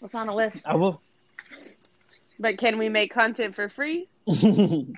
What's 0.00 0.14
on 0.14 0.28
the 0.28 0.34
list? 0.34 0.62
I 0.64 0.76
will. 0.76 1.00
But 2.38 2.58
can 2.58 2.78
we 2.78 2.88
make 2.88 3.12
content 3.12 3.56
for 3.56 3.68
free? 3.68 4.08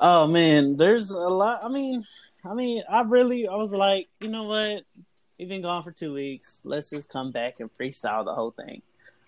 oh 0.00 0.26
man, 0.28 0.76
there's 0.76 1.10
a 1.10 1.16
lot. 1.16 1.64
I 1.64 1.68
mean, 1.68 2.06
I 2.44 2.54
mean, 2.54 2.84
I 2.88 3.02
really, 3.02 3.48
I 3.48 3.56
was 3.56 3.72
like, 3.72 4.08
you 4.20 4.28
know 4.28 4.44
what? 4.44 4.84
We've 5.38 5.48
been 5.48 5.62
gone 5.62 5.82
for 5.82 5.90
two 5.90 6.12
weeks. 6.12 6.60
Let's 6.62 6.90
just 6.90 7.08
come 7.08 7.32
back 7.32 7.58
and 7.58 7.68
freestyle 7.76 8.24
the 8.24 8.34
whole 8.34 8.52
thing. 8.52 8.82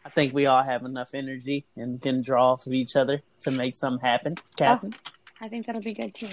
I 0.04 0.10
think 0.10 0.32
we 0.32 0.46
all 0.46 0.62
have 0.62 0.84
enough 0.84 1.14
energy 1.14 1.64
and 1.76 2.00
can 2.00 2.22
draw 2.22 2.52
off 2.52 2.66
of 2.66 2.74
each 2.74 2.94
other 2.94 3.22
to 3.40 3.50
make 3.50 3.74
something 3.74 4.06
happen. 4.06 4.36
Oh, 4.60 4.64
happen. 4.64 4.94
Oh, 4.94 5.10
I 5.40 5.48
think 5.48 5.66
that'll 5.66 5.80
be 5.80 5.94
good 5.94 6.14
too. 6.14 6.28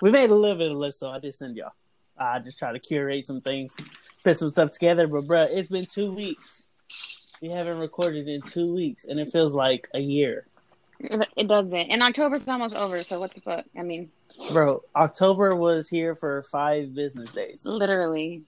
We 0.00 0.10
made 0.10 0.30
a 0.30 0.34
little 0.34 0.58
bit 0.58 0.72
of 0.72 0.76
list, 0.76 0.98
so 0.98 1.10
I 1.10 1.20
just 1.20 1.38
send 1.38 1.56
y'all. 1.56 1.72
I 2.16 2.40
just 2.40 2.58
try 2.58 2.72
to 2.72 2.80
curate 2.80 3.24
some 3.24 3.40
things, 3.40 3.76
put 4.24 4.36
some 4.36 4.48
stuff 4.48 4.72
together. 4.72 5.06
But 5.06 5.24
bruh, 5.24 5.48
it's 5.50 5.68
been 5.68 5.86
two 5.86 6.12
weeks 6.12 6.66
we 7.40 7.48
haven't 7.48 7.78
recorded 7.78 8.28
in 8.28 8.42
two 8.42 8.74
weeks, 8.74 9.04
and 9.04 9.18
it 9.20 9.30
feels 9.30 9.54
like 9.54 9.88
a 9.94 10.00
year. 10.00 10.46
It 11.00 11.46
does, 11.46 11.70
man. 11.70 11.86
And 11.90 12.02
October's 12.02 12.48
almost 12.48 12.74
over, 12.74 13.02
so 13.02 13.20
what 13.20 13.32
the 13.32 13.40
fuck? 13.40 13.64
I 13.78 13.82
mean, 13.82 14.10
bro, 14.52 14.82
October 14.96 15.54
was 15.54 15.88
here 15.88 16.14
for 16.14 16.42
five 16.42 16.94
business 16.94 17.32
days, 17.32 17.64
literally, 17.64 18.42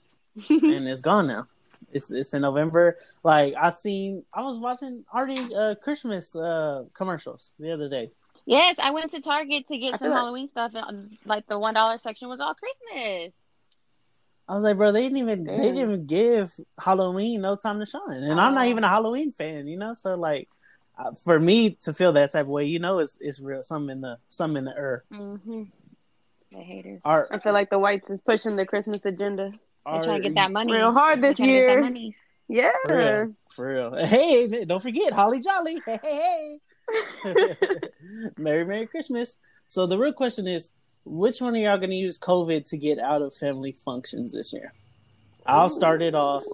and 0.48 0.88
it's 0.88 1.00
gone 1.00 1.28
now. 1.28 1.46
It's 1.92 2.10
it's 2.10 2.34
in 2.34 2.42
November. 2.42 2.96
Like 3.22 3.54
I 3.54 3.70
seen, 3.70 4.24
I 4.34 4.42
was 4.42 4.58
watching 4.58 5.04
already 5.14 5.54
uh, 5.54 5.76
Christmas 5.76 6.34
uh, 6.34 6.84
commercials 6.92 7.54
the 7.58 7.72
other 7.72 7.88
day. 7.88 8.10
Yes, 8.46 8.76
I 8.78 8.90
went 8.90 9.12
to 9.12 9.20
Target 9.20 9.68
to 9.68 9.78
get 9.78 9.98
some 10.00 10.10
Halloween 10.10 10.48
stuff, 10.48 10.72
and 10.74 11.16
like 11.24 11.46
the 11.46 11.58
one 11.58 11.74
dollar 11.74 11.98
section 11.98 12.28
was 12.28 12.40
all 12.40 12.54
Christmas. 12.54 13.32
I 14.50 14.54
was 14.54 14.64
like, 14.64 14.76
bro, 14.76 14.90
they 14.90 15.02
didn't 15.02 15.18
even 15.18 15.44
Damn. 15.44 15.56
they 15.56 15.62
didn't 15.62 15.78
even 15.78 16.06
give 16.06 16.52
Halloween 16.76 17.40
no 17.40 17.54
time 17.54 17.78
to 17.78 17.86
shine, 17.86 18.24
and 18.24 18.40
oh. 18.40 18.42
I'm 18.42 18.54
not 18.54 18.66
even 18.66 18.82
a 18.82 18.88
Halloween 18.88 19.30
fan, 19.30 19.68
you 19.68 19.78
know. 19.78 19.94
So 19.94 20.16
like, 20.16 20.48
uh, 20.98 21.12
for 21.12 21.38
me 21.38 21.78
to 21.82 21.92
feel 21.92 22.12
that 22.14 22.32
type 22.32 22.46
of 22.46 22.48
way, 22.48 22.64
you 22.64 22.80
know, 22.80 22.98
it's 22.98 23.16
it's 23.20 23.38
real. 23.38 23.62
Something 23.62 23.98
in 23.98 24.00
the 24.00 24.18
something 24.28 24.56
in 24.56 24.64
the 24.64 24.76
air. 24.76 25.04
Mm-hmm. 25.12 25.62
The 26.50 26.58
haters. 26.58 27.00
Our, 27.04 27.28
I 27.30 27.38
feel 27.38 27.52
like 27.52 27.70
the 27.70 27.78
whites 27.78 28.10
is 28.10 28.20
pushing 28.22 28.56
the 28.56 28.66
Christmas 28.66 29.04
agenda. 29.04 29.52
They're 29.86 30.02
trying 30.02 30.20
to 30.20 30.28
get 30.28 30.34
that 30.34 30.50
money 30.50 30.72
real 30.72 30.92
hard 30.92 31.22
this 31.22 31.38
year. 31.38 31.88
Yeah, 32.48 32.72
for 32.88 32.96
real. 32.96 33.34
for 33.50 33.72
real. 33.72 34.04
Hey, 34.04 34.64
don't 34.64 34.82
forget 34.82 35.12
Holly 35.12 35.40
Jolly. 35.40 35.80
Hey, 35.86 36.00
hey, 36.02 36.58
hey. 37.22 37.80
Merry 38.36 38.64
Merry 38.64 38.86
Christmas. 38.88 39.38
So 39.68 39.86
the 39.86 39.96
real 39.96 40.12
question 40.12 40.48
is, 40.48 40.72
which 41.10 41.40
one 41.40 41.54
of 41.56 41.60
y'all 41.60 41.78
gonna 41.78 41.94
use 41.94 42.18
COVID 42.18 42.68
to 42.70 42.76
get 42.76 42.98
out 42.98 43.22
of 43.22 43.34
family 43.34 43.72
functions 43.72 44.32
this 44.32 44.52
year? 44.52 44.72
I'll 45.44 45.68
start 45.68 46.02
it 46.02 46.14
off. 46.14 46.44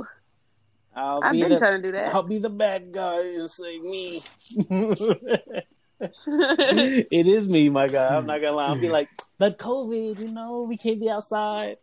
I'll 0.94 1.22
I've 1.22 1.32
be 1.32 1.42
been 1.42 1.50
the, 1.50 1.58
trying 1.58 1.82
to 1.82 1.88
do 1.88 1.92
that. 1.92 2.14
I'll 2.14 2.22
be 2.22 2.38
the 2.38 2.50
bad 2.50 2.90
guy 2.90 3.20
and 3.20 3.50
say 3.50 3.78
me. 3.78 4.22
it 6.00 7.26
is 7.26 7.46
me, 7.48 7.68
my 7.68 7.88
guy. 7.88 8.16
I'm 8.16 8.24
not 8.26 8.40
gonna 8.40 8.56
lie. 8.56 8.68
I'll 8.68 8.80
be 8.80 8.88
like, 8.88 9.10
but 9.38 9.58
COVID, 9.58 10.18
you 10.20 10.30
know, 10.30 10.62
we 10.62 10.78
can't 10.78 10.98
be 10.98 11.10
outside. 11.10 11.76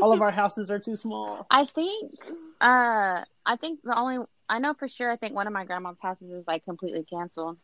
All 0.00 0.12
of 0.12 0.22
our 0.22 0.30
houses 0.30 0.70
are 0.70 0.78
too 0.78 0.94
small. 0.96 1.46
I 1.50 1.64
think, 1.64 2.12
uh, 2.60 3.24
I 3.44 3.56
think 3.60 3.80
the 3.82 3.98
only 3.98 4.24
I 4.48 4.60
know 4.60 4.74
for 4.74 4.88
sure. 4.88 5.10
I 5.10 5.16
think 5.16 5.34
one 5.34 5.48
of 5.48 5.52
my 5.52 5.64
grandma's 5.64 5.96
houses 6.00 6.30
is 6.30 6.46
like 6.46 6.64
completely 6.64 7.04
canceled. 7.04 7.58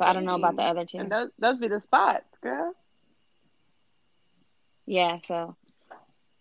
But 0.00 0.08
I 0.08 0.12
don't 0.14 0.24
know 0.24 0.34
about 0.34 0.56
the 0.56 0.62
other 0.62 0.86
two. 0.86 0.96
And 0.96 1.12
those 1.12 1.28
those 1.38 1.58
be 1.58 1.68
the 1.68 1.78
spots, 1.78 2.24
girl. 2.42 2.72
Yeah, 4.86 5.18
so 5.18 5.56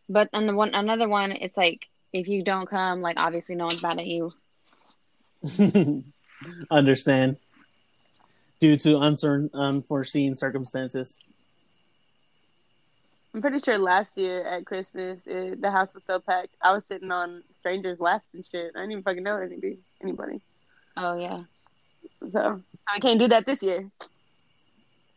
but 0.08 0.30
and 0.32 0.48
the 0.48 0.56
one 0.56 0.74
another 0.74 1.10
one, 1.10 1.34
it's 1.34 1.58
like 1.58 1.90
if 2.14 2.30
you 2.30 2.42
don't 2.42 2.70
come, 2.70 3.02
like 3.02 3.18
obviously 3.20 3.56
no 3.56 3.66
one's 3.66 3.82
mad 3.82 4.00
at 4.00 4.08
you. 4.08 4.32
Understand. 6.72 7.36
Due 8.62 8.78
to 8.78 8.98
uncertain 9.02 9.50
unforeseen 9.54 10.38
circumstances. 10.38 11.20
I'm 13.34 13.42
pretty 13.42 13.60
sure 13.60 13.78
last 13.78 14.18
year 14.18 14.42
at 14.48 14.66
Christmas 14.66 15.22
it, 15.26 15.60
the 15.62 15.70
house 15.70 15.94
was 15.94 16.06
so 16.06 16.22
packed. 16.22 16.56
I 16.62 16.72
was 16.72 16.86
sitting 16.86 17.12
on 17.12 17.44
strangers' 17.60 18.00
laps 18.00 18.34
and 18.36 18.46
shit. 18.46 18.72
I 18.74 18.80
didn't 18.80 18.92
even 18.94 19.04
fucking 19.04 19.24
know 19.24 19.36
anybody. 19.36 19.80
Anybody. 20.02 20.40
Oh 20.96 21.20
yeah. 21.20 21.44
So 22.32 22.62
I 22.94 23.00
can't 23.00 23.20
do 23.20 23.28
that 23.28 23.46
this 23.46 23.62
year. 23.62 23.90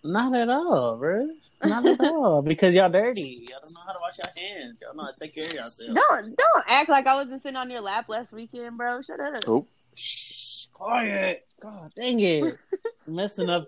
Not 0.05 0.34
at 0.34 0.49
all, 0.49 0.97
bro. 0.97 1.28
Not 1.62 1.87
at 1.87 2.00
all. 2.00 2.43
Because 2.53 2.75
y'all 2.75 2.91
dirty. 2.91 3.47
Y'all 3.49 3.60
don't 3.65 3.75
know 3.75 3.81
how 3.87 3.93
to 3.93 3.99
wash 4.00 4.19
your 4.19 4.44
hands. 4.44 4.78
Y'all 4.83 4.94
know 4.94 5.05
how 5.05 5.10
to 5.10 5.25
take 5.25 5.34
care 5.34 5.44
of 5.44 5.55
yourselves. 5.55 5.94
Don't 5.94 6.37
don't 6.37 6.65
act 6.66 6.88
like 6.88 7.06
I 7.06 7.15
wasn't 7.15 7.43
sitting 7.43 7.56
on 7.56 7.71
your 7.71 7.81
lap 7.81 8.09
last 8.09 8.32
weekend, 8.32 8.77
bro. 8.77 9.00
Shut 9.03 9.21
up. 9.21 9.44
Oh. 9.47 9.66
Shh, 9.94 10.66
quiet. 10.72 11.47
God 11.61 11.93
dang 11.94 12.19
it. 12.19 12.59
messing 13.06 13.49
up 13.49 13.66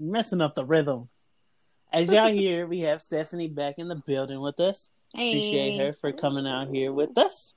messing 0.00 0.40
up 0.40 0.54
the 0.54 0.64
rhythm. 0.64 1.08
As 1.92 2.10
y'all 2.10 2.28
hear, 2.28 2.66
we 2.66 2.80
have 2.80 3.02
Stephanie 3.02 3.48
back 3.48 3.78
in 3.78 3.88
the 3.88 3.96
building 3.96 4.40
with 4.40 4.58
us. 4.60 4.90
Hey. 5.14 5.30
Appreciate 5.30 5.78
her 5.78 5.92
for 5.92 6.12
coming 6.12 6.46
out 6.46 6.68
here 6.68 6.92
with 6.92 7.16
us 7.16 7.54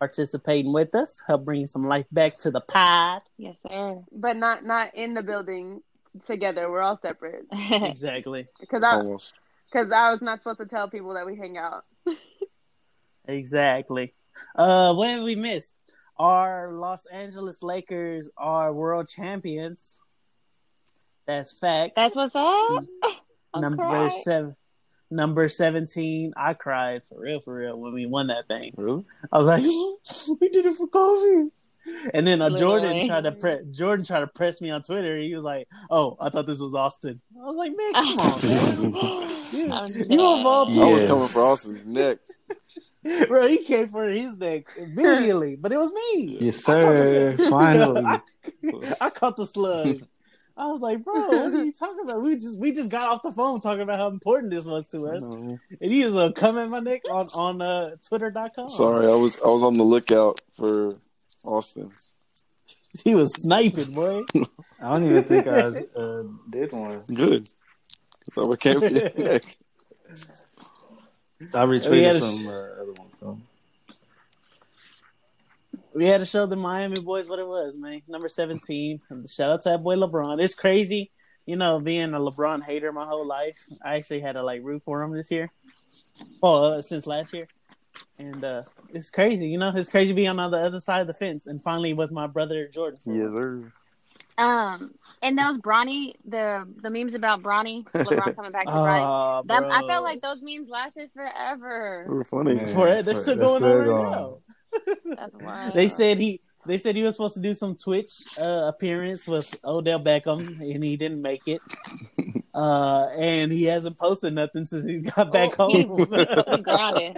participating 0.00 0.72
with 0.72 0.94
us, 0.94 1.22
help 1.26 1.44
bring 1.44 1.66
some 1.66 1.86
life 1.86 2.06
back 2.10 2.38
to 2.38 2.50
the 2.50 2.60
pod. 2.60 3.22
Yes, 3.36 3.56
sir. 3.68 4.02
But 4.10 4.36
not 4.36 4.64
not 4.64 4.94
in 4.94 5.14
the 5.14 5.22
building 5.22 5.82
together. 6.26 6.68
We're 6.70 6.80
all 6.80 6.96
separate. 6.96 7.44
exactly. 7.52 8.46
Because 8.58 8.82
I 8.82 9.02
because 9.70 9.92
I 9.92 10.10
was 10.10 10.22
not 10.22 10.40
supposed 10.40 10.58
to 10.58 10.66
tell 10.66 10.88
people 10.88 11.14
that 11.14 11.26
we 11.26 11.36
hang 11.36 11.58
out. 11.58 11.84
exactly. 13.28 14.14
Uh, 14.56 14.94
what 14.94 15.10
have 15.10 15.22
we 15.22 15.36
missed? 15.36 15.76
Our 16.18 16.72
Los 16.72 17.06
Angeles 17.06 17.62
Lakers 17.62 18.30
are 18.36 18.72
world 18.72 19.08
champions. 19.08 20.00
That's 21.26 21.56
fact. 21.56 21.94
That's 21.94 22.16
what's 22.16 22.34
up. 22.34 22.84
Number 23.54 24.10
seven 24.10 24.56
number 25.10 25.48
17, 25.48 26.32
I 26.36 26.54
cried 26.54 27.02
for 27.04 27.20
real, 27.20 27.40
for 27.40 27.54
real 27.54 27.78
when 27.78 27.92
we 27.92 28.06
won 28.06 28.28
that 28.28 28.46
thing. 28.46 28.72
Really? 28.76 29.04
I 29.32 29.38
was 29.38 29.46
like, 29.46 29.62
we 30.40 30.48
did 30.48 30.66
it 30.66 30.76
for 30.76 30.86
Kobe. 30.86 31.50
And 32.14 32.26
then 32.26 32.42
uh, 32.42 32.50
Jordan 32.56 33.06
tried 33.06 33.24
to 33.24 33.32
pre- 33.32 33.64
Jordan 33.70 34.04
tried 34.04 34.20
to 34.20 34.26
press 34.26 34.60
me 34.60 34.70
on 34.70 34.82
Twitter. 34.82 35.16
He 35.16 35.34
was 35.34 35.42
like, 35.42 35.66
"Oh, 35.90 36.16
I 36.20 36.28
thought 36.28 36.46
this 36.46 36.60
was 36.60 36.74
Austin." 36.74 37.20
I 37.34 37.46
was 37.46 37.56
like, 37.56 37.72
"Man, 37.74 37.92
come 37.94 38.18
on, 38.18 39.68
man. 39.68 39.92
you, 40.10 40.16
you 40.16 40.20
of 40.20 40.46
all 40.46 40.80
I 40.80 40.92
was 40.92 41.04
coming 41.04 41.26
for 41.26 41.40
Austin's 41.40 41.86
neck. 41.86 42.18
Bro, 43.28 43.48
he 43.48 43.64
came 43.64 43.88
for 43.88 44.04
his 44.04 44.36
neck 44.36 44.64
immediately, 44.76 45.56
but 45.56 45.72
it 45.72 45.78
was 45.78 45.90
me. 45.90 46.38
Yes, 46.40 46.62
sir. 46.62 47.34
Finally, 47.48 48.04
I, 48.04 48.20
I, 49.00 49.10
caught 49.10 49.38
the 49.38 49.46
slug. 49.46 50.02
I 50.60 50.66
was 50.66 50.82
like, 50.82 51.02
bro, 51.02 51.14
what 51.14 51.54
are 51.54 51.64
you 51.64 51.72
talking 51.78 52.00
about? 52.04 52.20
We 52.20 52.34
just 52.34 52.60
we 52.60 52.72
just 52.72 52.90
got 52.90 53.08
off 53.08 53.22
the 53.22 53.32
phone 53.32 53.60
talking 53.60 53.80
about 53.80 53.98
how 53.98 54.08
important 54.08 54.52
this 54.52 54.66
was 54.66 54.86
to 54.88 55.06
us. 55.08 55.24
And 55.24 55.58
he 55.80 56.04
was 56.04 56.14
uh, 56.14 56.32
coming 56.32 56.68
my 56.68 56.80
neck 56.80 57.02
on 57.10 57.28
on 57.34 57.62
uh, 57.62 57.96
twitter.com. 58.06 58.68
Sorry, 58.68 59.06
I 59.06 59.14
was 59.14 59.40
I 59.40 59.48
was 59.48 59.62
on 59.62 59.74
the 59.74 59.84
lookout 59.84 60.40
for 60.56 60.96
Austin. 61.44 61.90
He 63.04 63.14
was 63.14 63.30
sniping, 63.40 63.92
boy. 63.92 64.20
I 64.82 64.94
don't 64.94 65.04
even 65.04 65.22
think 65.22 65.46
I 65.46 65.60
uh, 65.96 66.24
did 66.50 66.72
one. 66.72 67.02
Good. 67.14 67.48
So 68.32 68.52
I 68.52 68.56
can't 68.56 68.80
be 68.80 68.90
neck. 68.90 69.44
I 71.54 71.64
retweeted 71.66 72.20
some 72.20 72.48
uh, 72.48 72.82
other 72.82 72.92
ones. 72.94 73.16
So. 73.16 73.38
We 75.94 76.06
had 76.06 76.20
to 76.20 76.26
show 76.26 76.46
the 76.46 76.56
Miami 76.56 77.00
boys 77.00 77.28
what 77.28 77.38
it 77.38 77.46
was, 77.46 77.76
man. 77.76 78.02
Number 78.08 78.28
seventeen. 78.28 79.00
Shout 79.28 79.50
out 79.50 79.60
to 79.62 79.70
that 79.70 79.82
boy 79.82 79.96
LeBron. 79.96 80.42
It's 80.42 80.54
crazy, 80.54 81.10
you 81.46 81.56
know, 81.56 81.80
being 81.80 82.14
a 82.14 82.18
LeBron 82.18 82.62
hater 82.62 82.92
my 82.92 83.04
whole 83.06 83.26
life. 83.26 83.58
I 83.84 83.96
actually 83.96 84.20
had 84.20 84.32
to 84.32 84.42
like 84.42 84.60
root 84.62 84.82
for 84.84 85.02
him 85.02 85.12
this 85.12 85.30
year. 85.30 85.50
Well, 86.42 86.64
uh, 86.64 86.82
since 86.82 87.06
last 87.06 87.32
year, 87.32 87.48
and 88.18 88.44
uh 88.44 88.62
it's 88.92 89.10
crazy, 89.10 89.48
you 89.48 89.58
know. 89.58 89.72
It's 89.74 89.88
crazy 89.88 90.12
being 90.12 90.28
on 90.28 90.50
the 90.50 90.58
other 90.58 90.80
side 90.80 91.00
of 91.00 91.06
the 91.06 91.12
fence, 91.14 91.46
and 91.46 91.62
finally 91.62 91.92
with 91.92 92.10
my 92.10 92.26
brother 92.26 92.68
Jordan. 92.68 92.98
yes, 93.06 93.32
sir. 93.32 93.72
Um, 94.38 94.94
and 95.22 95.36
those 95.36 95.58
Bronny, 95.58 96.14
the 96.24 96.66
the 96.82 96.88
memes 96.88 97.14
about 97.14 97.42
Bronny, 97.42 97.84
LeBron 97.92 98.34
coming 98.36 98.52
back 98.52 98.66
to 98.66 98.72
Bronny. 98.72 99.02
Oh, 99.02 99.42
That, 99.46 99.64
I 99.64 99.86
felt 99.86 100.02
like 100.02 100.22
those 100.22 100.40
memes 100.42 100.68
lasted 100.70 101.10
forever. 101.14 102.04
They 102.08 102.14
were 102.14 102.24
funny. 102.24 102.54
Man, 102.54 102.66
for, 102.66 102.86
they're, 103.02 103.14
For- 103.14 103.20
still 103.20 103.36
they're 103.36 103.84
going 103.84 103.90
on 103.90 104.02
right 104.02 104.10
now. 104.12 104.38
That's 105.16 105.34
wild. 105.34 105.74
They 105.74 105.88
said 105.88 106.18
he 106.18 106.40
they 106.66 106.76
said 106.78 106.94
he 106.94 107.02
was 107.02 107.14
supposed 107.16 107.34
to 107.34 107.40
do 107.40 107.54
some 107.54 107.74
Twitch 107.76 108.10
uh, 108.40 108.64
appearance 108.74 109.26
with 109.26 109.54
Odell 109.64 109.98
Beckham 110.00 110.60
and 110.60 110.84
he 110.84 110.96
didn't 110.96 111.22
make 111.22 111.48
it. 111.48 111.60
Uh, 112.52 113.08
and 113.16 113.50
he 113.50 113.64
hasn't 113.64 113.96
posted 113.96 114.34
nothing 114.34 114.66
since 114.66 114.84
he's 114.84 115.02
got 115.10 115.32
back 115.32 115.52
Oh, 115.58 115.70
home. 115.70 115.98
he 116.56 116.62
grounded. 116.62 117.16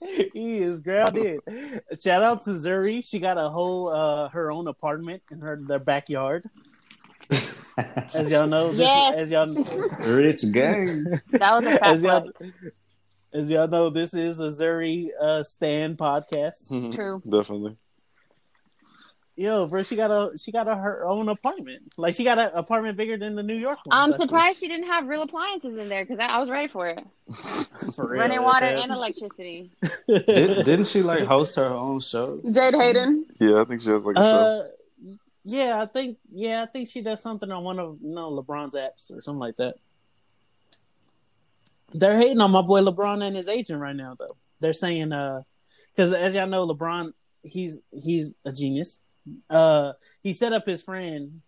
he 0.32 0.58
is 0.58 0.80
grounded. 0.80 1.40
Shout 2.02 2.22
out 2.22 2.40
to 2.42 2.50
Zuri. 2.50 3.04
She 3.06 3.18
got 3.18 3.36
a 3.36 3.50
whole 3.50 3.88
uh, 3.88 4.28
her 4.30 4.50
own 4.50 4.66
apartment 4.68 5.22
in 5.30 5.40
her 5.40 5.60
their 5.60 5.78
backyard. 5.78 6.48
As 8.14 8.30
y'all 8.30 8.46
know, 8.46 8.70
this, 8.70 8.80
Yes. 8.80 9.14
as 9.16 9.30
y'all 9.30 9.54
Rich 10.00 10.52
gang. 10.52 11.04
That 11.32 11.52
was 11.52 11.66
a 11.66 11.70
fat 11.78 11.82
as 11.82 12.02
y'all 12.02 12.30
flex. 12.36 12.54
As 13.32 13.50
y'all 13.50 13.68
know, 13.68 13.90
this 13.90 14.14
is 14.14 14.40
a 14.40 14.48
Zuri 14.48 15.08
uh, 15.20 15.42
Stan 15.42 15.96
podcast. 15.96 16.94
True. 16.94 17.22
Definitely. 17.28 17.76
Yo, 19.36 19.66
bro, 19.66 19.82
she 19.82 19.96
got 19.96 20.10
a 20.10 20.36
she 20.36 20.52
got 20.52 20.68
a, 20.68 20.74
her 20.74 21.06
own 21.06 21.30
apartment. 21.30 21.94
Like 21.96 22.14
she 22.14 22.24
got 22.24 22.38
an 22.38 22.50
apartment 22.52 22.98
bigger 22.98 23.16
than 23.16 23.36
the 23.36 23.42
New 23.42 23.54
York 23.54 23.78
one. 23.84 23.96
I'm 23.96 24.12
surprised 24.12 24.60
she 24.60 24.68
didn't 24.68 24.88
have 24.88 25.06
real 25.06 25.22
appliances 25.22 25.78
in 25.78 25.88
there 25.88 26.04
because 26.04 26.18
I, 26.18 26.26
I 26.26 26.38
was 26.38 26.50
ready 26.50 26.68
for 26.68 26.88
it. 26.88 27.02
For 27.94 28.06
real, 28.06 28.20
Running 28.20 28.42
water 28.42 28.66
man. 28.66 28.78
and 28.78 28.92
electricity. 28.92 29.70
Did, 30.06 30.26
didn't 30.66 30.88
she 30.88 31.02
like 31.02 31.24
host 31.24 31.56
her 31.56 31.72
own 31.72 32.00
show? 32.00 32.40
Jade 32.50 32.74
Hayden. 32.74 33.24
Yeah, 33.40 33.62
I 33.62 33.64
think 33.64 33.80
she 33.80 33.90
has 33.90 34.04
like 34.04 34.16
a 34.16 34.20
show. 34.20 34.24
Uh, 34.26 35.14
yeah, 35.44 35.80
I 35.80 35.86
think 35.86 36.18
yeah, 36.30 36.62
I 36.62 36.66
think 36.66 36.90
she 36.90 37.00
does 37.00 37.22
something 37.22 37.50
on 37.50 37.64
one 37.64 37.78
of 37.78 37.96
you 38.02 38.14
know 38.14 38.30
LeBron's 38.30 38.74
apps 38.74 39.10
or 39.10 39.22
something 39.22 39.40
like 39.40 39.56
that. 39.56 39.76
They're 41.92 42.16
hating 42.16 42.40
on 42.40 42.50
my 42.50 42.62
boy 42.62 42.80
LeBron 42.80 43.24
and 43.24 43.36
his 43.36 43.48
agent 43.48 43.80
right 43.80 43.96
now, 43.96 44.14
though. 44.18 44.36
They're 44.60 44.72
saying, 44.72 45.12
uh, 45.12 45.42
because 45.94 46.12
as 46.12 46.34
y'all 46.34 46.46
know, 46.46 46.66
LeBron, 46.66 47.12
he's 47.42 47.80
he's 47.90 48.34
a 48.44 48.52
genius. 48.52 49.00
Uh, 49.48 49.92
he 50.22 50.32
set 50.32 50.52
up 50.52 50.66
his 50.66 50.82
friend 50.82 51.42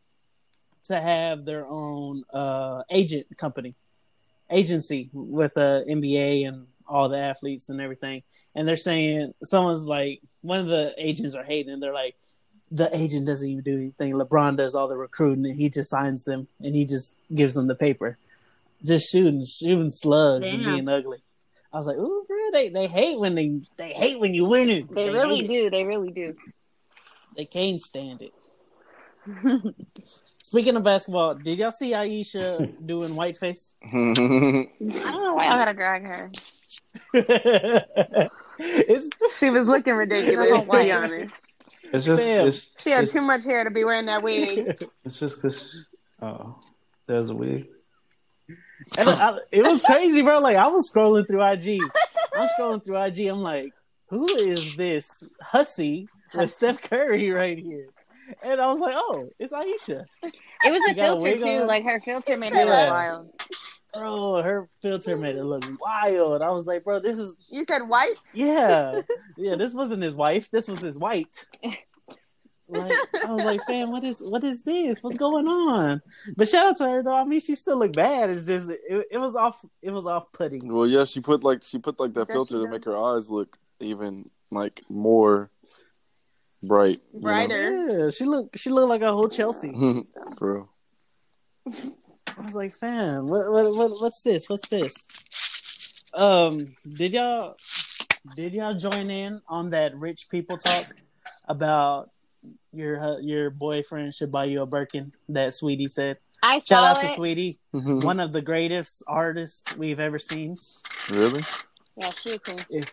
to 0.84 1.00
have 1.00 1.44
their 1.44 1.66
own 1.66 2.24
uh 2.32 2.82
agent 2.90 3.26
company, 3.36 3.74
agency 4.50 5.10
with 5.12 5.56
uh 5.56 5.82
NBA 5.88 6.48
and 6.48 6.66
all 6.88 7.08
the 7.08 7.18
athletes 7.18 7.68
and 7.68 7.80
everything. 7.80 8.22
And 8.54 8.66
they're 8.66 8.76
saying 8.76 9.34
someone's 9.42 9.86
like 9.86 10.20
one 10.42 10.60
of 10.60 10.66
the 10.66 10.94
agents 10.98 11.34
are 11.34 11.44
hating. 11.44 11.80
They're 11.80 11.94
like, 11.94 12.16
the 12.70 12.94
agent 12.96 13.26
doesn't 13.26 13.48
even 13.48 13.62
do 13.62 13.76
anything. 13.76 14.14
LeBron 14.14 14.56
does 14.56 14.74
all 14.74 14.88
the 14.88 14.96
recruiting, 14.96 15.46
and 15.46 15.54
he 15.54 15.68
just 15.68 15.90
signs 15.90 16.24
them, 16.24 16.48
and 16.60 16.74
he 16.74 16.86
just 16.86 17.14
gives 17.34 17.54
them 17.54 17.66
the 17.66 17.74
paper, 17.74 18.16
just 18.84 19.10
shooting, 19.10 19.44
shooting 19.44 19.90
slugs 19.90 20.50
and 20.50 20.64
being 20.64 20.88
ugly. 20.88 21.22
I 21.72 21.76
was 21.78 21.86
like, 21.86 21.96
ooh, 21.96 22.24
for 22.26 22.36
real? 22.36 22.52
They 22.52 22.68
they 22.68 22.86
hate 22.86 23.18
when 23.18 23.34
they 23.34 23.60
they 23.78 23.92
hate 23.92 24.20
when 24.20 24.34
you 24.34 24.44
winning. 24.44 24.86
They 24.90 25.10
really 25.10 25.40
hate 25.40 25.44
it. 25.44 25.48
do. 25.48 25.70
They 25.70 25.84
really 25.84 26.10
do. 26.10 26.34
They 27.36 27.46
can't 27.46 27.80
stand 27.80 28.22
it. 28.22 28.32
Speaking 30.42 30.76
of 30.76 30.82
basketball, 30.82 31.36
did 31.36 31.58
y'all 31.58 31.70
see 31.70 31.92
Aisha 31.92 32.74
doing 32.84 33.14
whiteface? 33.14 33.76
I 33.84 33.88
don't 33.90 34.74
know 34.80 35.34
why 35.34 35.46
I 35.46 35.56
gotta 35.56 35.74
drag 35.74 36.04
her. 36.04 36.30
it's 38.58 39.38
She 39.38 39.48
was 39.50 39.66
looking 39.66 39.94
ridiculous, 39.94 40.48
to 40.48 40.66
White. 40.66 40.84
be 40.84 40.92
honest. 40.92 41.34
It's 41.92 42.04
just 42.04 42.22
it's, 42.22 42.72
She 42.78 42.90
had 42.90 43.08
too 43.08 43.20
much 43.20 43.44
hair 43.44 43.64
to 43.64 43.70
be 43.70 43.84
wearing 43.84 44.06
that 44.06 44.22
wig. 44.22 44.86
it's 45.04 45.18
just 45.20 45.40
because 45.40 45.88
oh, 46.20 46.26
uh, 46.26 46.52
there's 47.06 47.30
a 47.30 47.34
wig. 47.34 47.68
And 48.98 49.08
I, 49.08 49.38
it 49.50 49.62
was 49.64 49.82
crazy, 49.86 50.22
bro. 50.22 50.38
Like 50.40 50.56
I 50.56 50.66
was 50.68 50.90
scrolling 50.90 51.26
through 51.28 51.42
IG. 51.44 51.80
I'm 52.34 52.48
scrolling 52.58 52.84
through 52.84 52.98
IG. 53.02 53.26
I'm 53.28 53.40
like, 53.42 53.72
who 54.08 54.26
is 54.36 54.76
this 54.76 55.24
hussy 55.40 56.08
with 56.34 56.50
Steph 56.50 56.82
Curry 56.82 57.30
right 57.30 57.58
here? 57.58 57.86
And 58.42 58.60
I 58.60 58.66
was 58.66 58.78
like, 58.78 58.94
oh, 58.96 59.28
it's 59.38 59.52
Aisha. 59.52 60.04
It 60.22 60.32
was 60.70 60.82
She 60.86 60.92
a 60.92 60.94
filter 60.94 61.38
too. 61.38 61.44
on? 61.62 61.66
Like 61.66 61.84
her 61.84 62.00
filter 62.04 62.36
made 62.36 62.52
her 62.54 62.60
Yeah. 62.64 62.82
look 62.84 62.90
wild. 62.90 63.30
Bro, 63.94 64.42
her 64.42 64.68
filter 64.80 65.16
made 65.18 65.36
it 65.36 65.44
look 65.44 65.64
wild. 65.80 66.40
I 66.40 66.50
was 66.50 66.66
like, 66.66 66.82
bro, 66.84 66.98
this 67.00 67.18
is 67.18 67.36
You 67.50 67.64
said 67.66 67.86
white? 67.88 68.14
yeah, 68.32 69.02
yeah. 69.36 69.56
This 69.56 69.74
wasn't 69.74 70.02
his 70.02 70.14
wife. 70.14 70.50
This 70.50 70.66
was 70.68 70.80
his 70.80 70.98
white. 70.98 71.44
Like 72.72 72.92
I 73.24 73.32
was 73.32 73.44
like, 73.44 73.62
fam, 73.66 73.90
what 73.90 74.04
is 74.04 74.20
what 74.20 74.42
is 74.44 74.62
this? 74.62 75.02
What's 75.02 75.18
going 75.18 75.46
on? 75.46 76.00
But 76.36 76.48
shout 76.48 76.66
out 76.66 76.76
to 76.78 76.88
her 76.88 77.02
though. 77.02 77.14
I 77.16 77.24
mean, 77.24 77.40
she 77.40 77.54
still 77.54 77.78
looked 77.78 77.96
bad. 77.96 78.30
It's 78.30 78.44
just 78.44 78.70
it, 78.70 79.06
it 79.10 79.18
was 79.18 79.36
off. 79.36 79.64
It 79.82 79.90
was 79.90 80.06
off 80.06 80.32
putting. 80.32 80.72
well, 80.72 80.86
yeah, 80.86 81.04
she 81.04 81.20
put 81.20 81.44
like 81.44 81.62
she 81.62 81.78
put 81.78 82.00
like 82.00 82.14
that 82.14 82.28
Does 82.28 82.34
filter 82.34 82.64
to 82.64 82.68
make 82.68 82.84
her 82.84 82.96
eyes 82.96 83.30
look 83.30 83.58
even 83.80 84.30
like 84.50 84.82
more 84.88 85.50
bright. 86.62 87.00
you 87.12 87.20
know? 87.20 87.22
Brighter. 87.22 88.04
Yeah, 88.04 88.10
she 88.10 88.24
looked 88.24 88.58
she 88.58 88.70
looked 88.70 88.88
like 88.88 89.02
a 89.02 89.12
whole 89.12 89.28
Chelsea. 89.28 89.72
For 90.38 90.54
real. 90.54 90.68
I 92.36 92.44
was 92.44 92.54
like, 92.54 92.72
fam, 92.72 93.28
what, 93.28 93.52
what, 93.52 93.72
what, 93.72 93.90
what's 94.00 94.22
this? 94.22 94.48
What's 94.48 94.68
this? 94.68 95.06
Um, 96.14 96.74
did 96.94 97.12
y'all 97.12 97.56
did 98.36 98.54
y'all 98.54 98.74
join 98.74 99.10
in 99.10 99.40
on 99.48 99.70
that 99.70 99.96
rich 99.96 100.28
people 100.28 100.56
talk 100.56 100.86
about 101.46 102.10
your 102.72 103.20
your 103.20 103.50
boyfriend 103.50 104.14
should 104.14 104.32
buy 104.32 104.44
you 104.46 104.62
a 104.62 104.66
Birkin? 104.66 105.12
That 105.28 105.54
Sweetie 105.54 105.88
said. 105.88 106.18
I 106.42 106.56
Shout 106.58 106.66
saw 106.66 106.84
out 106.86 107.00
to. 107.02 107.14
Sweetie, 107.14 107.60
one 107.72 108.18
of 108.18 108.32
the 108.32 108.42
greatest 108.42 109.02
artists 109.06 109.76
we've 109.76 110.00
ever 110.00 110.18
seen. 110.18 110.56
really? 111.10 111.42
Yeah, 111.96 112.10
she 112.10 112.32
a 112.32 112.38
queen. 112.38 112.84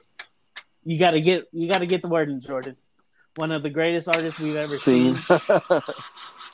You 0.83 0.99
got 0.99 1.11
to 1.11 1.21
get 1.21 1.45
you 1.51 1.67
got 1.67 1.79
to 1.79 1.87
get 1.87 2.01
the 2.01 2.07
word 2.09 2.29
in, 2.29 2.39
Jordan. 2.39 2.75
One 3.35 3.51
of 3.51 3.63
the 3.63 3.69
greatest 3.69 4.07
artists 4.07 4.39
we've 4.39 4.55
ever 4.55 4.75
Scene. 4.75 5.15
seen. 5.15 5.37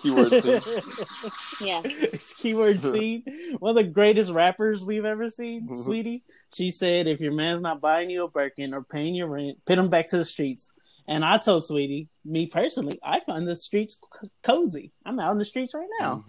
Keyword 0.02 0.30
scene. 0.44 0.62
Yeah. 1.62 1.82
it's 1.86 2.34
keyword 2.36 2.80
scene. 2.94 3.24
One 3.60 3.70
of 3.72 3.76
the 3.76 3.90
greatest 3.90 4.32
rappers 4.32 4.86
we've 4.86 5.06
ever 5.06 5.30
seen, 5.30 5.68
Mhm. 5.68 5.84
sweetie. 5.84 6.24
She 6.54 6.70
said, 6.70 7.08
if 7.08 7.20
your 7.22 7.32
man's 7.32 7.62
not 7.62 7.82
buying 7.82 8.10
you 8.12 8.24
a 8.24 8.28
Birkin 8.30 8.74
or 8.74 8.84
paying 8.84 9.16
your 9.16 9.28
rent, 9.28 9.58
put 9.66 9.78
him 9.80 9.90
back 9.90 10.10
to 10.10 10.18
the 10.18 10.26
streets. 10.26 10.74
And 11.08 11.24
I 11.24 11.38
told 11.38 11.64
sweetie, 11.66 12.08
me 12.24 12.48
personally, 12.48 13.00
I 13.04 13.20
find 13.20 13.48
the 13.48 13.56
streets 13.56 14.00
c- 14.22 14.30
cozy. 14.44 14.92
I'm 15.06 15.20
out 15.20 15.34
in 15.34 15.38
the 15.38 15.46
streets 15.46 15.74
right 15.74 15.88
now. 16.00 16.24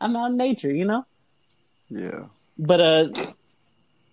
I'm 0.00 0.16
out 0.16 0.30
in 0.30 0.36
nature, 0.36 0.72
you 0.72 0.86
know. 0.86 1.04
Yeah. 1.90 2.26
But 2.58 2.80
uh, 2.80 3.08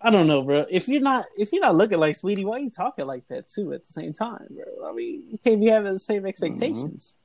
I 0.02 0.10
don't 0.10 0.28
know, 0.28 0.42
bro. 0.42 0.66
If 0.70 0.88
you're 0.88 1.02
not 1.02 1.26
if 1.38 1.54
you're 1.54 1.62
not 1.62 1.76
looking 1.76 2.00
like 2.00 2.16
sweetie, 2.16 2.44
why 2.44 2.58
are 2.58 2.60
you 2.60 2.70
talking 2.70 3.06
like 3.06 3.28
that 3.30 3.48
too 3.48 3.72
at 3.74 3.86
the 3.86 3.92
same 3.92 4.14
time, 4.14 4.48
bro? 4.50 4.90
I 4.90 4.94
mean, 4.94 5.24
you 5.30 5.38
can't 5.38 5.62
be 5.62 5.68
having 5.68 5.94
the 5.94 6.00
same 6.00 6.26
expectations. 6.26 7.16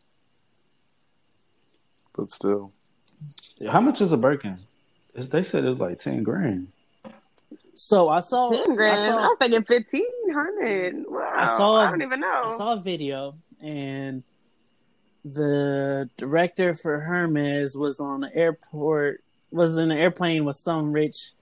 But 2.14 2.30
still. 2.30 2.72
How 3.68 3.80
much 3.80 4.00
is 4.00 4.12
a 4.12 4.16
Birkin? 4.16 4.58
It's, 5.14 5.28
they 5.28 5.42
said 5.42 5.64
it 5.64 5.70
was 5.70 5.80
like 5.80 5.98
ten 5.98 6.22
grand. 6.22 6.68
So 7.76 8.08
I 8.08 8.20
saw, 8.20 8.50
Ten 8.50 8.74
grand. 8.74 9.14
I 9.14 9.18
I, 9.18 9.26
was 9.26 9.36
thinking 9.38 9.64
fifteen 9.64 10.04
hundred. 10.32 11.04
Wow. 11.08 11.32
I 11.36 11.46
saw- 11.56 11.76
I 11.76 11.90
don't 11.90 12.02
even 12.02 12.20
know. 12.20 12.42
I 12.46 12.50
saw 12.56 12.72
a 12.72 12.80
video 12.80 13.36
and 13.60 14.22
the 15.24 16.08
director 16.16 16.74
for 16.74 17.00
Hermes 17.00 17.76
was 17.76 18.00
on 18.00 18.20
the 18.20 18.34
airport 18.34 19.22
was 19.50 19.76
in 19.76 19.90
an 19.90 19.98
airplane 19.98 20.44
with 20.44 20.56
some 20.56 20.92
rich 20.92 21.32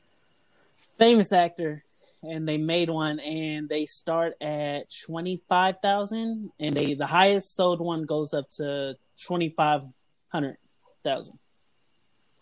famous 0.97 1.33
actor 1.33 1.85
and 2.23 2.49
they 2.49 2.57
made 2.57 2.89
one 2.89 3.19
and 3.21 3.69
they 3.69 3.85
start 3.85 4.35
at 4.41 4.87
25,000 5.05 6.51
and 6.59 6.75
they 6.75 6.95
the 6.95 7.05
highest 7.07 7.55
sold 7.55 7.81
one 7.81 8.05
goes 8.05 8.33
up 8.33 8.49
to 8.49 8.97
2500,000 9.19 11.39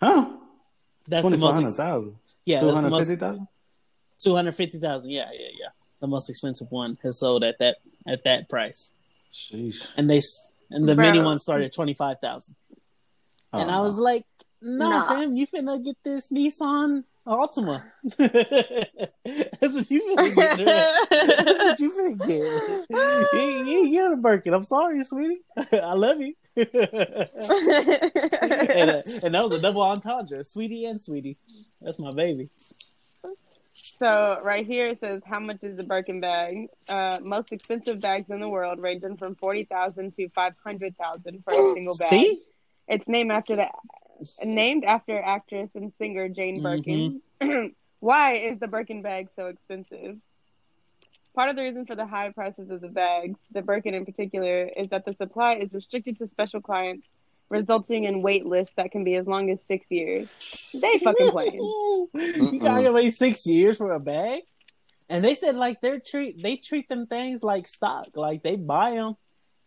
Huh? 0.00 0.30
that's 1.08 1.28
the 1.28 1.36
most 1.38 1.54
hundred 1.54 1.68
ex- 1.68 1.76
yeah 2.44 2.60
that's 2.60 2.82
the 2.82 2.90
hundred 4.30 4.50
most 4.50 4.56
fifty 4.56 4.78
thousand. 4.78 5.10
250,000 5.10 5.10
yeah 5.10 5.28
yeah 5.32 5.48
yeah 5.60 5.68
the 6.00 6.06
most 6.06 6.30
expensive 6.30 6.70
one 6.70 6.96
has 7.02 7.18
sold 7.18 7.42
at 7.44 7.58
that 7.58 7.76
at 8.06 8.24
that 8.24 8.48
price 8.48 8.92
Sheesh. 9.32 9.86
and 9.96 10.08
they 10.08 10.18
s- 10.18 10.52
and 10.70 10.88
the 10.88 10.94
Bro. 10.94 11.04
mini 11.04 11.20
one 11.20 11.38
started 11.38 11.66
at 11.66 11.74
twenty 11.74 11.94
five 11.94 12.18
thousand. 12.20 12.54
And 13.52 13.70
I 13.70 13.78
Oh, 13.78 13.82
was 13.82 13.98
like, 13.98 14.24
"No, 14.62 14.88
Nah. 14.88 15.06
fam, 15.08 15.36
you 15.36 15.46
finna 15.46 15.84
get 15.84 15.96
this 16.02 16.30
Nissan 16.30 17.04
Altima. 17.26 17.82
That's 18.16 19.74
what 19.76 19.90
you 19.90 20.00
finna 20.16 20.34
get. 20.34 20.56
That's 21.44 21.58
what 21.58 21.78
you 21.80 21.90
finna 21.92 22.16
get. 22.26 22.86
You, 22.88 23.40
you, 23.40 23.84
you 23.84 23.90
get 23.90 24.10
a 24.12 24.16
Birkin. 24.16 24.54
I'm 24.54 24.62
sorry, 24.62 25.04
sweetie. 25.04 25.42
I 25.72 25.92
love 25.92 26.18
you. 26.20 26.34
and, 26.56 26.68
uh, 28.90 29.02
and 29.22 29.34
that 29.34 29.42
was 29.44 29.52
a 29.52 29.58
double 29.60 29.82
entendre, 29.82 30.42
sweetie 30.44 30.86
and 30.86 31.00
sweetie. 31.00 31.36
That's 31.80 31.98
my 31.98 32.12
baby. 32.12 32.48
So 33.82 34.40
right 34.44 34.64
here 34.64 34.88
it 34.88 34.98
says 34.98 35.22
how 35.24 35.40
much 35.40 35.62
is 35.62 35.76
the 35.76 35.82
Birkin 35.82 36.20
bag? 36.20 36.68
Uh, 36.88 37.18
most 37.22 37.52
expensive 37.52 38.00
bags 38.00 38.30
in 38.30 38.40
the 38.40 38.48
world, 38.48 38.78
ranging 38.78 39.16
from 39.16 39.34
forty 39.34 39.64
thousand 39.64 40.12
to 40.14 40.28
five 40.28 40.54
hundred 40.62 40.96
thousand 40.96 41.42
for 41.44 41.52
a 41.52 41.74
single 41.74 41.96
bag. 41.98 42.08
See? 42.08 42.42
It's 42.86 43.08
named 43.08 43.32
after 43.32 43.56
the 43.56 43.68
named 44.44 44.84
after 44.84 45.20
actress 45.20 45.74
and 45.74 45.92
singer 45.94 46.28
Jane 46.28 46.62
Birkin. 46.62 47.20
Mm-hmm. 47.40 47.66
Why 48.00 48.34
is 48.34 48.58
the 48.58 48.68
Birkin 48.68 49.02
bag 49.02 49.28
so 49.34 49.46
expensive? 49.46 50.16
Part 51.34 51.48
of 51.48 51.56
the 51.56 51.62
reason 51.62 51.86
for 51.86 51.96
the 51.96 52.06
high 52.06 52.30
prices 52.30 52.70
of 52.70 52.80
the 52.80 52.88
bags, 52.88 53.44
the 53.52 53.62
Birkin 53.62 53.94
in 53.94 54.04
particular, 54.04 54.64
is 54.76 54.88
that 54.88 55.04
the 55.04 55.14
supply 55.14 55.54
is 55.54 55.72
restricted 55.72 56.18
to 56.18 56.26
special 56.26 56.60
clients, 56.60 57.14
resulting 57.52 58.04
in 58.04 58.22
wait 58.22 58.46
lists 58.46 58.74
that 58.76 58.90
can 58.90 59.04
be 59.04 59.14
as 59.14 59.26
long 59.26 59.50
as 59.50 59.62
six 59.62 59.90
years. 59.90 60.74
They 60.80 60.98
fucking 61.04 61.30
playing. 61.30 61.60
you 62.14 62.58
gotta 62.60 62.90
wait 62.90 63.12
six 63.12 63.46
years 63.46 63.78
for 63.78 63.92
a 63.92 64.00
bag, 64.00 64.42
and 65.08 65.24
they 65.24 65.34
said 65.34 65.56
like 65.56 65.80
they're 65.80 66.00
treat 66.00 66.42
they 66.42 66.56
treat 66.56 66.88
them 66.88 67.06
things 67.06 67.42
like 67.42 67.68
stock, 67.68 68.08
like 68.14 68.42
they 68.42 68.56
buy 68.56 68.92
them 68.92 69.16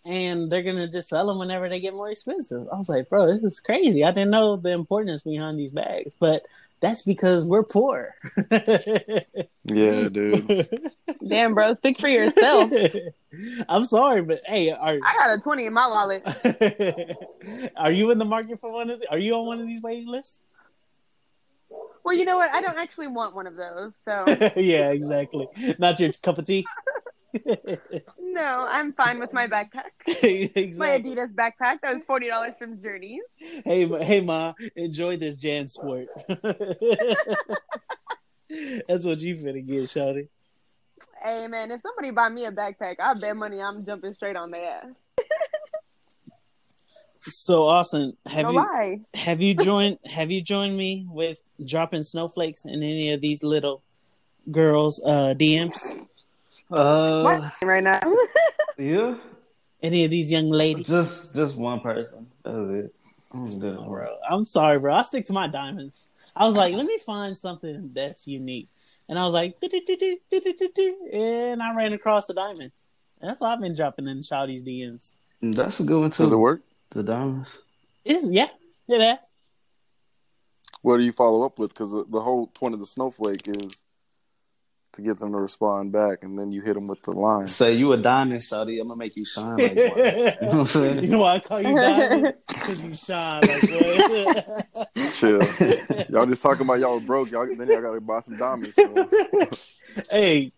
and 0.05 0.51
they're 0.51 0.63
gonna 0.63 0.87
just 0.87 1.09
sell 1.09 1.27
them 1.27 1.39
whenever 1.39 1.67
they 1.67 1.79
get 1.79 1.93
more 1.93 2.09
expensive. 2.09 2.67
I 2.71 2.77
was 2.77 2.89
like, 2.89 3.09
bro, 3.09 3.27
this 3.27 3.43
is 3.43 3.59
crazy. 3.59 4.03
I 4.03 4.11
didn't 4.11 4.31
know 4.31 4.55
the 4.55 4.71
importance 4.71 5.23
behind 5.23 5.59
these 5.59 5.71
bags, 5.71 6.13
but 6.19 6.43
that's 6.81 7.01
because 7.03 7.45
we're 7.45 7.63
poor. 7.63 8.13
yeah, 8.51 10.09
dude. 10.09 10.81
Damn, 11.27 11.53
bro, 11.53 11.73
speak 11.73 11.99
for 11.99 12.07
yourself. 12.07 12.71
I'm 13.69 13.85
sorry, 13.85 14.21
but 14.21 14.41
hey, 14.45 14.71
are 14.71 14.99
I 15.03 15.15
got 15.17 15.37
a 15.37 15.41
twenty 15.41 15.65
in 15.65 15.73
my 15.73 15.87
wallet? 15.87 16.23
are 17.75 17.91
you 17.91 18.11
in 18.11 18.17
the 18.17 18.25
market 18.25 18.59
for 18.59 18.71
one 18.71 18.89
of? 18.89 18.99
The, 18.99 19.11
are 19.11 19.17
you 19.17 19.35
on 19.35 19.45
one 19.45 19.59
of 19.59 19.67
these 19.67 19.81
waiting 19.81 20.07
lists? 20.07 20.39
Well, 22.03 22.15
you 22.15 22.25
know 22.25 22.37
what? 22.37 22.51
I 22.51 22.61
don't 22.61 22.77
actually 22.77 23.07
want 23.07 23.33
one 23.33 23.47
of 23.47 23.55
those. 23.55 23.95
So 24.05 24.25
yeah, 24.55 24.91
exactly. 24.91 25.47
Not 25.79 25.99
your 25.99 26.11
cup 26.21 26.37
of 26.37 26.45
tea. 26.45 26.65
No, 28.19 28.67
I'm 28.69 28.93
fine 28.93 29.19
with 29.19 29.33
my 29.33 29.47
backpack. 29.47 29.91
exactly. 30.07 30.73
My 30.77 30.99
Adidas 30.99 31.33
backpack 31.33 31.81
that 31.81 31.93
was 31.93 32.03
forty 32.03 32.27
dollars 32.27 32.55
from 32.57 32.81
Journeys. 32.81 33.21
Hey, 33.63 33.87
hey, 34.03 34.21
ma, 34.21 34.53
enjoy 34.75 35.17
this 35.17 35.37
JanSport. 35.37 36.07
That's 38.87 39.05
what 39.05 39.19
you 39.19 39.35
finna 39.35 39.65
get, 39.65 39.83
Shawty. 39.83 40.27
Hey 41.23 41.47
man, 41.47 41.71
if 41.71 41.81
somebody 41.81 42.11
buy 42.11 42.29
me 42.29 42.45
a 42.45 42.51
backpack, 42.51 42.95
I 42.99 43.13
bet 43.15 43.35
money 43.35 43.61
I'm 43.61 43.85
jumping 43.85 44.13
straight 44.13 44.35
on 44.35 44.51
their 44.51 44.65
ass. 44.65 44.85
so 47.21 47.67
Austin, 47.67 48.15
have 48.25 48.43
no 48.43 48.51
you 48.51 48.55
lie. 48.57 48.99
have 49.13 49.41
you 49.41 49.55
joined 49.55 49.97
have 50.05 50.29
you 50.29 50.41
joined 50.41 50.77
me 50.77 51.05
with 51.09 51.39
dropping 51.65 52.03
snowflakes 52.03 52.65
in 52.65 52.83
any 52.83 53.11
of 53.11 53.21
these 53.21 53.43
little 53.43 53.81
girls' 54.51 55.01
uh, 55.03 55.33
DMs? 55.37 55.97
Uh, 56.71 57.21
what? 57.21 57.53
right 57.63 57.83
now. 57.83 57.99
yeah. 58.77 59.15
Any 59.83 60.05
of 60.05 60.11
these 60.11 60.31
young 60.31 60.49
ladies? 60.49 60.87
Just 60.87 61.35
just 61.35 61.57
one 61.57 61.79
person. 61.79 62.27
That 62.43 62.53
was 62.53 62.85
it. 62.85 62.95
I'm 63.31 63.59
good, 63.59 63.77
bro. 63.85 64.15
I'm 64.29 64.45
sorry, 64.45 64.79
bro. 64.79 64.93
I 64.93 65.03
stick 65.03 65.25
to 65.27 65.33
my 65.33 65.47
diamonds. 65.47 66.07
I 66.35 66.45
was 66.45 66.55
like, 66.55 66.73
let 66.73 66.85
me 66.85 66.97
find 67.05 67.37
something 67.37 67.91
that's 67.93 68.27
unique, 68.27 68.69
and 69.07 69.19
I 69.19 69.25
was 69.25 69.33
like, 69.33 69.55
and 69.61 71.61
I 71.61 71.75
ran 71.75 71.93
across 71.93 72.27
the 72.27 72.33
diamond. 72.33 72.71
And 73.21 73.29
that's 73.29 73.41
why 73.41 73.53
I've 73.53 73.61
been 73.61 73.75
dropping 73.75 74.07
in 74.07 74.21
Shawty's 74.21 74.63
DMs. 74.63 75.15
That's 75.41 75.79
a 75.79 75.83
good 75.83 75.99
one 75.99 76.09
too. 76.09 76.23
Does 76.23 76.31
it 76.31 76.37
work? 76.37 76.61
The 76.91 77.03
diamonds. 77.03 77.61
It's 78.03 78.29
yeah, 78.29 78.49
it 78.87 79.01
has. 79.01 79.19
What 80.81 80.97
do 80.97 81.03
you 81.03 81.11
follow 81.11 81.43
up 81.43 81.59
with? 81.59 81.73
Because 81.73 81.91
the 81.91 82.21
whole 82.21 82.47
point 82.47 82.73
of 82.73 82.79
the 82.79 82.85
snowflake 82.85 83.47
is 83.47 83.83
to 84.95 85.01
get 85.01 85.19
them 85.19 85.31
to 85.31 85.37
respond 85.37 85.91
back, 85.91 86.23
and 86.23 86.37
then 86.37 86.51
you 86.51 86.61
hit 86.61 86.73
them 86.73 86.87
with 86.87 87.01
the 87.03 87.11
line. 87.11 87.47
Say 87.47 87.73
you 87.73 87.91
a 87.93 87.97
diamond, 87.97 88.41
Shawty. 88.41 88.79
I'm 88.79 88.87
gonna 88.87 88.97
make 88.97 89.15
you 89.15 89.25
shine 89.25 89.57
like 89.57 89.75
one. 89.75 89.85
you 89.85 89.93
know 89.93 90.33
what 90.39 90.53
I'm 90.53 90.65
saying? 90.65 91.03
You 91.03 91.09
know 91.09 91.19
why 91.19 91.35
I 91.35 91.39
call 91.39 91.61
you 91.61 91.75
diamond? 91.75 92.33
Because 92.47 92.83
you 92.83 92.95
shine 92.95 93.41
like 93.41 94.73
one. 94.73 95.11
Chill. 95.11 95.39
y'all 96.09 96.25
just 96.25 96.41
talking 96.41 96.65
about 96.65 96.79
y'all 96.79 96.99
broke. 97.01 97.29
Y'all 97.31 97.45
then 97.45 97.67
y'all 97.67 97.81
gotta 97.81 98.01
buy 98.01 98.19
some 98.21 98.37
diamonds. 98.37 98.75
So. 98.75 100.03
hey, 100.11 100.51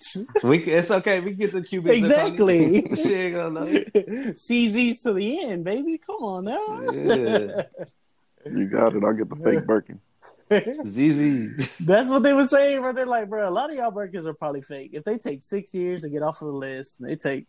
we 0.43 0.59
it's 0.63 0.91
okay. 0.91 1.19
We 1.19 1.31
get 1.31 1.51
the 1.51 1.63
cubic 1.63 1.97
exactly. 1.97 2.93
she 2.95 3.13
ain't 3.13 3.35
gonna 3.35 3.59
know. 3.59 3.65
CZ's 3.65 5.01
to 5.01 5.13
the 5.13 5.43
end, 5.43 5.63
baby. 5.63 5.97
Come 5.97 6.23
on 6.23 6.45
now. 6.45 6.91
Yeah. 6.91 7.63
You 8.45 8.67
got 8.67 8.95
it. 8.95 9.03
I'll 9.03 9.13
get 9.13 9.29
the 9.29 9.35
fake 9.35 9.65
Birkin. 9.65 9.99
ZZ. 10.85 11.77
That's 11.79 12.09
what 12.09 12.23
they 12.23 12.33
were 12.33 12.45
saying, 12.45 12.81
bro. 12.81 12.93
They're 12.93 13.05
like, 13.05 13.29
bro, 13.29 13.47
a 13.47 13.51
lot 13.51 13.69
of 13.69 13.75
y'all 13.75 13.91
Birkins 13.91 14.25
are 14.25 14.33
probably 14.33 14.61
fake. 14.61 14.91
If 14.93 15.03
they 15.03 15.17
take 15.17 15.43
six 15.43 15.73
years 15.73 16.03
to 16.03 16.09
get 16.09 16.23
off 16.23 16.41
of 16.41 16.47
the 16.47 16.53
list, 16.53 17.01
they 17.01 17.15
take 17.15 17.47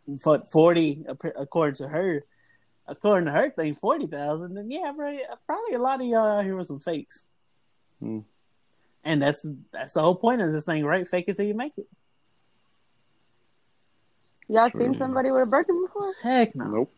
forty 0.51 1.05
according 1.37 1.77
to 1.77 1.89
her. 1.89 2.25
According 2.87 3.27
to 3.27 3.33
her 3.33 3.51
thing, 3.51 3.75
forty 3.75 4.07
thousand. 4.07 4.55
Then 4.55 4.71
yeah, 4.71 4.91
bro, 4.97 5.17
probably 5.47 5.75
a 5.75 5.79
lot 5.79 6.01
of 6.01 6.07
y'all 6.07 6.39
out 6.39 6.45
here 6.45 6.57
with 6.57 6.67
some 6.67 6.81
fakes. 6.81 7.29
Hmm. 8.01 8.21
And 9.05 9.23
that's 9.23 9.47
that's 9.73 9.95
the 9.95 10.01
whole 10.01 10.17
point 10.17 10.41
of 10.41 10.53
this 10.53 10.65
thing, 10.65 10.85
right? 10.85 11.07
Fake 11.07 11.27
it 11.29 11.37
till 11.37 11.47
you 11.47 11.55
make 11.55 11.75
it. 11.77 11.87
Y'all 14.49 14.71
True. 14.71 14.87
seen 14.87 14.99
somebody 14.99 15.31
with 15.31 15.43
a 15.43 15.47
Birkin 15.47 15.87
before? 15.87 16.13
Heck 16.23 16.57
no. 16.57 16.65
Nope. 16.65 16.93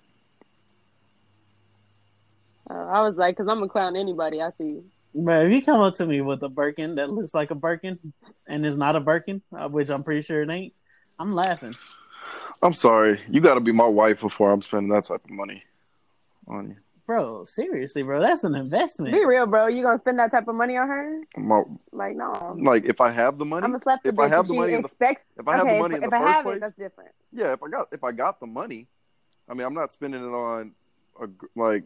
Uh, 2.71 2.75
I 2.75 3.03
was 3.03 3.17
like, 3.17 3.37
because 3.37 3.51
I'm 3.51 3.59
gonna 3.59 3.69
clown 3.69 3.97
anybody 3.97 4.41
I 4.41 4.51
see. 4.57 4.83
Bro, 5.15 5.47
if 5.47 5.53
you 5.53 5.63
come 5.63 5.81
up 5.81 5.95
to 5.95 6.07
me 6.07 6.21
with 6.21 6.43
a 6.43 6.49
Birkin 6.49 6.95
that 6.97 7.11
looks 7.11 7.35
like 7.35 7.51
a 7.51 7.55
Birkin 7.55 8.13
and 8.47 8.65
is 8.65 8.79
not 8.79 8.97
a 8.97 9.01
Birkin, 9.01 9.43
uh, 9.57 9.69
which 9.69 9.91
I'm 9.91 10.05
pretty 10.05 10.23
sure 10.23 10.43
it 10.43 10.51
ain't, 10.51 10.73
I'm 11.19 11.33
laughing. 11.33 11.75
I'm 12.63 12.75
sorry. 12.75 13.21
You 13.29 13.41
got 13.41 13.55
to 13.55 13.61
be 13.61 13.73
my 13.73 13.87
wife 13.87 14.21
before 14.21 14.53
I'm 14.53 14.63
spending 14.63 14.91
that 14.93 15.07
type 15.07 15.25
of 15.25 15.31
money 15.31 15.65
on 16.47 16.71
you. 16.71 16.77
Bro, 17.11 17.47
seriously, 17.47 18.05
bro, 18.05 18.23
that's 18.23 18.45
an 18.45 18.55
investment. 18.55 19.13
Be 19.13 19.25
real, 19.25 19.45
bro. 19.45 19.67
You 19.67 19.83
gonna 19.83 19.99
spend 19.99 20.21
that 20.21 20.31
type 20.31 20.47
of 20.47 20.55
money 20.55 20.77
on 20.77 20.87
her? 20.87 21.21
My, 21.37 21.65
like 21.91 22.15
no. 22.15 22.55
Like 22.57 22.85
if 22.85 23.01
I 23.01 23.11
have 23.11 23.37
the 23.37 23.45
money, 23.45 23.65
I'm 23.65 23.73
gonna 23.73 23.83
slap 23.83 24.05
the 24.05 24.11
if 24.11 24.19
I 24.21 24.29
have 24.29 24.47
the 24.47 24.55
money, 24.55 24.75
expects, 24.75 25.25
the, 25.35 25.43
if 25.43 25.49
I 25.49 25.57
have 25.57 25.67
okay, 25.67 25.75
the 25.75 25.81
money 25.81 25.95
if, 25.97 26.03
in 26.03 26.05
if 26.05 26.11
the 26.11 26.17
I 26.17 26.21
first 26.21 26.43
place, 26.43 26.57
it, 26.59 26.61
that's 26.61 26.75
different. 26.75 27.11
Yeah, 27.33 27.53
if 27.53 27.65
I 27.65 27.69
got 27.69 27.89
if 27.91 28.05
I 28.05 28.13
got 28.13 28.39
the 28.39 28.47
money, 28.47 28.87
I 29.49 29.55
mean, 29.55 29.67
I'm 29.67 29.75
not 29.75 29.91
spending 29.91 30.23
it 30.23 30.33
on 30.33 30.71
a, 31.21 31.27
like 31.57 31.83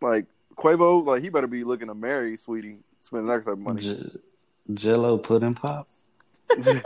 like 0.00 0.26
Quavo. 0.56 1.04
Like 1.04 1.22
he 1.22 1.28
better 1.28 1.46
be 1.46 1.64
looking 1.64 1.88
to 1.88 1.94
marry 1.94 2.36
Sweetie 2.36 2.78
spend 3.00 3.28
that 3.28 3.44
type 3.44 3.48
of 3.48 3.58
money. 3.58 3.82
J- 3.82 4.10
Jello 4.74 5.18
pudding 5.18 5.54
pop. 5.54 5.86
you 6.56 6.82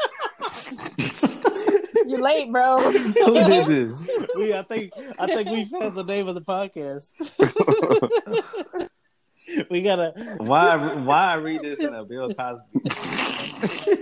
late, 2.19 2.53
bro. 2.53 2.79
Who 2.79 3.35
did 3.35 3.67
this? 3.67 4.11
We, 4.37 4.53
I 4.55 4.63
think, 4.63 4.93
I 5.19 5.27
think 5.27 5.49
we 5.49 5.65
found 5.65 5.95
the 5.95 6.05
name 6.05 6.29
of 6.29 6.35
the 6.35 6.43
podcast. 6.43 7.13
we 9.71 9.83
gotta. 9.83 10.13
Why? 10.39 10.77
Why 10.77 11.33
I 11.33 11.35
read 11.35 11.63
this 11.63 11.81
in 11.81 11.95
a 11.95 12.05
Bill 12.05 12.33
Cosby? 12.35 12.81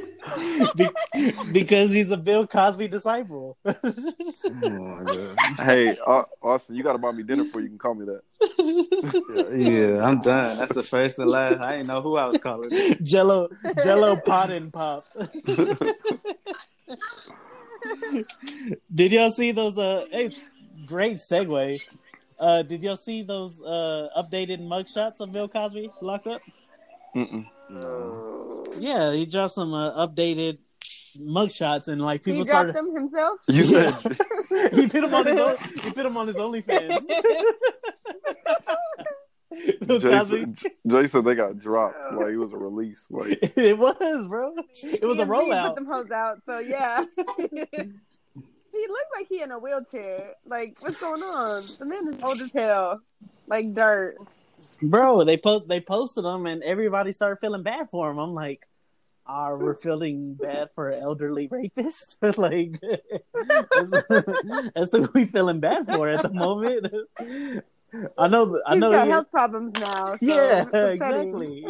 Be- 0.76 0.88
because 1.52 1.92
he's 1.92 2.10
a 2.10 2.16
Bill 2.16 2.46
Cosby 2.46 2.88
disciple. 2.88 3.56
oh 3.64 5.34
hey, 5.58 5.96
uh, 6.06 6.22
Austin, 6.42 6.76
you 6.76 6.82
got 6.82 6.92
to 6.92 6.98
buy 6.98 7.12
me 7.12 7.22
dinner 7.22 7.44
before 7.44 7.60
you 7.60 7.68
can 7.68 7.78
call 7.78 7.94
me 7.94 8.06
that. 8.06 8.22
yeah, 9.54 10.04
I'm 10.04 10.20
done. 10.20 10.58
That's 10.58 10.74
the 10.74 10.82
first 10.82 11.18
and 11.18 11.30
last. 11.30 11.60
I 11.60 11.76
didn't 11.76 11.88
know 11.88 12.02
who 12.02 12.16
I 12.16 12.26
was 12.26 12.38
calling. 12.38 12.70
Jello, 13.02 13.48
Jello 13.82 14.16
pot 14.16 14.50
and 14.50 14.72
pop. 14.72 15.04
did 18.94 19.12
y'all 19.12 19.30
see 19.30 19.52
those? 19.52 19.78
Uh, 19.78 20.04
hey, 20.10 20.34
great 20.86 21.16
segue. 21.16 21.80
Uh, 22.38 22.62
did 22.62 22.82
y'all 22.82 22.96
see 22.96 23.22
those 23.22 23.60
uh 23.60 24.08
updated 24.16 24.60
mugshots 24.60 25.20
of 25.20 25.32
Bill 25.32 25.48
Cosby 25.48 25.90
locked 26.00 26.28
up? 26.28 26.40
Mm-mm. 27.14 27.46
No. 27.70 28.64
Yeah, 28.78 29.12
he 29.12 29.26
dropped 29.26 29.54
some 29.54 29.74
uh, 29.74 30.06
updated 30.06 30.58
mugshots 31.18 31.88
and 31.88 32.00
like 32.00 32.22
people 32.22 32.40
he 32.40 32.44
started 32.44 32.74
them 32.74 32.94
himself. 32.94 33.40
You 33.48 33.64
said 33.64 33.94
he 34.72 34.88
put 34.88 35.04
him 35.04 35.14
on 35.14 35.26
his 35.26 35.38
own, 35.38 35.56
he 35.82 35.90
put 35.90 36.06
him 36.06 36.16
on 36.16 36.26
his 36.26 36.36
OnlyFans. 36.36 37.00
Jason, 40.00 40.56
Jason, 40.86 41.24
they 41.24 41.34
got 41.34 41.58
dropped. 41.58 42.12
Like 42.12 42.28
it 42.28 42.36
was 42.36 42.52
a 42.52 42.56
release. 42.56 43.06
Like 43.10 43.38
it 43.56 43.78
was, 43.78 44.26
bro. 44.28 44.54
It 44.82 45.04
was 45.04 45.18
a 45.18 45.24
rollout. 45.24 45.68
Put 45.68 45.74
them 45.76 45.86
hoes 45.86 46.10
out. 46.10 46.44
So 46.44 46.58
yeah. 46.58 47.04
he 47.16 48.86
looks 48.86 49.10
like 49.16 49.26
he 49.28 49.42
in 49.42 49.50
a 49.50 49.58
wheelchair. 49.58 50.34
Like 50.46 50.76
what's 50.80 51.00
going 51.00 51.22
on? 51.22 51.62
The 51.78 51.86
man 51.86 52.08
is 52.08 52.22
old 52.22 52.40
as 52.40 52.52
hell, 52.52 53.00
like 53.46 53.74
dirt. 53.74 54.16
Bro, 54.80 55.24
they 55.24 55.36
post 55.36 55.68
they 55.68 55.80
posted 55.80 56.24
them 56.24 56.46
and 56.46 56.62
everybody 56.62 57.12
started 57.12 57.40
feeling 57.40 57.62
bad 57.62 57.90
for 57.90 58.10
him. 58.10 58.18
I'm 58.18 58.34
like, 58.34 58.66
are 59.26 59.58
we're 59.58 59.74
feeling 59.76 60.34
bad 60.34 60.70
for 60.74 60.88
an 60.88 61.02
elderly 61.02 61.48
rapist. 61.48 62.16
like 62.38 62.80
that's, 62.80 63.90
that's 64.74 64.92
what 64.92 65.14
we 65.14 65.26
feeling 65.26 65.60
bad 65.60 65.86
for 65.86 66.08
at 66.08 66.22
the 66.22 66.32
moment. 66.32 66.86
I 68.18 68.28
know. 68.28 68.60
I 68.66 68.72
He's 68.72 68.80
know. 68.80 68.90
got 68.90 69.06
you- 69.06 69.12
health 69.12 69.30
problems 69.30 69.72
now. 69.74 70.16
So 70.16 70.18
yeah, 70.20 70.64
exactly. 70.90 71.64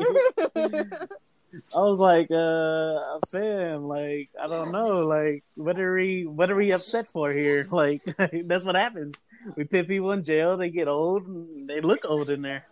I 1.74 1.78
was 1.80 1.98
like, 1.98 2.30
uh, 2.30 3.18
fam, 3.30 3.88
like, 3.88 4.28
I 4.38 4.48
don't 4.48 4.70
know, 4.70 5.00
like, 5.00 5.44
what 5.54 5.80
are 5.80 5.94
we, 5.94 6.26
what 6.26 6.50
are 6.50 6.54
we 6.54 6.72
upset 6.72 7.08
for 7.08 7.32
here? 7.32 7.66
Like, 7.70 8.02
that's 8.44 8.66
what 8.66 8.74
happens. 8.74 9.14
We 9.56 9.64
put 9.64 9.88
people 9.88 10.12
in 10.12 10.24
jail, 10.24 10.58
they 10.58 10.68
get 10.68 10.88
old, 10.88 11.26
and 11.26 11.66
they 11.66 11.80
look 11.80 12.00
old 12.04 12.28
in 12.28 12.42
there. 12.42 12.66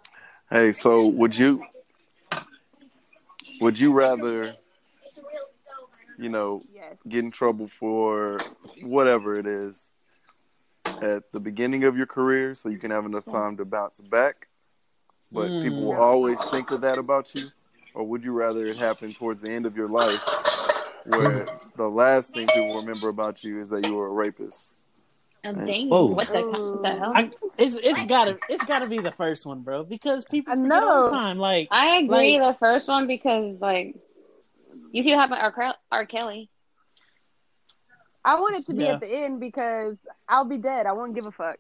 Hey, 0.50 0.70
so 0.70 1.08
would 1.08 1.36
you 1.36 1.64
would 3.60 3.78
you 3.78 3.92
rather 3.92 4.54
you 6.18 6.28
know 6.28 6.62
yes. 6.72 7.02
get 7.08 7.24
in 7.24 7.32
trouble 7.32 7.66
for 7.66 8.38
whatever 8.80 9.36
it 9.36 9.46
is 9.46 9.82
at 11.02 11.30
the 11.32 11.40
beginning 11.40 11.82
of 11.82 11.96
your 11.96 12.06
career 12.06 12.54
so 12.54 12.68
you 12.68 12.78
can 12.78 12.92
have 12.92 13.04
enough 13.04 13.24
time 13.24 13.56
to 13.56 13.64
bounce 13.64 14.00
back, 14.00 14.46
but 15.32 15.48
hmm. 15.48 15.62
people 15.62 15.84
will 15.84 15.96
always 15.96 16.42
think 16.44 16.70
of 16.70 16.80
that 16.82 16.98
about 16.98 17.34
you? 17.34 17.48
Or 17.94 18.04
would 18.04 18.22
you 18.22 18.32
rather 18.32 18.66
it 18.66 18.76
happen 18.76 19.12
towards 19.14 19.40
the 19.40 19.50
end 19.50 19.66
of 19.66 19.76
your 19.76 19.88
life 19.88 20.22
where 21.06 21.44
hmm. 21.44 21.68
the 21.76 21.88
last 21.88 22.34
thing 22.34 22.46
people 22.46 22.80
remember 22.80 23.08
about 23.08 23.42
you 23.42 23.60
is 23.60 23.68
that 23.70 23.84
you 23.84 23.94
were 23.94 24.06
a 24.06 24.12
rapist? 24.12 24.74
Oh, 25.46 25.66
dang. 25.66 25.88
Whoa. 25.88 26.06
What 26.06 26.28
the, 26.28 26.42
what 26.42 26.82
the 26.82 26.90
hell? 26.98 27.12
I, 27.14 27.30
it's 27.58 27.76
it's 27.76 28.04
gotta 28.06 28.38
it's 28.48 28.64
gotta 28.64 28.86
be 28.86 28.98
the 28.98 29.12
first 29.12 29.46
one, 29.46 29.60
bro, 29.62 29.84
because 29.84 30.24
people 30.24 30.52
I 30.52 30.56
forget 30.56 30.82
all 30.82 31.04
the 31.06 31.10
know. 31.12 31.16
time. 31.18 31.38
Like, 31.38 31.68
I 31.70 31.98
agree. 31.98 32.38
Like- 32.40 32.54
the 32.54 32.58
first 32.58 32.88
one 32.88 33.06
because 33.06 33.60
like 33.60 33.96
you 34.92 35.02
see 35.02 35.10
what 35.14 35.18
happened 35.30 35.54
to 35.56 35.62
R. 35.62 35.74
R. 35.92 36.06
Kelly. 36.06 36.48
I 38.24 38.40
want 38.40 38.56
it 38.56 38.66
to 38.66 38.74
be 38.74 38.84
Yeah. 38.84 38.94
at 38.94 39.00
the 39.00 39.08
end 39.08 39.38
because 39.40 39.98
I'll 40.28 40.44
be 40.44 40.56
dead. 40.58 40.86
I 40.86 40.92
won't 40.92 41.14
give 41.14 41.26
a 41.26 41.30
fuck. 41.30 41.56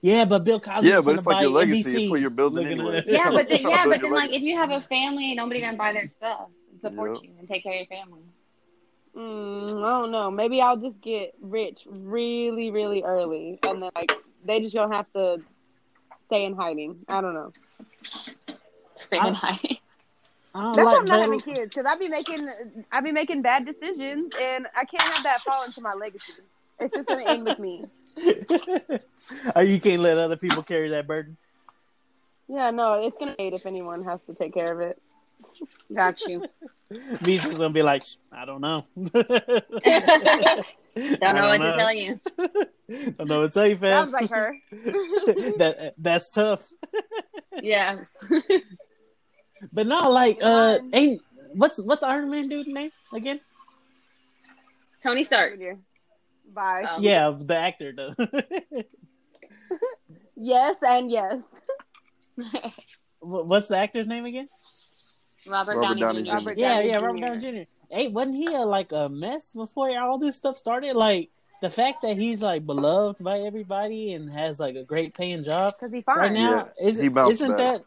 yeah, 0.00 0.24
but 0.24 0.44
Bill 0.44 0.60
Cosby. 0.60 0.88
Yeah, 0.88 0.96
but 0.96 1.04
gonna 1.04 1.18
it's 1.18 1.26
like 1.26 1.42
your 1.42 1.50
legacy. 1.50 1.82
NBC 1.82 2.00
It's 2.04 2.10
what 2.10 2.20
you're 2.20 2.30
building 2.30 2.66
anyway. 2.68 3.02
Yeah, 3.06 3.30
but 3.32 3.48
then, 3.48 3.60
yeah, 3.62 3.84
but 3.86 4.00
then 4.00 4.12
like 4.12 4.32
if 4.32 4.40
you 4.42 4.56
have 4.56 4.70
a 4.70 4.80
family, 4.88 5.34
nobody 5.34 5.60
gonna 5.60 5.76
buy 5.76 5.92
their 5.92 6.08
stuff 6.08 6.48
and 6.72 6.80
support 6.80 7.16
Yep. 7.16 7.22
you 7.24 7.30
and 7.38 7.48
take 7.48 7.62
care 7.64 7.72
of 7.82 7.86
your 7.90 7.98
family. 7.98 8.22
Mm, 9.16 9.67
I 9.84 10.00
don't 10.00 10.10
know. 10.10 10.30
Maybe 10.30 10.60
I'll 10.60 10.76
just 10.76 11.00
get 11.00 11.34
rich 11.40 11.86
really, 11.88 12.70
really 12.70 13.02
early, 13.02 13.58
and 13.62 13.82
then 13.82 13.90
like 13.94 14.12
they 14.44 14.60
just 14.60 14.74
don't 14.74 14.92
have 14.92 15.10
to 15.14 15.40
stay 16.26 16.44
in 16.44 16.54
hiding. 16.54 16.98
I 17.08 17.20
don't 17.20 17.34
know. 17.34 17.52
Stay 18.94 19.18
I- 19.18 19.28
in 19.28 19.34
hiding. 19.34 19.78
I 20.54 20.60
don't 20.60 20.76
That's 20.76 20.86
why 20.86 20.98
I'm 21.00 21.06
not 21.06 21.20
having 21.20 21.40
kids 21.40 21.74
because 21.74 21.86
I 21.86 21.96
be 21.96 22.08
making 22.08 22.48
I 22.90 23.00
be 23.00 23.12
making 23.12 23.42
bad 23.42 23.66
decisions, 23.66 24.32
and 24.40 24.66
I 24.74 24.84
can't 24.84 25.02
have 25.02 25.22
that 25.24 25.40
fall 25.42 25.64
into 25.64 25.80
my 25.80 25.92
legacy. 25.92 26.32
It's 26.80 26.94
just 26.94 27.08
gonna 27.08 27.24
end 27.24 27.44
with 27.44 27.58
me. 27.58 27.84
oh, 29.56 29.60
you 29.60 29.80
can't 29.80 30.02
let 30.02 30.16
other 30.18 30.36
people 30.36 30.62
carry 30.62 30.88
that 30.90 31.06
burden. 31.06 31.36
Yeah, 32.48 32.70
no, 32.70 33.04
it's 33.06 33.18
gonna 33.18 33.36
end 33.38 33.54
if 33.54 33.66
anyone 33.66 34.04
has 34.04 34.20
to 34.22 34.34
take 34.34 34.54
care 34.54 34.72
of 34.72 34.80
it. 34.80 35.00
Got 35.94 36.26
you. 36.26 36.42
Me's 37.24 37.42
just 37.42 37.58
gonna 37.58 37.70
be 37.70 37.82
like, 37.82 38.02
I 38.32 38.44
don't 38.44 38.60
know. 38.60 38.84
Don't 40.96 41.36
know 41.36 41.48
what 41.48 41.58
to 41.58 41.74
tell 41.76 41.92
you. 41.92 42.20
I 42.38 42.46
don't 43.14 43.28
know 43.28 43.40
what 43.40 43.52
to 43.52 43.58
tell 43.58 43.66
you, 43.68 43.76
fam. 43.76 44.08
Sounds 44.08 44.12
like 44.12 44.30
her. 44.30 44.56
that 45.58 45.94
that's 45.98 46.28
tough. 46.28 46.66
Yeah. 47.62 48.00
But 49.72 49.86
no, 49.86 50.10
like, 50.10 50.38
uh, 50.42 50.78
ain't 50.92 51.22
what's 51.52 51.78
what's 51.80 52.02
Iron 52.02 52.30
Man 52.30 52.48
dude 52.48 52.66
name 52.66 52.90
again? 53.12 53.40
Tony 55.02 55.22
Stark. 55.22 55.60
Bye. 56.52 56.82
Um, 56.82 57.02
Yeah, 57.02 57.32
the 57.38 57.56
actor 57.56 57.92
though. 57.92 58.14
Yes 60.40 60.78
and 60.82 61.10
yes. 61.10 61.60
What's 63.18 63.68
the 63.68 63.76
actor's 63.76 64.06
name 64.06 64.24
again? 64.24 64.46
Robert, 65.50 65.76
Robert 65.76 65.98
Downey, 65.98 66.00
Downey 66.00 66.22
Jr. 66.22 66.28
Jr. 66.28 66.34
Robert 66.34 66.58
Yeah, 66.58 66.68
Downey 66.76 66.88
yeah, 66.88 66.98
Jr. 66.98 67.04
Robert 67.06 67.20
Downey 67.20 67.40
Jr. 67.64 67.70
Hey, 67.90 68.08
wasn't 68.08 68.36
he 68.36 68.46
a, 68.54 68.60
like 68.60 68.92
a 68.92 69.08
mess 69.08 69.52
before 69.52 69.98
all 69.98 70.18
this 70.18 70.36
stuff 70.36 70.58
started? 70.58 70.94
Like 70.94 71.30
the 71.62 71.70
fact 71.70 72.02
that 72.02 72.16
he's 72.16 72.42
like 72.42 72.66
beloved 72.66 73.22
by 73.22 73.40
everybody 73.40 74.12
and 74.12 74.30
has 74.30 74.60
like 74.60 74.76
a 74.76 74.84
great 74.84 75.14
paying 75.14 75.42
job 75.44 75.72
Because 75.78 75.92
he 75.92 76.02
fine. 76.02 76.18
right 76.18 76.32
now, 76.32 76.68
Yeah, 76.78 76.86
is, 76.88 76.98
he 76.98 77.06
isn't 77.06 77.48
back. 77.56 77.58
that? 77.58 77.82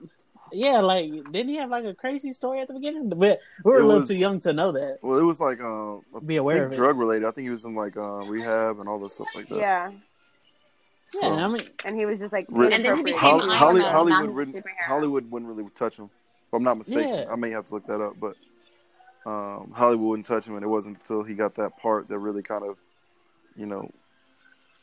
Yeah, 0.54 0.80
like 0.82 1.10
didn't 1.32 1.48
he 1.50 1.56
have 1.56 1.70
like 1.70 1.86
a 1.86 1.94
crazy 1.94 2.34
story 2.34 2.60
at 2.60 2.68
the 2.68 2.74
beginning? 2.74 3.08
But 3.10 3.40
we 3.64 3.72
were 3.72 3.78
It 3.80 3.84
a 3.84 3.88
little 3.88 4.00
was- 4.02 4.10
too 4.10 4.16
young 4.16 4.40
to 4.42 4.52
know 4.52 4.72
that. 4.74 4.98
Well, 5.02 5.18
it 5.18 5.24
was 5.24 5.40
like 5.40 5.62
um, 5.62 6.02
Be 6.26 6.36
aware 6.38 6.56
think 6.58 6.66
of 6.68 6.74
it. 6.74 6.76
drug 6.76 6.98
related. 6.98 7.26
I 7.26 7.32
think 7.32 7.46
he 7.46 7.50
was 7.52 7.64
in 7.64 7.74
like 7.76 7.96
uh, 7.96 8.26
rehab 8.26 8.80
and 8.80 8.90
all 8.90 9.00
this 9.00 9.14
stuff 9.14 9.28
like 9.36 9.48
that. 9.48 9.58
Yeah, 9.58 9.92
Yeah, 11.22 11.30
I 11.30 11.48
mean, 11.48 11.62
and 11.86 11.98
he 11.98 12.06
was 12.06 12.20
just 12.20 12.34
like 12.34 12.48
And 12.50 12.84
then 12.84 12.98
he 12.98 13.04
became 13.04 13.18
Holly, 13.20 13.44
Iron 13.44 13.52
Holly, 13.58 13.80
Man, 13.82 13.92
Hollywood, 13.92 14.36
wouldn't. 14.36 14.66
Hollywood 14.88 15.32
wouldn't 15.32 15.50
really 15.56 15.70
touch 15.76 15.96
him. 15.98 16.10
If 16.52 16.58
I'm 16.58 16.64
not 16.64 16.78
mistaken, 16.80 17.14
Yeah. 17.14 17.32
I 17.32 17.38
may 17.38 17.52
have 17.52 17.66
to 17.68 17.74
look 17.76 17.88
that 17.88 18.02
up, 18.02 18.20
but 18.20 18.36
um, 19.26 19.72
Hollywood 19.74 20.06
wouldn't 20.06 20.26
touch 20.26 20.46
him, 20.46 20.56
and 20.56 20.66
it 20.66 20.68
wasn't 20.68 20.98
until 20.98 21.24
he 21.24 21.34
got 21.34 21.56
that 21.56 21.78
part 21.78 22.10
that 22.10 22.20
really 22.20 22.42
kind 22.44 22.66
of, 22.66 22.78
you 23.56 23.66
know, 23.66 23.90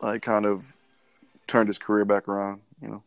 like 0.00 0.22
kind 0.22 0.46
of 0.46 0.64
turned 1.46 1.68
his 1.68 1.78
career 1.78 2.06
back 2.06 2.26
around. 2.26 2.62
You 2.80 2.88
know, 2.88 3.02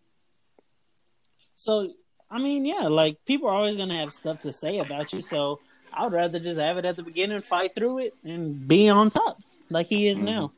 so 1.56 1.92
I 2.30 2.38
mean, 2.38 2.66
yeah, 2.66 2.84
like 2.88 3.18
people 3.26 3.50
are 3.50 3.56
always 3.56 3.78
gonna 3.78 3.96
have 3.96 4.14
stuff 4.14 4.42
to 4.42 4.54
say 4.54 4.78
about 4.78 5.12
you. 5.12 5.24
So 5.24 5.60
I 5.92 6.04
would 6.04 6.14
rather 6.14 6.38
just 6.40 6.60
have 6.60 6.78
it 6.78 6.86
at 6.86 6.96
the 6.98 7.04
beginning, 7.04 7.42
fight 7.42 7.74
through 7.74 7.98
it, 7.98 8.14
and 8.24 8.68
be 8.68 8.90
on 8.90 9.10
top 9.10 9.38
like 9.72 9.88
he 9.88 10.08
is 10.08 10.20
Mhm. 10.22 10.26
now. 10.26 10.52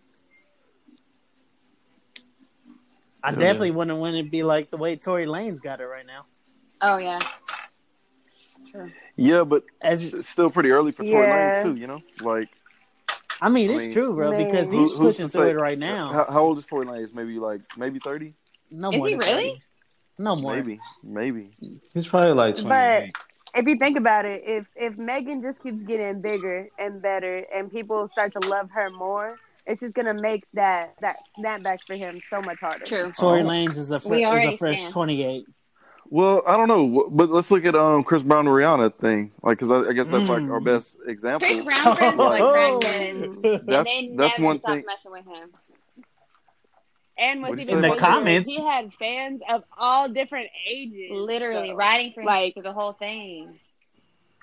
I 3.24 3.32
Yeah. 3.32 3.38
definitely 3.40 3.72
wouldn't 3.72 3.98
want 3.98 4.18
it 4.18 4.24
to 4.24 4.30
be 4.30 4.44
like 4.44 4.72
the 4.72 4.78
way 4.78 4.98
Tory 4.98 5.26
Lanez 5.26 5.62
got 5.62 5.80
it 5.80 5.86
right 5.86 6.06
now. 6.06 6.26
Oh 6.82 6.98
yeah. 6.98 7.20
Yeah, 9.16 9.44
but 9.44 9.64
As 9.82 10.14
it's 10.14 10.30
still 10.30 10.50
pretty 10.50 10.72
early 10.72 10.92
for 10.92 11.04
Tory 11.04 11.14
Yeah. 11.28 11.62
Lanez 11.62 11.64
too. 11.66 11.76
You 11.76 11.88
know, 11.88 12.00
like 12.22 12.50
I 13.42 13.50
mean, 13.50 13.70
I 13.72 13.74
it's 13.74 13.84
mean, 13.84 13.94
true, 13.94 14.14
bro, 14.14 14.32
man. 14.32 14.46
because 14.46 14.72
he's 14.72 14.92
who's 14.92 14.94
pushing 14.94 15.26
to 15.26 15.30
through 15.32 15.46
say- 15.46 15.52
it 15.52 15.56
right 15.58 15.78
now. 15.80 16.08
How, 16.12 16.26
how 16.32 16.42
old 16.42 16.58
is 16.58 16.68
Tory 16.68 16.86
Lanez? 16.86 17.14
Maybe 17.14 17.40
like 17.40 17.62
maybe 17.78 18.00
thirty, 18.00 18.34
no 18.72 18.92
Is 18.92 18.98
more. 18.98 19.08
he 19.08 19.16
really? 19.16 19.50
30. 19.50 19.62
No 20.20 20.36
more. 20.36 20.56
maybe, 20.56 20.80
maybe. 21.04 21.50
He's 21.94 22.08
probably 22.08 22.34
like 22.34 22.56
But 22.64 23.10
if 23.56 23.66
you 23.68 23.78
think 23.78 23.98
about 23.98 24.26
it, 24.26 24.44
if 24.46 24.68
if 24.76 24.98
Megan 24.98 25.42
just 25.42 25.62
keeps 25.62 25.84
getting 25.84 26.22
bigger 26.22 26.68
and 26.80 27.02
better, 27.02 27.46
and 27.54 27.72
people 27.72 28.08
start 28.08 28.34
to 28.40 28.48
love 28.48 28.70
her 28.72 28.90
more, 28.92 29.38
it's 29.66 29.82
just 29.82 29.94
gonna 29.96 30.14
make 30.14 30.44
that 30.54 30.94
that 31.02 31.18
snapback 31.38 31.80
for 31.86 31.96
him 31.96 32.22
so 32.30 32.42
much 32.42 32.60
harder. 32.60 32.86
True. 32.86 33.12
Tory 33.18 33.42
Oh. 33.42 33.46
Lanez 33.46 33.78
is 33.78 33.90
a 33.92 34.00
fr- 34.00 34.14
is 34.14 34.22
a 34.22 34.26
already 34.26 34.58
fresh 34.58 34.84
twenty 34.90 35.24
eight. 35.26 35.46
Well, 36.14 36.44
I 36.46 36.58
don't 36.58 36.68
know, 36.68 37.10
but 37.10 37.32
let's 37.32 37.50
look 37.50 37.66
at 37.66 37.74
um 37.74 38.04
Chris 38.04 38.22
Brown 38.22 38.46
and 38.46 38.56
Rihanna 38.56 38.94
thing, 39.00 39.32
like 39.42 39.58
because 39.58 39.72
I, 39.72 39.90
I 39.90 39.94
guess 39.94 40.12
that's 40.12 40.30
like 40.30 40.44
our 40.44 40.60
best 40.60 40.96
example. 41.08 41.48
Chris 41.48 41.66
Brown 41.66 41.96
friends 41.96 42.18
with 42.20 42.40
Oh. 42.40 42.80
Brandon. 42.80 43.42
That's 43.66 43.92
and 43.92 44.12
they 44.12 44.16
that's 44.16 44.38
never 44.38 44.44
one 44.46 44.60
thing. 44.60 44.84
messing 44.86 45.12
with 45.12 45.26
him. 45.26 45.50
And 47.18 47.42
what's 47.42 47.60
even 47.64 47.78
In 47.78 47.82
the 47.82 47.96
comments. 47.96 48.56
he 48.56 48.64
had 48.64 48.94
fans 49.00 49.42
of 49.50 49.64
all 49.76 50.08
different 50.08 50.50
ages. 50.72 51.10
Literally 51.12 51.70
so- 51.70 51.76
riding 51.78 52.14
for 52.14 52.20
him 52.22 52.28
like- 52.28 52.54
through 52.54 52.62
the 52.62 52.74
whole 52.74 52.94
thing. 52.94 53.60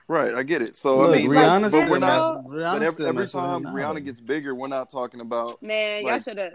Right, 0.09 0.35
I 0.35 0.43
get 0.43 0.63
it. 0.63 0.75
So 0.75 0.99
Look, 0.99 1.11
I 1.11 1.19
mean, 1.19 1.31
Rihanna's 1.31 1.71
but 1.71 1.89
we're 1.89 1.99
not. 2.01 2.47
messing- 2.49 2.51
But 2.51 2.83
every, 2.83 3.07
every 3.07 3.29
time 3.29 3.63
Rihanna 3.63 4.05
gets 4.05 4.19
bigger, 4.21 4.57
we're 4.57 4.67
not 4.67 4.91
talking 4.91 5.21
about. 5.21 5.63
Man, 5.63 6.03
y'all 6.03 6.11
Like- 6.15 6.23
should 6.25 6.39
have. 6.39 6.55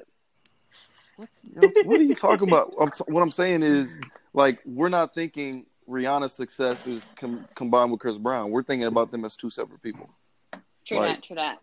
Yo, 1.61 1.69
what 1.85 2.01
are 2.01 2.03
you 2.03 2.15
talking 2.15 2.49
about? 2.49 2.73
I'm, 2.81 2.89
what 3.07 3.21
I'm 3.21 3.31
saying 3.31 3.63
is, 3.63 3.95
like, 4.35 4.59
we're 4.65 4.89
not 4.89 5.15
thinking 5.15 5.65
Rihanna's 5.89 6.33
success 6.33 6.85
is 6.85 7.07
com- 7.15 7.47
combined 7.55 7.91
with 7.91 8.01
Chris 8.01 8.17
Brown. 8.17 8.51
We're 8.51 8.63
thinking 8.63 8.87
about 8.87 9.09
them 9.09 9.23
as 9.23 9.37
two 9.37 9.49
separate 9.49 9.81
people. 9.81 10.09
True 10.83 10.99
Like- 10.99 11.15
that, 11.15 11.23
true 11.23 11.37
that. 11.37 11.59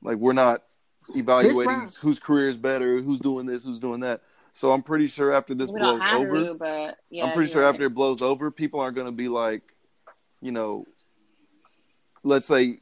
Like, 0.00 0.18
we're 0.18 0.32
not 0.32 0.62
evaluating 1.14 1.88
whose 2.00 2.18
career 2.18 2.48
is 2.48 2.56
better, 2.56 3.00
who's 3.00 3.20
doing 3.20 3.46
this, 3.46 3.64
who's 3.64 3.78
doing 3.80 4.00
that. 4.00 4.22
So 4.52 4.70
I'm 4.70 4.82
pretty 4.82 5.08
sure 5.08 5.32
after 5.32 5.54
this 5.54 5.72
We 5.72 5.80
blows 5.80 5.98
don't 5.98 6.00
have 6.00 6.20
over, 6.20 6.34
to, 6.34 6.54
but 6.54 6.98
yeah. 7.10 7.24
I'm 7.24 7.32
pretty 7.32 7.50
sure 7.50 7.62
right. 7.62 7.68
after 7.70 7.86
it 7.86 7.94
blows 7.94 8.22
over, 8.22 8.50
people 8.52 8.78
aren't 8.78 8.94
going 8.94 9.08
to 9.08 9.12
be 9.12 9.28
like, 9.28 9.74
you 10.40 10.52
know, 10.52 10.86
let's 12.22 12.46
say, 12.46 12.78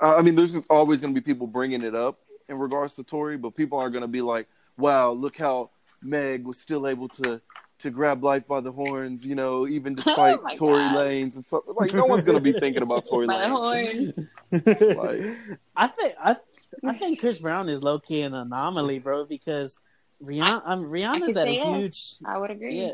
I 0.00 0.14
I 0.14 0.22
mean, 0.22 0.36
there's 0.36 0.54
always 0.70 1.00
going 1.00 1.12
to 1.12 1.20
be 1.20 1.24
people 1.24 1.48
bringing 1.48 1.82
it 1.82 1.96
up 1.96 2.20
in 2.48 2.58
regards 2.58 2.94
to 2.96 3.02
Tory, 3.02 3.36
but 3.36 3.56
people 3.56 3.78
aren't 3.78 3.92
going 3.92 4.02
to 4.02 4.08
be 4.08 4.22
like, 4.22 4.46
wow, 4.76 5.10
look 5.10 5.36
how 5.36 5.70
Meg 6.02 6.44
was 6.44 6.60
still 6.60 6.86
able 6.86 7.08
to 7.08 7.40
to 7.78 7.90
grab 7.90 8.24
life 8.24 8.46
by 8.46 8.60
the 8.60 8.72
horns, 8.72 9.24
you 9.26 9.34
know, 9.34 9.66
even 9.68 9.94
despite 9.96 10.38
Oh 10.44 10.54
Tory 10.54 10.78
God. 10.78 10.96
Lanez 10.96 11.36
and 11.36 11.46
stuff. 11.46 11.62
Like, 11.66 11.92
no 11.94 12.06
one's 12.06 12.24
going 12.24 12.38
to 12.38 12.42
be 12.42 12.58
thinking 12.58 12.82
about 12.82 13.04
Tory 13.08 13.26
By 13.26 13.38
the 13.48 13.54
Lanez. 13.54 14.14
horns. 14.50 14.96
Like- 14.96 15.58
I 15.76 15.86
think 15.88 16.14
I 16.20 16.36
I 16.84 16.92
think 16.94 17.20
Chris 17.20 17.40
Brown 17.40 17.68
is 17.68 17.82
low 17.82 17.98
key 17.98 18.22
an 18.22 18.34
anomaly, 18.34 18.98
bro, 18.98 19.24
because 19.24 19.80
Rihanna 20.22 20.62
um, 20.64 20.84
Rihanna's 20.84 21.26
could 21.28 21.36
at 21.36 21.48
a 21.48 21.50
say 21.50 21.56
yes. 21.56 21.66
huge 21.78 22.14
I 22.26 22.38
would 22.38 22.50
agree. 22.50 22.80
yeah 22.82 22.92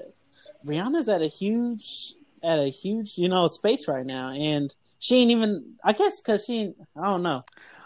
Rihanna's 0.66 1.08
at 1.08 1.22
a 1.22 1.26
huge 1.28 2.14
at 2.42 2.58
a 2.58 2.68
huge, 2.68 3.16
you 3.16 3.28
know, 3.30 3.46
space 3.48 3.88
right 3.88 4.04
now, 4.04 4.30
and 4.30 4.74
she 4.98 5.16
ain't 5.22 5.30
even. 5.30 5.76
I 5.82 5.92
guess 5.94 6.20
because 6.20 6.44
she, 6.44 6.56
ain't, 6.58 6.76
I 6.96 7.04
don't 7.06 7.22
know. 7.22 7.42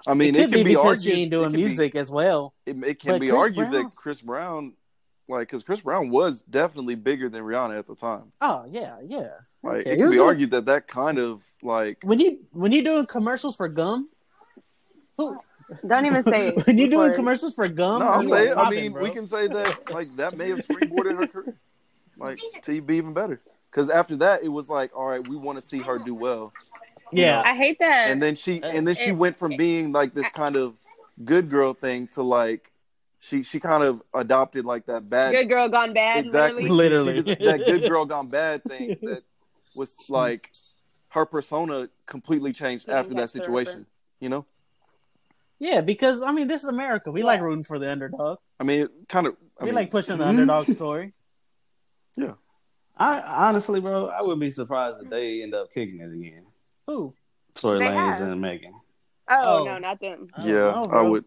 I 0.07 0.15
mean, 0.15 0.35
it, 0.35 0.41
it 0.41 0.43
can 0.45 0.51
be 0.51 0.57
be 0.65 0.71
because 0.71 0.87
argued. 0.99 1.03
she 1.15 1.23
ain't 1.23 1.31
doing 1.31 1.51
it 1.51 1.53
can 1.53 1.61
music 1.61 1.95
as 1.95 2.11
well. 2.11 2.55
It, 2.67 2.77
it 2.85 2.99
can 3.01 3.13
But 3.13 3.21
be 3.21 3.29
Chris 3.29 3.41
argued 3.43 3.71
Brown- 3.71 3.73
that 3.85 3.95
Chris 3.95 4.21
Brown, 4.21 4.73
like, 5.29 5.49
because 5.49 5.63
Chris 5.63 5.81
Brown 5.81 6.11
was 6.11 6.43
definitely 6.43 6.95
bigger 6.95 7.29
than 7.29 7.43
Rihanna 7.43 7.79
at 7.79 7.87
the 7.87 7.95
time. 7.95 8.33
Oh 8.41 8.65
yeah, 8.69 8.99
yeah. 9.07 9.31
Like, 9.63 9.83
Okay, 9.83 9.91
it 9.91 9.93
he 9.93 9.97
can 9.97 10.05
was 10.07 10.11
be 10.13 10.17
doing- 10.19 10.29
argued 10.29 10.51
that 10.51 10.65
that 10.67 10.89
kind 10.89 11.19
of 11.19 11.43
like 11.63 11.99
When 12.03 12.19
you 12.21 12.39
when 12.53 12.73
you 12.73 12.83
doing 12.85 13.07
commercials 13.07 13.57
for 13.57 13.69
gum, 13.69 14.09
who 15.17 15.39
Don't 15.87 16.07
even 16.07 16.23
say 16.25 16.49
it. 16.49 16.67
when 16.67 16.79
you 16.79 16.89
doing 16.89 17.15
commercials 17.15 17.55
for 17.55 17.67
gum, 17.67 18.01
No, 18.01 18.07
I'll 18.09 18.23
say 18.23 18.49
are 18.49 18.53
it. 18.53 18.57
I 18.57 18.71
mean, 18.71 18.93
bro. 18.93 19.03
we 19.03 19.11
can 19.11 19.27
say 19.27 19.49
that 19.49 19.91
like 19.91 20.15
that 20.17 20.37
may 20.37 20.49
have 20.51 20.61
springboarded 20.67 21.17
her 21.19 21.27
career, 21.27 21.57
like 22.17 22.39
to 22.63 22.81
be 22.81 22.97
even 22.97 23.13
better. 23.13 23.41
Because 23.71 23.91
after 23.91 24.17
that, 24.17 24.43
it 24.43 24.49
was 24.49 24.71
like, 24.71 24.97
all 24.97 25.07
right, 25.07 25.27
we 25.29 25.37
want 25.37 25.61
to 25.61 25.67
see 25.67 25.79
her 25.81 25.99
do 25.99 26.15
well, 26.15 26.55
Yeah, 27.13 27.43
I 27.45 27.55
hate 27.55 27.79
that. 27.81 28.09
and 28.11 28.23
then 28.23 28.35
she 28.35 28.63
and 28.63 28.87
then 28.89 28.95
she 28.95 29.11
It- 29.11 29.17
went 29.17 29.37
from 29.37 29.57
being 29.57 29.93
like 29.93 30.15
this 30.15 30.31
kind 30.31 30.57
of 30.57 30.75
good 31.25 31.51
girl 31.51 31.75
thing 31.75 32.07
to 32.13 32.23
like 32.23 32.71
she 33.21 33.43
she 33.43 33.59
kind 33.61 33.83
of 33.83 34.03
adopted 34.15 34.65
like 34.65 34.87
that 34.87 35.09
bad 35.11 35.33
Good 35.33 35.49
girl 35.49 35.69
gone 35.69 35.93
bad. 35.93 36.19
exactly 36.25 36.69
Literally. 36.69 37.15
Literally. 37.15 37.35
She 37.35 37.45
did 37.45 37.47
that 37.61 37.67
good 37.67 37.89
girl 37.89 38.05
gone 38.05 38.29
bad 38.41 38.65
thing 38.65 38.97
that 39.03 39.23
was 39.75 39.95
like 40.09 40.51
her 41.11 41.25
persona 41.27 41.89
completely 42.07 42.53
changed 42.53 42.89
after 42.89 43.15
that 43.15 43.31
situation. 43.31 43.71
reference. 43.73 44.05
You 44.21 44.29
know, 44.29 44.47
yeah. 45.59 45.81
Because 45.81 46.23
I 46.23 46.33
mean, 46.33 46.47
this 46.47 46.63
is 46.63 46.69
America. 46.69 47.11
We 47.11 47.21
Yeah. 47.21 47.27
like 47.27 47.41
rooting 47.41 47.65
for 47.65 47.79
the 47.79 47.91
underdog. 47.91 48.39
I 48.61 48.65
mean, 48.65 48.89
kind 49.09 49.27
of. 49.27 49.37
I 49.61 49.65
we 49.65 49.67
mean, 49.71 49.75
like 49.77 49.91
pushing 49.91 50.19
the 50.19 50.25
Mhm. 50.25 50.29
underdog 50.29 50.67
story. 50.69 51.13
Yeah 52.17 52.33
i 53.01 53.21
honestly, 53.47 53.79
bro, 53.81 54.09
I 54.09 54.23
wouldn't 54.23 54.41
be 54.41 54.51
surprised 54.51 55.01
if 55.01 55.09
they 55.09 55.41
end 55.41 55.55
up 55.55 55.73
kicking 55.73 56.01
it 56.01 56.13
again. 56.13 56.45
Who? 56.89 57.15
Tory 57.55 57.79
They 57.79 57.85
Lanez 57.85 58.15
have. 58.15 58.33
and 58.33 58.41
Megan. 58.41 58.75
Oh, 59.31 59.59
Oh. 59.61 59.65
no, 59.67 59.79
not 59.79 60.01
them. 60.01 60.27
I 60.35 60.45
Yeah, 60.49 60.55
know, 60.55 60.83
I 60.83 60.89
bro. 60.89 61.11
would. 61.11 61.25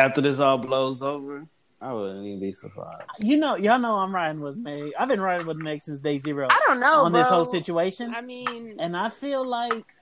After 0.00 0.22
this 0.22 0.38
all 0.38 0.56
blows 0.56 1.02
over, 1.02 1.46
I 1.82 1.92
wouldn't 1.92 2.24
even 2.24 2.40
be 2.40 2.52
surprised. 2.52 3.02
You 3.22 3.36
know, 3.36 3.56
y'all 3.56 3.78
know 3.78 3.96
I'm 3.96 4.14
riding 4.14 4.40
with 4.40 4.56
Meg. 4.56 4.92
I've 4.98 5.08
been 5.08 5.20
riding 5.20 5.46
with 5.46 5.58
Meg 5.58 5.82
since 5.82 6.00
day 6.00 6.18
zero 6.18 6.48
I 6.50 6.58
don't 6.66 6.80
know. 6.80 7.02
on 7.02 7.12
this 7.12 7.28
whole 7.28 7.44
situation, 7.44 8.14
I 8.14 8.22
mean, 8.22 8.76
and 8.78 8.96
I 8.96 9.10
feel 9.10 9.44
like 9.44 9.94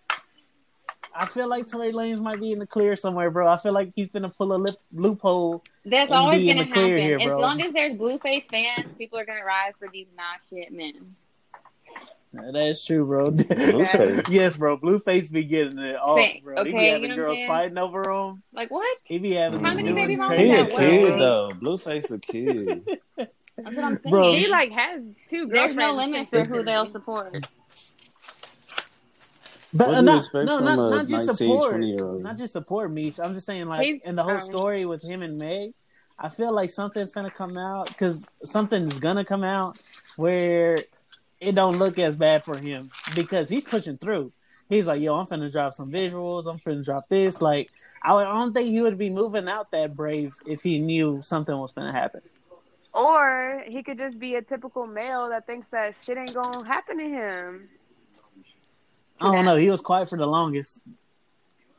I 1.15 1.27
feel 1.27 1.49
like 1.49 1.67
Tory 1.67 1.93
Lanez 1.93 2.21
might 2.21 2.39
be 2.39 2.53
in 2.53 2.61
the 2.61 2.67
clear 2.67 2.95
somewhere, 2.95 3.29
bro. 3.29 3.49
I 3.49 3.57
feel 3.57 3.73
like 3.73 3.91
he's 3.93 4.13
gonna 4.13 4.29
pull 4.29 4.55
a 4.55 4.57
lip, 4.57 4.77
loophole. 4.93 5.65
That's 5.85 6.13
always 6.13 6.47
gonna 6.47 6.65
happen. 6.65 6.97
here, 6.97 7.19
as 7.21 7.33
long 7.33 7.61
as 7.61 7.73
there's 7.73 7.97
Blueface 7.97 8.45
fans, 8.45 8.87
people 8.99 9.19
are 9.19 9.25
gonna 9.25 9.45
ride 9.45 9.73
for 9.81 9.89
these 9.89 10.13
not 10.17 10.39
shit 10.49 10.73
men. 10.73 11.17
That 12.33 12.55
is 12.57 12.85
true, 12.85 13.07
bro. 13.07 13.27
Blueface. 13.31 14.29
yes, 14.31 14.57
bro. 14.57 14.77
Blueface 14.77 15.33
be 15.33 15.45
getting 15.45 15.79
it 15.79 15.97
off, 15.97 16.19
Say- 16.19 16.41
bro. 16.45 16.63
he 16.65 16.71
be 16.71 16.77
okay, 16.77 16.87
you 16.87 16.93
having 16.93 17.11
know 17.11 17.17
girls 17.17 17.43
fighting 17.47 17.79
over 17.79 18.11
him. 18.11 18.43
Like 18.53 18.71
what? 18.71 18.99
He 19.05 19.19
be 19.19 19.33
having 19.33 19.61
How 19.65 19.75
many 19.75 19.93
baby 19.93 20.17
mamas 20.17 20.39
He 20.39 20.51
a 20.51 20.57
got 20.59 20.75
crazy 20.75 20.99
Well, 20.99 21.05
kid 21.05 21.09
bro. 21.09 21.19
though. 21.19 21.51
Blueface 21.55 22.11
a 22.11 22.19
kid. 22.19 23.01
That's 23.17 23.75
what 23.77 23.85
I'm 23.85 23.97
saying. 23.99 24.11
Bro. 24.11 24.33
he 24.35 24.47
like 24.47 24.71
has 24.73 25.15
two 25.29 25.47
There's 25.47 25.75
no 25.75 25.93
limit 25.95 26.29
for 26.29 26.45
who 26.45 26.63
they'll 26.63 26.89
support. 26.91 27.49
But 29.75 29.89
What 29.89 29.95
uh, 29.97 30.01
do 30.01 30.01
you 30.01 30.03
not, 30.13 30.19
expect 30.19 30.47
no, 30.47 30.57
from 30.57 30.65
not, 30.65 30.79
a 30.79 30.91
not 30.91 31.07
just 31.07 31.27
19, 31.27 31.35
support, 31.35 32.23
not 32.23 32.39
just 32.39 32.53
support 32.55 32.91
me. 32.93 33.13
I'm 33.23 33.35
just 33.35 33.47
saying, 33.47 33.67
like 33.67 33.85
He's- 33.85 34.01
in 34.05 34.17
the 34.17 34.23
whole 34.23 34.33
um, 34.33 34.41
story 34.41 34.87
with 34.87 35.03
him 35.03 35.23
and 35.23 35.37
Meg, 35.39 35.73
I 36.19 36.29
feel 36.29 36.53
like 36.53 36.71
something's 36.71 37.11
gonna 37.11 37.31
come 37.31 37.59
out 37.59 37.89
because 37.89 38.25
something's 38.45 38.99
gonna 38.99 39.25
come 39.25 39.45
out 39.45 39.83
where 40.17 40.79
it 41.41 41.55
don't 41.55 41.79
look 41.79 41.99
as 41.99 42.17
bad 42.17 42.45
for 42.45 42.57
him 42.57 42.91
because 43.15 43.49
he's 43.49 43.65
pushing 43.65 43.99
through. 43.99 44.33
He's 44.69 44.87
like, 44.87 45.01
yo, 45.01 45.15
I'm 45.15 45.27
finna 45.27 45.51
drop 45.51 45.73
some 45.73 45.91
visuals. 45.91 46.47
I'm 46.47 46.59
finna 46.59 46.85
drop 46.85 47.09
this. 47.09 47.41
Like, 47.41 47.71
I, 48.03 48.15
I 48.15 48.25
don't 48.25 48.53
think 48.53 48.69
he 48.69 48.83
would 48.83 48.99
be 48.99 49.09
moving 49.09 49.49
out 49.49 49.71
that 49.71 49.97
brave 49.97 50.35
if 50.47 50.63
he 50.63 50.79
knew 50.79 51.21
something 51.23 51.57
was 51.57 51.73
gonna 51.73 51.93
happen. 51.93 52.21
Or 52.93 53.63
he 53.67 53.83
could 53.83 53.99
just 53.99 54.19
be 54.19 54.35
a 54.35 54.43
typical 54.43 54.87
male 54.87 55.29
that 55.29 55.47
thinks 55.47 55.69
that 55.69 55.95
shit 56.03 56.19
ain't 56.19 56.35
gonna 56.35 56.67
happen 56.67 56.99
to 56.99 57.05
him. 57.05 57.69
I 59.21 59.35
don't 59.35 59.45
know. 59.45 59.57
He 59.57 59.71
was 59.71 59.81
quiet 59.81 60.09
for 60.09 60.17
the 60.19 60.27
longest, 60.27 60.83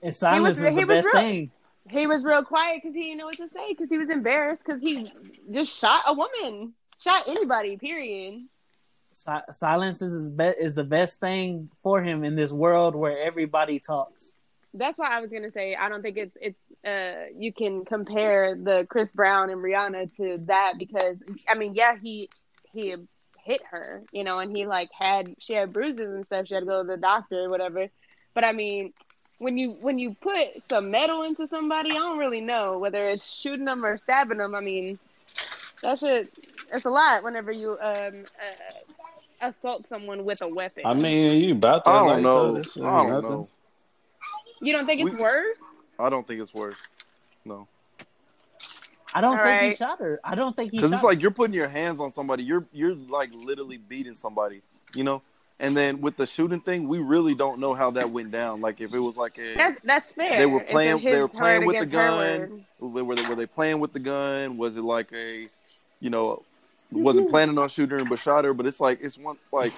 and 0.01 0.15
silence 0.15 0.57
was- 0.57 0.65
is 0.65 0.75
the 0.75 0.85
best 0.85 1.13
real- 1.13 1.21
thing. 1.21 1.51
He 1.89 2.05
was 2.05 2.23
real 2.23 2.43
quiet 2.43 2.81
because 2.81 2.95
he 2.95 3.03
didn't 3.03 3.17
know 3.17 3.25
what 3.25 3.37
to 3.37 3.49
say 3.49 3.69
because 3.69 3.89
he 3.89 3.97
was 3.97 4.09
embarrassed 4.09 4.61
because 4.63 4.79
he 4.79 5.11
just 5.49 5.75
shot 5.75 6.03
a 6.05 6.13
woman, 6.13 6.73
shot 6.99 7.23
anybody. 7.27 7.77
Period. 7.77 8.45
Si- 9.19 9.51
silence 9.51 10.01
is 10.01 10.31
be- 10.31 10.55
is 10.57 10.75
the 10.75 10.85
best 10.85 11.19
thing 11.19 11.69
for 11.83 12.01
him 12.01 12.23
in 12.23 12.35
this 12.35 12.53
world 12.53 12.95
where 12.95 13.17
everybody 13.17 13.77
talks. 13.77 14.39
That's 14.73 14.97
why 14.97 15.09
I 15.09 15.19
was 15.19 15.29
gonna 15.29 15.51
say 15.51 15.75
I 15.75 15.89
don't 15.89 16.01
think 16.01 16.15
it's 16.15 16.37
it's 16.39 16.59
uh 16.85 17.25
you 17.37 17.51
can 17.51 17.83
compare 17.83 18.55
the 18.55 18.87
Chris 18.89 19.11
Brown 19.11 19.49
and 19.49 19.59
Rihanna 19.59 20.15
to 20.15 20.37
that 20.45 20.75
because 20.79 21.17
I 21.49 21.55
mean 21.55 21.73
yeah 21.75 21.97
he 22.01 22.29
he 22.71 22.95
hit 23.43 23.61
her 23.69 24.03
you 24.13 24.23
know 24.23 24.39
and 24.39 24.55
he 24.55 24.65
like 24.65 24.89
had 24.97 25.35
she 25.39 25.51
had 25.51 25.73
bruises 25.73 26.13
and 26.15 26.25
stuff 26.25 26.47
she 26.47 26.53
had 26.53 26.61
to 26.61 26.65
go 26.65 26.81
to 26.81 26.87
the 26.87 26.95
doctor 26.95 27.43
or 27.43 27.49
whatever 27.49 27.89
but 28.33 28.45
I 28.45 28.53
mean 28.53 28.93
when 29.37 29.57
you 29.57 29.71
when 29.81 29.99
you 29.99 30.15
put 30.21 30.47
some 30.69 30.91
metal 30.91 31.23
into 31.23 31.45
somebody 31.45 31.91
I 31.91 31.95
don't 31.95 32.19
really 32.19 32.41
know 32.41 32.79
whether 32.79 33.09
it's 33.09 33.29
shooting 33.29 33.65
them 33.65 33.83
or 33.83 33.97
stabbing 33.97 34.37
them 34.37 34.55
I 34.55 34.61
mean 34.61 34.97
that 35.81 35.99
shit 35.99 36.31
it's 36.71 36.85
a 36.85 36.89
lot 36.89 37.23
whenever 37.23 37.51
you 37.51 37.71
um 37.81 38.23
uh, 38.39 38.88
assault 39.41 39.87
someone 39.87 40.23
with 40.25 40.41
a 40.41 40.47
weapon 40.47 40.83
I 40.85 40.93
mean, 40.93 41.43
you 41.43 41.53
about 41.53 41.83
to 41.85 41.89
I 41.89 41.99
don't 42.07 42.23
know. 42.23 42.55
so 42.55 42.61
this 42.61 42.73
shit 42.73 42.83
I 42.83 43.03
don't 43.03 43.09
nothing. 43.09 43.29
know. 43.29 43.49
you 44.61 44.73
don't 44.73 44.85
think 44.85 45.01
it's 45.01 45.11
We- 45.11 45.21
worse 45.21 45.61
I 45.99 46.09
don't 46.09 46.25
think 46.27 46.41
it's 46.41 46.53
worse. 46.53 46.77
No, 47.45 47.67
I 49.13 49.21
don't 49.21 49.37
All 49.39 49.43
think 49.43 49.71
he 49.71 49.75
shot 49.75 49.99
her. 49.99 50.19
I 50.23 50.35
don't 50.35 50.55
think 50.55 50.71
he 50.71 50.77
because 50.77 50.91
shot 50.91 50.95
it's 50.97 51.03
like 51.03 51.21
you're 51.21 51.31
putting 51.31 51.53
your 51.53 51.67
hands 51.67 51.99
on 51.99 52.11
somebody. 52.11 52.43
You're 52.43 52.65
you're 52.71 52.95
like 52.95 53.31
literally 53.33 53.77
beating 53.77 54.13
somebody. 54.15 54.61
You 54.93 55.03
know. 55.03 55.21
And 55.61 55.75
then 55.75 55.99
with 55.99 56.15
the 56.15 56.25
shooting 56.25 56.61
thing, 56.61 56.87
we 56.87 56.99
really 56.99 57.35
don't 57.35 57.59
know 57.59 57.73
how 57.73 57.91
that 57.91 58.11
went 58.11 58.31
down. 58.31 58.61
Like 58.61 58.79
if 58.79 58.93
it 58.93 58.99
was 58.99 59.17
like 59.17 59.37
a 59.39 59.55
That's 59.55 59.81
that's 59.83 60.11
fair. 60.13 60.37
they 60.37 60.45
were 60.45 60.61
playing 60.61 61.03
they 61.03 61.17
were 61.19 61.27
playing 61.27 61.65
with 61.65 61.79
the 61.79 61.85
gun. 61.85 62.65
Were 62.79 63.15
they, 63.15 63.27
were 63.27 63.35
they 63.35 63.45
playing 63.45 63.79
with 63.81 63.91
the 63.91 63.99
gun? 63.99 64.55
Was 64.57 64.77
it 64.77 64.83
like 64.83 65.11
a, 65.11 65.49
you 65.99 66.09
know, 66.09 66.43
wasn't 66.91 67.25
mm-hmm. 67.25 67.31
planning 67.31 67.57
on 67.57 67.69
shooting 67.69 67.99
her 67.99 68.05
but 68.05 68.19
shot 68.19 68.45
her? 68.45 68.53
But 68.53 68.65
it's 68.65 68.79
like 68.79 68.99
it's 69.01 69.17
one 69.17 69.37
like 69.51 69.73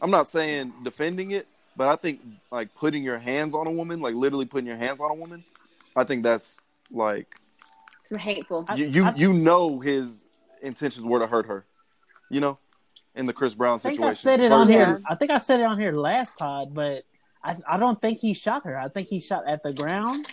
I'm 0.00 0.10
not 0.10 0.26
saying 0.26 0.72
defending 0.82 1.32
it, 1.32 1.46
but 1.76 1.88
I 1.88 1.96
think 1.96 2.20
like 2.50 2.74
putting 2.74 3.02
your 3.02 3.18
hands 3.18 3.54
on 3.54 3.66
a 3.66 3.70
woman, 3.70 4.00
like 4.00 4.14
literally 4.14 4.46
putting 4.46 4.66
your 4.66 4.76
hands 4.76 5.00
on 5.00 5.10
a 5.10 5.14
woman, 5.14 5.44
I 5.96 6.04
think 6.04 6.22
that's 6.22 6.58
like 6.90 7.36
Some 8.04 8.18
hateful. 8.18 8.66
You 8.76 8.86
you, 8.86 9.04
I- 9.04 9.14
you 9.14 9.32
know 9.32 9.80
his 9.80 10.24
intentions 10.62 11.04
were 11.04 11.18
to 11.18 11.26
hurt 11.26 11.46
her, 11.46 11.64
you 12.30 12.40
know, 12.40 12.58
in 13.14 13.26
the 13.26 13.32
Chris 13.32 13.54
Brown 13.54 13.78
situation. 13.78 14.02
I 14.02 14.06
think 14.06 14.16
situation. 14.16 14.30
I 14.30 14.36
said 14.36 14.44
it 14.44 14.52
on 14.52 14.68
here. 14.68 14.98
I 15.08 15.14
think 15.14 15.30
I 15.30 15.38
said 15.38 15.60
it 15.60 15.64
on 15.64 15.78
here 15.78 15.92
last 15.92 16.36
pod, 16.36 16.74
but 16.74 17.04
I 17.42 17.56
I 17.68 17.76
don't 17.78 18.00
think 18.00 18.20
he 18.20 18.34
shot 18.34 18.64
her. 18.64 18.78
I 18.78 18.88
think 18.88 19.08
he 19.08 19.20
shot 19.20 19.46
at 19.46 19.62
the 19.62 19.72
ground, 19.72 20.26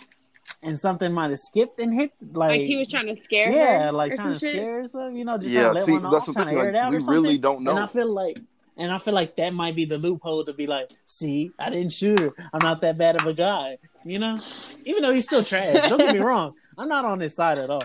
and 0.62 0.78
something 0.78 1.12
might 1.12 1.30
have 1.30 1.38
skipped 1.40 1.80
and 1.80 1.92
hit. 1.92 2.10
Like, 2.20 2.50
Like 2.50 2.60
he 2.62 2.76
was 2.76 2.90
trying 2.90 3.06
to 3.14 3.16
scare 3.22 3.46
her. 3.46 3.52
yeah, 3.56 3.90
like 3.90 4.14
trying 4.14 4.34
to 4.34 4.38
shit. 4.38 4.54
scare 4.56 4.80
her. 4.82 4.88
So, 4.88 5.08
you 5.08 5.24
know, 5.24 5.38
just 5.38 5.50
Yeah, 5.50 5.62
trying 5.62 5.74
to 5.74 5.78
let 5.80 5.86
see, 5.86 5.92
one 5.92 6.02
that's 6.02 6.14
off, 6.14 6.26
the 6.26 6.32
trying 6.34 6.46
thing, 6.48 6.54
to 6.56 6.60
air 6.62 6.68
it 6.70 6.76
out 6.76 6.90
we 6.90 6.96
or 6.96 7.00
something. 7.00 7.22
really 7.22 7.38
don't 7.38 7.64
know 7.64 7.72
And. 7.72 7.80
I 7.80 7.86
feel 7.86 8.06
like, 8.12 8.38
and 8.76 8.90
I 8.92 8.98
feel 8.98 9.14
like 9.14 9.36
that 9.36 9.52
might 9.54 9.76
be 9.76 9.84
the 9.84 9.98
loophole 9.98 10.44
to 10.44 10.52
be 10.54 10.66
like, 10.66 10.90
see, 11.06 11.50
I 11.58 11.70
didn't 11.70 11.92
shoot 11.92 12.18
her. 12.20 12.30
I'm 12.52 12.60
not 12.62 12.80
that 12.82 12.96
bad 12.98 13.16
of 13.20 13.26
a 13.26 13.34
guy. 13.34 13.78
You 14.04 14.18
know, 14.18 14.38
even 14.86 15.02
though 15.02 15.12
he's 15.12 15.24
still 15.26 15.44
trash. 15.44 15.88
Don't 15.88 15.98
get 15.98 16.14
me 16.14 16.20
wrong. 16.20 16.54
I'm 16.78 16.88
not 16.88 17.04
on 17.04 17.20
his 17.20 17.34
side 17.36 17.58
at 17.58 17.70
all. 17.70 17.84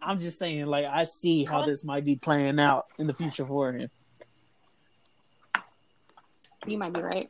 I'm 0.00 0.20
just 0.20 0.38
saying, 0.38 0.64
like, 0.66 0.86
I 0.86 1.04
see 1.04 1.44
how 1.44 1.66
this 1.66 1.84
might 1.84 2.04
be 2.04 2.16
playing 2.16 2.58
out 2.60 2.86
in 2.98 3.06
the 3.08 3.12
future 3.12 3.44
for 3.44 3.72
him. 3.72 3.90
You 6.66 6.78
might 6.78 6.92
be 6.92 7.00
right. 7.00 7.26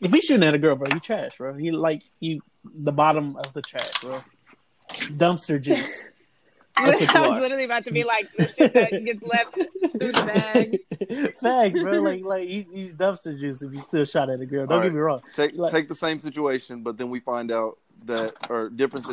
If 0.00 0.12
he's 0.12 0.24
shooting 0.24 0.46
at 0.46 0.54
a 0.54 0.58
girl, 0.58 0.76
bro, 0.76 0.88
you 0.92 1.00
trash, 1.00 1.36
bro. 1.38 1.56
You 1.56 1.72
like 1.72 2.02
you 2.20 2.40
the 2.64 2.92
bottom 2.92 3.36
of 3.36 3.52
the 3.52 3.62
trash, 3.62 4.00
bro. 4.00 4.22
Dumpster 4.90 5.60
juice. 5.60 6.06
That's 6.76 6.98
what 7.00 7.14
you 7.14 7.20
I 7.20 7.20
was 7.28 7.30
are. 7.36 7.40
literally 7.42 7.64
about 7.64 7.84
to 7.84 7.92
be 7.92 8.02
like 8.02 8.24
the 8.36 8.48
shit 8.48 8.72
that 8.72 9.04
gets 9.04 9.22
left 9.22 9.54
through 9.54 10.12
the 10.12 10.80
bag. 11.06 11.34
Facts, 11.40 11.78
bro. 11.80 12.00
Like 12.00 12.24
like 12.24 12.48
he's, 12.48 12.66
he's 12.72 12.94
dumpster 12.94 13.38
juice 13.38 13.60
if 13.62 13.72
you 13.74 13.80
still 13.80 14.04
shot 14.06 14.30
at 14.30 14.40
a 14.40 14.46
girl. 14.46 14.66
Don't 14.66 14.78
All 14.78 14.82
get 14.84 14.92
me 14.94 14.98
wrong. 15.00 15.20
take 15.36 15.54
Like- 15.54 15.70
take 15.72 15.88
the 15.88 15.94
same 15.94 16.18
situation, 16.18 16.82
but 16.82 16.96
then 16.96 17.10
we 17.10 17.20
find 17.20 17.50
out 17.52 17.78
that 18.06 18.34
or 18.50 18.70
different 18.70 19.06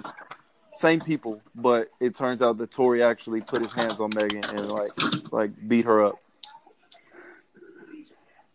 same 0.73 1.01
people, 1.01 1.41
but 1.53 1.89
it 1.99 2.15
turns 2.15 2.41
out 2.41 2.57
that 2.59 2.71
Tory 2.71 3.03
actually 3.03 3.41
put 3.41 3.61
his 3.61 3.73
hands 3.73 3.99
on 3.99 4.11
Megan 4.15 4.45
and 4.45 4.71
like 4.71 4.91
like 5.33 5.51
beat 5.67 5.83
her 5.85 6.05
up. 6.05 6.15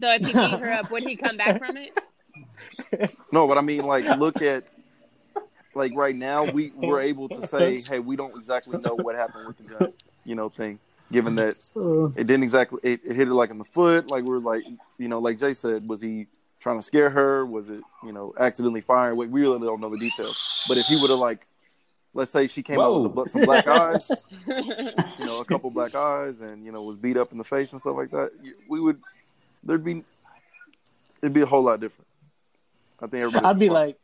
So 0.00 0.10
if 0.12 0.26
he 0.26 0.32
beat 0.32 0.60
her 0.60 0.72
up, 0.72 0.90
would 0.90 1.02
he 1.02 1.14
come 1.16 1.36
back 1.36 1.58
from 1.58 1.76
it? 1.76 1.96
No, 3.32 3.46
but 3.48 3.58
I 3.58 3.60
mean 3.60 3.84
like 3.86 4.04
look 4.18 4.42
at 4.42 4.64
like 5.74 5.92
right 5.94 6.14
now 6.14 6.50
we 6.50 6.72
we're 6.76 7.00
able 7.00 7.28
to 7.28 7.46
say, 7.46 7.80
hey, 7.80 7.98
we 7.98 8.16
don't 8.16 8.36
exactly 8.36 8.78
know 8.84 8.94
what 8.96 9.16
happened 9.16 9.46
with 9.48 9.56
the 9.58 9.64
gun, 9.64 9.92
you 10.24 10.34
know, 10.34 10.48
thing. 10.48 10.78
given 11.12 11.34
that 11.36 11.70
uh. 11.76 12.06
it 12.20 12.26
didn't 12.26 12.42
exactly 12.42 12.80
it, 12.82 13.00
it 13.04 13.16
hit 13.16 13.28
it 13.28 13.34
like 13.34 13.50
in 13.50 13.58
the 13.58 13.64
foot. 13.64 14.08
Like 14.08 14.24
we 14.24 14.34
are 14.34 14.40
like, 14.40 14.64
you 14.98 15.08
know, 15.08 15.18
like 15.18 15.38
Jay 15.38 15.54
said, 15.54 15.88
was 15.88 16.00
he 16.00 16.26
trying 16.60 16.78
to 16.78 16.82
scare 16.82 17.10
her? 17.10 17.44
Was 17.44 17.68
it, 17.68 17.82
you 18.04 18.12
know, 18.12 18.34
accidentally 18.38 18.80
firing? 18.80 19.16
We 19.16 19.26
really 19.26 19.58
don't 19.58 19.80
know 19.80 19.90
the 19.90 19.98
details. 19.98 20.64
But 20.68 20.78
if 20.78 20.86
he 20.86 20.96
would 21.00 21.10
have 21.10 21.18
like, 21.18 21.46
let's 22.14 22.30
say 22.30 22.46
she 22.46 22.62
came 22.62 22.76
Whoa. 22.76 23.04
out 23.04 23.14
with 23.14 23.30
some 23.30 23.42
black 23.42 23.66
eyes, 23.66 24.32
you 24.46 25.26
know, 25.26 25.40
a 25.40 25.44
couple 25.44 25.70
black 25.70 25.94
eyes, 25.94 26.40
and 26.40 26.64
you 26.64 26.72
know 26.72 26.82
was 26.82 26.96
beat 26.96 27.16
up 27.16 27.32
in 27.32 27.38
the 27.38 27.44
face 27.44 27.72
and 27.72 27.80
stuff 27.80 27.96
like 27.96 28.10
that, 28.10 28.30
we 28.68 28.80
would 28.80 29.00
there'd 29.62 29.84
be 29.84 30.04
it'd 31.22 31.32
be 31.32 31.42
a 31.42 31.46
whole 31.46 31.62
lot 31.62 31.80
different. 31.80 32.06
I 33.00 33.06
think 33.06 33.24
everybody. 33.24 33.46
I'd 33.46 33.58
be 33.58 33.70
like, 33.70 33.98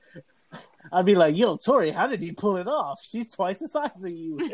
I'd 0.92 1.06
be 1.06 1.14
like, 1.14 1.36
"Yo, 1.36 1.56
Tory, 1.56 1.90
how 1.90 2.06
did 2.06 2.20
he 2.20 2.32
pull 2.32 2.56
it 2.56 2.66
off? 2.66 3.00
She's 3.02 3.32
twice 3.32 3.58
the 3.58 3.68
size 3.68 4.04
of 4.04 4.10
you." 4.10 4.36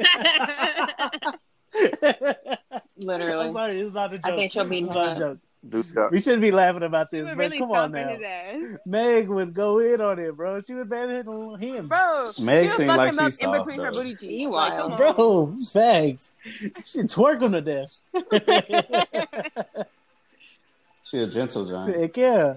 Literally. 2.96 3.46
I'm 3.46 3.52
sorry, 3.52 3.80
it's 3.80 3.94
not 3.94 4.12
a 4.14 4.18
joke. 4.18 4.26
I 4.32 4.36
think 4.36 4.52
she'll 4.52 4.68
be 4.68 4.80
not 4.82 5.16
a 5.16 5.18
joke. 5.18 5.38
We 6.12 6.20
shouldn't 6.20 6.42
be 6.42 6.52
laughing 6.52 6.84
about 6.84 7.10
this, 7.10 7.26
but 7.28 7.36
really 7.36 7.58
come 7.58 7.72
on 7.72 7.92
now. 7.92 8.16
Meg 8.84 9.28
would 9.28 9.52
go 9.52 9.80
in 9.80 10.00
on 10.00 10.18
it, 10.18 10.36
bro. 10.36 10.60
She 10.60 10.74
would 10.74 10.88
bad 10.88 11.10
hit 11.10 11.26
on 11.26 11.58
him, 11.58 11.88
bro. 11.88 12.30
Meg 12.40 12.70
seemed 12.72 12.88
like 12.88 13.12
she's 13.12 13.40
in 13.40 13.50
between 13.50 13.80
her 13.80 13.90
booty 13.90 14.14
cheeks, 14.14 14.50
like, 14.50 14.96
bro. 14.96 15.54
Facts. 15.72 16.32
She 16.84 17.00
twerk 17.00 17.42
on 17.42 17.52
the 17.52 17.62
death. 17.62 18.00
she 21.02 21.18
a 21.18 21.26
gentle 21.26 21.66
giant. 21.66 21.96
Heck 21.96 22.16
yeah. 22.16 22.54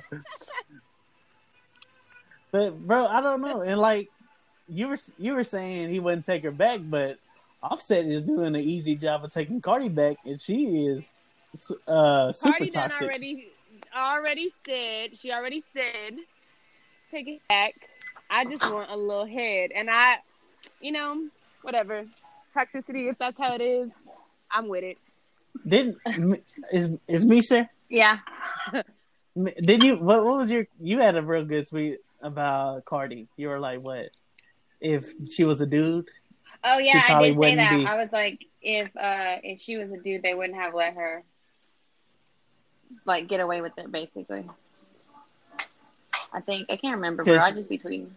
But 2.51 2.79
bro, 2.79 3.05
I 3.05 3.21
don't 3.21 3.41
know. 3.41 3.61
And 3.61 3.79
like 3.79 4.09
you 4.67 4.87
were 4.87 4.97
you 5.17 5.33
were 5.33 5.43
saying 5.43 5.89
he 5.89 5.99
wouldn't 5.99 6.25
take 6.25 6.43
her 6.43 6.51
back, 6.51 6.81
but 6.83 7.19
Offset 7.61 8.05
is 8.05 8.23
doing 8.23 8.55
an 8.55 8.61
easy 8.61 8.95
job 8.95 9.23
of 9.23 9.31
taking 9.31 9.61
Cardi 9.61 9.89
back, 9.89 10.17
and 10.25 10.39
she 10.39 10.85
is 10.85 11.13
uh, 11.87 12.31
super 12.31 12.57
Cardi 12.57 12.69
toxic. 12.69 13.01
already 13.01 13.47
already 13.95 14.51
said 14.65 15.17
she 15.17 15.31
already 15.31 15.63
said 15.73 16.17
take 17.11 17.27
it 17.27 17.41
back. 17.49 17.73
I 18.29 18.45
just 18.45 18.63
want 18.71 18.89
a 18.91 18.95
little 18.95 19.25
head, 19.25 19.71
and 19.73 19.89
I, 19.89 20.17
you 20.79 20.91
know, 20.91 21.27
whatever 21.63 22.05
toxicity. 22.55 23.09
If 23.09 23.17
that's 23.17 23.37
how 23.37 23.55
it 23.55 23.61
is, 23.61 23.91
I'm 24.51 24.67
with 24.67 24.83
it. 24.83 24.97
Didn't 25.67 25.97
is 26.71 26.91
is 27.07 27.25
Misha? 27.25 27.67
Yeah. 27.89 28.19
Did 29.61 29.83
you? 29.83 29.95
What, 29.95 30.23
what 30.25 30.37
was 30.37 30.51
your? 30.51 30.67
You 30.79 30.99
had 30.99 31.15
a 31.15 31.21
real 31.21 31.45
good 31.45 31.67
tweet 31.67 31.99
about 32.21 32.85
Cardi. 32.85 33.27
You 33.37 33.49
were 33.49 33.59
like, 33.59 33.81
"What 33.81 34.09
if 34.79 35.13
she 35.31 35.43
was 35.43 35.61
a 35.61 35.65
dude?" 35.65 36.09
Oh 36.63 36.79
yeah, 36.79 37.01
I 37.07 37.29
did 37.29 37.41
say 37.41 37.55
that. 37.55 37.77
Be... 37.77 37.85
I 37.85 37.95
was 37.95 38.11
like, 38.11 38.45
if 38.61 38.87
uh 38.95 39.37
if 39.43 39.61
she 39.61 39.77
was 39.77 39.91
a 39.91 39.97
dude, 39.97 40.23
they 40.23 40.33
wouldn't 40.33 40.57
have 40.57 40.73
let 40.73 40.95
her 40.95 41.23
like 43.05 43.27
get 43.27 43.39
away 43.39 43.61
with 43.61 43.77
it. 43.77 43.91
Basically, 43.91 44.45
I 46.33 46.41
think 46.41 46.69
I 46.69 46.75
can't 46.77 46.95
remember, 46.95 47.23
but 47.23 47.39
I 47.39 47.51
just 47.51 47.69
be 47.69 47.77
tweeting. 47.77 48.09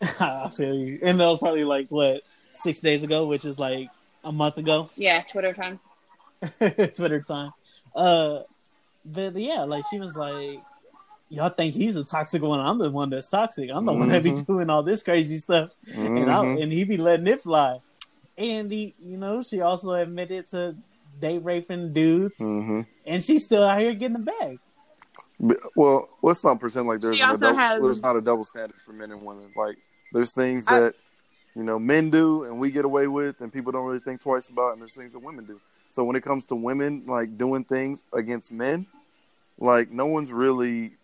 I 0.20 0.48
feel 0.48 0.74
you, 0.74 1.00
and 1.02 1.18
that 1.20 1.26
was 1.26 1.38
probably 1.38 1.64
like 1.64 1.88
what 1.88 2.22
six 2.52 2.80
days 2.80 3.02
ago, 3.02 3.26
which 3.26 3.44
is 3.44 3.58
like 3.58 3.90
a 4.24 4.32
month 4.32 4.58
ago. 4.58 4.90
Yeah, 4.96 5.22
Twitter 5.22 5.52
time. 5.52 5.80
Twitter 6.58 7.20
time. 7.20 7.52
Uh, 7.94 8.40
but 9.04 9.34
yeah, 9.34 9.64
like 9.64 9.84
she 9.90 9.98
was 9.98 10.14
like, 10.16 10.60
y'all 11.28 11.50
think 11.50 11.74
he's 11.74 11.96
a 11.96 12.04
toxic 12.04 12.42
one. 12.42 12.60
I'm 12.60 12.78
the 12.78 12.90
one 12.90 13.10
that's 13.10 13.28
toxic. 13.28 13.70
I'm 13.70 13.84
the 13.84 13.92
mm-hmm. 13.92 14.00
one 14.00 14.08
that 14.10 14.22
be 14.22 14.32
mm-hmm. 14.32 14.52
doing 14.52 14.70
all 14.70 14.82
this 14.82 15.02
crazy 15.02 15.38
stuff, 15.38 15.70
mm-hmm. 15.86 16.16
and 16.16 16.30
I, 16.30 16.44
and 16.44 16.72
he 16.72 16.84
be 16.84 16.96
letting 16.96 17.26
it 17.26 17.40
fly. 17.40 17.80
And 18.36 18.70
he, 18.70 18.94
you 19.00 19.16
know, 19.16 19.42
she 19.42 19.60
also 19.60 19.92
admitted 19.94 20.46
to 20.48 20.76
date 21.18 21.44
raping 21.44 21.92
dudes, 21.92 22.40
mm-hmm. 22.40 22.82
and 23.04 23.22
she's 23.24 23.44
still 23.44 23.64
out 23.64 23.80
here 23.80 23.94
getting 23.94 24.24
the 24.24 24.32
bag. 24.38 24.58
Well, 25.76 26.08
let's 26.22 26.44
not 26.44 26.58
pretend 26.58 26.88
like 26.88 27.00
there's, 27.00 27.16
a 27.16 27.20
double, 27.20 27.56
has... 27.56 27.82
there's 27.82 28.02
not 28.02 28.16
a 28.16 28.20
double 28.20 28.44
standard 28.44 28.80
for 28.80 28.92
men 28.92 29.12
and 29.12 29.22
women. 29.22 29.52
Like 29.56 29.76
there's 30.12 30.32
things 30.32 30.64
that 30.66 30.94
I... 30.94 31.58
you 31.58 31.64
know 31.64 31.78
men 31.78 32.10
do 32.10 32.44
and 32.44 32.58
we 32.58 32.70
get 32.70 32.84
away 32.84 33.06
with, 33.06 33.40
and 33.40 33.52
people 33.52 33.72
don't 33.72 33.86
really 33.86 34.00
think 34.00 34.20
twice 34.20 34.48
about, 34.48 34.72
and 34.72 34.80
there's 34.80 34.96
things 34.96 35.12
that 35.12 35.20
women 35.20 35.44
do. 35.44 35.60
So 35.90 36.04
when 36.04 36.16
it 36.16 36.22
comes 36.22 36.46
to 36.46 36.54
women 36.54 37.04
like 37.06 37.38
doing 37.38 37.64
things 37.64 38.04
against 38.12 38.52
men, 38.52 38.86
like 39.58 39.90
no 39.90 40.06
one's 40.06 40.32
really 40.32 40.97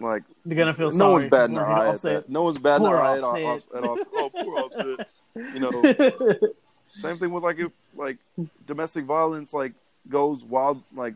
like 0.00 0.24
you're 0.44 0.56
gonna 0.56 0.74
feel 0.74 0.90
no 0.90 0.96
sorry. 0.96 1.12
one's 1.12 1.26
bad 1.26 1.50
in 1.50 1.54
their 1.54 1.66
eye. 1.66 1.88
At 1.88 2.02
that. 2.02 2.28
No 2.28 2.42
one's 2.42 2.58
bad 2.58 2.76
in 2.76 2.82
their 2.84 3.00
eye 3.00 3.16
at, 3.16 3.22
off, 3.22 3.68
at 3.74 3.84
off, 3.84 3.98
oh 4.14 4.30
poor 4.30 4.58
offset. 4.58 5.08
You 5.34 5.60
know, 5.60 5.70
same 6.92 7.18
thing 7.18 7.30
with 7.30 7.42
like 7.42 7.58
if 7.58 7.72
like 7.94 8.18
domestic 8.66 9.04
violence 9.04 9.54
like 9.54 9.72
goes 10.08 10.44
wild 10.44 10.82
like 10.94 11.14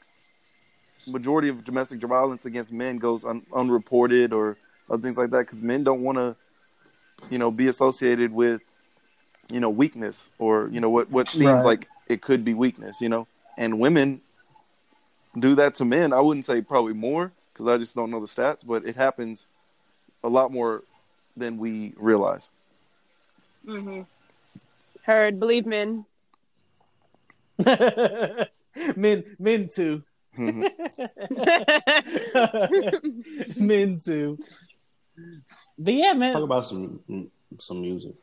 majority 1.07 1.49
of 1.49 1.65
domestic 1.65 2.01
violence 2.01 2.45
against 2.45 2.73
men 2.73 2.99
goes 2.99 3.25
un- 3.25 3.47
unreported 3.55 4.33
or 4.33 4.57
other 4.91 5.03
things 5.03 5.17
like 5.17 5.31
that 5.31 5.41
because 5.41 5.63
men 5.63 5.85
don't 5.85 6.03
want 6.03 6.19
to 6.19 6.37
you 7.31 7.39
know 7.39 7.51
be 7.51 7.69
associated 7.69 8.33
with 8.33 8.61
you 9.51 9.61
know 9.61 9.71
weakness 9.71 10.31
or 10.39 10.69
you 10.73 10.81
know 10.81 10.91
what 10.91 11.11
what 11.11 11.29
seems 11.29 11.45
right. 11.45 11.65
like 11.65 11.89
it 12.09 12.21
could 12.21 12.45
be 12.45 12.55
weakness 12.55 13.01
you 13.01 13.09
know 13.09 13.27
and 13.57 13.79
women 13.79 14.21
do 15.39 15.55
that 15.55 15.75
to 15.75 15.85
men 15.85 16.13
i 16.13 16.21
wouldn't 16.21 16.45
say 16.45 16.61
probably 16.61 16.93
more 16.93 17.33
because 17.61 17.75
i 17.75 17.79
just 17.79 17.95
don't 17.95 18.11
know 18.11 18.21
the 18.21 18.27
stats 18.27 18.67
but 18.67 18.87
it 18.87 18.97
happens 18.97 19.47
a 20.23 20.29
lot 20.29 20.53
more 20.53 20.85
than 21.37 21.59
we 21.59 21.95
realize. 21.97 22.51
Mm-hmm. 23.67 24.03
heard. 25.03 25.39
Believe 25.41 25.67
men. 25.67 26.05
Men 28.97 29.25
men 29.39 29.69
too. 29.69 30.03
Mm-hmm. 30.39 30.63
men 33.65 33.99
too. 33.99 34.39
But 35.79 35.95
yeah 35.95 36.13
man. 36.15 36.35
Talk 36.35 36.45
about 36.45 36.65
some 36.65 37.31
some 37.59 37.81
music. 37.83 38.15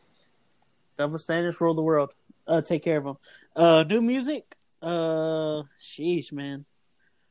Double 0.97 1.19
standards 1.19 1.61
rule 1.61 1.75
the 1.75 1.83
world. 1.83 2.13
Uh 2.47 2.61
take 2.61 2.83
care 2.83 2.97
of 2.97 3.03
them 3.03 3.17
uh 3.55 3.83
new 3.83 4.01
music? 4.01 4.45
Uh 4.81 5.63
sheesh 5.81 6.31
man 6.31 6.65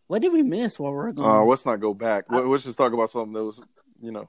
what 0.07 0.23
did 0.23 0.33
we 0.33 0.43
miss 0.43 0.79
while 0.79 0.93
we're 0.93 1.13
going? 1.13 1.29
Uh, 1.29 1.43
let's 1.43 1.67
not 1.67 1.81
go 1.81 1.95
back. 1.95 2.25
I, 2.31 2.39
let's 2.41 2.65
just 2.65 2.79
talk 2.79 2.93
about 2.93 3.11
something 3.11 3.33
that 3.33 3.45
was, 3.45 3.63
you 4.01 4.13
know. 4.13 4.29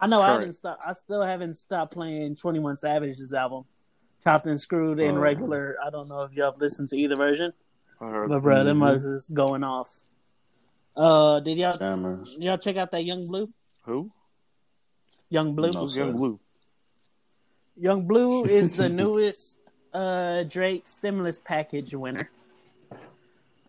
I 0.00 0.06
know 0.06 0.20
current. 0.20 0.30
I 0.30 0.34
haven't 0.34 0.52
stopped. 0.52 0.82
I 0.86 0.92
still 0.92 1.22
haven't 1.22 1.54
stopped 1.54 1.92
playing 1.92 2.36
Twenty 2.36 2.60
One 2.60 2.76
Savage's 2.76 3.34
album. 3.34 3.64
Chopped 4.22 4.46
and 4.46 4.60
screwed 4.60 5.00
in 5.00 5.16
uh, 5.16 5.20
regular. 5.20 5.76
I 5.84 5.90
don't 5.90 6.08
know 6.08 6.22
if 6.22 6.34
y'all 6.34 6.52
have 6.52 6.60
listened 6.60 6.88
to 6.90 6.96
either 6.96 7.16
version. 7.16 7.52
I 8.00 8.06
heard 8.06 8.28
but 8.28 8.40
bro, 8.40 8.56
mm-hmm. 8.56 8.80
them 8.80 8.82
is 8.82 9.30
going 9.30 9.64
off. 9.64 9.92
Uh, 10.96 11.40
did 11.40 11.58
y'all 11.58 11.72
Jammers. 11.72 12.36
y'all 12.40 12.58
check 12.58 12.76
out 12.76 12.90
that 12.92 13.04
Yung 13.04 13.26
Bleu? 13.26 13.48
Who? 13.84 14.10
Yung 15.30 15.54
Bleu. 15.54 15.72
No, 15.72 15.88
Yung 15.88 16.16
Bleu. 16.16 16.40
Yung 17.76 18.06
Bleu 18.06 18.44
is 18.44 18.76
the 18.76 18.88
newest 18.88 19.58
uh 19.92 20.44
Drake 20.44 20.86
stimulus 20.86 21.38
package 21.38 21.94
winner. 21.94 22.30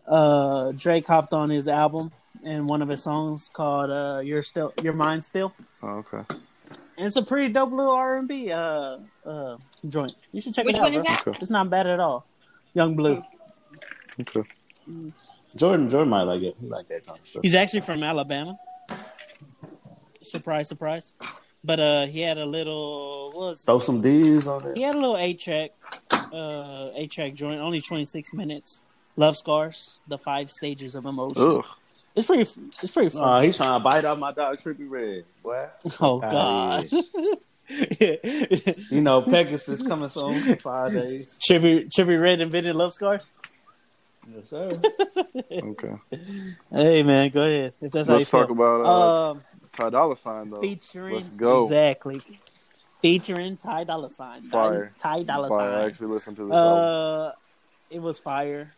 Uh, 0.06 0.72
Drake 0.72 1.06
hopped 1.06 1.32
on 1.32 1.50
his 1.50 1.68
album 1.68 2.12
and 2.44 2.68
one 2.68 2.82
of 2.82 2.88
his 2.88 3.02
songs 3.02 3.50
called 3.52 3.90
uh, 3.90 4.20
"You're 4.24 4.42
Still 4.42 4.72
Your 4.82 4.92
Mind 4.92 5.24
Still." 5.24 5.52
Oh, 5.82 6.04
okay. 6.04 6.22
And 6.96 7.06
it's 7.06 7.16
a 7.16 7.22
pretty 7.22 7.52
dope 7.52 7.72
little 7.72 7.92
R 7.92 8.18
and 8.18 8.28
B 8.28 8.52
uh, 8.52 8.98
uh, 9.24 9.56
joint. 9.88 10.14
You 10.32 10.40
should 10.40 10.54
check 10.54 10.66
Which 10.66 10.76
it 10.76 10.82
out. 10.82 10.92
Bro. 10.92 11.32
Okay. 11.32 11.38
It's 11.40 11.50
not 11.50 11.70
bad 11.70 11.86
at 11.86 12.00
all. 12.00 12.26
Yung 12.74 12.94
Bleu. 12.94 13.22
Okay. 14.20 14.42
Jordan, 15.56 15.88
Jordan 15.90 16.08
might 16.08 16.22
like 16.22 16.42
it. 16.42 16.56
He 16.60 16.66
like 16.66 16.88
that 16.88 17.06
kind 17.06 17.18
of 17.18 17.26
stuff. 17.26 17.42
He's 17.42 17.54
actually 17.54 17.80
from 17.80 18.02
Alabama. 18.02 18.58
Surprise, 20.22 20.68
surprise. 20.68 21.14
But 21.64 21.80
uh, 21.80 22.06
he 22.06 22.20
had 22.20 22.38
a 22.38 22.44
little 22.44 23.30
what 23.32 23.48
was 23.48 23.64
throw 23.64 23.78
some 23.78 24.00
D's 24.00 24.46
on 24.46 24.66
it. 24.66 24.76
He 24.76 24.82
had 24.82 24.94
a 24.94 24.98
little 24.98 25.16
eight 25.16 25.38
track, 25.38 25.72
uh, 26.10 26.90
eight 26.94 27.10
track 27.10 27.34
joint, 27.34 27.60
only 27.60 27.80
twenty 27.80 28.04
six 28.04 28.32
minutes. 28.32 28.82
Love 29.16 29.36
scars, 29.36 30.00
the 30.08 30.18
five 30.18 30.50
stages 30.50 30.94
of 30.94 31.04
emotion. 31.06 31.42
Ugh. 31.42 31.64
It's 32.16 32.26
pretty. 32.26 32.42
It's 32.42 32.90
pretty 32.90 33.10
fun. 33.10 33.22
Uh, 33.22 33.40
he's 33.40 33.56
trying 33.56 33.78
to 33.78 33.84
bite 33.84 34.04
off 34.04 34.18
my 34.18 34.32
dog 34.32 34.56
Trippie 34.58 34.90
Redd. 34.90 35.24
What? 35.42 35.80
Oh 36.00 36.18
God. 36.20 36.86
you 38.90 39.00
know, 39.00 39.22
Pegasus 39.22 39.82
coming 39.82 40.08
soon. 40.08 40.56
Five 40.56 40.92
days. 40.92 41.38
Trippie 41.40 41.86
Trippie 41.88 42.20
Redd 42.20 42.40
invented 42.40 42.74
love 42.74 42.92
scars. 42.92 43.32
Yes, 44.34 44.48
sir. 44.48 44.72
okay. 45.52 45.94
Hey 46.70 47.02
man, 47.02 47.30
go 47.30 47.42
ahead. 47.42 47.74
If 47.80 47.92
that's 47.92 48.08
Let's 48.08 48.30
how 48.30 48.38
you 48.40 48.46
talk 48.46 48.56
feel. 48.56 48.56
about 48.56 48.86
uh, 48.86 49.30
um, 49.30 49.42
Ty 49.72 49.90
Dolla 49.90 50.16
Sign 50.16 50.48
though. 50.48 50.60
Featuring 50.60 51.14
Let's 51.14 51.30
go. 51.30 51.64
exactly. 51.64 52.20
Featuring 53.02 53.56
Ty 53.56 53.84
Dolla 53.84 54.10
Sign. 54.10 54.42
Fire. 54.42 54.92
Ty 54.98 55.22
Dolla 55.22 55.48
Sign. 55.48 55.70
I 55.70 55.86
actually 55.86 56.08
listened 56.08 56.36
to 56.38 56.44
this. 56.44 56.52
Uh, 56.52 56.56
album. 56.56 57.32
it 57.90 58.02
was 58.02 58.18
fire. 58.18 58.70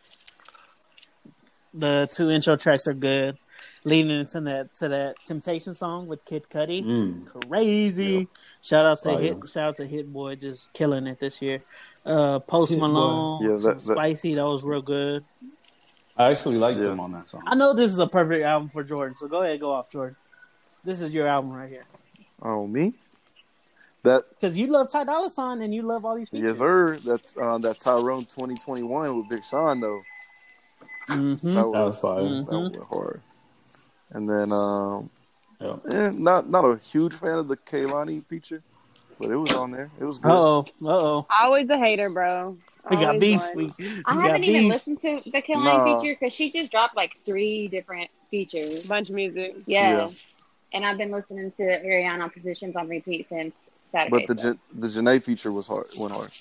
The 1.73 2.09
two 2.13 2.29
intro 2.29 2.55
tracks 2.55 2.87
are 2.87 2.93
good. 2.93 3.37
leading 3.83 4.11
into 4.11 4.39
that 4.41 4.73
to 4.75 4.89
that 4.89 5.15
Temptation 5.25 5.73
song 5.75 6.07
with 6.07 6.23
Kid 6.25 6.45
Cudi. 6.49 6.83
Mm. 6.83 7.49
Crazy. 7.49 8.03
Yeah. 8.03 8.23
Shout 8.61 8.85
out 8.85 9.01
to 9.01 9.09
Fire. 9.09 9.21
Hit 9.21 9.49
shout 9.49 9.69
out 9.69 9.75
to 9.77 9.85
Hit 9.85 10.11
Boy 10.11 10.35
just 10.35 10.71
killing 10.73 11.07
it 11.07 11.19
this 11.19 11.41
year. 11.41 11.63
Uh 12.05 12.39
Post 12.39 12.71
Hit 12.71 12.79
Malone, 12.79 13.43
yeah, 13.43 13.57
that, 13.57 13.79
that, 13.79 13.81
Spicy, 13.81 14.35
that 14.35 14.45
was 14.45 14.63
real 14.63 14.81
good. 14.81 15.23
I 16.15 16.31
actually 16.31 16.57
liked 16.57 16.79
yeah. 16.79 16.91
him 16.91 16.99
on 16.99 17.11
that 17.13 17.29
song. 17.29 17.41
I 17.47 17.55
know 17.55 17.73
this 17.73 17.91
is 17.91 17.99
a 17.99 18.07
perfect 18.07 18.43
album 18.43 18.69
for 18.69 18.83
Jordan, 18.83 19.17
so 19.17 19.27
go 19.27 19.41
ahead, 19.41 19.59
go 19.59 19.71
off, 19.71 19.89
Jordan. 19.89 20.15
This 20.83 21.01
is 21.01 21.13
your 21.13 21.27
album 21.27 21.51
right 21.51 21.69
here. 21.69 21.85
Oh, 22.41 22.67
me? 22.67 22.93
That 24.03 24.23
because 24.29 24.57
you 24.57 24.67
love 24.67 24.89
Ty 24.91 25.05
Dolla 25.05 25.29
Sign 25.29 25.61
and 25.61 25.73
you 25.73 25.81
love 25.81 26.03
all 26.03 26.15
these 26.15 26.29
features. 26.29 26.45
Yes, 26.45 26.57
sir. 26.57 26.97
That's 26.97 27.37
uh, 27.37 27.57
that 27.59 27.79
Tyrone 27.79 28.25
2021 28.25 29.17
with 29.17 29.29
Big 29.29 29.45
Sean 29.45 29.79
though. 29.79 30.01
Mm-hmm. 31.09 31.53
That, 31.53 31.67
was, 31.67 31.73
that 31.73 31.85
was 31.85 31.99
fire. 31.99 32.21
Mm-hmm. 32.21 32.51
That 32.51 32.79
was 32.79 32.87
hard. 32.91 33.21
And 34.11 34.29
then, 34.29 34.51
um, 34.51 35.09
yeah. 35.59 35.77
eh, 35.91 36.11
not 36.13 36.49
not 36.49 36.65
a 36.65 36.77
huge 36.77 37.13
fan 37.13 37.39
of 37.39 37.47
the 37.47 37.57
Kehlani 37.57 38.25
feature, 38.25 38.61
but 39.19 39.31
it 39.31 39.35
was 39.35 39.51
on 39.53 39.71
there. 39.71 39.89
It 39.99 40.05
was 40.05 40.19
good. 40.19 40.31
oh, 40.31 40.65
oh. 40.83 41.25
Always 41.41 41.69
a 41.69 41.77
hater, 41.77 42.09
bro. 42.09 42.57
We 42.89 42.97
got 42.97 43.19
beef. 43.19 43.41
We, 43.55 43.71
we 43.79 44.03
I 44.05 44.21
haven't 44.21 44.43
even 44.43 44.69
listened 44.69 44.99
to 45.01 45.21
the 45.31 45.41
Kehlani 45.41 45.63
nah. 45.63 46.01
feature 46.01 46.17
because 46.19 46.33
she 46.33 46.51
just 46.51 46.69
dropped 46.71 46.95
like 46.95 47.17
three 47.25 47.67
different 47.67 48.09
features. 48.29 48.85
Bunch 48.85 49.09
of 49.09 49.15
music. 49.15 49.55
Yeah. 49.65 49.97
yeah. 49.97 50.09
And 50.73 50.85
I've 50.85 50.97
been 50.97 51.11
listening 51.11 51.51
to 51.51 51.63
Ariana 51.63 52.33
Positions 52.33 52.75
on 52.75 52.89
repeat 52.89 53.29
since 53.29 53.53
Saturday. 53.91 54.25
But 54.25 54.35
the 54.37 54.41
so. 54.41 54.57
the 54.73 54.87
Jhené 54.87 55.23
feature 55.23 55.51
was 55.51 55.67
hard. 55.67 55.87
Went 55.97 56.13
hard. 56.13 56.31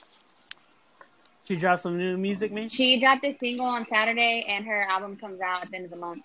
She 1.53 1.59
dropped 1.59 1.83
some 1.83 1.99
new 1.99 2.17
music, 2.17 2.51
man. 2.51 2.67
She 2.67 2.99
dropped 2.99 3.27
a 3.27 3.37
single 3.37 3.67
on 3.67 3.87
Saturday, 3.87 4.47
and 4.49 4.65
her 4.65 4.87
album 4.89 5.17
comes 5.17 5.39
out 5.43 5.63
at 5.63 5.71
the 5.71 5.77
end 5.77 5.85
of 5.85 5.91
the 5.91 5.99
month. 5.99 6.25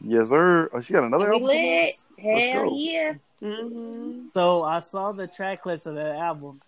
Yes, 0.00 0.28
sir. 0.28 0.70
Oh, 0.72 0.78
she 0.78 0.92
got 0.92 1.02
another 1.02 1.32
album. 1.32 1.48
Lit. 1.48 1.90
Hell 2.16 2.76
yeah. 2.76 3.14
Mm-hmm. 3.42 4.28
So 4.32 4.62
I 4.62 4.78
saw 4.78 5.10
the 5.10 5.26
track 5.26 5.66
list 5.66 5.86
of 5.86 5.96
that 5.96 6.14
album, 6.14 6.60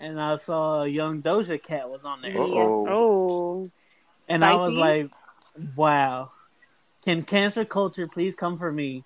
and 0.00 0.18
I 0.18 0.36
saw 0.36 0.84
a 0.84 0.88
young 0.88 1.20
Doja 1.20 1.62
Cat 1.62 1.90
was 1.90 2.06
on 2.06 2.22
there. 2.22 2.34
Uh-oh. 2.34 2.86
Oh. 2.88 3.70
And 4.28 4.42
Spicy? 4.42 4.50
I 4.50 4.56
was 4.56 4.74
like, 4.74 5.10
wow. 5.76 6.30
Can 7.04 7.22
cancel 7.22 7.66
culture 7.66 8.06
please 8.06 8.34
come 8.34 8.56
for 8.56 8.72
me? 8.72 9.04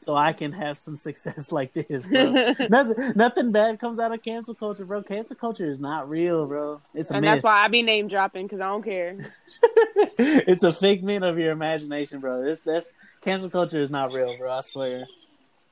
So 0.00 0.14
I 0.14 0.32
can 0.32 0.52
have 0.52 0.78
some 0.78 0.96
success 0.96 1.52
like 1.52 1.72
this, 1.72 2.08
bro. 2.08 2.54
nothing, 2.70 3.12
nothing 3.16 3.52
bad 3.52 3.78
comes 3.78 3.98
out 3.98 4.12
of 4.12 4.22
cancel 4.22 4.54
culture, 4.54 4.84
bro. 4.84 5.02
Cancel 5.02 5.36
culture 5.36 5.68
is 5.68 5.80
not 5.80 6.08
real, 6.08 6.46
bro. 6.46 6.80
It's 6.94 7.10
a 7.10 7.14
and 7.14 7.24
myth. 7.24 7.34
that's 7.34 7.44
why 7.44 7.64
I 7.64 7.68
be 7.68 7.82
name 7.82 8.08
dropping 8.08 8.46
because 8.46 8.60
I 8.60 8.66
don't 8.66 8.82
care. 8.82 9.16
it's 10.18 10.62
a 10.62 10.72
figment 10.72 11.24
of 11.24 11.38
your 11.38 11.52
imagination, 11.52 12.20
bro. 12.20 12.42
This 12.42 12.60
that's 12.60 12.90
cancel 13.20 13.50
culture 13.50 13.80
is 13.80 13.90
not 13.90 14.12
real, 14.12 14.36
bro. 14.36 14.50
I 14.50 14.60
swear. 14.60 15.04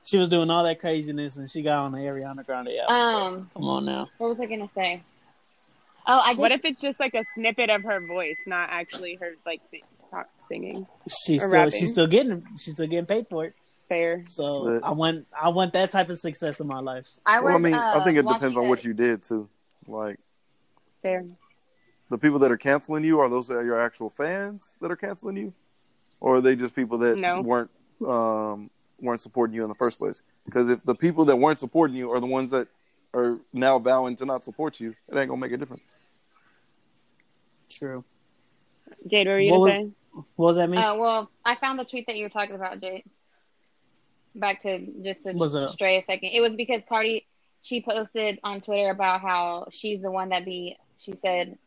She 0.03 0.17
was 0.17 0.29
doing 0.29 0.51
all 0.51 0.63
that 0.65 0.79
craziness, 0.79 1.37
and 1.37 1.49
she 1.49 1.63
got 1.63 1.77
on 1.77 1.91
the 1.91 1.97
Ariana 1.97 2.45
Grande 2.45 2.69
album. 2.87 2.95
Um, 2.95 3.49
come 3.53 3.63
on 3.63 3.85
now. 3.85 4.09
What 4.19 4.29
was 4.29 4.39
I 4.39 4.45
gonna 4.45 4.69
say? 4.69 5.01
Oh, 6.05 6.21
I. 6.23 6.31
Just... 6.31 6.39
What 6.39 6.51
if 6.51 6.63
it's 6.63 6.81
just 6.81 6.99
like 6.99 7.15
a 7.15 7.23
snippet 7.33 7.69
of 7.71 7.83
her 7.83 8.05
voice, 8.05 8.37
not 8.45 8.69
actually 8.71 9.15
her 9.15 9.33
like 9.45 9.61
singing? 10.47 10.85
She's 11.07 11.41
still 11.41 11.51
rapping? 11.51 11.71
she's 11.71 11.91
still 11.91 12.07
getting 12.07 12.45
she's 12.57 12.73
still 12.73 12.87
getting 12.87 13.07
paid 13.07 13.27
for 13.27 13.45
it. 13.45 13.55
Fair. 13.87 14.23
So 14.27 14.79
I 14.83 14.91
want 14.91 15.27
I 15.39 15.49
want 15.49 15.73
that 15.73 15.91
type 15.91 16.09
of 16.09 16.19
success 16.19 16.59
in 16.59 16.67
my 16.67 16.79
life. 16.79 17.07
I 17.25 17.39
well, 17.39 17.55
I 17.55 17.59
mean, 17.59 17.75
uh, 17.75 17.93
I 17.95 18.03
think 18.03 18.17
it 18.17 18.27
depends 18.27 18.57
on 18.57 18.67
what 18.67 18.83
you 18.83 18.93
did 18.93 19.21
too. 19.21 19.47
Like, 19.87 20.19
fair. 21.03 21.25
The 22.09 22.17
people 22.17 22.39
that 22.39 22.51
are 22.51 22.57
canceling 22.57 23.03
you 23.03 23.19
are 23.19 23.29
those 23.29 23.47
that 23.47 23.55
are 23.55 23.65
your 23.65 23.79
actual 23.79 24.09
fans 24.09 24.75
that 24.81 24.89
are 24.89 24.95
canceling 24.95 25.37
you, 25.37 25.53
or 26.19 26.37
are 26.37 26.41
they 26.41 26.55
just 26.55 26.75
people 26.75 26.97
that 26.99 27.17
no. 27.17 27.41
weren't 27.41 27.69
um, 28.07 28.71
weren't 28.99 29.21
supporting 29.21 29.55
you 29.55 29.61
in 29.61 29.69
the 29.69 29.75
first 29.75 29.99
place? 29.99 30.23
Because 30.45 30.69
if 30.69 30.83
the 30.83 30.95
people 30.95 31.25
that 31.25 31.35
weren't 31.35 31.59
supporting 31.59 31.95
you 31.95 32.11
are 32.11 32.19
the 32.19 32.27
ones 32.27 32.49
that 32.51 32.67
are 33.13 33.37
now 33.53 33.77
vowing 33.77 34.15
to 34.15 34.25
not 34.25 34.43
support 34.43 34.79
you, 34.79 34.95
it 35.09 35.15
ain't 35.15 35.29
gonna 35.29 35.37
make 35.39 35.51
a 35.51 35.57
difference. 35.57 35.83
True. 37.69 38.03
Jade, 39.07 39.27
what 39.27 39.33
were 39.33 39.39
you 39.39 39.51
what 39.51 39.67
gonna 39.67 39.79
was, 39.79 39.89
say? 39.89 40.23
What 40.37 40.47
was 40.47 40.55
that 40.55 40.69
mean? 40.71 40.83
Uh, 40.83 40.95
well, 40.95 41.29
I 41.43 41.55
found 41.55 41.77
the 41.77 41.85
tweet 41.85 42.07
that 42.07 42.15
you 42.15 42.23
were 42.23 42.29
talking 42.29 42.55
about, 42.55 42.81
Jade 42.81 43.03
back 44.35 44.61
to 44.61 44.85
just 45.01 45.23
to 45.23 45.69
stray 45.69 45.97
a 45.97 46.03
second. 46.03 46.29
It 46.33 46.41
was 46.41 46.55
because 46.55 46.83
Cardi 46.87 47.25
she 47.61 47.81
posted 47.81 48.39
on 48.43 48.61
Twitter 48.61 48.91
about 48.91 49.21
how 49.21 49.67
she's 49.71 50.01
the 50.01 50.11
one 50.11 50.29
that 50.29 50.45
be 50.45 50.77
she 50.97 51.15
said, 51.15 51.57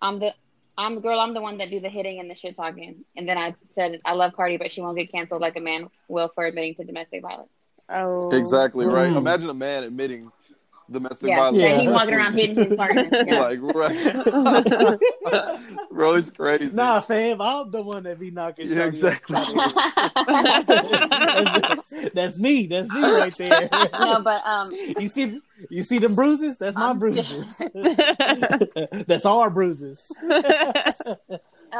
I'm 0.00 0.18
the 0.18 0.32
I'm 0.78 0.96
the 0.96 1.00
girl, 1.00 1.20
I'm 1.20 1.34
the 1.34 1.40
one 1.40 1.58
that 1.58 1.70
do 1.70 1.80
the 1.80 1.88
hitting 1.88 2.20
and 2.20 2.30
the 2.30 2.34
shit 2.34 2.56
talking. 2.56 3.04
And 3.16 3.28
then 3.28 3.38
I 3.38 3.54
said 3.70 4.00
I 4.04 4.12
love 4.12 4.32
Cardi, 4.34 4.56
but 4.56 4.70
she 4.70 4.80
won't 4.80 4.96
get 4.96 5.10
canceled 5.10 5.42
like 5.42 5.56
a 5.56 5.60
man 5.60 5.88
will 6.08 6.28
for 6.28 6.46
admitting 6.46 6.74
to 6.76 6.84
domestic 6.84 7.22
violence. 7.22 7.50
Oh 7.88 8.30
exactly 8.30 8.86
right. 8.86 9.12
Mm. 9.12 9.16
Imagine 9.16 9.50
a 9.50 9.54
man 9.54 9.84
admitting 9.84 10.32
domestic 10.90 11.28
yeah, 11.28 11.36
violence. 11.38 11.58
Yeah, 11.58 11.78
he 11.78 11.88
walking 11.88 12.14
around 12.14 12.34
hitting 12.34 12.56
his 12.56 12.74
partner. 12.76 13.08
Yeah. 13.12 13.40
like 13.40 13.60
right, 13.74 14.98
bro, 15.90 16.14
it's 16.14 16.30
crazy. 16.30 16.70
Nah, 16.72 17.00
fam, 17.00 17.40
I'm 17.40 17.70
the 17.70 17.82
one 17.82 18.04
that 18.04 18.18
be 18.18 18.30
knocking. 18.30 18.68
Yeah, 18.68 18.84
exactly. 18.84 19.34
that's, 19.34 20.14
that's, 22.14 22.38
me. 22.38 22.66
That's 22.66 22.90
me 22.90 23.00
right 23.02 23.34
there. 23.34 23.68
No, 23.98 24.20
but 24.22 24.46
um, 24.46 24.70
you 24.98 25.08
see, 25.08 25.40
you 25.70 25.82
see 25.82 25.98
them 25.98 26.14
bruises. 26.14 26.58
That's 26.58 26.76
my 26.76 26.94
bruises. 26.94 27.60
that's 29.06 29.26
our 29.26 29.50
bruises. 29.50 30.12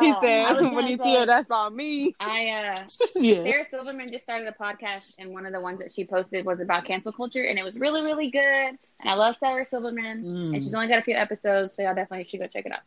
He 0.01 0.13
oh, 0.13 0.21
said, 0.21 0.61
"When 0.75 0.87
you 0.87 0.97
say, 0.97 1.05
see 1.05 1.17
her, 1.17 1.27
that's 1.27 1.51
all 1.51 1.71
me." 1.71 2.15
I 2.21 2.49
uh, 2.49 2.83
yeah. 3.17 3.43
Sarah 3.43 3.65
Silverman 3.65 4.11
just 4.11 4.25
started 4.25 4.49
a 4.49 4.53
podcast, 4.53 5.15
and 5.19 5.33
one 5.33 5.47
of 5.47 5.53
the 5.53 5.61
ones 5.61 5.79
that 5.79 5.93
she 5.93 6.05
posted 6.05 6.45
was 6.45 6.61
about 6.61 6.85
cancel 6.85 7.13
culture, 7.13 7.45
and 7.45 7.59
it 7.59 7.65
was 7.65 7.77
really, 7.79 8.03
really 8.03 8.31
good. 8.31 8.43
And 8.45 8.79
I 9.05 9.15
love 9.15 9.37
Sarah 9.37 9.65
Silverman, 9.65 10.23
mm. 10.23 10.47
and 10.47 10.57
she's 10.57 10.75
only 10.75 10.89
got 10.89 10.99
a 10.99 11.03
few 11.03 11.15
episodes, 11.15 11.77
so 11.77 11.83
y'all 11.83 11.95
definitely 11.95 12.25
should 12.25 12.41
go 12.41 12.47
check 12.47 12.67
it 12.67 12.73
out. 12.73 12.81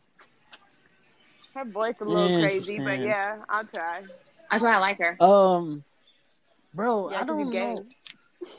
Her 1.54 1.64
voice 1.64 1.96
a 2.00 2.04
little 2.04 2.40
crazy, 2.40 2.78
but 2.78 3.00
yeah, 3.00 3.38
I'll 3.48 3.64
try. 3.64 4.02
That's 4.50 4.62
why 4.62 4.74
I 4.74 4.78
like 4.78 4.98
her. 4.98 5.16
Um, 5.22 5.82
bro, 6.74 7.10
yeah, 7.10 7.20
I 7.20 7.24
don't 7.24 7.52
know. 7.52 7.84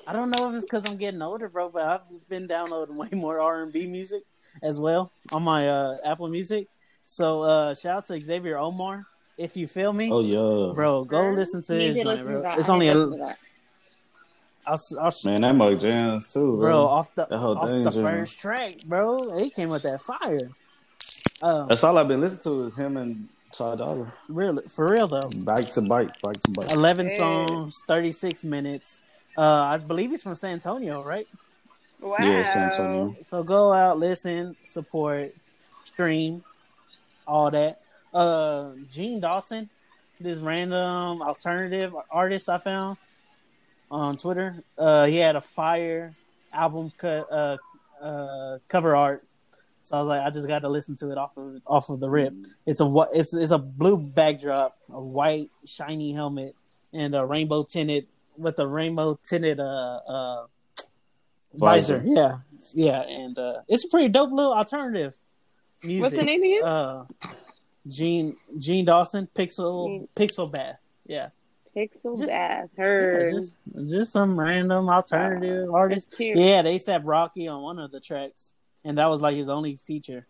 I 0.05 0.13
don't 0.13 0.29
know 0.29 0.49
if 0.49 0.55
it's 0.55 0.65
because 0.65 0.87
I'm 0.87 0.97
getting 0.97 1.21
older, 1.21 1.49
bro, 1.49 1.69
but 1.69 1.83
I've 1.83 2.29
been 2.29 2.47
downloading 2.47 2.95
way 2.95 3.09
more 3.13 3.39
R 3.39 3.63
and 3.63 3.73
B 3.73 3.87
music 3.87 4.23
as 4.61 4.79
well 4.79 5.11
on 5.31 5.43
my 5.43 5.67
uh, 5.69 5.97
Apple 6.03 6.27
Music. 6.27 6.67
So 7.11 7.41
uh 7.41 7.75
shout 7.75 7.97
out 7.97 8.05
to 8.05 8.23
Xavier 8.23 8.57
Omar. 8.57 9.05
If 9.37 9.57
you 9.57 9.67
feel 9.67 9.91
me, 9.91 10.09
oh 10.09 10.21
yeah, 10.21 10.73
bro, 10.73 11.03
go 11.03 11.31
listen 11.31 11.61
to 11.63 11.73
his. 11.73 11.97
Joint, 11.97 12.23
bro. 12.23 12.53
It's 12.53 12.69
only 12.69 12.87
a. 12.87 12.95
I'll, 14.65 14.79
I'll, 14.97 15.13
Man, 15.25 15.41
that 15.41 15.53
mug 15.53 15.77
jams 15.77 16.31
too, 16.31 16.55
bro. 16.55 16.59
bro 16.59 16.85
off 16.85 17.13
the 17.15 17.29
off 17.35 17.69
the 17.69 17.91
first 17.91 18.39
track, 18.39 18.77
bro. 18.85 19.37
He 19.39 19.49
came 19.49 19.67
with 19.67 19.83
that 19.83 19.99
fire. 19.99 20.51
Um, 21.41 21.67
That's 21.67 21.83
all 21.83 21.97
I've 21.97 22.07
been 22.07 22.21
listening 22.21 22.43
to 22.43 22.65
is 22.67 22.77
him 22.77 22.95
and 22.95 23.27
Ty 23.51 23.75
Dolla. 23.75 24.13
Really, 24.29 24.63
for 24.69 24.87
real 24.87 25.09
though. 25.09 25.29
Back 25.39 25.67
to 25.71 25.81
bike, 25.81 26.21
back 26.21 26.39
to 26.43 26.51
bike. 26.51 26.71
Eleven 26.71 27.09
hey. 27.09 27.17
songs, 27.17 27.83
thirty 27.89 28.13
six 28.13 28.45
minutes. 28.45 29.03
Uh, 29.37 29.41
I 29.41 29.77
believe 29.79 30.11
he's 30.11 30.23
from 30.23 30.35
San 30.35 30.53
Antonio, 30.53 31.03
right? 31.03 31.27
Wow. 31.99 32.15
Yeah, 32.21 32.43
San 32.43 32.71
Antonio. 32.71 33.17
So 33.23 33.43
go 33.43 33.73
out, 33.73 33.99
listen, 33.99 34.55
support, 34.63 35.35
stream 35.83 36.45
all 37.27 37.51
that. 37.51 37.81
Uh, 38.13 38.71
Jean 38.89 39.19
Dawson, 39.19 39.69
this 40.19 40.39
random 40.39 41.21
alternative 41.21 41.95
artist 42.09 42.49
I 42.49 42.57
found 42.57 42.97
on 43.89 44.17
Twitter. 44.17 44.63
Uh, 44.77 45.05
he 45.05 45.17
had 45.17 45.35
a 45.35 45.41
fire 45.41 46.13
album 46.53 46.91
cut 46.97 47.31
uh, 47.31 47.57
uh, 48.01 48.57
cover 48.67 48.95
art. 48.95 49.23
So 49.83 49.97
I 49.97 49.99
was 49.99 50.07
like, 50.07 50.21
I 50.21 50.29
just 50.29 50.47
got 50.47 50.59
to 50.59 50.69
listen 50.69 50.95
to 50.97 51.11
it 51.11 51.17
off 51.17 51.35
of 51.37 51.61
off 51.65 51.89
of 51.89 51.99
the 51.99 52.09
rip. 52.09 52.33
It's 52.65 52.81
a 52.81 53.07
it's 53.13 53.33
it's 53.33 53.51
a 53.51 53.57
blue 53.57 53.97
backdrop, 54.13 54.77
a 54.91 55.01
white 55.01 55.49
shiny 55.65 56.13
helmet, 56.13 56.55
and 56.93 57.15
a 57.15 57.25
rainbow 57.25 57.63
tinted 57.63 58.07
with 58.37 58.59
a 58.59 58.67
rainbow 58.67 59.19
tinted 59.23 59.59
uh 59.59 59.99
uh 60.07 60.45
visor. 61.55 61.97
visor. 61.97 62.03
Yeah, 62.05 62.37
yeah, 62.75 63.01
and 63.01 63.37
uh, 63.37 63.61
it's 63.67 63.85
a 63.85 63.87
pretty 63.89 64.09
dope 64.09 64.31
little 64.31 64.53
alternative 64.53 65.15
music. 65.83 66.01
What's 66.01 66.15
the 66.15 66.23
name 66.23 66.43
again? 66.43 66.63
Uh, 66.63 67.05
Jean 67.87 68.35
Jean 68.57 68.85
Dawson, 68.85 69.27
Pixel 69.33 69.87
Jean. 69.87 70.07
Pixel 70.15 70.51
Bath. 70.51 70.77
Yeah. 71.05 71.29
Pixel 71.75 72.17
just, 72.17 72.31
Bath. 72.31 72.69
Her. 72.77 73.25
Yeah, 73.25 73.31
just, 73.31 73.57
just 73.89 74.11
some 74.11 74.39
random 74.39 74.89
alternative 74.89 75.65
oh, 75.69 75.75
artist. 75.75 76.15
Yeah, 76.19 76.61
they 76.61 76.77
said 76.77 77.05
Rocky 77.05 77.47
on 77.47 77.61
one 77.61 77.79
of 77.79 77.91
the 77.91 77.99
tracks, 77.99 78.53
and 78.83 78.97
that 78.97 79.07
was 79.07 79.21
like 79.21 79.35
his 79.35 79.49
only 79.49 79.77
feature. 79.77 80.27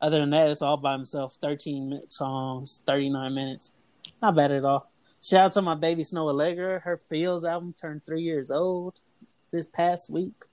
Other 0.00 0.20
than 0.20 0.30
that, 0.30 0.50
it's 0.50 0.62
all 0.62 0.76
by 0.76 0.92
himself. 0.92 1.36
Thirteen 1.40 1.88
minute 1.88 2.12
songs, 2.12 2.82
thirty 2.86 3.08
nine 3.08 3.34
minutes. 3.34 3.72
Not 4.20 4.36
bad 4.36 4.50
at 4.50 4.64
all. 4.64 4.90
Shout 5.22 5.46
out 5.46 5.52
to 5.52 5.62
my 5.62 5.74
baby 5.74 6.02
Snoh 6.02 6.30
Aalegra. 6.30 6.82
Her 6.82 6.98
Feels 7.08 7.44
album 7.44 7.72
turned 7.72 8.04
three 8.04 8.20
years 8.20 8.50
old 8.50 9.00
this 9.50 9.66
past 9.66 10.10
week 10.10 10.44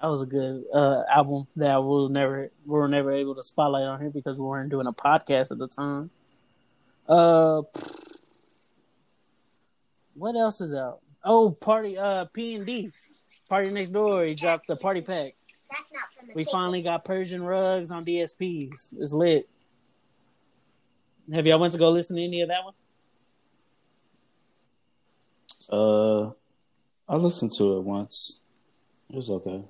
that 0.00 0.08
was 0.08 0.22
a 0.22 0.26
good 0.26 0.64
uh, 0.72 1.02
album 1.08 1.46
that 1.56 1.82
we 1.82 1.88
will 1.88 2.08
never 2.08 2.50
we 2.66 2.72
were 2.72 2.88
never 2.88 3.12
able 3.12 3.34
to 3.34 3.42
spotlight 3.42 3.84
on 3.84 4.00
here 4.00 4.10
because 4.10 4.38
we 4.38 4.44
weren't 4.44 4.70
doing 4.70 4.86
a 4.86 4.92
podcast 4.92 5.50
at 5.50 5.58
the 5.58 5.68
time. 5.68 6.10
Uh, 7.08 7.62
what 10.14 10.36
else 10.36 10.60
is 10.60 10.74
out? 10.74 11.00
Oh, 11.24 11.50
party 11.50 11.96
uh 11.96 12.26
P 12.26 12.56
and 12.56 12.66
D, 12.66 12.90
Party 13.48 13.70
Next 13.70 13.90
Door. 13.90 14.26
He 14.26 14.34
dropped 14.34 14.66
the 14.66 14.76
party 14.76 15.00
pack. 15.00 15.34
That's 15.70 15.92
not 15.92 16.12
from 16.12 16.28
the 16.28 16.34
we 16.34 16.44
finally 16.44 16.82
got 16.82 17.04
Persian 17.04 17.42
rugs 17.42 17.90
on 17.90 18.04
DSPs. 18.04 18.94
It's 18.98 19.12
lit. 19.12 19.48
Have 21.32 21.46
y'all 21.46 21.58
went 21.58 21.72
to 21.72 21.78
go 21.78 21.90
listen 21.90 22.16
to 22.16 22.22
any 22.22 22.42
of 22.42 22.48
that 22.48 22.64
one? 22.64 22.74
Uh, 25.68 26.30
I 27.08 27.16
listened 27.16 27.52
to 27.58 27.78
it 27.78 27.82
once. 27.82 28.40
It 29.10 29.16
was 29.16 29.30
okay. 29.30 29.64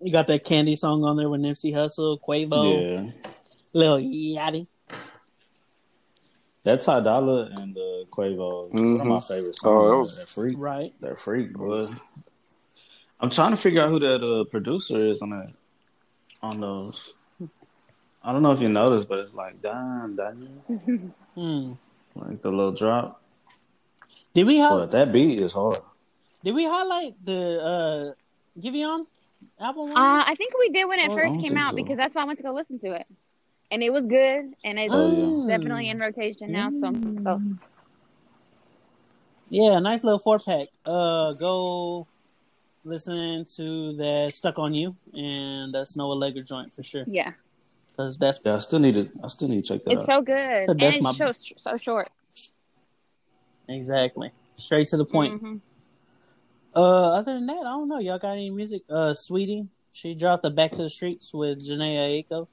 You 0.00 0.12
got 0.12 0.26
that 0.26 0.44
Candy 0.44 0.76
song 0.76 1.04
on 1.04 1.16
there 1.16 1.28
with 1.28 1.40
Nipsey 1.40 1.72
Hussle, 1.72 2.18
Quavo, 2.20 3.06
yeah, 3.06 3.30
Lil 3.72 3.98
Yachty. 3.98 4.66
That's 6.64 6.84
Ty 6.84 7.00
Dolla 7.00 7.48
and 7.56 7.76
uh, 7.76 8.04
Quavo. 8.10 8.70
Mm-hmm. 8.72 8.98
One 8.98 9.00
of 9.00 9.06
my 9.06 9.20
favorite 9.20 9.54
songs. 9.56 9.62
Oh, 9.64 9.88
that 9.88 9.98
was 9.98 10.18
that 10.18 10.28
freak, 10.28 10.56
right? 10.58 10.92
That 11.00 11.18
freak, 11.18 11.52
boy. 11.52 11.86
I'm 13.20 13.30
trying 13.30 13.52
to 13.52 13.56
figure 13.56 13.82
out 13.82 13.90
who 13.90 14.00
that 14.00 14.22
uh, 14.22 14.44
producer 14.44 14.96
is 14.96 15.22
on 15.22 15.30
that 15.30 15.52
on 16.42 16.60
those. 16.60 17.14
I 18.22 18.32
don't 18.32 18.42
know 18.42 18.52
if 18.52 18.60
you 18.60 18.68
noticed, 18.68 19.08
but 19.08 19.20
it's 19.20 19.34
like 19.34 19.62
damn, 19.62 20.16
damn. 20.16 21.14
hmm. 21.34 21.72
Like 22.14 22.42
the 22.42 22.50
little 22.50 22.72
drop. 22.72 23.22
Did 24.34 24.46
we 24.46 24.58
highlight 24.58 24.90
that 24.90 25.12
beat 25.12 25.40
is 25.40 25.52
hard? 25.52 25.78
Did 26.42 26.54
we 26.54 26.64
highlight 26.64 27.14
the 27.24 27.62
uh 27.62 28.60
Giveon 28.60 29.06
album? 29.60 29.90
Uh, 29.90 30.24
I 30.26 30.34
think 30.36 30.52
we 30.58 30.70
did 30.70 30.86
when 30.86 30.98
it 30.98 31.10
oh, 31.10 31.14
first 31.14 31.40
came 31.40 31.56
out 31.56 31.70
so. 31.70 31.76
because 31.76 31.96
that's 31.96 32.14
why 32.14 32.22
I 32.22 32.24
went 32.24 32.38
to 32.38 32.42
go 32.42 32.52
listen 32.52 32.78
to 32.80 32.92
it, 32.92 33.06
and 33.70 33.82
it 33.82 33.92
was 33.92 34.06
good, 34.06 34.54
and 34.64 34.78
it's 34.78 34.92
oh, 34.92 35.46
yeah. 35.46 35.56
definitely 35.56 35.88
in 35.88 35.98
rotation 35.98 36.52
now. 36.52 36.70
So, 36.70 36.92
so. 37.22 37.42
yeah, 39.50 39.78
nice 39.78 40.04
little 40.04 40.18
four 40.18 40.38
pack. 40.38 40.68
Uh, 40.84 41.32
go 41.34 42.06
listen 42.84 43.44
to 43.56 43.96
that 43.96 44.32
"Stuck 44.32 44.58
on 44.58 44.74
You" 44.74 44.96
and 45.12 45.74
that 45.74 45.86
Snoh 45.86 46.14
Aalegra 46.14 46.46
joint 46.46 46.74
for 46.74 46.82
sure. 46.82 47.04
Yeah, 47.06 47.32
because 47.90 48.18
that's 48.18 48.40
yeah. 48.44 48.56
I 48.56 48.58
still 48.60 48.78
need 48.78 48.94
to. 48.94 49.10
I 49.22 49.28
still 49.28 49.48
need 49.48 49.64
to 49.64 49.74
check 49.74 49.84
that. 49.84 49.92
It's 49.92 50.02
out. 50.02 50.06
so 50.06 50.22
good, 50.22 50.68
and 50.70 50.82
it's 50.82 51.02
my... 51.02 51.12
so 51.12 51.32
so 51.56 51.76
short. 51.76 52.10
Exactly, 53.68 54.30
straight 54.56 54.88
to 54.88 54.96
the 54.96 55.04
point. 55.04 55.34
Mm-hmm. 55.34 55.56
Uh, 56.76 57.14
other 57.14 57.32
than 57.34 57.46
that, 57.46 57.60
I 57.60 57.70
don't 57.70 57.88
know. 57.88 57.98
Y'all 57.98 58.18
got 58.18 58.32
any 58.32 58.50
music? 58.50 58.82
Uh, 58.90 59.14
Saweetie, 59.14 59.66
she 59.92 60.14
dropped 60.14 60.42
the 60.42 60.50
"Back 60.50 60.72
to 60.72 60.82
the 60.82 60.90
Streets" 60.90 61.32
with 61.32 61.66
Jhené 61.66 62.22
Aiko. 62.22 62.48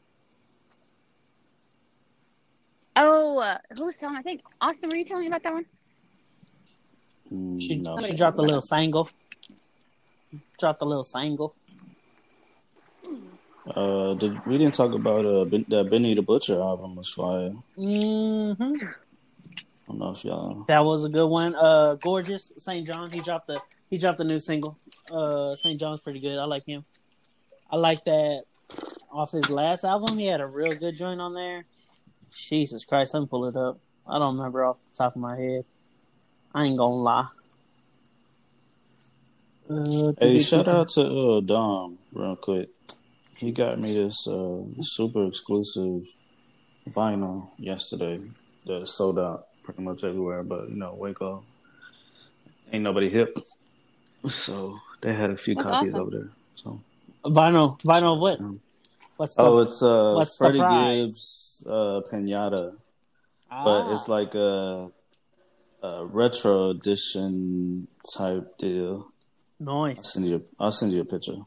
Oh, 2.95 3.39
uh, 3.39 3.57
who 3.77 3.87
was 3.87 3.97
telling? 3.97 4.15
I 4.15 4.21
think 4.21 4.41
Austin. 4.61 4.89
Were 4.89 4.95
you 4.95 5.03
telling 5.03 5.23
me 5.23 5.27
about 5.27 5.43
that 5.43 5.53
one? 5.53 5.65
Mm, 7.33 7.61
she 7.61 7.75
no. 7.75 7.99
she 7.99 8.15
dropped 8.15 8.37
a 8.37 8.41
little 8.41 8.61
single. 8.61 9.09
Dropped 10.57 10.81
a 10.81 10.85
little 10.85 11.03
single. 11.03 11.53
Uh, 13.67 14.13
did, 14.13 14.45
we 14.45 14.57
didn't 14.57 14.73
talk 14.73 14.93
about 14.93 15.25
uh 15.25 15.43
ben, 15.45 15.65
that 15.67 15.89
Benny 15.89 16.13
the 16.13 16.21
Butcher 16.21 16.59
album 16.61 16.95
was 16.95 17.09
fire. 17.09 17.53
Mm-hmm. 17.77 18.85
I 18.85 19.87
don't 19.87 19.99
know 19.99 20.11
if 20.11 20.23
y'all. 20.23 20.63
That 20.69 20.85
was 20.85 21.03
a 21.03 21.09
good 21.09 21.27
one. 21.27 21.55
Uh, 21.55 21.95
gorgeous 21.95 22.53
SAINt 22.57 22.87
JHN. 22.87 23.13
He 23.13 23.19
dropped 23.19 23.49
a 23.49 23.61
he 23.93 23.99
dropped 23.99 24.19
a 24.19 24.23
new 24.23 24.39
single. 24.39 24.79
Uh, 25.11 25.55
SAINt 25.55 25.79
JHN's 25.79 26.01
pretty 26.01 26.19
good. 26.19 26.39
I 26.39 26.45
like 26.45 26.65
him. 26.65 26.83
I 27.69 27.75
like 27.75 28.03
that 28.05 28.45
off 29.11 29.31
his 29.31 29.51
last 29.51 29.83
album. 29.83 30.17
He 30.17 30.25
had 30.25 30.41
a 30.41 30.47
real 30.47 30.71
good 30.71 30.95
joint 30.95 31.21
on 31.21 31.35
there. 31.35 31.65
Jesus 32.31 32.85
Christ, 32.85 33.13
let 33.13 33.19
me 33.19 33.27
pull 33.27 33.45
it 33.45 33.55
up. 33.55 33.77
I 34.07 34.17
don't 34.17 34.35
remember 34.35 34.65
off 34.65 34.79
the 34.91 34.97
top 34.97 35.15
of 35.15 35.21
my 35.21 35.37
head. 35.37 35.65
I 36.55 36.63
ain't 36.63 36.79
gonna 36.79 36.95
lie. 36.95 37.27
Uh, 39.69 40.13
hey, 40.19 40.39
shout 40.39 40.67
out 40.67 40.89
to 40.89 41.03
uh, 41.03 41.41
Dom 41.41 41.99
real 42.13 42.35
quick. 42.35 42.69
He 43.35 43.51
got 43.51 43.79
me 43.79 43.93
this 43.93 44.27
uh, 44.27 44.61
super 44.81 45.27
exclusive 45.27 46.01
vinyl 46.89 47.49
yesterday 47.57 48.17
that 48.65 48.87
sold 48.87 49.19
out 49.19 49.49
pretty 49.61 49.83
much 49.83 50.03
everywhere. 50.03 50.41
But 50.41 50.69
you 50.69 50.77
know, 50.77 50.95
Waco 50.95 51.43
ain't 52.71 52.83
nobody 52.83 53.11
hip, 53.11 53.37
so 54.27 54.79
they 55.01 55.13
had 55.13 55.29
a 55.29 55.37
few 55.37 55.55
That's 55.55 55.67
copies 55.67 55.93
awesome. 55.93 56.01
over 56.01 56.11
there. 56.11 56.29
So 56.55 56.81
vinyl, 57.25 57.79
vinyl, 57.81 58.13
of 58.13 58.19
what? 58.19 58.39
What's 59.17 59.35
the, 59.35 59.41
oh, 59.41 59.59
it's 59.59 59.81
uh, 59.83 60.13
what's 60.15 60.37
Freddie 60.37 60.59
Gibbs 60.59 61.65
uh, 61.67 62.01
Pinata, 62.11 62.75
ah. 63.51 63.63
but 63.63 63.93
it's 63.93 64.07
like 64.07 64.33
a, 64.35 64.91
a 65.81 66.05
retro 66.05 66.71
edition 66.71 67.87
type 68.17 68.57
deal. 68.57 69.11
Nice. 69.59 69.97
I'll 69.97 70.03
send 70.03 70.25
you. 70.27 70.45
I'll 70.59 70.71
send 70.71 70.91
you 70.93 71.01
a 71.01 71.05
picture. 71.05 71.37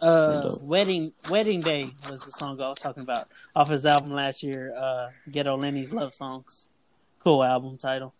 Uh, 0.00 0.54
wedding 0.62 1.12
wedding 1.28 1.60
day 1.60 1.86
was 2.08 2.24
the 2.24 2.30
song 2.30 2.60
I 2.62 2.68
was 2.68 2.78
talking 2.78 3.02
about 3.02 3.26
off 3.54 3.68
his 3.68 3.84
album 3.84 4.12
last 4.12 4.42
year. 4.42 4.72
Uh, 4.76 5.08
Ghetto 5.30 5.56
Lenny's 5.56 5.92
love 5.92 6.14
songs, 6.14 6.68
cool 7.18 7.42
album 7.42 7.76
title. 7.78 8.14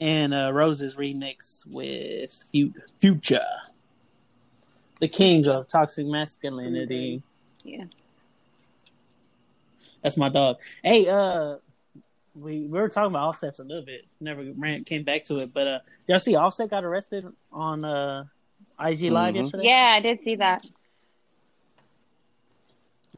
And 0.00 0.32
uh, 0.32 0.50
Rose's 0.52 0.96
remix 0.96 1.66
with 1.66 2.48
Future, 3.00 3.44
the 4.98 5.08
king 5.08 5.46
of 5.46 5.68
toxic 5.68 6.06
masculinity. 6.06 7.22
Yeah, 7.62 7.84
that's 10.02 10.16
my 10.16 10.30
dog. 10.30 10.56
Hey, 10.82 11.06
uh, 11.06 11.56
we 12.34 12.60
we 12.62 12.80
were 12.80 12.88
talking 12.88 13.12
about 13.12 13.28
Offset 13.28 13.58
a 13.58 13.62
little 13.62 13.84
bit. 13.84 14.06
Never 14.20 14.42
ran, 14.56 14.84
came 14.84 15.02
back 15.02 15.24
to 15.24 15.36
it, 15.38 15.52
but 15.52 15.66
uh, 15.66 15.78
y'all 16.06 16.18
see 16.18 16.34
Offset 16.34 16.70
got 16.70 16.84
arrested 16.84 17.26
on 17.52 17.84
uh 17.84 18.24
IG 18.80 19.10
Live 19.10 19.34
mm-hmm. 19.34 19.42
yesterday? 19.42 19.64
Yeah, 19.64 19.92
I 19.94 20.00
did 20.00 20.22
see 20.22 20.36
that. 20.36 20.64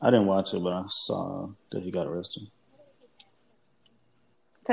I 0.00 0.10
didn't 0.10 0.26
watch 0.26 0.52
it, 0.52 0.62
but 0.62 0.72
I 0.72 0.82
saw 0.88 1.50
that 1.70 1.82
he 1.82 1.90
got 1.90 2.08
arrested. 2.08 2.48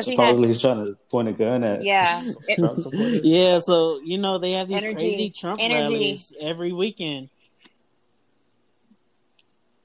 Supposedly, 0.02 0.48
he 0.48 0.54
he's 0.54 0.62
trying 0.62 0.86
to 0.86 0.98
point 1.10 1.28
a 1.28 1.32
gun 1.32 1.64
at. 1.64 1.84
Yeah, 1.84 2.22
yeah. 3.24 3.60
So 3.60 4.00
you 4.04 4.18
know 4.18 4.38
they 4.38 4.54
have 4.54 4.68
these 4.68 4.78
Energy. 4.78 4.96
crazy 4.96 5.30
Trump 5.30 5.60
Energy. 5.62 5.82
rallies 5.82 6.34
every 6.42 6.72
weekend, 6.72 7.30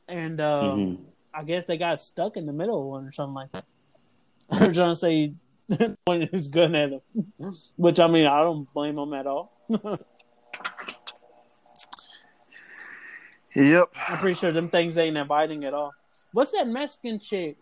and 0.08 0.40
uh, 0.40 0.62
mm-hmm. 0.62 1.02
I 1.32 1.44
guess 1.44 1.64
they 1.66 1.78
got 1.78 2.00
stuck 2.00 2.36
in 2.36 2.46
the 2.46 2.52
middle 2.52 2.80
of 2.80 2.86
one 2.86 3.06
or 3.06 3.12
something 3.12 3.34
like 3.34 3.52
that. 3.52 3.64
They're 4.50 4.72
trying 4.72 4.92
to 4.92 4.96
say 4.96 5.32
pointing 6.06 6.28
his 6.32 6.48
gun 6.48 6.74
at 6.74 6.90
him, 6.90 7.00
which 7.76 7.98
I 7.98 8.06
mean 8.06 8.26
I 8.26 8.40
don't 8.42 8.72
blame 8.72 8.98
him 8.98 9.14
at 9.14 9.26
all. 9.26 9.52
Yep. 13.54 13.94
I'm 14.08 14.18
pretty 14.18 14.34
sure 14.34 14.52
them 14.52 14.68
things 14.68 14.98
ain't 14.98 15.16
inviting 15.16 15.64
at 15.64 15.74
all. 15.74 15.94
What's 16.32 16.52
that 16.52 16.66
Mexican 16.66 17.20
chick? 17.20 17.56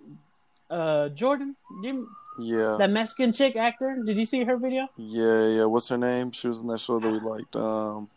Uh, 0.71 1.11
Jordan? 1.11 1.55
You, 1.83 2.09
yeah. 2.39 2.77
That 2.79 2.91
Mexican 2.91 3.33
chick 3.33 3.57
actor? 3.57 4.03
Did 4.05 4.17
you 4.17 4.27
see 4.27 4.45
her 4.45 4.57
video? 4.57 4.89
Yeah, 4.97 5.49
yeah. 5.49 5.65
What's 5.65 5.89
her 5.89 5.99
name? 5.99 6.33
She 6.33 6.49
was 6.49 6.61
in 6.61 6.67
that 6.69 6.81
show 6.81 6.99
that 6.99 7.11
we 7.11 7.21
liked. 7.21 7.55
Um, 7.57 8.09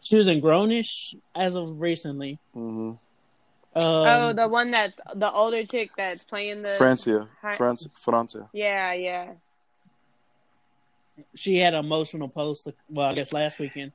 she 0.00 0.16
was 0.16 0.26
in 0.26 0.40
Grownish 0.40 1.14
as 1.34 1.56
of 1.56 1.80
recently. 1.80 2.38
Mm-hmm. 2.54 2.90
Um, 2.90 3.84
oh, 3.84 4.32
the 4.32 4.48
one 4.48 4.70
that's 4.70 4.98
the 5.14 5.30
older 5.30 5.64
chick 5.64 5.90
that's 5.96 6.24
playing 6.24 6.62
the 6.62 6.70
Francia, 6.70 7.28
France, 7.56 7.88
Francia. 7.96 8.48
Yeah, 8.52 8.92
yeah. 8.92 9.32
She 11.34 11.58
had 11.58 11.74
an 11.74 11.84
emotional 11.84 12.28
post. 12.28 12.68
Well, 12.88 13.10
I 13.10 13.14
guess 13.14 13.32
last 13.32 13.58
weekend 13.58 13.92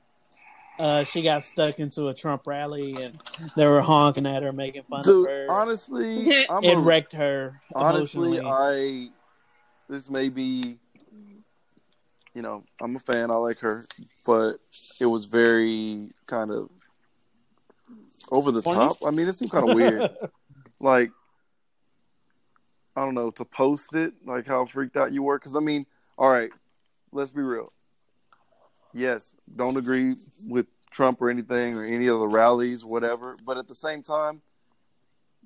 uh, 0.78 1.04
she 1.04 1.22
got 1.22 1.44
stuck 1.44 1.78
into 1.78 2.08
a 2.08 2.14
Trump 2.14 2.46
rally 2.46 2.96
and 3.00 3.20
they 3.56 3.66
were 3.66 3.80
honking 3.80 4.26
at 4.26 4.42
her, 4.42 4.52
making 4.52 4.82
fun 4.82 5.02
Dude, 5.02 5.26
of 5.26 5.30
her. 5.30 5.46
Honestly, 5.48 6.46
I'm 6.50 6.64
it 6.64 6.76
a, 6.76 6.80
wrecked 6.80 7.12
her. 7.12 7.60
Honestly, 7.74 8.40
I 8.40 9.10
this 9.88 10.10
may 10.10 10.28
be, 10.28 10.78
you 12.32 12.42
know, 12.42 12.64
I'm 12.80 12.96
a 12.96 12.98
fan. 12.98 13.30
I 13.30 13.34
like 13.34 13.58
her, 13.58 13.84
but 14.26 14.56
it 15.00 15.06
was 15.06 15.26
very 15.26 16.06
kind 16.26 16.50
of 16.50 16.68
over 18.30 18.50
the 18.50 18.62
Funny? 18.62 18.76
top. 18.76 18.96
I 19.06 19.10
mean, 19.10 19.28
it 19.28 19.34
seemed 19.34 19.52
kind 19.52 19.68
of 19.68 19.76
weird. 19.76 20.10
like, 20.80 21.10
I 22.96 23.04
don't 23.04 23.14
know 23.14 23.30
to 23.32 23.44
post 23.44 23.94
it, 23.94 24.14
like 24.24 24.46
how 24.46 24.64
freaked 24.66 24.96
out 24.96 25.12
you 25.12 25.22
were. 25.22 25.38
Because 25.38 25.54
I 25.54 25.60
mean, 25.60 25.86
all 26.18 26.30
right, 26.30 26.50
let's 27.12 27.30
be 27.30 27.42
real 27.42 27.73
yes, 28.94 29.34
don't 29.54 29.76
agree 29.76 30.16
with 30.46 30.66
Trump 30.90 31.20
or 31.20 31.28
anything 31.28 31.76
or 31.76 31.84
any 31.84 32.06
of 32.06 32.20
the 32.20 32.28
rallies, 32.28 32.84
whatever. 32.84 33.36
But 33.44 33.58
at 33.58 33.68
the 33.68 33.74
same 33.74 34.02
time, 34.02 34.40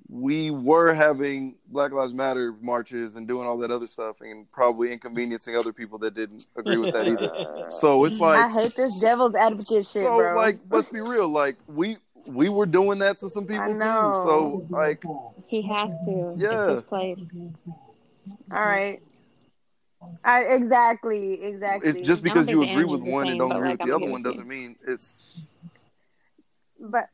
we 0.09 0.51
were 0.51 0.94
having 0.94 1.57
Black 1.66 1.92
Lives 1.92 2.14
Matter 2.14 2.55
marches 2.61 3.16
and 3.16 3.26
doing 3.26 3.46
all 3.46 3.59
that 3.59 3.70
other 3.70 3.86
stuff 3.86 4.20
and 4.20 4.51
probably 4.53 4.92
inconveniencing 4.92 5.55
other 5.57 5.72
people 5.72 5.99
that 5.99 6.14
didn't 6.14 6.46
agree 6.57 6.76
with 6.76 6.94
that 6.94 7.07
either. 7.07 7.66
so 7.70 8.05
it's 8.05 8.18
like 8.18 8.38
I 8.38 8.49
hate 8.49 8.74
this 8.74 8.99
devil's 9.01 9.34
advocate 9.34 9.86
shit, 9.86 10.05
so, 10.05 10.16
bro. 10.16 10.34
like, 10.34 10.61
let's 10.70 10.88
be 10.88 11.01
real. 11.01 11.28
Like 11.28 11.57
we 11.66 11.99
we 12.26 12.49
were 12.49 12.66
doing 12.66 12.99
that 13.01 13.18
to 13.18 13.30
some 13.30 13.46
people 13.46 13.72
too. 13.72 13.78
So 13.78 14.66
like 14.70 15.03
he 15.46 15.62
has 15.62 15.94
to. 16.07 16.34
Yeah. 16.36 16.80
All 18.51 18.64
right. 18.64 19.03
I, 20.24 20.42
exactly, 20.42 21.42
exactly. 21.42 21.90
It's 21.90 22.09
just 22.09 22.22
because 22.22 22.49
you 22.49 22.62
agree 22.62 22.84
with 22.84 23.03
one 23.03 23.24
same, 23.24 23.32
and 23.32 23.38
don't 23.40 23.53
agree 23.53 23.70
like, 23.70 23.78
with 23.80 23.88
the 23.88 23.96
other 23.96 24.07
one 24.07 24.22
doesn't 24.22 24.46
mean 24.46 24.76
it's. 24.86 25.18
But 26.78 27.09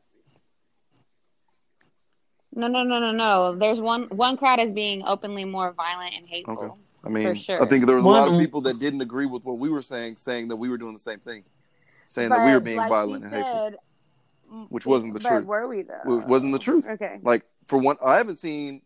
no, 2.53 2.67
no, 2.67 2.83
no, 2.83 2.99
no, 2.99 3.11
no. 3.11 3.55
There's 3.55 3.79
one 3.79 4.03
one 4.09 4.37
crowd 4.37 4.59
is 4.59 4.71
being 4.71 5.03
openly 5.05 5.45
more 5.45 5.73
violent 5.73 6.13
and 6.15 6.27
hateful. 6.27 6.57
Okay. 6.57 6.73
I 7.03 7.09
mean, 7.09 7.27
for 7.27 7.35
sure. 7.35 7.61
I 7.61 7.65
think 7.67 7.85
there 7.85 7.95
was 7.95 8.05
a 8.05 8.07
lot 8.07 8.27
of 8.27 8.39
people 8.39 8.61
that 8.61 8.79
didn't 8.79 9.01
agree 9.01 9.25
with 9.25 9.43
what 9.43 9.57
we 9.57 9.69
were 9.69 9.81
saying, 9.81 10.17
saying 10.17 10.47
that 10.49 10.55
we 10.55 10.69
were 10.69 10.77
doing 10.77 10.93
the 10.93 10.99
same 10.99 11.19
thing, 11.19 11.43
saying 12.07 12.29
but 12.29 12.37
that 12.37 12.45
we 12.45 12.53
were 12.53 12.59
being 12.59 12.77
like 12.77 12.89
violent 12.89 13.23
and 13.23 13.33
hateful, 13.33 13.71
which 14.69 14.85
wasn't 14.85 15.13
the 15.13 15.19
truth. 15.19 15.45
Were 15.45 15.67
we 15.67 15.83
though? 15.83 16.19
It 16.19 16.27
wasn't 16.27 16.53
the 16.53 16.59
truth. 16.59 16.87
Okay. 16.87 17.19
Like 17.21 17.43
for 17.67 17.77
one, 17.77 17.97
I 18.03 18.17
haven't 18.17 18.37
seen 18.37 18.81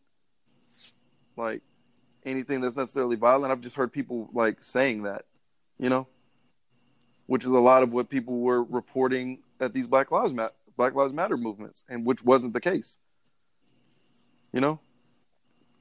like 1.38 1.62
anything 2.30 2.62
that's 2.62 2.78
necessarily 2.78 3.16
violent. 3.16 3.52
I've 3.52 3.62
just 3.62 3.76
heard 3.76 3.92
people 3.92 4.30
like 4.34 4.62
saying 4.64 5.04
that, 5.04 5.26
you 5.78 5.90
know, 5.90 6.08
which 7.28 7.44
is 7.44 7.52
a 7.52 7.60
lot 7.60 7.84
of 7.84 7.92
what 7.92 8.10
people 8.10 8.40
were 8.40 8.64
reporting 8.64 9.40
at 9.60 9.74
these 9.74 9.88
Black 9.88 10.12
Lives 10.12 10.34
Matter 10.34 10.54
Black 10.78 10.96
Lives 10.96 11.14
Matter 11.14 11.38
movements, 11.38 11.84
and 11.90 12.06
which 12.06 12.24
wasn't 12.24 12.54
the 12.54 12.62
case. 12.62 13.00
You 14.54 14.62
know. 14.62 14.80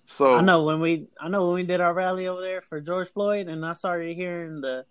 So 0.06 0.36
I 0.36 0.40
know 0.40 0.64
when 0.64 0.80
we 0.80 1.08
I 1.20 1.28
know 1.28 1.46
when 1.46 1.54
we 1.54 1.62
did 1.62 1.80
our 1.80 1.94
rally 1.94 2.26
over 2.26 2.40
there 2.40 2.60
for 2.60 2.80
George 2.80 3.08
Floyd, 3.08 3.48
and 3.48 3.64
I 3.64 3.74
started 3.74 4.16
hearing 4.16 4.60
the 4.60 4.84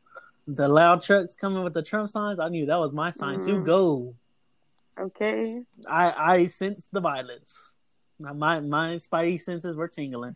the 0.48 0.68
loud 0.68 1.02
trucks 1.02 1.36
coming 1.36 1.64
with 1.64 1.74
the 1.74 1.84
Trump 1.84 2.10
signs. 2.10 2.40
I 2.40 2.50
knew 2.50 2.68
that 2.68 2.80
was 2.80 2.94
my 2.94 3.12
sign 3.12 3.40
mm. 3.40 3.46
to 3.48 3.64
go. 3.64 4.16
Okay. 4.98 5.62
I 5.88 6.34
I 6.34 6.46
sensed 6.46 6.92
the 6.92 7.02
violence. 7.02 7.76
My 8.20 8.60
my 8.60 8.96
spidey 8.96 9.40
senses 9.40 9.76
were 9.76 9.88
tingling. 9.88 10.36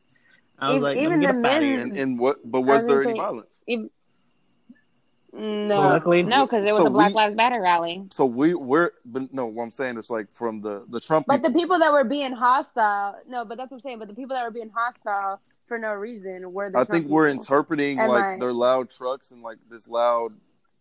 I 0.62 0.70
was 0.70 0.76
even, 0.76 0.84
like, 0.84 0.98
even 0.98 1.20
the 1.22 1.34
men. 1.34 1.64
And, 1.64 1.98
and, 1.98 2.20
what? 2.20 2.40
But 2.50 2.62
was 2.62 2.86
there 2.86 3.02
any 3.04 3.18
violence? 3.18 3.62
Even, 3.68 3.90
no, 5.34 5.80
so 5.80 5.88
luckily, 5.88 6.24
no, 6.24 6.46
because 6.46 6.64
it 6.64 6.74
was 6.74 6.82
so 6.82 6.88
a 6.88 6.90
Black 6.90 7.10
we, 7.10 7.16
Lives 7.16 7.36
Matter 7.36 7.62
rally. 7.62 8.04
So 8.12 8.26
we 8.26 8.54
we're 8.54 8.92
but 9.06 9.34
no, 9.34 9.46
what 9.46 9.64
I'm 9.64 9.72
saying 9.72 9.98
is 9.98 10.10
like 10.10 10.32
from 10.34 10.60
the 10.60 10.86
the 10.90 11.00
Trump. 11.00 11.26
But 11.26 11.38
people. 11.38 11.52
the 11.52 11.60
people 11.60 11.80
that 11.80 11.94
were 11.94 12.04
being 12.04 12.34
hostile, 12.34 13.16
no, 13.28 13.46
but 13.46 13.58
that's 13.58 13.72
what 13.72 13.78
I'm 13.78 13.82
saying. 13.82 14.00
But 14.00 14.10
the 14.10 14.14
people 14.14 14.36
that 14.36 14.44
were 14.44 14.52
being 14.52 14.72
hostile 14.74 15.40
for 15.68 15.80
no 15.80 15.94
reason 15.94 16.52
were 16.52 16.70
the. 16.70 16.80
I 16.80 16.84
Trump 16.84 16.90
think 16.90 17.08
we're 17.08 17.30
interpreting 17.30 17.98
Am 17.98 18.10
like 18.10 18.24
I? 18.24 18.38
their 18.40 18.52
loud 18.52 18.90
trucks 18.90 19.32
and 19.32 19.42
like 19.42 19.58
this 19.70 19.88
loud 19.88 20.34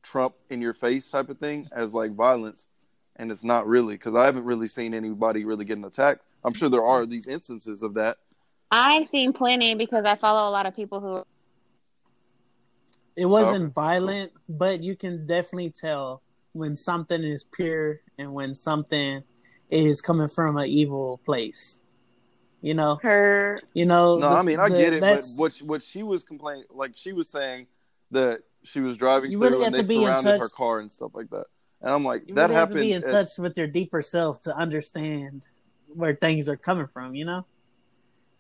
Trump 0.03 0.35
in 0.51 0.61
your 0.61 0.75
face 0.75 1.09
type 1.11 1.29
of 1.29 1.39
thing 1.39 1.69
as 1.71 1.95
like 1.95 2.13
violence, 2.17 2.67
and 3.17 3.31
it's 3.31 3.45
not 3.45 3.69
really 3.69 3.95
because 3.95 4.17
I 4.17 4.25
haven't 4.25 4.45
really 4.45 4.67
seen 4.67 4.95
anybody 4.95 5.45
really 5.45 5.65
getting 5.65 5.85
attacked. 5.85 6.33
I'm 6.43 6.55
sure 6.55 6.69
there 6.69 6.85
are 6.85 7.07
these 7.07 7.29
instances 7.29 7.85
of 7.85 7.95
that, 7.95 8.17
I've 8.71 9.09
seen 9.09 9.33
plenty 9.33 9.75
because 9.75 10.05
I 10.05 10.17
follow 10.17 10.49
a 10.49 10.53
lot 10.53 10.67
of 10.67 10.77
people 10.77 11.01
who. 11.01 11.25
It 13.17 13.27
wasn't 13.27 13.65
okay. 13.65 13.73
violent, 13.73 14.33
but 14.49 14.83
you 14.83 14.97
can 14.97 15.27
definitely 15.27 15.71
tell 15.71 16.23
when 16.53 16.77
something 16.77 17.23
is 17.23 17.45
pure 17.45 18.01
and 18.19 18.33
when 18.33 18.55
something 18.55 19.23
is 19.71 20.01
coming 20.01 20.29
from 20.29 20.57
an 20.57 20.67
evil 20.67 21.21
place. 21.25 21.85
You 22.63 22.75
know, 22.75 22.99
her. 23.03 23.61
You 23.73 23.87
know. 23.87 24.19
No, 24.19 24.29
I 24.29 24.43
mean 24.43 24.61
I 24.61 24.69
get 24.69 24.93
it, 24.93 25.01
but 25.01 25.27
what 25.37 25.57
what 25.63 25.83
she 25.83 26.03
was 26.03 26.23
complaining, 26.23 26.65
like 26.71 26.93
she 26.95 27.13
was 27.13 27.29
saying 27.29 27.67
that 28.11 28.41
she 28.63 28.81
was 28.81 28.97
driving 28.97 29.31
you 29.31 29.39
really 29.39 29.65
and 29.65 29.75
they 29.75 29.83
surrounded 29.83 30.39
her 30.39 30.49
car 30.49 30.81
and 30.81 30.93
stuff 30.93 31.13
like 31.15 31.31
that. 31.31 31.47
And 31.81 31.91
I'm 31.91 32.05
like, 32.05 32.29
you 32.29 32.35
that 32.35 32.43
really 32.43 32.55
happened. 32.55 32.77
to 32.77 32.81
be 32.83 32.93
in 32.93 33.03
at, 33.03 33.11
touch 33.11 33.39
with 33.39 33.57
your 33.57 33.67
deeper 33.67 34.03
self 34.03 34.41
to 34.43 34.55
understand 34.55 35.47
where 35.89 36.15
things 36.15 36.49
are 36.49 36.57
coming 36.57 36.87
from. 36.87 37.15
You 37.15 37.25
know. 37.25 37.47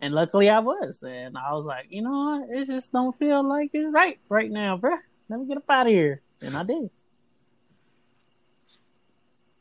And 0.01 0.15
luckily 0.15 0.49
I 0.49 0.61
was. 0.61 1.03
And 1.03 1.37
I 1.37 1.53
was 1.53 1.65
like, 1.65 1.87
you 1.91 2.03
know 2.03 2.11
what? 2.11 2.57
It 2.57 2.67
just 2.67 2.93
don't 2.93 3.15
feel 3.15 3.43
like 3.47 3.71
it's 3.75 3.93
right 3.93 4.19
right 4.29 4.51
now, 4.51 4.79
bruh. 4.79 4.99
Let 5.29 5.41
me 5.41 5.47
get 5.47 5.59
up 5.59 5.65
out 5.69 5.87
of 5.87 5.93
here. 5.93 6.23
And 6.41 6.57
I 6.57 6.63
did. 6.63 6.91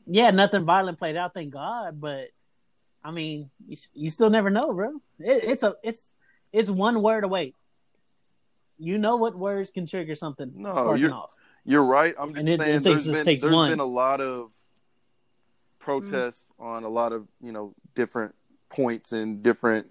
Yeah, 0.08 0.32
nothing 0.32 0.66
violent 0.66 0.98
played 0.98 1.16
out, 1.16 1.34
thank 1.34 1.54
God. 1.54 2.00
But 2.00 2.30
I 3.04 3.12
mean, 3.12 3.50
you, 3.68 3.78
you 3.94 4.10
still 4.10 4.30
never 4.30 4.50
know, 4.50 4.74
bro. 4.74 4.94
It, 5.20 5.44
it's 5.44 5.64
a 5.64 5.76
it's 5.84 6.14
it's 6.52 6.70
one 6.70 7.02
word 7.02 7.24
away. 7.24 7.54
You 8.78 8.98
know 8.98 9.18
what 9.18 9.38
words 9.38 9.72
can 9.72 9.86
trigger 9.86 10.16
something 10.16 10.54
no, 10.56 10.72
sparking 10.72 11.02
you're, 11.02 11.14
off. 11.14 11.34
You're 11.66 11.84
right. 11.84 12.16
I'm 12.18 12.34
just 12.34 12.48
it, 12.48 12.60
saying 12.60 12.76
it 12.78 12.84
takes, 12.84 13.06
there's, 13.06 13.26
been, 13.26 13.40
there's 13.40 13.54
one. 13.54 13.70
been 13.72 13.80
a 13.80 13.86
lot 13.86 14.22
of 14.22 14.52
protests 15.80 16.48
mm. 16.60 16.66
on 16.66 16.84
a 16.86 16.90
lot 16.90 17.12
of 17.12 17.28
you 17.42 17.52
know 17.52 17.74
different 17.94 18.34
points 18.70 19.12
and 19.12 19.44
different 19.44 19.88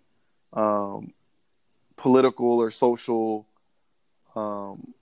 um, 0.53 1.13
political 1.97 2.59
or 2.59 2.71
social, 2.71 3.47
um, 4.35 4.95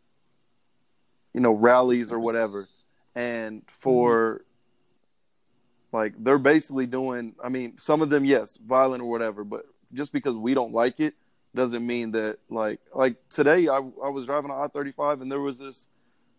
you 1.33 1.41
know, 1.41 1.53
rallies 1.53 2.11
or 2.11 2.19
whatever. 2.19 2.67
And 3.15 3.63
for 3.67 4.35
mm-hmm. 4.35 5.97
like, 5.97 6.15
they're 6.19 6.39
basically 6.39 6.87
doing, 6.87 7.35
I 7.43 7.49
mean, 7.49 7.79
some 7.79 8.03
of 8.03 8.11
them, 8.11 8.25
yes, 8.25 8.59
violent 8.65 9.03
or 9.03 9.11
whatever, 9.11 9.45
but 9.45 9.67
just 9.93 10.13
because 10.13 10.37
we 10.37 10.55
don't 10.55 10.73
like 10.73 11.01
it 11.01 11.15
doesn't 11.55 11.87
mean 11.87 12.11
that, 12.13 12.39
like, 12.51 12.81
like 12.95 13.17
today 13.31 13.69
I, 13.69 13.77
I 13.77 14.09
was 14.09 14.27
driving 14.27 14.51
on 14.51 14.65
I 14.65 14.69
35 14.69 15.23
and 15.23 15.31
there 15.31 15.41
was 15.41 15.59
this 15.59 15.87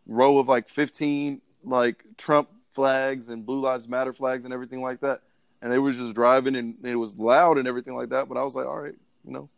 row 0.06 0.38
of 0.38 0.48
like 0.48 0.70
15 0.70 1.42
like 1.64 2.04
Trump 2.18 2.50
flags 2.74 3.30
and 3.30 3.46
Blue 3.46 3.60
Lives 3.60 3.88
Matter 3.88 4.14
flags 4.14 4.46
and 4.46 4.54
everything 4.54 4.82
like 4.82 5.02
that 5.02 5.22
and 5.62 5.72
they 5.72 5.80
were 5.80 5.92
just 5.92 6.14
driving 6.14 6.56
and 6.56 6.76
it 6.84 6.96
was 6.96 7.18
loud 7.18 7.58
and 7.58 7.68
everything 7.68 7.96
like 7.96 8.10
that. 8.10 8.30
But 8.30 8.38
I 8.38 8.44
was 8.44 8.56
like, 8.56 8.66
all 8.66 8.80
right, 8.80 8.96
you 9.24 9.32
know, 9.32 9.50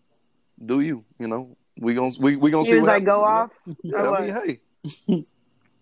do 0.63 0.81
you? 0.81 1.03
You 1.19 1.27
know, 1.27 1.57
we 1.77 1.93
gonna 1.93 2.11
we 2.19 2.35
we 2.35 2.51
gonna 2.51 2.67
you 2.67 2.73
see 2.73 2.79
what 2.79 2.87
like 2.87 3.05
happens, 3.05 3.17
go 3.17 3.23
off. 3.23 3.51
Yeah, 3.83 4.11
I 4.11 4.21
mean, 4.21 4.59
hey, 5.07 5.23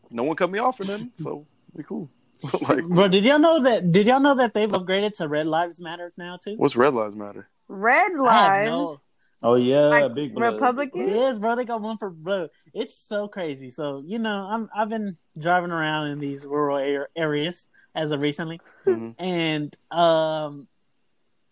no 0.10 0.24
one 0.24 0.36
cut 0.36 0.50
me 0.50 0.60
off 0.60 0.78
for 0.78 0.86
nothing, 0.86 1.12
so 1.16 1.46
we 1.74 1.84
cool. 1.84 2.10
like, 2.70 2.86
bro, 2.86 3.08
did 3.08 3.26
y'all 3.26 3.40
know 3.40 3.64
that? 3.64 3.92
Did 3.92 4.08
y'all 4.08 4.20
know 4.20 4.36
that 4.36 4.54
they've 4.54 4.70
upgraded 4.70 5.16
to 5.18 5.28
Red 5.28 5.48
Lives 5.48 5.82
Matter 5.82 6.14
now 6.18 6.38
too? 6.38 6.56
What's 6.58 6.76
Red 6.76 6.94
Lives 6.94 7.16
Matter? 7.16 7.50
Red 7.68 8.14
Lives. 8.14 9.08
Oh 9.44 9.56
yeah, 9.56 9.88
like 9.88 10.14
big 10.14 10.34
blood. 10.34 10.54
Republican. 10.54 11.08
Yes, 11.08 11.40
bro. 11.40 11.56
They 11.56 11.66
got 11.66 11.82
one 11.82 11.98
for 11.98 12.10
bro. 12.10 12.50
It's 12.74 12.96
so 12.96 13.28
crazy. 13.28 13.70
So 13.70 14.04
you 14.06 14.20
know, 14.20 14.48
I'm 14.50 14.70
I've 14.76 14.90
been 14.90 15.18
driving 15.38 15.72
around 15.72 16.08
in 16.08 16.20
these 16.20 16.46
rural 16.46 17.06
areas 17.16 17.70
as 17.98 18.12
of 18.12 18.22
recently, 18.22 18.62
mm-hmm. 18.86 19.12
and 19.22 19.76
um, 19.92 20.68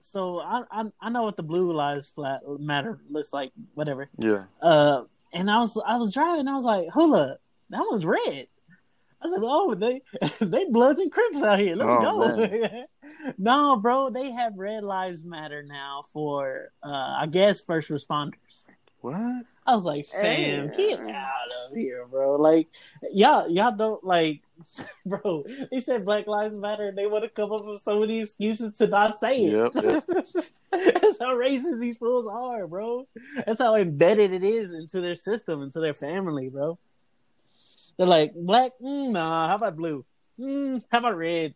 so 0.01 0.39
I, 0.39 0.63
I, 0.71 0.83
I 1.01 1.09
know 1.09 1.23
what 1.23 1.35
the 1.35 1.43
blue 1.43 1.73
lives 1.73 2.09
flat 2.09 2.41
matter 2.59 2.99
looks 3.09 3.33
like, 3.33 3.51
whatever. 3.73 4.07
Yeah. 4.19 4.43
Uh, 4.61 5.03
and 5.33 5.49
I 5.49 5.57
was 5.57 5.81
I 5.85 5.97
was 5.97 6.13
driving, 6.13 6.47
I 6.47 6.55
was 6.55 6.63
like, 6.63 6.89
hold 6.89 7.15
up, 7.15 7.41
that 7.71 7.85
was 7.89 8.05
red. 8.05 8.47
I 9.21 9.27
said, 9.27 9.39
oh, 9.41 9.73
they 9.73 10.01
they 10.39 10.65
Bloods 10.65 10.99
and 10.99 11.11
Crips 11.11 11.41
out 11.41 11.59
here. 11.59 11.75
Let's 11.75 12.05
oh, 12.05 12.47
go. 12.47 12.85
no, 13.37 13.77
bro, 13.77 14.11
they 14.11 14.31
have 14.31 14.53
Red 14.55 14.83
Lives 14.83 15.23
Matter 15.23 15.63
now 15.63 16.03
for 16.13 16.71
uh, 16.83 17.15
I 17.19 17.25
guess 17.25 17.61
first 17.61 17.89
responders. 17.89 18.67
What? 19.01 19.15
I 19.67 19.73
was 19.73 19.83
like, 19.83 20.05
fam, 20.05 20.69
hey. 20.69 20.77
get 20.77 21.07
out 21.07 21.51
of 21.65 21.75
here, 21.75 22.05
bro. 22.05 22.35
Like, 22.35 22.67
y'all, 23.11 23.49
y'all 23.49 23.71
don't 23.71 24.03
like, 24.03 24.41
bro. 25.05 25.43
They 25.71 25.81
said 25.81 26.05
Black 26.05 26.27
Lives 26.27 26.57
Matter, 26.57 26.83
and 26.89 26.97
they 26.97 27.07
want 27.07 27.23
to 27.23 27.29
come 27.29 27.51
up 27.51 27.65
with 27.65 27.81
so 27.81 27.99
many 27.99 28.21
excuses 28.21 28.73
to 28.75 28.87
not 28.87 29.17
say 29.17 29.37
it. 29.37 29.51
Yep, 29.51 29.83
yep. 29.83 30.03
That's 30.71 31.19
how 31.19 31.35
racist 31.35 31.79
these 31.79 31.97
fools 31.97 32.27
are, 32.27 32.67
bro. 32.67 33.07
That's 33.45 33.61
how 33.61 33.75
embedded 33.75 34.33
it 34.33 34.43
is 34.43 34.73
into 34.73 35.01
their 35.01 35.15
system, 35.15 35.61
into 35.61 35.79
their 35.79 35.93
family, 35.93 36.49
bro. 36.49 36.77
They're 37.97 38.07
like, 38.07 38.33
black, 38.35 38.71
mm, 38.81 39.11
nah. 39.11 39.47
How 39.47 39.55
about 39.55 39.77
blue? 39.77 40.05
Mm, 40.39 40.83
how 40.91 40.99
about 40.99 41.17
red? 41.17 41.53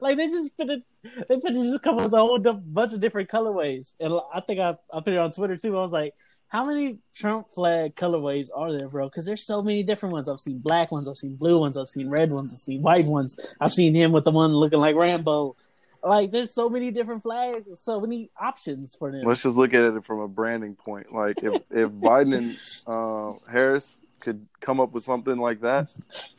Like 0.00 0.16
they 0.16 0.26
just 0.26 0.56
put 0.56 0.70
it, 0.70 0.82
they 1.28 1.38
put 1.38 1.54
it 1.54 1.62
just 1.62 1.82
come 1.82 1.98
up 1.98 2.04
with 2.04 2.12
a 2.12 2.18
whole 2.18 2.38
bunch 2.38 2.92
of 2.92 3.00
different 3.00 3.30
colorways, 3.30 3.94
and 4.00 4.12
I 4.34 4.40
think 4.40 4.60
I 4.60 4.76
I 4.92 5.00
put 5.00 5.12
it 5.12 5.18
on 5.18 5.32
Twitter 5.32 5.56
too. 5.56 5.76
I 5.78 5.80
was 5.80 5.92
like, 5.92 6.14
how 6.48 6.64
many 6.64 6.98
Trump 7.14 7.50
flag 7.50 7.94
colorways 7.94 8.48
are 8.54 8.72
there, 8.72 8.88
bro? 8.88 9.08
Because 9.08 9.26
there's 9.26 9.44
so 9.44 9.62
many 9.62 9.82
different 9.82 10.14
ones. 10.14 10.28
I've 10.28 10.40
seen 10.40 10.58
black 10.58 10.90
ones, 10.90 11.06
I've 11.06 11.18
seen 11.18 11.36
blue 11.36 11.60
ones, 11.60 11.76
I've 11.76 11.88
seen 11.88 12.08
red 12.08 12.30
ones, 12.32 12.52
I've 12.52 12.58
seen 12.58 12.80
white 12.80 13.04
ones. 13.04 13.54
I've 13.60 13.72
seen 13.72 13.94
him 13.94 14.12
with 14.12 14.24
the 14.24 14.30
one 14.30 14.52
looking 14.52 14.80
like 14.80 14.96
Rambo. 14.96 15.56
Like, 16.02 16.30
there's 16.30 16.54
so 16.54 16.70
many 16.70 16.90
different 16.90 17.22
flags, 17.22 17.80
so 17.80 18.00
many 18.00 18.30
options 18.40 18.94
for 18.94 19.12
them. 19.12 19.24
Let's 19.24 19.42
just 19.42 19.56
look 19.56 19.74
at 19.74 19.82
it 19.82 20.04
from 20.06 20.20
a 20.20 20.28
branding 20.28 20.74
point. 20.74 21.12
Like, 21.12 21.42
if 21.42 21.62
if 21.70 21.88
Biden 21.90 22.36
and 22.36 22.56
uh, 22.86 23.38
Harris 23.50 23.98
could 24.20 24.46
come 24.60 24.80
up 24.80 24.92
with 24.92 25.02
something 25.02 25.36
like 25.38 25.60
that, 25.60 25.90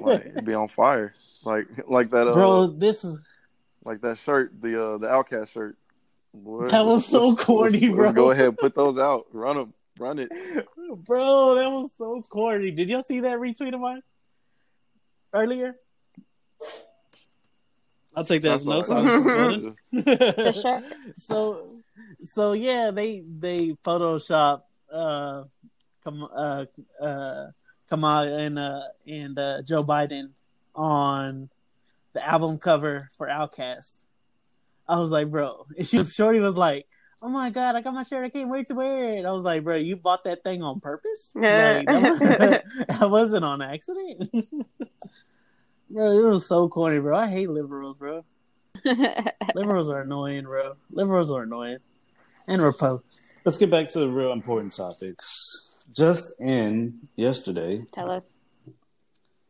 like, 0.00 0.26
it'd 0.26 0.44
be 0.46 0.54
on 0.54 0.68
fire. 0.68 1.12
Like, 1.44 1.66
like 1.86 2.10
that. 2.10 2.28
Uh, 2.28 2.32
bro, 2.32 2.66
this 2.68 3.04
is 3.04 3.20
like 3.84 4.00
that 4.02 4.16
shirt, 4.16 4.52
the 4.60 4.82
uh, 4.82 4.98
the 4.98 5.08
OutKast 5.08 5.48
shirt. 5.48 5.76
Boy, 6.32 6.68
that 6.68 6.86
was 6.86 7.06
so 7.06 7.34
corny, 7.34 7.80
let's, 7.80 7.94
bro. 7.94 8.04
Let's 8.04 8.14
go 8.14 8.30
ahead, 8.30 8.56
put 8.58 8.74
those 8.74 8.98
out, 8.98 9.26
run 9.32 9.56
them, 9.56 9.74
run 9.98 10.18
it, 10.20 10.30
bro. 11.04 11.56
That 11.56 11.70
was 11.70 11.92
so 11.96 12.22
corny. 12.22 12.70
Did 12.70 12.88
y'all 12.88 13.02
see 13.02 13.20
that 13.20 13.38
retweet 13.38 13.74
of 13.74 13.80
mine 13.80 14.02
earlier? 15.32 15.76
I'll 18.14 18.24
take 18.24 18.42
that 18.42 18.54
as 18.54 18.66
no 18.66 18.82
silence. 18.82 19.76
so, 21.16 21.76
so 22.22 22.52
yeah, 22.52 22.90
they 22.90 23.24
they 23.26 23.76
Photoshop 23.84 24.62
uh, 24.92 25.44
uh, 26.06 26.64
uh, 27.00 27.46
Kamala 27.88 28.38
and 28.38 28.58
uh, 28.58 28.82
and 29.06 29.38
uh, 29.38 29.62
Joe 29.62 29.84
Biden 29.84 30.30
on 30.74 31.50
the 32.12 32.26
album 32.26 32.58
cover 32.58 33.10
for 33.16 33.28
OutKast. 33.28 34.04
I 34.90 34.98
was 34.98 35.10
like, 35.10 35.30
bro, 35.30 35.66
and 35.78 35.86
she 35.86 35.98
was 35.98 36.14
Shorty 36.14 36.40
was 36.40 36.56
like, 36.56 36.86
oh 37.22 37.28
my 37.28 37.50
god, 37.50 37.76
I 37.76 37.80
got 37.80 37.94
my 37.94 38.02
shirt, 38.02 38.24
I 38.24 38.28
can't 38.28 38.48
wait 38.48 38.66
to 38.66 38.74
wear 38.74 39.16
it. 39.16 39.24
I 39.24 39.30
was 39.30 39.44
like, 39.44 39.62
bro, 39.62 39.76
you 39.76 39.94
bought 39.94 40.24
that 40.24 40.42
thing 40.42 40.64
on 40.64 40.80
purpose? 40.80 41.32
Yeah, 41.40 41.82
like, 41.86 42.18
that, 42.18 42.64
was, 42.88 43.00
wasn't 43.10 43.44
on 43.44 43.62
accident. 43.62 44.30
bro, 45.90 46.10
it 46.10 46.28
was 46.28 46.48
so 46.48 46.68
corny, 46.68 46.98
bro. 46.98 47.16
I 47.16 47.28
hate 47.28 47.48
liberals, 47.48 47.96
bro. 47.98 48.24
liberals 49.54 49.88
are 49.88 50.00
annoying, 50.00 50.42
bro. 50.44 50.74
Liberals 50.90 51.30
are 51.30 51.42
annoying, 51.44 51.78
and 52.48 52.60
Republicans. 52.60 53.32
Let's 53.44 53.58
get 53.58 53.70
back 53.70 53.88
to 53.90 54.00
the 54.00 54.08
real 54.08 54.32
important 54.32 54.72
topics. 54.72 55.86
Just 55.94 56.34
in 56.40 57.08
yesterday, 57.14 57.84
tell 57.92 58.10
us. 58.10 58.22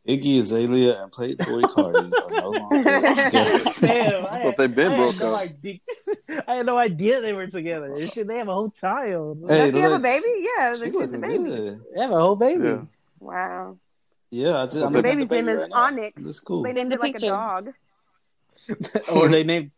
Iggy 0.07 0.39
Azalea 0.39 1.03
and 1.03 1.11
Playboi 1.11 1.61
Carti 1.61 2.11
are 2.11 2.41
no 2.41 2.49
longer 2.49 2.83
together. 3.13 4.27
I 4.29 4.41
thought 4.41 4.57
they 4.57 4.67
been 4.67 4.95
broke 4.95 5.19
no 5.19 5.35
up. 5.35 5.41
Idea. 5.41 5.79
I 6.47 6.55
had 6.55 6.65
no 6.65 6.77
idea 6.77 7.21
they 7.21 7.33
were 7.33 7.47
together. 7.47 7.93
They 7.95 8.37
have 8.37 8.47
a 8.47 8.53
whole 8.53 8.71
child. 8.71 9.45
Hey, 9.47 9.69
Does 9.69 9.73
she 9.73 9.79
have 9.79 9.91
a 9.91 9.99
baby? 9.99 10.25
Yeah, 10.39 10.73
they 10.79 10.85
have 10.91 11.13
a 11.13 11.17
baby. 11.17 11.43
Good. 11.43 11.81
They 11.93 12.01
have 12.01 12.11
a 12.11 12.19
whole 12.19 12.35
baby. 12.35 12.67
Yeah. 12.67 12.81
Wow. 13.19 13.77
Yeah, 14.31 14.63
I 14.63 14.65
just, 14.65 14.91
the 14.91 15.01
baby's 15.01 15.29
name 15.29 15.49
is 15.49 15.59
right 15.59 15.71
Onyx. 15.71 16.23
That's 16.23 16.39
cool. 16.39 16.63
They 16.63 16.73
named 16.73 16.93
it 16.93 16.99
like 16.99 17.15
a 17.15 17.19
dog. 17.19 17.73
or 19.11 19.27
they 19.27 19.43
named 19.43 19.71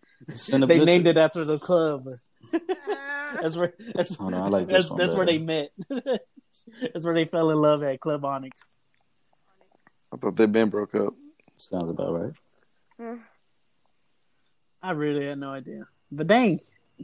they 0.47 0.85
named 0.85 1.07
it 1.07 1.17
after 1.17 1.43
the 1.43 1.59
club. 1.59 2.07
that's 3.41 3.57
where 3.57 3.73
that's, 3.93 4.15
oh, 4.19 4.29
no, 4.29 4.47
like 4.47 4.67
that's, 4.67 4.89
that's 4.89 5.15
where 5.15 5.25
they 5.25 5.39
met. 5.39 5.71
that's 5.89 7.03
where 7.05 7.13
they 7.13 7.25
fell 7.25 7.49
in 7.49 7.57
love 7.57 7.83
at 7.83 7.99
Club 7.99 8.23
Onyx. 8.23 8.63
I 10.13 10.17
thought 10.17 10.35
they'd 10.35 10.51
been 10.51 10.69
broke 10.69 10.93
up. 10.95 11.13
Sounds 11.55 11.89
about 11.89 12.13
right. 12.13 12.33
Mm. 13.01 13.19
I 14.81 14.91
really 14.91 15.25
had 15.25 15.39
no 15.39 15.51
idea. 15.51 15.87
But 16.11 16.27
dang. 16.27 16.59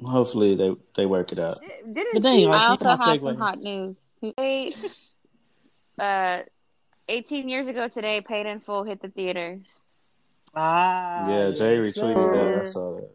Hopefully 0.06 0.56
they 0.56 0.76
they 0.96 1.06
work 1.06 1.32
it 1.32 1.40
out. 1.40 1.60
Didn't 1.60 2.14
but 2.14 2.22
dang, 2.22 2.48
I 2.48 2.68
also 2.68 2.86
have 2.86 3.00
some 3.00 3.38
hot 3.38 3.58
news. 3.58 3.96
They, 4.38 4.72
uh, 6.00 6.42
18 7.08 7.50
years 7.50 7.68
ago 7.68 7.88
today, 7.88 8.22
Paid 8.22 8.46
in 8.46 8.60
Full 8.60 8.84
hit 8.84 9.02
the 9.02 9.10
theaters. 9.10 9.62
Ah, 10.54 11.28
yeah, 11.30 11.52
Jay 11.52 11.78
retweeted 11.78 12.34
that. 12.34 12.62
I 12.62 12.66
saw 12.66 12.96
that. 12.96 13.10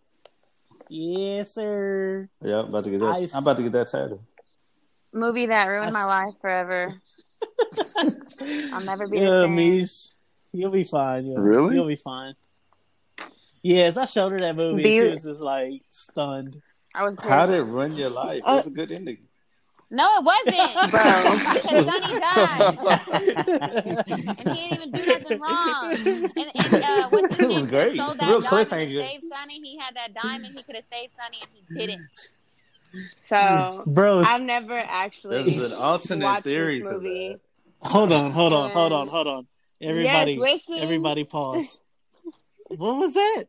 Yes, 0.88 1.54
sir. 1.54 2.28
Yeah, 2.42 2.60
I'm 2.60 2.68
about 2.68 2.84
to 2.84 2.90
get 2.90 3.00
that. 3.00 3.30
I... 3.34 3.36
am 3.36 3.42
about 3.42 3.56
to 3.58 3.62
get 3.62 3.72
that 3.72 3.88
title. 3.88 4.22
Movie 5.12 5.46
that 5.46 5.66
ruined 5.66 5.90
I... 5.90 5.92
my 5.92 6.04
life 6.04 6.34
forever. 6.40 6.94
I'll 8.72 8.84
never 8.84 9.08
be 9.08 9.18
yeah, 9.18 9.24
the 9.24 9.42
same. 9.44 9.54
Mish, 9.56 10.08
you'll 10.52 10.70
be 10.70 10.84
fine. 10.84 11.26
You'll, 11.26 11.42
really? 11.42 11.74
You'll 11.76 11.88
be 11.88 11.96
fine. 11.96 12.34
Yes, 13.62 13.96
I 13.96 14.04
showed 14.04 14.32
her 14.32 14.40
that 14.40 14.56
movie. 14.56 14.82
Be- 14.82 14.98
she 14.98 15.08
was 15.08 15.24
just 15.24 15.40
like 15.40 15.82
stunned. 15.90 16.60
I 16.94 17.04
was. 17.04 17.16
How 17.20 17.46
did 17.46 17.60
it 17.60 17.62
run 17.62 17.96
your 17.96 18.10
life? 18.10 18.42
Uh, 18.46 18.52
it 18.52 18.56
was 18.56 18.66
a 18.66 18.70
good 18.70 18.92
ending. 18.92 19.18
No, 19.90 20.18
it 20.18 20.24
wasn't, 20.24 20.74
bro. 20.90 21.02
because 21.38 21.62
Sonny 21.62 22.18
died, 22.18 22.78
and 24.26 24.38
he 24.38 24.44
didn't 24.44 24.72
even 24.72 24.90
do 24.90 25.06
nothing 25.06 25.40
wrong. 25.40 25.94
And, 25.94 26.74
and 26.74 26.84
uh, 26.84 27.08
what's 27.10 27.36
his 27.36 27.46
it 27.46 27.48
was 27.48 27.66
great. 27.66 27.96
Sold 27.96 28.18
that 28.18 28.28
Real 28.28 28.40
diamond 28.40 28.68
to 28.70 29.00
save 29.00 29.20
Sonny. 29.30 29.60
He 29.62 29.78
had 29.78 29.94
that 29.94 30.14
diamond. 30.14 30.46
He 30.46 30.62
could 30.62 30.74
have 30.74 30.84
saved 30.92 31.12
Sonny, 31.16 31.38
and 31.42 31.50
he 31.52 31.86
didn't. 31.86 32.08
So, 33.16 33.82
bro, 33.86 34.20
I've 34.20 34.42
never 34.42 34.76
actually. 34.76 35.42
There's 35.42 35.72
an 35.72 35.78
alternate 35.78 36.44
theory 36.44 36.80
to 36.80 36.98
that. 36.98 37.40
Hold 37.82 38.12
on, 38.12 38.30
hold 38.30 38.52
on, 38.52 38.70
hold 38.70 38.92
on, 38.92 39.08
hold 39.08 39.26
on. 39.26 39.46
Everybody, 39.80 40.34
yes, 40.34 40.62
everybody, 40.76 41.24
pause. 41.24 41.80
what 42.68 42.96
was 42.96 43.14
that? 43.14 43.44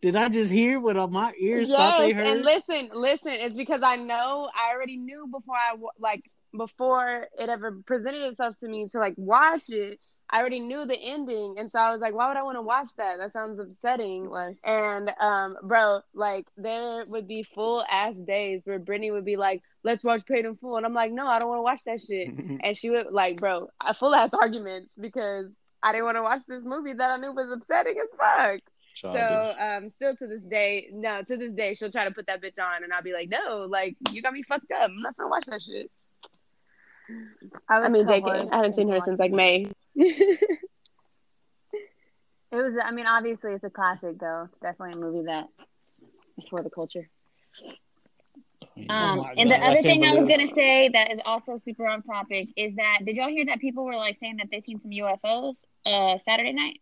Did 0.00 0.16
I 0.16 0.28
just 0.28 0.50
hear 0.50 0.80
what 0.80 0.96
my 1.10 1.32
ears 1.38 1.70
yes, 1.70 1.76
thought 1.76 1.98
they 1.98 2.12
heard? 2.12 2.26
And 2.26 2.42
listen, 2.42 2.90
listen, 2.94 3.32
it's 3.32 3.56
because 3.56 3.82
I 3.82 3.96
know 3.96 4.48
I 4.54 4.74
already 4.74 4.96
knew 4.96 5.26
before 5.26 5.54
I 5.56 5.76
like 5.98 6.24
before 6.56 7.28
it 7.38 7.48
ever 7.48 7.80
presented 7.86 8.22
itself 8.22 8.58
to 8.60 8.68
me 8.68 8.88
to 8.88 8.98
like 8.98 9.14
watch 9.16 9.68
it. 9.68 10.00
I 10.28 10.40
already 10.40 10.58
knew 10.58 10.84
the 10.84 10.96
ending, 10.96 11.54
and 11.56 11.70
so 11.70 11.78
I 11.78 11.92
was 11.92 12.00
like, 12.00 12.12
"Why 12.12 12.26
would 12.26 12.36
I 12.36 12.42
want 12.42 12.56
to 12.56 12.62
watch 12.62 12.88
that? 12.96 13.18
That 13.18 13.32
sounds 13.32 13.60
upsetting." 13.60 14.28
like 14.28 14.58
And 14.64 15.12
um, 15.20 15.56
bro, 15.62 16.00
like 16.14 16.46
there 16.56 17.04
would 17.06 17.28
be 17.28 17.44
full 17.44 17.84
ass 17.88 18.16
days 18.16 18.62
where 18.64 18.80
Brittany 18.80 19.12
would 19.12 19.24
be 19.24 19.36
like, 19.36 19.62
"Let's 19.84 20.02
watch 20.02 20.26
Paid 20.26 20.44
in 20.44 20.56
Full," 20.56 20.76
and 20.76 20.84
I'm 20.84 20.94
like, 20.94 21.12
"No, 21.12 21.28
I 21.28 21.38
don't 21.38 21.48
want 21.48 21.58
to 21.58 21.62
watch 21.62 21.84
that 21.86 22.00
shit." 22.00 22.28
and 22.60 22.76
she 22.76 22.90
would 22.90 23.12
like, 23.12 23.36
bro, 23.36 23.68
full 24.00 24.14
ass 24.14 24.30
arguments 24.32 24.90
because 25.00 25.46
I 25.82 25.92
didn't 25.92 26.06
want 26.06 26.16
to 26.16 26.22
watch 26.22 26.40
this 26.48 26.64
movie 26.64 26.94
that 26.94 27.10
I 27.10 27.16
knew 27.18 27.32
was 27.32 27.48
upsetting 27.52 27.96
as 28.02 28.10
fuck. 28.18 28.60
Childish. 28.96 29.20
So 29.20 29.62
um, 29.62 29.90
still 29.90 30.16
to 30.16 30.26
this 30.26 30.42
day, 30.42 30.88
no, 30.90 31.22
to 31.22 31.36
this 31.36 31.52
day, 31.52 31.74
she'll 31.74 31.92
try 31.92 32.06
to 32.06 32.10
put 32.10 32.26
that 32.26 32.42
bitch 32.42 32.58
on, 32.58 32.82
and 32.82 32.92
I'll 32.92 33.02
be 33.02 33.12
like, 33.12 33.28
"No, 33.28 33.66
like 33.68 33.96
you 34.10 34.22
got 34.22 34.32
me 34.32 34.42
fucked 34.42 34.72
up. 34.72 34.90
I'm 34.90 35.02
not 35.02 35.16
gonna 35.16 35.28
watch 35.28 35.44
that 35.46 35.62
shit." 35.62 35.90
I, 37.68 37.78
I 37.78 37.88
mean, 37.88 38.06
JK, 38.06 38.52
I 38.52 38.56
haven't 38.56 38.74
seen 38.74 38.88
her 38.88 39.00
since 39.00 39.18
like 39.18 39.32
May. 39.32 39.66
it 39.94 40.48
was. 42.52 42.74
I 42.82 42.90
mean, 42.90 43.06
obviously, 43.06 43.52
it's 43.52 43.64
a 43.64 43.70
classic, 43.70 44.18
though. 44.18 44.48
Definitely 44.62 45.00
a 45.00 45.04
movie 45.04 45.26
that 45.26 45.48
is 46.38 46.48
for 46.48 46.62
the 46.62 46.70
culture. 46.70 47.08
Um, 48.90 49.18
oh 49.18 49.30
and 49.38 49.50
the 49.50 49.56
other 49.56 49.80
thing 49.80 50.04
I 50.04 50.12
was 50.14 50.28
gonna 50.28 50.48
say 50.48 50.90
that 50.90 51.10
is 51.10 51.20
also 51.24 51.58
super 51.64 51.86
on 51.86 52.02
topic 52.02 52.46
is 52.56 52.74
that 52.76 52.98
did 53.06 53.16
y'all 53.16 53.28
hear 53.28 53.46
that 53.46 53.58
people 53.58 53.86
were 53.86 53.96
like 53.96 54.18
saying 54.20 54.36
that 54.36 54.48
they 54.50 54.60
seen 54.60 54.80
some 54.80 54.90
UFOs 54.90 55.64
uh 55.86 56.18
Saturday 56.18 56.52
night? 56.52 56.80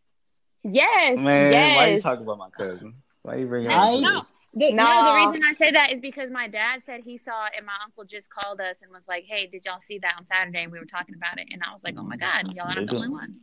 Yes, 0.64 1.16
man. 1.18 1.52
Yes. 1.52 1.76
Why 1.76 1.86
you 1.88 2.00
talking 2.00 2.24
about 2.24 2.38
my 2.38 2.50
cousin? 2.50 2.94
Why 3.22 3.36
you 3.36 3.46
bringing? 3.46 3.70
I, 3.70 3.94
no, 4.00 4.22
the, 4.54 4.72
no. 4.72 4.84
no, 4.84 5.04
the 5.04 5.26
reason 5.26 5.42
I 5.44 5.54
say 5.54 5.70
that 5.72 5.92
is 5.92 6.00
because 6.00 6.30
my 6.30 6.48
dad 6.48 6.82
said 6.86 7.02
he 7.04 7.18
saw 7.18 7.46
it, 7.46 7.52
and 7.56 7.66
my 7.66 7.74
uncle 7.84 8.04
just 8.04 8.30
called 8.30 8.60
us 8.60 8.76
and 8.82 8.90
was 8.90 9.02
like, 9.08 9.24
"Hey, 9.26 9.46
did 9.46 9.64
y'all 9.64 9.80
see 9.86 9.98
that 9.98 10.14
on 10.18 10.26
Saturday?" 10.26 10.62
And 10.62 10.72
we 10.72 10.78
were 10.78 10.84
talking 10.84 11.14
about 11.14 11.38
it, 11.38 11.48
and 11.50 11.62
I 11.62 11.72
was 11.72 11.82
like, 11.82 11.96
"Oh 11.98 12.02
my 12.02 12.16
god, 12.16 12.54
y'all 12.54 12.66
aren't 12.66 12.88
the 12.88 12.96
only 12.96 13.08
one." 13.08 13.40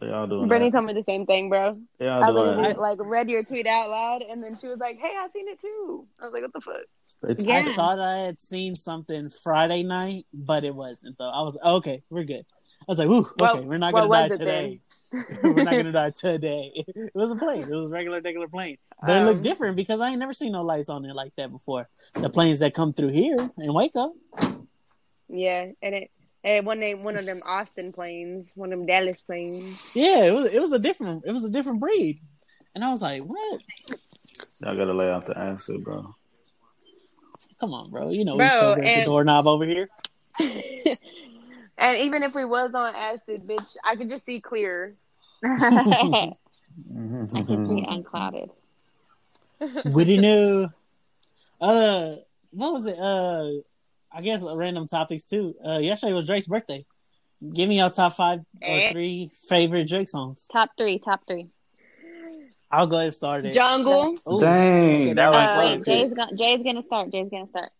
They 0.00 0.10
all 0.10 0.26
doing. 0.26 0.48
Brittany 0.48 0.70
that. 0.70 0.76
told 0.76 0.86
me 0.86 0.92
the 0.92 1.02
same 1.02 1.24
thing, 1.24 1.48
bro. 1.48 1.78
Yeah, 2.00 2.18
I 2.18 2.30
literally 2.30 2.74
like 2.74 2.98
read 3.00 3.30
your 3.30 3.44
tweet 3.44 3.66
out 3.66 3.88
loud, 3.88 4.22
and 4.22 4.42
then 4.42 4.56
she 4.56 4.66
was 4.66 4.78
like, 4.78 4.96
"Hey, 4.96 5.12
I 5.16 5.28
seen 5.28 5.48
it 5.48 5.60
too." 5.60 6.06
I 6.20 6.24
was 6.24 6.32
like, 6.32 6.42
"What 6.42 6.52
the 6.52 6.60
fuck?" 6.60 7.38
Yeah. 7.38 7.58
I 7.58 7.74
thought 7.74 8.00
I 8.00 8.18
had 8.18 8.40
seen 8.40 8.74
something 8.74 9.30
Friday 9.30 9.82
night, 9.82 10.26
but 10.32 10.64
it 10.64 10.74
wasn't. 10.74 11.16
Though 11.18 11.30
I 11.30 11.42
was 11.42 11.56
okay. 11.64 12.02
We're 12.10 12.24
good. 12.24 12.44
I 12.80 12.84
was 12.88 12.98
like, 12.98 13.08
"Ooh, 13.08 13.20
okay, 13.20 13.34
well, 13.38 13.64
we're 13.64 13.78
not 13.78 13.94
gonna 13.94 14.28
die 14.28 14.28
today." 14.28 14.80
Then? 15.14 15.54
We're 15.54 15.64
not 15.64 15.74
gonna 15.74 15.92
die 15.92 16.10
today. 16.10 16.72
It 16.74 17.10
was 17.14 17.30
a 17.30 17.36
plane. 17.36 17.62
It 17.62 17.70
was 17.70 17.88
a 17.88 17.90
regular, 17.90 18.20
regular 18.20 18.48
plane, 18.48 18.78
but 19.00 19.10
um, 19.10 19.22
it 19.22 19.24
looked 19.24 19.36
um, 19.38 19.42
different 19.42 19.76
because 19.76 20.00
I 20.00 20.10
ain't 20.10 20.18
never 20.18 20.32
seen 20.32 20.52
no 20.52 20.62
lights 20.62 20.88
on 20.88 21.04
it 21.04 21.14
like 21.14 21.34
that 21.36 21.50
before. 21.50 21.88
The 22.14 22.30
planes 22.30 22.58
that 22.60 22.74
come 22.74 22.92
through 22.92 23.10
here 23.10 23.36
in 23.58 23.72
Waco. 23.72 24.14
Yeah, 25.28 25.68
and 25.82 25.94
it 25.94 26.10
and 26.42 26.66
one 26.66 26.80
name 26.80 27.02
one 27.02 27.16
of 27.16 27.26
them 27.26 27.40
Austin 27.46 27.92
planes, 27.92 28.52
one 28.54 28.72
of 28.72 28.78
them 28.78 28.86
Dallas 28.86 29.20
planes. 29.20 29.80
Yeah, 29.94 30.24
it 30.24 30.34
was 30.34 30.52
it 30.52 30.60
was 30.60 30.72
a 30.72 30.78
different 30.78 31.24
it 31.26 31.32
was 31.32 31.44
a 31.44 31.50
different 31.50 31.80
breed, 31.80 32.20
and 32.74 32.84
I 32.84 32.90
was 32.90 33.02
like, 33.02 33.22
what? 33.22 33.60
Y'all 34.60 34.76
gotta 34.76 34.92
lay 34.92 35.10
out 35.10 35.26
the 35.26 35.38
answer, 35.38 35.78
bro. 35.78 36.14
Come 37.60 37.72
on, 37.72 37.90
bro. 37.90 38.10
You 38.10 38.24
know 38.24 38.36
bro, 38.36 38.46
we 38.46 38.50
so 38.50 38.74
there's 38.74 39.02
a 39.02 39.04
doorknob 39.04 39.46
over 39.46 39.64
here. 39.64 39.88
and 41.78 41.98
even 41.98 42.22
if 42.22 42.34
we 42.34 42.44
was 42.44 42.72
on 42.74 42.94
acid, 42.94 43.42
bitch, 43.46 43.76
I 43.84 43.96
could 43.96 44.08
just 44.08 44.24
see 44.24 44.40
clear. 44.40 44.94
I 45.44 46.30
can 46.88 47.66
see 47.66 47.84
unclouded. 47.86 48.50
What 49.84 50.06
do 50.06 50.12
you 50.12 50.20
know? 50.20 50.70
Uh, 51.60 52.16
what 52.50 52.72
was 52.72 52.86
it? 52.86 52.98
Uh, 52.98 53.62
I 54.12 54.22
guess 54.22 54.42
random 54.44 54.86
topics 54.86 55.24
too. 55.24 55.54
Uh, 55.64 55.78
yesterday 55.78 56.12
was 56.12 56.26
Drake's 56.26 56.46
birthday. 56.46 56.84
Give 57.52 57.68
me 57.68 57.78
your 57.78 57.90
top 57.90 58.14
five 58.14 58.40
or 58.40 58.44
eh? 58.62 58.92
three 58.92 59.30
favorite 59.48 59.88
Drake 59.88 60.08
songs. 60.08 60.48
Top 60.52 60.70
three. 60.78 60.98
Top 60.98 61.26
three. 61.26 61.48
I'll 62.70 62.86
go 62.86 62.96
ahead 62.96 63.06
and 63.06 63.14
start 63.14 63.46
it. 63.46 63.52
Jungle. 63.52 64.14
Ooh. 64.30 64.40
Dang, 64.40 65.14
that 65.14 65.32
uh, 65.32 65.58
wait, 65.58 65.84
Jay's 65.84 66.12
gonna 66.12 66.34
Jay's 66.36 66.62
gonna 66.62 66.82
start. 66.82 67.12
Jay's 67.12 67.30
gonna 67.30 67.46
start. 67.46 67.70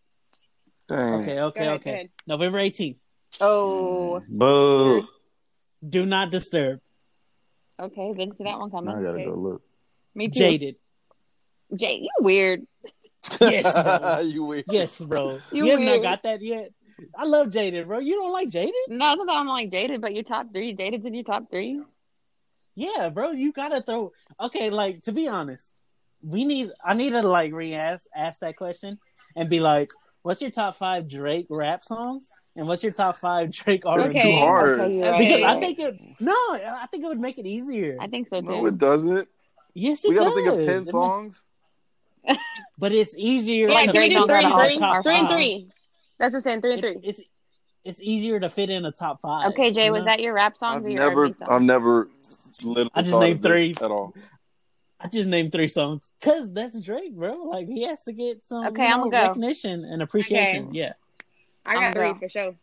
Dang. 0.88 1.22
Okay, 1.22 1.40
okay, 1.40 1.66
ahead, 1.66 1.74
okay. 1.80 2.10
November 2.26 2.58
eighteenth. 2.58 2.98
Oh. 3.40 4.22
Boo. 4.28 5.06
Do 5.86 6.06
not 6.06 6.30
disturb. 6.30 6.80
Okay, 7.80 8.12
didn't 8.12 8.38
see 8.38 8.44
that 8.44 8.58
one 8.58 8.70
coming. 8.70 8.94
I 8.94 9.02
gotta 9.02 9.08
okay. 9.08 9.24
go 9.24 9.32
look. 9.32 9.62
Me 10.14 10.28
too. 10.28 10.38
Jaded. 10.38 10.76
Jay, 11.74 12.00
you 12.02 12.10
weird. 12.20 12.66
yes, 13.40 13.82
bro. 13.82 14.20
you 14.24 14.44
weird. 14.44 14.64
Yes, 14.70 15.00
bro. 15.00 15.40
You, 15.50 15.64
you 15.64 15.70
have 15.72 15.80
not 15.80 16.02
got 16.02 16.22
that 16.22 16.40
yet. 16.42 16.70
I 17.16 17.24
love 17.24 17.50
Jaded, 17.50 17.88
bro. 17.88 17.98
You 17.98 18.14
don't 18.14 18.32
like 18.32 18.50
Jaded? 18.50 18.74
No, 18.88 19.14
not 19.14 19.26
that 19.26 19.32
I'm 19.32 19.48
like 19.48 19.70
Jaded, 19.70 20.00
but 20.00 20.14
your 20.14 20.22
top 20.22 20.52
three. 20.52 20.74
Jaded's 20.74 21.04
in 21.04 21.14
your 21.14 21.24
top 21.24 21.50
three. 21.50 21.80
Yeah, 22.76 23.08
bro. 23.08 23.32
You 23.32 23.52
gotta 23.52 23.82
throw. 23.82 24.12
Okay, 24.40 24.70
like 24.70 25.02
to 25.02 25.12
be 25.12 25.28
honest, 25.28 25.80
we 26.22 26.44
need. 26.44 26.70
I 26.84 26.94
need 26.94 27.10
to 27.10 27.22
like 27.22 27.52
re-ask 27.52 28.06
ask 28.14 28.40
that 28.40 28.56
question 28.56 28.98
and 29.36 29.48
be 29.48 29.60
like, 29.60 29.90
"What's 30.22 30.40
your 30.40 30.50
top 30.50 30.76
five 30.76 31.08
Drake 31.08 31.46
rap 31.50 31.82
songs?" 31.82 32.32
And 32.56 32.68
what's 32.68 32.82
your 32.82 32.92
top 32.92 33.16
five 33.16 33.50
Drake 33.50 33.84
artists? 33.84 34.14
Okay. 34.14 34.32
too 34.32 34.38
hard. 34.38 34.80
Okay, 34.80 35.02
right. 35.02 35.18
Because 35.18 35.42
I 35.42 35.60
think 35.60 35.78
it 35.78 35.98
no, 36.20 36.32
I 36.32 36.86
think 36.90 37.04
it 37.04 37.08
would 37.08 37.20
make 37.20 37.38
it 37.38 37.46
easier. 37.46 37.96
I 38.00 38.06
think 38.06 38.28
so 38.28 38.40
too. 38.40 38.46
No, 38.46 38.66
it 38.66 38.78
doesn't. 38.78 39.28
Yes, 39.74 40.04
it 40.04 40.10
we 40.10 40.14
does. 40.14 40.34
We 40.34 40.44
gotta 40.44 40.56
think 40.56 40.68
of 40.68 40.74
ten 40.74 40.86
songs. 40.86 41.44
but 42.78 42.92
it's 42.92 43.14
easier. 43.16 43.68
Yeah, 43.68 43.90
three, 43.90 44.08
three, 44.08 44.26
three, 44.26 44.26
three, 44.26 45.02
three, 45.02 45.16
and 45.16 45.28
three. 45.28 45.68
That's 46.18 46.32
what 46.32 46.38
I'm 46.38 46.40
saying. 46.42 46.60
Three 46.60 46.72
and 46.72 46.80
three. 46.80 47.00
it's 47.02 47.20
it's 47.84 48.00
easier 48.00 48.40
to 48.40 48.48
fit 48.48 48.70
in 48.70 48.84
a 48.84 48.92
top 48.92 49.20
five. 49.20 49.52
Okay, 49.52 49.72
Jay, 49.72 49.90
was 49.90 50.00
know? 50.00 50.04
that 50.06 50.20
your 50.20 50.34
rap 50.34 50.56
song? 50.56 50.76
I've 50.76 50.82
never, 50.84 51.30
I've 51.46 51.62
never. 51.62 52.08
I 52.94 53.02
just 53.02 53.18
named 53.18 53.42
three 53.42 53.74
at 53.80 53.90
all. 53.90 54.14
I 54.98 55.08
just 55.08 55.28
named 55.28 55.52
three 55.52 55.68
songs 55.68 56.12
because 56.18 56.50
that's 56.52 56.80
Drake, 56.80 57.14
bro. 57.14 57.34
Like 57.44 57.68
he 57.68 57.82
has 57.82 58.04
to 58.04 58.12
get 58.12 58.42
some 58.42 58.66
okay, 58.68 58.88
you 58.88 58.96
know, 58.96 59.10
recognition 59.10 59.84
and 59.84 60.00
appreciation. 60.00 60.68
Okay. 60.68 60.78
Yeah, 60.78 60.92
I 61.64 61.74
got 61.74 61.94
three 61.94 62.14
for 62.18 62.28
sure. 62.28 62.54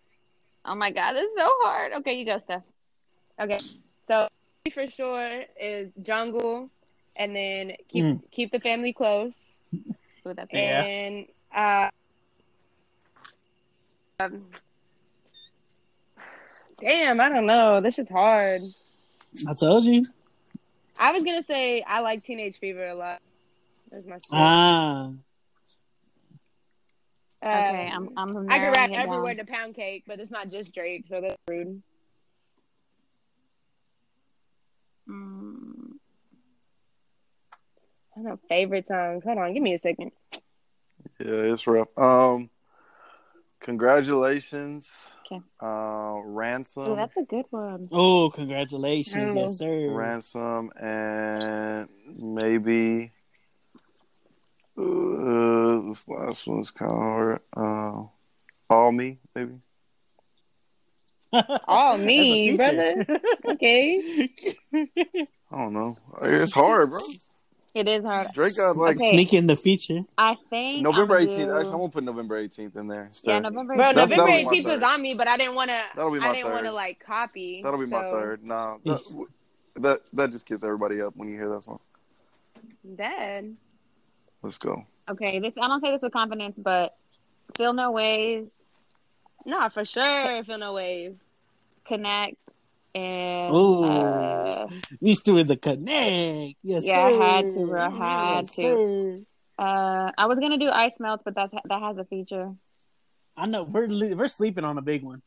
Oh 0.66 0.76
my 0.76 0.92
god, 0.92 1.14
this 1.14 1.24
is 1.24 1.32
so 1.38 1.50
hard. 1.64 1.94
Okay, 1.94 2.14
you 2.14 2.26
go, 2.26 2.40
Steph. 2.40 2.64
Okay, 3.40 3.60
so 4.02 4.28
for 4.74 4.88
sure 4.90 5.44
is 5.60 5.92
Jungle, 6.02 6.70
and 7.16 7.36
then 7.36 7.74
keep 7.88 8.06
mm. 8.06 8.22
keep 8.32 8.52
the 8.52 8.60
family 8.60 8.94
close. 8.94 9.60
Ooh, 10.28 10.36
and 10.54 11.26
uh, 11.56 11.90
um, 14.20 14.46
damn, 16.80 17.20
I 17.20 17.30
don't 17.30 17.48
know. 17.48 17.82
This 17.82 17.98
is 17.98 18.10
hard. 18.10 18.62
I 19.48 19.54
told 19.54 19.86
you. 19.86 20.06
I 21.00 21.12
was 21.12 21.24
gonna 21.24 21.44
say 21.44 21.82
I 21.82 22.02
like 22.02 22.24
Teenage 22.24 22.58
Fever 22.60 22.88
a 22.88 22.96
lot. 22.96 23.20
That's 23.92 24.06
my 24.06 24.20
ah. 24.32 25.12
Okay, 27.44 27.92
I'm. 27.94 28.10
I'm 28.18 28.50
I 28.50 28.60
can 28.60 28.72
rap 28.72 28.92
everywhere 28.94 29.36
to 29.36 29.46
pound 29.46 29.76
cake, 29.76 30.04
but 30.08 30.20
it's 30.20 30.32
not 30.32 30.50
just 30.50 30.74
Drake, 30.74 31.06
so 31.10 31.22
that's 31.22 31.36
rude. 31.48 31.82
Mm. 35.10 35.94
I 38.14 38.16
don't 38.16 38.26
know 38.26 38.40
favorite 38.50 38.88
songs. 38.88 39.24
Hold 39.24 39.38
on, 39.38 39.54
give 39.54 39.64
me 39.64 39.74
a 39.74 39.80
second. 39.80 40.12
Yeah, 41.20 41.52
it's 41.52 41.66
rough. 41.66 41.88
Um, 41.98 42.50
congratulations. 43.60 44.90
Okay. 45.26 45.42
Uh, 45.62 46.20
ransom. 46.24 46.84
Oh, 46.88 46.96
that's 46.96 47.16
a 47.18 47.24
good 47.24 47.46
one. 47.50 47.88
Oh, 47.92 48.30
congratulations, 48.30 49.34
yes 49.34 49.58
sir. 49.58 49.90
Ransom 49.90 50.72
and 50.80 51.88
maybe 52.06 53.12
uh, 54.78 55.90
this 55.90 56.08
last 56.08 56.48
one's 56.48 56.72
kind 56.72 56.92
of 56.92 56.98
hard. 56.98 57.40
Uh, 57.56 58.04
all 58.70 58.92
me, 58.92 59.20
maybe. 59.36 59.56
all 61.68 61.98
me, 61.98 62.56
brother. 62.56 63.06
okay. 63.46 64.30
I 64.74 65.58
don't 65.58 65.74
know. 65.74 65.98
It's 66.22 66.54
hard, 66.54 66.92
bro. 66.92 67.00
It 67.74 67.88
is 67.88 68.04
hard. 68.04 68.28
Drake 68.34 68.58
got 68.58 68.76
like 68.76 68.98
okay. 68.98 69.12
sneak 69.12 69.34
in 69.34 69.48
the 69.48 69.56
feature. 69.56 70.02
I 70.18 70.36
think 70.36 70.84
November 70.84 71.18
eighteenth. 71.18 71.50
Actually, 71.50 71.72
I'm 71.72 71.80
gonna 71.80 71.90
put 71.90 72.04
November 72.04 72.38
eighteenth 72.38 72.76
in 72.76 72.88
there. 72.88 73.10
Yeah, 73.24 73.40
November. 73.40 73.76
Bro, 73.76 73.92
November 73.94 74.30
eighteenth 74.30 74.66
was 74.66 74.84
on 74.84 75.02
me, 75.02 75.14
but 75.14 75.30
I 75.30 75.38
didn't 75.38 75.56
want 75.56 75.70
to. 75.70 75.82
That'll 75.96 76.12
be 76.12 76.20
my 76.20 76.30
I 76.30 76.34
didn't 76.34 76.52
want 76.52 76.66
to 76.66 76.74
like 76.74 77.00
copy. 77.00 77.62
That'll 77.64 77.80
be 77.80 77.86
so. 77.86 77.92
my 77.92 78.02
third. 78.02 78.46
No, 78.46 78.82
that, 78.84 79.26
that 79.76 80.02
that 80.12 80.32
just 80.32 80.46
gets 80.46 80.66
everybody 80.66 81.02
up 81.02 81.16
when 81.16 81.30
you 81.30 81.36
hear 81.36 81.50
that 81.50 81.64
song. 81.64 81.80
Dead. 82.96 83.56
Let's 84.44 84.58
go. 84.58 84.86
Okay, 85.10 85.40
this 85.40 85.54
I 85.60 85.68
don't 85.68 85.82
say 85.82 85.92
this 85.92 86.02
with 86.02 86.14
confidence, 86.14 86.56
but 86.58 86.96
feel 87.56 87.74
no 87.74 87.92
ways. 87.92 88.48
No, 89.46 89.70
for 89.70 89.86
sure, 89.86 90.44
feel 90.44 90.58
no 90.58 90.74
ways. 90.74 91.16
Connect 91.86 92.38
and 92.94 93.54
Ooh, 93.54 93.84
uh, 93.84 94.68
we 95.00 95.16
still 95.16 95.44
the 95.44 95.56
connect. 95.56 96.56
Yes, 96.64 96.86
yeah, 96.86 96.96
sir. 96.96 97.02
I 97.02 97.12
had 97.12 97.46
to. 97.46 97.78
I 97.78 97.90
had 97.90 98.42
yes, 98.42 98.56
to. 98.56 99.26
Uh, 99.58 100.12
I 100.18 100.26
was 100.26 100.40
gonna 100.40 100.58
do 100.58 100.70
ice 100.70 100.94
melts, 101.00 101.24
but 101.24 101.36
that 101.36 101.52
that 101.66 101.82
has 101.82 101.98
a 101.98 102.06
feature. 102.06 102.54
I 103.38 103.46
know 103.46 103.64
we're 103.64 104.16
we're 104.16 104.28
sleeping 104.28 104.66
on 104.66 104.78
a 104.78 104.82
big 104.82 105.04
one. 105.04 105.22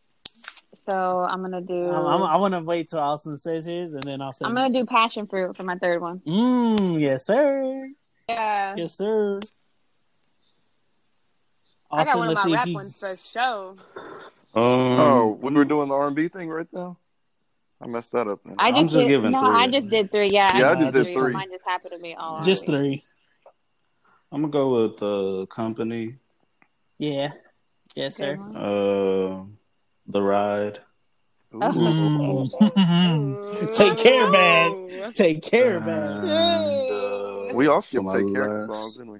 So 0.87 0.93
I'm 0.93 1.43
gonna 1.43 1.63
do. 1.63 1.91
I'm, 1.91 2.07
I'm, 2.07 2.23
i 2.23 2.37
want 2.37 2.53
to 2.53 2.61
wait 2.61 2.91
till 2.91 2.99
Austin 2.99 3.39
says 3.39 3.65
his, 3.65 3.95
and 3.95 4.03
then 4.03 4.21
I'll 4.21 4.33
say. 4.33 4.45
I'm 4.45 4.55
gonna 4.55 4.73
do 4.73 4.85
passion 4.85 5.27
fruit 5.27 5.57
for 5.57 5.63
my 5.63 5.77
third 5.77 6.03
one. 6.03 6.21
Mmm. 6.27 7.01
Yes, 7.01 7.27
sir. 7.27 7.89
Yeah. 8.29 8.75
Yes, 8.77 8.95
sir. 8.95 9.41
Austin, 11.91 11.93
I 11.93 12.05
got 12.05 12.19
one 12.19 12.31
of 12.31 12.45
my 12.45 12.55
rap 12.55 12.69
ones 12.69 12.99
for 12.99 13.17
show. 13.17 13.77
Um, 14.55 14.63
oh, 14.63 15.39
when 15.41 15.55
we're 15.55 15.65
doing 15.65 15.89
the 15.89 15.95
R&B 15.95 16.29
thing 16.29 16.49
right 16.49 16.67
now. 16.73 16.97
I 17.81 17.87
messed 17.87 18.13
that 18.13 18.29
up. 18.29 18.43
Then. 18.45 18.55
I 18.59 18.71
just, 18.71 18.85
just 18.85 18.95
did, 18.95 19.09
giving 19.09 19.33
no, 19.33 19.41
three. 19.41 19.57
I 19.57 19.69
just 19.69 19.89
did 19.89 20.11
three. 20.11 20.31
Yeah, 20.31 20.59
yeah, 20.59 20.71
I, 20.71 20.73
I 20.73 20.75
just 20.77 20.93
did 20.93 21.07
three. 21.07 21.15
three. 21.15 21.33
Mine 21.35 21.51
just 21.51 21.65
happened 21.67 21.93
to 21.93 21.99
me 21.99 22.15
all. 22.15 22.43
Just 22.43 22.67
three. 22.67 23.03
I'm 24.33 24.41
gonna 24.41 24.51
go 24.51 24.83
with 24.83 25.03
uh, 25.03 25.47
company. 25.47 26.17
Yeah. 26.99 27.33
Yes, 27.95 28.17
sir. 28.17 28.39
Uh, 28.41 29.45
the 30.07 30.23
ride. 30.23 30.81
Mm. 31.53 32.51
Take 33.77 33.99
care, 33.99 34.31
man. 34.31 35.13
Take 35.13 35.43
care, 35.43 35.81
man. 35.81 36.29
Uh, 36.29 36.94
we 37.55 37.67
all 37.67 37.81
skipped 37.81 38.09
take 38.11 38.33
care 38.33 38.55
last... 38.55 38.67
songs, 38.67 38.97
didn't 38.97 39.13
we? 39.13 39.19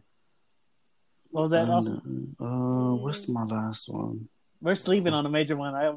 What 1.31 1.43
was 1.43 1.51
that? 1.51 1.69
Awesome? 1.69 2.37
Uh, 2.41 2.95
what's 2.97 3.29
my 3.29 3.45
last 3.45 3.89
one? 3.89 4.29
We're 4.61 4.75
sleeping 4.75 5.13
on 5.13 5.27
a 5.27 5.29
major 5.29 5.57
one. 5.57 5.75
I 5.75 5.93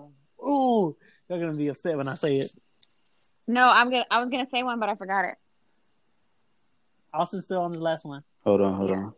ooh, 0.45 0.95
you're 1.29 1.39
gonna 1.39 1.53
be 1.53 1.67
upset 1.67 1.97
when 1.97 2.07
I 2.07 2.15
say 2.15 2.37
it. 2.39 2.51
No, 3.47 3.67
I'm 3.67 3.89
gonna. 3.89 4.05
I 4.09 4.19
was 4.19 4.29
gonna 4.29 4.47
say 4.49 4.63
one, 4.63 4.79
but 4.79 4.89
I 4.89 4.95
forgot 4.95 5.25
it. 5.25 5.35
Austin's 7.13 7.45
still 7.45 7.61
on 7.61 7.71
his 7.71 7.81
last 7.81 8.05
one. 8.05 8.23
Hold 8.43 8.61
on, 8.61 8.73
hold 8.73 8.89
yeah. 8.89 8.95
on. 8.97 9.13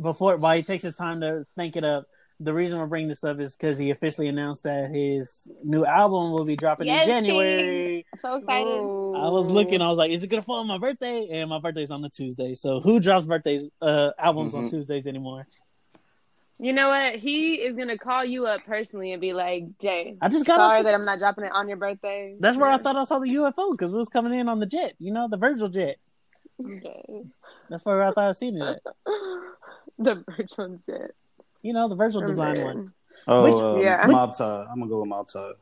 Before, 0.00 0.36
while 0.36 0.56
he 0.56 0.62
takes 0.62 0.82
his 0.82 0.94
time 0.94 1.20
to 1.20 1.46
think 1.56 1.76
it 1.76 1.84
up, 1.84 2.06
the 2.38 2.52
reason 2.52 2.78
we're 2.78 2.86
bringing 2.86 3.08
this 3.08 3.24
up 3.24 3.40
is 3.40 3.56
because 3.56 3.78
he 3.78 3.90
officially 3.90 4.28
announced 4.28 4.64
that 4.64 4.90
his 4.90 5.48
new 5.64 5.84
album 5.84 6.32
will 6.32 6.44
be 6.44 6.56
dropping 6.56 6.86
yes, 6.86 7.06
in 7.06 7.08
January. 7.08 8.06
I'm 8.12 8.20
so 8.20 8.34
excited! 8.36 8.66
I 8.66 9.28
was 9.30 9.48
looking. 9.48 9.80
I 9.80 9.88
was 9.88 9.96
like, 9.96 10.10
"Is 10.10 10.22
it 10.22 10.28
gonna 10.28 10.42
fall 10.42 10.56
on 10.56 10.66
my 10.66 10.78
birthday?" 10.78 11.28
And 11.30 11.48
my 11.48 11.58
birthday's 11.58 11.90
on 11.90 12.02
the 12.02 12.10
Tuesday. 12.10 12.54
So 12.54 12.80
who 12.80 13.00
drops 13.00 13.24
birthdays 13.24 13.68
uh, 13.80 14.10
albums 14.18 14.52
mm-hmm. 14.52 14.64
on 14.64 14.70
Tuesdays 14.70 15.06
anymore? 15.06 15.46
You 16.58 16.72
know 16.72 16.88
what? 16.88 17.16
He 17.16 17.54
is 17.54 17.76
gonna 17.76 17.98
call 17.98 18.24
you 18.24 18.46
up 18.46 18.64
personally 18.64 19.12
and 19.12 19.20
be 19.20 19.32
like, 19.32 19.64
"Jay, 19.78 20.16
I 20.20 20.28
just 20.28 20.46
got 20.46 20.56
sorry 20.56 20.82
that 20.82 20.94
I'm 20.94 21.04
not 21.04 21.18
dropping 21.18 21.44
it 21.44 21.52
on 21.52 21.68
your 21.68 21.78
birthday." 21.78 22.36
That's 22.38 22.58
where 22.58 22.70
I 22.70 22.76
thought 22.76 22.96
I 22.96 23.04
saw 23.04 23.18
the 23.18 23.28
UFO 23.28 23.72
because 23.72 23.92
we 23.92 23.98
was 23.98 24.08
coming 24.08 24.38
in 24.38 24.48
on 24.48 24.60
the 24.60 24.66
jet. 24.66 24.94
You 24.98 25.12
know, 25.12 25.28
the 25.28 25.36
Virgil 25.38 25.68
jet. 25.68 25.96
Okay. 26.62 27.24
That's 27.70 27.84
where 27.84 28.02
I 28.02 28.12
thought 28.12 28.28
I 28.28 28.32
seen 28.32 28.60
it. 28.60 28.80
the 29.98 30.24
Virgil 30.26 30.78
jet. 30.86 31.12
You 31.62 31.72
know, 31.72 31.88
the 31.88 31.96
Virgil 31.96 32.22
oh, 32.22 32.26
design 32.26 32.62
one. 32.62 32.92
Oh, 33.26 33.42
Which, 33.44 33.54
uh, 33.56 33.80
yeah. 33.80 34.04
Mob 34.06 34.36
tie. 34.36 34.66
I'm 34.70 34.78
gonna 34.78 34.90
go 34.90 35.00
with 35.00 35.08
mob 35.08 35.28
ties. 35.28 35.54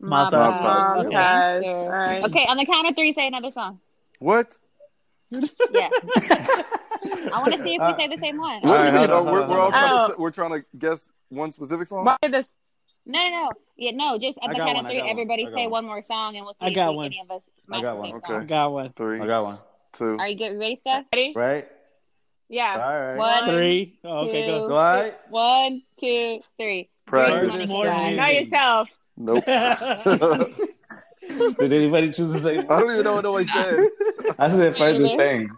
Mob, 0.00 0.32
mob 0.32 0.54
ties. 0.54 0.62
Mob 0.62 1.06
okay. 1.06 1.14
ties. 1.14 1.64
All 1.66 1.90
right. 1.90 2.24
Okay, 2.24 2.46
on 2.46 2.56
the 2.56 2.66
count 2.66 2.88
of 2.88 2.96
three, 2.96 3.12
say 3.14 3.26
another 3.26 3.50
song. 3.50 3.80
What? 4.18 4.58
yeah. 5.30 5.40
I 5.72 7.30
want 7.34 7.52
to 7.52 7.62
see 7.62 7.74
if 7.74 7.82
we 7.82 8.02
say 8.02 8.08
the 8.08 8.18
same 8.20 8.38
one. 8.38 8.64
All 8.64 8.74
right, 8.74 8.92
we're, 8.92 9.46
we're, 9.46 9.58
all 9.58 9.70
trying 9.70 9.92
oh. 9.92 10.08
to, 10.08 10.20
we're 10.20 10.30
trying 10.30 10.52
to 10.52 10.64
guess 10.78 11.08
one 11.28 11.52
specific 11.52 11.86
song. 11.86 12.04
Why 12.04 12.16
this? 12.22 12.56
No, 13.04 13.18
no, 13.18 13.30
no. 13.30 13.50
Yeah, 13.76 13.92
no. 13.92 14.18
Just 14.18 14.38
at 14.42 14.50
the 14.50 14.56
count 14.56 14.78
of 14.78 14.86
three, 14.86 15.02
everybody 15.02 15.44
say 15.46 15.66
one. 15.66 15.70
one. 15.70 15.86
more 15.86 16.02
song, 16.02 16.36
and 16.36 16.44
we'll 16.44 16.54
see 16.54 16.66
I 16.66 16.72
got 16.72 16.90
if 16.90 16.96
one. 16.96 17.06
any 17.06 17.20
of 17.20 17.30
us. 17.30 17.42
I 17.70 17.82
got 17.82 17.98
one. 17.98 18.12
Okay. 18.14 18.34
I 18.34 18.44
got 18.44 18.72
one. 18.72 18.92
Three. 18.92 19.20
I 19.20 19.26
got 19.26 19.44
one. 19.44 19.58
Two. 19.92 20.16
Are 20.18 20.28
you 20.28 20.36
get 20.36 20.50
ready, 20.50 20.76
Steph? 20.76 21.06
Ready? 21.12 21.32
Right. 21.34 21.68
Yeah. 22.48 22.72
All 22.72 23.00
right. 23.00 23.16
One, 23.16 23.46
three. 23.46 23.98
Oh, 24.04 24.26
okay, 24.26 24.46
two, 24.46 24.46
go. 24.46 24.68
Right. 24.68 25.14
One, 25.28 25.82
two, 26.00 26.40
three. 26.56 26.88
Practice. 27.04 27.68
Know 27.68 28.26
yourself. 28.26 28.88
Nope. 29.16 29.44
Did 31.58 31.72
anybody 31.72 32.10
choose 32.10 32.32
the 32.32 32.40
same? 32.40 32.60
I 32.70 32.80
don't 32.80 32.90
even 32.92 33.04
know 33.04 33.14
what 33.14 33.26
I 33.26 33.44
said. 33.44 33.88
I 34.38 34.50
said 34.50 34.76
furthest 34.76 35.16
thing. 35.16 35.50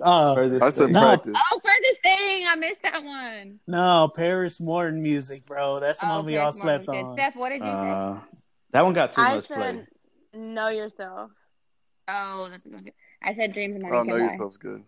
Uh, 0.00 0.58
I 0.60 0.70
said 0.70 0.90
no. 0.90 1.00
practice. 1.00 1.36
Oh, 1.36 1.60
furthest 1.64 2.02
thing. 2.02 2.46
I 2.46 2.54
missed 2.56 2.82
that 2.82 3.04
one. 3.04 3.60
No, 3.66 4.10
Paris 4.14 4.60
Morton 4.60 5.02
music, 5.02 5.46
bro. 5.46 5.78
That's 5.78 6.00
the 6.00 6.06
oh, 6.06 6.16
one 6.16 6.26
we 6.26 6.36
all 6.38 6.52
slept 6.52 6.88
Morton. 6.88 7.04
on. 7.04 7.16
Steph, 7.16 7.36
what 7.36 7.50
did 7.50 7.62
you 7.62 7.68
uh, 7.68 8.14
say? 8.14 8.20
That 8.72 8.84
one 8.84 8.94
got 8.94 9.12
too 9.12 9.20
I 9.20 9.36
much 9.36 9.46
said, 9.46 9.86
play. 10.32 10.40
Know 10.40 10.68
yourself. 10.68 11.30
Oh, 12.08 12.48
that's 12.50 12.66
a 12.66 12.70
good. 12.70 12.92
I 13.22 13.34
said 13.34 13.52
dreams 13.52 13.76
and 13.76 13.84
Oh, 13.84 14.02
know 14.02 14.16
yourself's 14.16 14.56
good. 14.56 14.82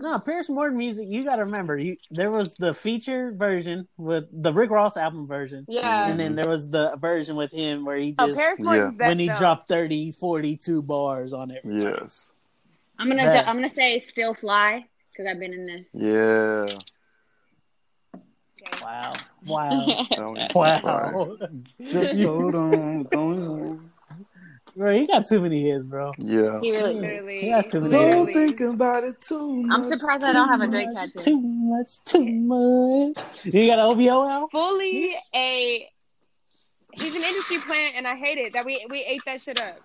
No, 0.00 0.18
Paris 0.18 0.48
Morton 0.48 0.78
music. 0.78 1.06
You 1.08 1.24
got 1.24 1.36
to 1.36 1.44
remember, 1.44 1.76
you, 1.76 1.96
there 2.10 2.30
was 2.30 2.54
the 2.54 2.72
feature 2.72 3.32
version 3.32 3.86
with 3.96 4.24
the 4.32 4.52
Rick 4.52 4.70
Ross 4.70 4.96
album 4.96 5.26
version. 5.26 5.64
Yeah. 5.68 6.08
And 6.08 6.18
then 6.18 6.28
mm-hmm. 6.28 6.36
there 6.36 6.48
was 6.48 6.70
the 6.70 6.96
version 6.96 7.36
with 7.36 7.52
him 7.52 7.84
where 7.84 7.96
he 7.96 8.14
oh, 8.18 8.28
just 8.28 8.40
oh, 8.40 8.72
yeah. 8.72 8.90
when 8.96 9.18
he 9.18 9.28
dropped 9.28 9.68
30, 9.68 10.12
42 10.12 10.82
bars 10.82 11.32
on 11.32 11.50
it. 11.50 11.60
Yes. 11.64 12.32
I'm 12.98 13.08
gonna 13.08 13.44
I'm 13.46 13.56
gonna 13.56 13.68
say 13.68 13.98
still 13.98 14.34
fly 14.34 14.84
because 15.10 15.26
I've 15.26 15.40
been 15.40 15.52
in 15.52 15.66
this. 15.66 15.86
Yeah. 15.92 16.68
Wow. 18.80 19.14
Wow. 19.46 20.06
wow. 20.54 21.36
Just 21.80 22.22
hold 22.22 22.54
on. 22.54 23.02
Going 23.04 23.42
on. 23.42 23.91
Bro, 24.74 24.92
he 24.94 25.06
got 25.06 25.26
too 25.26 25.40
many 25.40 25.62
hits, 25.62 25.84
bro. 25.86 26.12
Yeah. 26.18 26.60
He 26.60 26.72
really, 26.72 26.98
really. 26.98 27.40
He 27.42 27.50
got 27.50 27.66
too 27.68 27.80
many 27.82 27.92
Don't 27.92 28.26
hits. 28.26 28.38
think 28.38 28.60
about 28.60 29.04
it 29.04 29.20
too 29.20 29.62
much. 29.62 29.78
I'm 29.78 29.84
surprised 29.84 30.24
I 30.24 30.32
don't 30.32 30.48
have 30.48 30.60
a 30.62 30.68
Drake 30.68 30.88
tattoo. 30.94 31.18
Too 31.18 31.40
much, 31.40 32.02
too 32.04 32.24
much. 32.24 33.44
You 33.44 33.66
got 33.66 33.78
an 33.78 33.84
OVO 33.86 34.22
out? 34.26 34.50
Fully 34.50 35.14
a. 35.34 35.88
He's 36.94 37.14
an 37.14 37.22
industry 37.22 37.58
plant, 37.58 37.94
and 37.96 38.06
I 38.06 38.16
hate 38.16 38.38
it 38.38 38.52
that 38.54 38.64
we 38.64 38.84
we 38.90 39.04
ate 39.04 39.22
that 39.26 39.40
shit 39.42 39.60
up. 39.60 39.76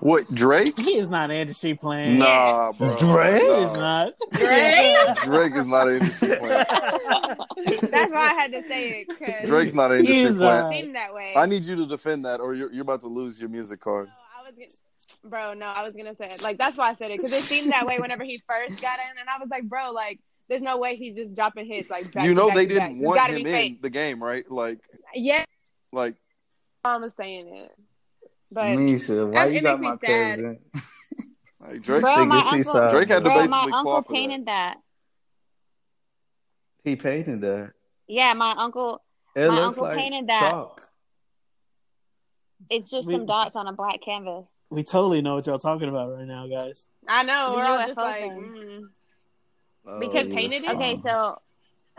What 0.00 0.32
Drake? 0.34 0.78
He 0.78 0.96
is 0.98 1.08
not 1.08 1.30
an 1.30 1.36
industry 1.36 1.74
plant. 1.74 2.18
Nah, 2.18 2.72
bro. 2.72 2.96
Drake? 2.96 3.42
Nah. 3.42 3.64
is 3.64 3.72
not. 3.74 4.12
Drake? 4.32 5.16
Drake 5.24 5.54
is 5.54 5.66
not 5.66 5.88
an 5.88 5.94
industry 5.94 6.36
plant. 6.36 6.68
That's 7.90 8.12
why 8.12 8.30
I 8.30 8.34
had 8.38 8.52
to 8.52 8.62
say 8.62 9.06
it 9.08 9.46
Drake's 9.46 9.74
not 9.74 9.90
an 9.92 9.98
industry 10.00 10.22
is 10.22 10.36
plant. 10.36 10.66
not. 10.66 10.74
it 10.74 10.92
that 10.92 11.14
way. 11.14 11.32
I 11.34 11.46
need 11.46 11.64
you 11.64 11.76
to 11.76 11.86
defend 11.86 12.24
that, 12.26 12.40
or 12.40 12.54
you're, 12.54 12.70
you're 12.72 12.82
about 12.82 13.00
to 13.00 13.08
lose 13.08 13.40
your 13.40 13.48
music 13.48 13.80
card. 13.80 14.10
No, 14.36 14.42
I 14.42 14.46
was 14.50 14.54
gonna, 14.56 15.30
bro. 15.30 15.54
No, 15.54 15.66
I 15.66 15.82
was 15.82 15.94
gonna 15.94 16.14
say 16.16 16.26
it. 16.26 16.42
Like 16.42 16.58
that's 16.58 16.76
why 16.76 16.90
I 16.90 16.94
said 16.94 17.10
it 17.10 17.18
because 17.18 17.32
it 17.32 17.42
seemed 17.42 17.72
that 17.72 17.86
way 17.86 17.98
whenever 17.98 18.24
he 18.24 18.38
first 18.48 18.80
got 18.80 18.98
in, 18.98 19.18
and 19.18 19.28
I 19.28 19.38
was 19.38 19.48
like, 19.50 19.64
bro, 19.68 19.92
like 19.92 20.20
there's 20.48 20.62
no 20.62 20.78
way 20.78 20.96
he's 20.96 21.16
just 21.16 21.34
dropping 21.34 21.66
hits 21.66 21.90
like. 21.90 22.12
Back 22.12 22.24
you 22.24 22.34
know 22.34 22.48
back 22.48 22.56
they 22.56 22.66
didn't 22.66 22.98
You 23.00 23.06
want 23.06 23.30
him 23.30 23.38
in 23.38 23.44
fake. 23.44 23.82
the 23.82 23.90
game, 23.90 24.22
right? 24.22 24.48
Like, 24.50 24.78
Yeah, 25.14 25.44
like 25.92 26.14
I 26.84 26.96
was 26.98 27.12
saying 27.16 27.48
it, 27.48 27.72
but 28.52 28.76
Nisha, 28.76 29.30
why 29.32 29.46
you 29.46 29.60
got 29.62 29.80
my 29.80 29.96
cousin? 29.96 30.58
like 31.60 31.82
Drake. 31.82 32.02
Bro, 32.02 32.26
my 32.26 32.38
uncle, 32.50 32.90
Drake 32.90 33.08
had 33.08 33.24
to 33.24 33.30
bro, 33.30 33.34
basically 33.34 33.48
my 33.48 33.66
claw 33.70 33.78
uncle 33.78 34.02
for 34.02 34.12
that. 34.12 34.14
painted 34.14 34.46
that. 34.46 34.76
He 36.84 36.94
painted 36.96 37.40
that. 37.40 37.72
Yeah, 38.06 38.32
my 38.34 38.52
uncle. 38.52 39.02
It 39.34 39.48
My 39.48 39.54
looks 39.54 39.66
uncle 39.78 39.82
like 39.84 39.96
painted 39.98 40.28
that. 40.28 40.50
chalk. 40.52 40.88
It's 42.70 42.90
just 42.90 43.06
We- 43.06 43.14
some 43.14 43.26
dots 43.26 43.56
on 43.56 43.66
a 43.66 43.72
black 43.72 44.00
canvas. 44.02 44.44
We 44.68 44.82
totally 44.82 45.22
know 45.22 45.36
what 45.36 45.46
y'all 45.46 45.58
talking 45.58 45.88
about 45.88 46.12
right 46.16 46.26
now, 46.26 46.48
guys. 46.48 46.88
I 47.06 47.22
know 47.22 47.50
The 47.52 47.56
we're 47.56 47.64
all 47.64 47.78
just 47.86 47.98
UFO 47.98 48.02
like, 48.02 48.20
thing. 48.22 48.52
mm. 48.56 48.88
Oh, 49.88 50.00
Because 50.00 50.26
he 50.26 50.32
painted 50.34 50.62
was 50.62 50.72
it? 50.72 50.74
Okay, 50.76 50.96
so 51.04 51.40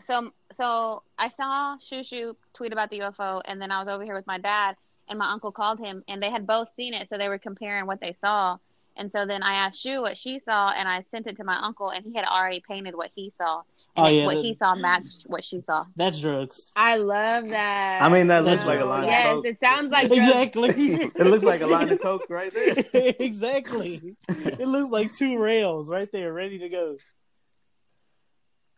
so 0.05 0.31
so 0.57 1.03
I 1.17 1.29
saw 1.29 1.77
Shushu 1.77 2.35
tweet 2.53 2.73
about 2.73 2.89
the 2.89 2.99
UFO, 2.99 3.41
and 3.45 3.61
then 3.61 3.71
I 3.71 3.79
was 3.79 3.87
over 3.87 4.03
here 4.03 4.13
with 4.15 4.27
my 4.27 4.37
dad, 4.37 4.75
and 5.07 5.17
my 5.17 5.31
uncle 5.31 5.51
called 5.53 5.79
him, 5.79 6.03
and 6.09 6.21
they 6.21 6.29
had 6.29 6.45
both 6.45 6.67
seen 6.75 6.93
it, 6.93 7.07
so 7.09 7.17
they 7.17 7.29
were 7.29 7.37
comparing 7.37 7.85
what 7.87 8.01
they 8.01 8.17
saw. 8.19 8.57
And 8.97 9.11
so 9.11 9.25
then 9.25 9.43
I 9.43 9.53
asked 9.53 9.79
Shu 9.79 10.01
what 10.01 10.17
she 10.17 10.39
saw, 10.39 10.69
and 10.71 10.87
I 10.87 11.03
sent 11.11 11.27
it 11.27 11.37
to 11.37 11.43
my 11.43 11.57
uncle, 11.61 11.89
and 11.89 12.03
he 12.03 12.13
had 12.15 12.25
already 12.25 12.61
painted 12.67 12.95
what 12.95 13.11
he 13.15 13.31
saw, 13.37 13.61
and 13.95 14.05
Oh, 14.05 14.09
yeah, 14.09 14.25
what 14.25 14.35
the- 14.35 14.41
he 14.41 14.53
saw 14.55 14.73
matched 14.75 15.23
what 15.27 15.43
she 15.45 15.61
saw. 15.61 15.85
That's 15.95 16.19
drugs. 16.19 16.71
I 16.75 16.97
love 16.97 17.49
that. 17.49 18.01
I 18.01 18.09
mean, 18.09 18.27
that 18.27 18.43
looks 18.43 18.61
No, 18.61 18.67
like 18.67 18.79
a 18.79 18.85
line 18.85 19.03
of 19.03 19.05
coke. 19.05 19.11
Yes, 19.11 19.35
coke. 19.35 19.45
it 19.45 19.59
sounds 19.59 19.91
like 19.91 20.07
drugs. 20.07 20.27
exactly. 20.27 20.69
it 21.15 21.25
looks 21.27 21.43
like 21.43 21.61
a 21.61 21.67
line 21.67 21.89
of 21.89 22.01
coke 22.01 22.25
right 22.29 22.51
there. 22.53 22.73
exactly. 23.19 24.15
It 24.29 24.67
looks 24.67 24.89
like 24.89 25.13
two 25.13 25.37
rails 25.37 25.89
right 25.89 26.11
there, 26.11 26.33
ready 26.33 26.57
to 26.59 26.69
go. 26.69 26.97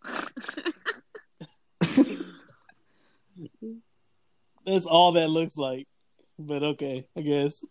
That's 4.65 4.85
all 4.85 5.13
that 5.13 5.29
looks 5.29 5.57
like. 5.57 5.87
But 6.37 6.63
okay, 6.63 7.05
I 7.17 7.21
guess. 7.21 7.61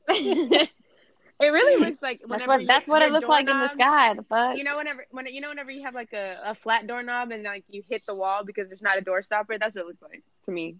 It 1.40 1.48
really 1.50 1.84
looks 1.86 2.02
like 2.02 2.18
That's 2.20 2.30
whenever 2.30 2.58
what 2.58 2.66
that's 2.66 2.86
you- 2.86 2.90
what 2.92 3.02
it 3.02 3.12
looks 3.12 3.28
like 3.28 3.48
in 3.48 3.58
the 3.58 3.68
sky. 3.68 4.14
The 4.14 4.22
fuck. 4.24 4.56
You 4.56 4.64
know, 4.64 4.76
whenever 4.76 5.04
when 5.10 5.26
you 5.26 5.40
know 5.40 5.48
whenever 5.50 5.70
you 5.70 5.84
have 5.84 5.94
like 5.94 6.12
a, 6.12 6.36
a 6.44 6.54
flat 6.54 6.86
doorknob 6.86 7.30
and 7.30 7.42
like 7.44 7.64
you 7.68 7.82
hit 7.88 8.02
the 8.06 8.14
wall 8.14 8.44
because 8.44 8.68
there's 8.68 8.82
not 8.82 8.98
a 8.98 9.00
door 9.00 9.22
stopper. 9.22 9.58
That's 9.58 9.74
what 9.74 9.82
it 9.82 9.86
looks 9.86 10.02
like 10.02 10.22
to 10.46 10.50
me. 10.50 10.76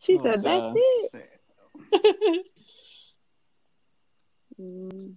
She 0.00 0.16
Oh, 0.18 0.22
said, 0.22 0.42
"That's 0.42 0.74
God. 0.74 0.76
it." 1.12 2.46
Mm, 4.60 5.14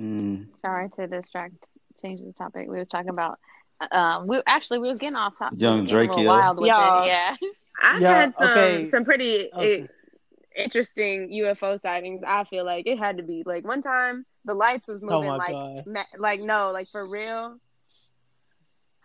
Mm. 0.00 0.46
sorry 0.62 0.88
to 0.96 1.06
distract. 1.06 1.54
Change 2.02 2.20
the 2.20 2.32
topic. 2.32 2.68
We 2.68 2.76
were 2.78 2.84
talking 2.84 3.10
about. 3.10 3.38
Um, 3.90 4.26
we 4.28 4.40
actually 4.46 4.78
we 4.78 4.88
were 4.88 4.96
getting 4.96 5.16
off 5.16 5.36
topic. 5.38 5.60
Young 5.60 5.74
we 5.74 5.80
were 5.80 5.86
getting 5.86 6.10
a 6.10 6.16
little 6.16 6.24
Drake, 6.24 6.28
wild 6.40 6.60
with 6.60 6.68
Y'all. 6.68 7.04
it. 7.04 7.08
Yeah. 7.08 7.36
I've 7.82 8.00
Yeah, 8.02 8.14
had 8.14 8.34
some 8.34 8.50
okay. 8.50 8.86
some 8.86 9.04
pretty 9.04 9.50
Okay. 9.52 9.88
Interesting 10.56 11.30
UFO 11.30 11.78
sightings. 11.80 12.22
I 12.26 12.44
feel 12.44 12.64
like 12.64 12.86
it 12.86 12.98
had 12.98 13.16
to 13.18 13.22
be 13.22 13.42
like 13.46 13.64
one 13.66 13.82
time 13.82 14.24
the 14.44 14.54
lights 14.54 14.86
was 14.88 15.02
Oh 15.02 15.06
moving 15.22 15.28
my 15.30 15.36
like 15.36 15.50
God. 15.52 15.86
ma- 15.86 16.04
like 16.18 16.40
no 16.40 16.70
like 16.72 16.88
for 16.88 17.06
real. 17.06 17.58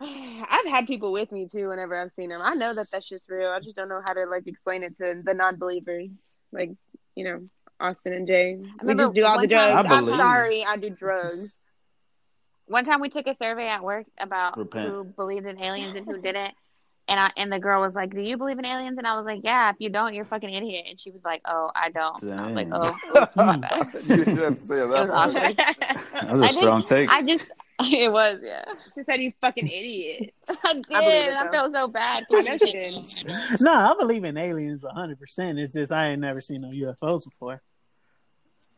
I've 0.00 0.66
had 0.66 0.86
people 0.86 1.12
with 1.12 1.30
me 1.32 1.46
too 1.48 1.68
whenever 1.68 1.94
I've 1.96 2.12
seen 2.12 2.30
them. 2.30 2.40
I 2.42 2.54
know 2.54 2.72
that 2.74 2.90
that's 2.90 3.08
just 3.08 3.28
real. 3.28 3.50
I 3.50 3.60
just 3.60 3.76
don't 3.76 3.88
know 3.88 4.00
how 4.04 4.12
to 4.14 4.24
like 4.26 4.46
explain 4.46 4.82
it 4.82 4.96
to 4.96 5.20
the 5.24 5.34
non-believers, 5.34 6.34
like 6.52 6.70
you 7.14 7.24
know 7.24 7.40
Austin 7.78 8.12
and 8.14 8.26
Jay. 8.26 8.56
We 8.58 8.68
remember 8.80 9.04
just 9.04 9.14
do 9.14 9.24
all 9.24 9.34
the 9.40 9.46
one 9.46 9.48
time- 9.48 9.84
drugs. 9.84 9.88
I 9.90 9.96
I'm 9.96 10.16
sorry, 10.16 10.64
I 10.64 10.76
do 10.76 10.90
drugs. 10.90 11.56
One 12.66 12.84
time 12.84 13.00
we 13.00 13.08
took 13.08 13.26
a 13.26 13.34
survey 13.36 13.66
at 13.66 13.82
work 13.82 14.06
about 14.18 14.56
Repent. 14.56 14.88
who 14.88 15.04
believed 15.04 15.44
in 15.46 15.58
aliens 15.60 15.96
and 15.96 16.06
who 16.06 16.20
didn't. 16.20 16.54
And 17.10 17.18
I 17.18 17.32
and 17.36 17.52
the 17.52 17.58
girl 17.58 17.80
was 17.82 17.94
like, 17.94 18.14
"Do 18.14 18.20
you 18.20 18.36
believe 18.36 18.60
in 18.60 18.64
aliens?" 18.64 18.96
And 18.96 19.06
I 19.06 19.16
was 19.16 19.26
like, 19.26 19.40
"Yeah. 19.42 19.70
If 19.70 19.76
you 19.80 19.90
don't, 19.90 20.14
you're 20.14 20.24
a 20.24 20.28
fucking 20.28 20.48
idiot." 20.48 20.86
And 20.88 21.00
she 21.00 21.10
was 21.10 21.22
like, 21.24 21.42
"Oh, 21.44 21.68
I 21.74 21.90
don't." 21.90 22.22
And 22.22 22.40
I 22.40 22.46
was 22.46 22.54
like, 22.54 22.68
"Oh, 22.72 23.20
oops, 23.20 23.36
my 23.36 23.56
bad." 23.58 23.86
you 23.94 24.24
didn't 24.24 24.36
have 24.36 24.58
say 24.60 24.76
it 24.76 24.84
It 24.84 24.88
that 24.90 25.00
was 25.00 25.10
awkward. 25.10 25.56
That 25.56 26.32
was 26.32 26.40
a 26.40 26.44
I 26.44 26.52
strong 26.52 26.84
take. 26.84 27.10
I 27.10 27.22
just, 27.24 27.50
it 27.80 28.12
was, 28.12 28.38
yeah. 28.44 28.64
she 28.94 29.02
said, 29.02 29.20
"You 29.20 29.32
fucking 29.40 29.66
idiot." 29.66 30.32
I 30.48 30.74
did. 30.74 30.84
I 30.92 31.02
it, 31.02 31.34
I, 31.34 31.50
felt 31.50 31.72
so 31.72 31.88
bad. 31.88 32.22
I 32.32 32.42
know 32.42 32.56
she 32.56 32.72
did. 32.72 33.60
No, 33.60 33.72
I 33.72 33.94
believe 33.98 34.22
in 34.22 34.36
aliens 34.36 34.84
hundred 34.88 35.18
percent. 35.18 35.58
It's 35.58 35.72
just 35.72 35.90
I 35.90 36.10
ain't 36.10 36.20
never 36.20 36.40
seen 36.40 36.60
no 36.60 36.68
UFOs 36.68 37.24
before. 37.24 37.60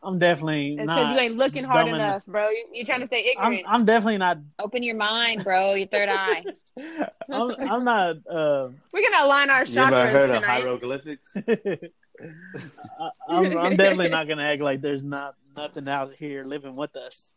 I'm 0.03 0.19
definitely 0.19 0.73
It's 0.73 0.85
not. 0.85 0.95
because 0.95 1.13
you 1.13 1.19
ain't 1.19 1.37
looking 1.37 1.63
hard 1.63 1.85
dumb 1.85 1.95
enough, 1.95 2.25
bro. 2.25 2.49
You, 2.49 2.65
you're 2.73 2.85
trying 2.85 2.99
to 3.01 3.05
stay 3.05 3.33
I'm, 3.37 3.53
ignorant. 3.53 3.65
I'm 3.69 3.85
definitely 3.85 4.17
not. 4.17 4.37
Open 4.59 4.83
your 4.83 4.95
mind, 4.95 5.43
bro. 5.43 5.73
Your 5.75 5.87
third 5.87 6.09
eye. 6.09 6.43
I'm, 7.31 7.51
I'm 7.59 7.83
not. 7.85 8.15
Uh, 8.29 8.69
We're 8.91 9.09
gonna 9.09 9.25
align 9.25 9.49
our 9.49 9.65
you 9.65 9.81
ever 9.81 9.91
chakras 9.95 10.11
heard 10.11 10.29
of 10.31 10.43
hieroglyphics? 10.43 11.37
I, 11.47 13.09
I'm, 13.29 13.57
I'm 13.57 13.75
definitely 13.75 14.09
not 14.09 14.27
gonna 14.27 14.43
act 14.43 14.61
like 14.61 14.81
there's 14.81 15.03
not 15.03 15.35
nothing 15.55 15.87
out 15.87 16.13
here 16.13 16.43
living 16.43 16.75
with 16.75 16.95
us. 16.95 17.35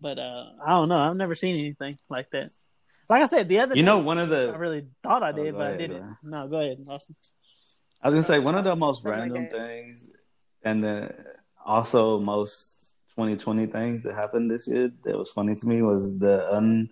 But 0.00 0.18
uh, 0.18 0.46
I 0.64 0.70
don't 0.70 0.88
know. 0.88 0.98
I've 0.98 1.16
never 1.16 1.34
seen 1.34 1.56
anything 1.56 1.98
like 2.08 2.30
that. 2.30 2.50
Like 3.08 3.22
I 3.22 3.26
said, 3.26 3.48
the 3.48 3.60
other 3.60 3.74
You 3.76 3.82
day, 3.82 3.86
know, 3.86 3.98
one 3.98 4.18
of 4.18 4.28
the 4.28 4.50
I 4.52 4.56
really 4.56 4.86
thought 5.02 5.22
I 5.22 5.30
Oh, 5.30 5.36
did, 5.36 5.52
go 5.52 5.58
but 5.58 5.66
I 5.74 5.76
didn't. 5.76 5.98
bro. 6.00 6.16
No, 6.22 6.48
go 6.48 6.56
ahead, 6.58 6.78
Austin. 6.88 7.14
I 8.02 8.08
was 8.08 8.14
gonna 8.14 8.22
say 8.26 8.38
one 8.38 8.56
of 8.56 8.64
the 8.64 8.74
most 8.74 9.02
Something 9.02 9.20
random 9.20 9.42
that. 9.44 9.52
things, 9.52 10.10
and 10.64 10.82
then 10.82 11.12
also 11.64 12.18
most 12.20 12.94
2020 13.16 13.66
things 13.66 14.02
that 14.04 14.14
happened 14.14 14.50
this 14.50 14.66
year 14.66 14.90
that 15.04 15.16
was 15.18 15.30
funny 15.30 15.54
to 15.54 15.66
me 15.66 15.82
was 15.82 16.18
the 16.18 16.52
un 16.54 16.88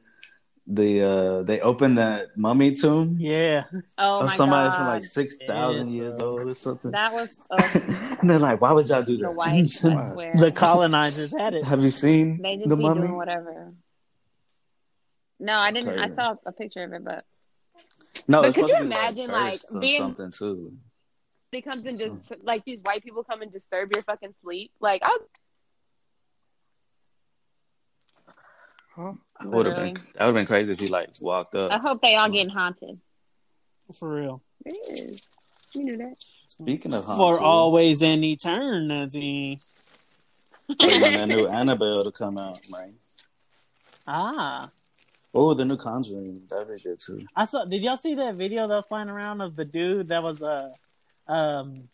the 0.67 1.03
uh 1.03 1.43
they 1.43 1.61
opened 1.61 1.99
that 1.99 2.29
mummy 2.37 2.75
tomb 2.75 3.17
Yeah, 3.19 3.65
Oh 3.99 4.21
of 4.21 4.27
my 4.27 4.37
somebody 4.37 4.69
god. 4.71 4.77
from 4.77 4.87
like 4.87 5.03
six 5.05 5.37
thousand 5.47 5.87
Yes, 5.87 5.95
years 5.95 6.15
bro. 6.19 6.29
old 6.39 6.51
or 6.51 6.55
something. 6.55 6.91
that 6.93 7.13
was 7.13 7.39
oh, 7.51 7.67
and 8.21 8.31
they're 8.31 8.39
like, 8.39 8.61
why 8.61 8.73
would 8.73 8.87
y'all 8.89 9.03
do 9.03 9.17
the 9.17 9.25
that? 9.25 9.33
white. 9.33 9.65
I 9.85 10.11
swear. 10.13 10.37
the 10.37 10.53
colonizers 10.53 11.33
had 11.37 11.55
it. 11.55 11.65
Have 11.65 11.81
you 11.83 11.91
seen 11.91 12.41
They 12.43 12.57
just 12.57 12.69
the 12.69 12.77
be 12.77 12.83
mummy? 12.83 13.01
doing 13.01 13.17
whatever. 13.17 13.73
No, 15.41 15.55
I 15.55 15.71
didn't. 15.73 15.99
I 15.99 16.15
saw 16.15 16.35
a 16.45 16.53
picture 16.53 16.85
of 16.85 16.93
it, 16.93 17.03
but 17.03 17.25
No, 18.29 18.43
But 18.43 18.49
it's 18.49 18.57
could 18.57 18.69
you 18.69 18.75
to 18.75 18.81
be 18.81 18.87
imagine, 18.87 19.31
like, 19.31 19.61
like, 19.71 19.81
being- 19.81 19.99
something 19.99 20.31
too. 20.31 20.75
They 21.53 21.61
comes 21.61 21.85
and 21.87 21.99
just 21.99 22.33
like 22.43 22.65
these 22.65 22.81
white 22.83 23.03
people 23.03 23.25
come 23.25 23.43
and 23.43 23.53
disturb 23.53 23.93
your 23.93 24.03
fucking 24.05 24.33
sleep. 24.33 24.71
Like 24.81 25.03
I 25.03 25.17
I 28.97 29.47
would 29.47 29.67
have 29.67 29.77
Literally. 29.77 29.93
been 29.95 30.03
that 30.15 30.27
would 30.27 30.27
have 30.27 30.35
been 30.35 30.47
crazy 30.47 30.73
if 30.73 30.81
he 30.81 30.89
like 30.89 31.09
walked 31.21 31.55
up. 31.55 31.73
I 31.73 31.79
hope 31.79 32.03
they 32.03 32.17
all 32.17 32.31
getting 32.31 32.51
haunted. 32.51 33.01
For 33.95 34.09
real. 34.15 34.43
it 34.65 34.77
is. 34.91 35.29
You 35.73 35.85
knew 35.85 35.97
that. 35.99 36.17
Speaking 36.49 36.93
of 36.95 37.05
For 37.05 37.41
always 37.41 38.03
and 38.03 38.25
eternity. 38.25 39.59
waiting 40.69 41.03
on 41.05 41.13
that 41.13 41.29
new 41.29 41.47
Annabelle 41.49 42.05
to 42.05 42.13
come 42.13 42.39
out, 42.39 42.61
man. 42.71 42.95
Ah. 44.07 44.71
Oh, 45.33 45.55
the 45.55 45.65
new 45.65 45.77
Conjuring, 45.77 46.39
that'd 46.51 46.69
be 46.69 46.83
good 46.83 46.99
too. 46.99 47.21
I 47.37 47.45
saw. 47.45 47.65
Did 47.65 47.83
y'all 47.83 47.97
see 47.97 48.15
that 48.17 48.35
video 48.35 48.67
that 48.67 48.75
was 48.75 48.87
flying 48.87 49.09
around 49.09 49.41
of 49.41 49.55
the 49.55 49.65
dude 49.65 50.09
that 50.09 50.23
was 50.23 50.43
uh, 50.43 50.73
um, 51.31 51.89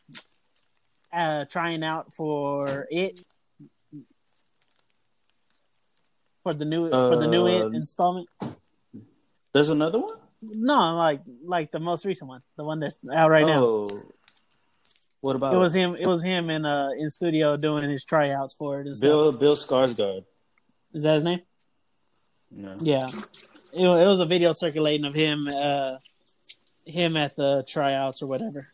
uh, 1.13 1.45
trying 1.45 1.85
out 1.85 2.13
for 2.15 2.87
it 2.91 3.23
for 6.43 6.55
the 6.55 6.65
new 6.65 6.91
for 6.91 7.17
the 7.17 7.27
new 7.27 7.47
Uh, 7.47 7.69
it 7.69 7.75
installment? 7.75 8.29
There's 9.53 9.71
another 9.71 9.99
one. 9.99 10.17
No, 10.43 10.97
like 10.97 11.23
like 11.45 11.71
the 11.71 11.81
most 11.81 12.05
recent 12.05 12.29
one, 12.29 12.43
the 12.57 12.65
one 12.65 12.81
that's 12.81 12.97
out 13.13 13.31
right 13.31 13.47
now. 13.47 13.63
oh, 13.63 13.91
what 15.21 15.37
about 15.37 15.55
It 15.55 15.59
was 15.59 15.75
him. 15.75 15.97
It 15.97 16.07
was 16.07 16.23
him 16.23 16.51
in 16.51 16.65
uh 16.65 16.91
in 16.99 17.11
studio 17.11 17.57
doing 17.57 17.89
his 17.89 18.05
tryouts 18.05 18.55
for 18.55 18.81
it. 18.81 18.87
And 18.87 19.01
Bill 19.01 19.33
stuff. 19.33 19.41
Bill 19.41 19.57
Skarsgård? 19.57 20.25
Is 20.93 21.03
that 21.03 21.15
his 21.15 21.25
name? 21.25 21.41
No. 22.51 22.77
Yeah. 22.81 23.09
it, 23.73 23.83
it 23.83 24.07
was 24.07 24.21
a 24.21 24.27
video 24.27 24.53
circulating 24.53 25.05
of 25.05 25.15
him, 25.15 25.49
uh, 25.49 25.97
him 26.87 27.17
at 27.17 27.35
the 27.37 27.65
tryouts 27.67 28.23
or 28.23 28.27
whatever. 28.27 28.69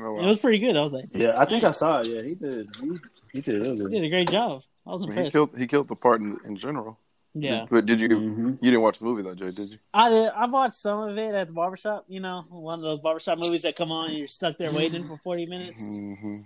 Oh, 0.00 0.12
wow. 0.12 0.22
It 0.22 0.26
was 0.26 0.38
pretty 0.38 0.58
good. 0.58 0.76
I 0.76 0.80
was 0.80 0.92
like, 0.92 1.06
yeah, 1.12 1.34
I 1.36 1.44
think 1.44 1.64
I 1.64 1.70
saw 1.70 2.00
it. 2.00 2.08
Yeah, 2.08 2.22
he 2.22 2.34
did. 2.34 2.68
He, 2.80 2.98
he 3.32 3.40
did 3.40 3.54
really 3.54 3.76
good. 3.76 3.90
He 3.90 3.96
did 3.96 4.04
a 4.06 4.08
great 4.08 4.30
job. 4.30 4.62
I 4.86 4.90
was 4.90 5.02
impressed. 5.02 5.26
He 5.26 5.30
killed. 5.30 5.50
He 5.56 5.66
killed 5.66 5.88
the 5.88 5.96
part 5.96 6.20
in, 6.20 6.38
in 6.44 6.56
general. 6.56 6.98
Yeah. 7.34 7.60
Did, 7.60 7.70
but 7.70 7.86
did 7.86 8.00
you? 8.00 8.08
Mm-hmm. 8.08 8.48
You 8.60 8.70
didn't 8.70 8.80
watch 8.80 8.98
the 8.98 9.04
movie 9.04 9.22
though, 9.22 9.34
Jay? 9.34 9.50
Did 9.50 9.70
you? 9.70 9.78
I 9.92 10.08
did. 10.10 10.28
I 10.28 10.46
watched 10.46 10.76
some 10.76 11.00
of 11.00 11.18
it 11.18 11.34
at 11.34 11.46
the 11.46 11.52
barbershop. 11.52 12.04
You 12.08 12.20
know, 12.20 12.44
one 12.48 12.78
of 12.78 12.84
those 12.84 13.00
barbershop 13.00 13.38
movies 13.38 13.62
that 13.62 13.76
come 13.76 13.92
on 13.92 14.10
and 14.10 14.18
you're 14.18 14.28
stuck 14.28 14.56
there 14.56 14.72
waiting 14.72 15.04
for 15.04 15.18
forty 15.18 15.46
minutes. 15.46 15.82
Mm-hmm. 15.82 16.36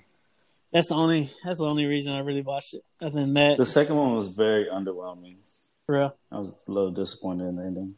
That's 0.72 0.88
the 0.88 0.94
only. 0.94 1.30
That's 1.44 1.58
the 1.58 1.64
only 1.64 1.86
reason 1.86 2.12
I 2.12 2.20
really 2.20 2.42
watched 2.42 2.74
it. 2.74 2.84
Other 3.00 3.20
than 3.20 3.34
that, 3.34 3.58
the 3.58 3.66
second 3.66 3.96
one 3.96 4.14
was 4.14 4.28
very 4.28 4.66
underwhelming. 4.66 5.36
For 5.86 5.94
real, 5.94 6.16
I 6.32 6.38
was 6.38 6.52
a 6.66 6.70
little 6.72 6.90
disappointed 6.90 7.46
in 7.46 7.56
the 7.56 7.62
ending. 7.62 7.94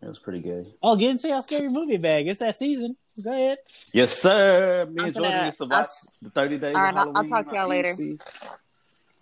It 0.00 0.06
was 0.06 0.20
pretty 0.20 0.38
gay. 0.38 0.62
Oh, 0.80 0.94
get 0.94 1.10
into 1.10 1.28
our 1.32 1.42
scary 1.42 1.68
movie 1.68 1.96
bag. 1.96 2.28
It's 2.28 2.38
that 2.38 2.56
season. 2.56 2.96
Go 3.22 3.32
ahead. 3.32 3.58
Yes, 3.92 4.16
sir. 4.16 4.86
Me 4.86 5.00
I'm 5.00 5.06
and 5.06 5.14
Jordan 5.14 5.46
used 5.46 5.58
to 5.58 5.64
watch 5.64 5.88
I'll, 5.88 6.12
the 6.22 6.30
30 6.30 6.58
days. 6.58 6.76
All 6.76 6.82
right, 6.82 6.94
I'll, 6.94 7.16
I'll, 7.16 7.24
talk 7.24 7.48
to 7.48 7.54
y'all 7.54 7.68
later. 7.68 7.92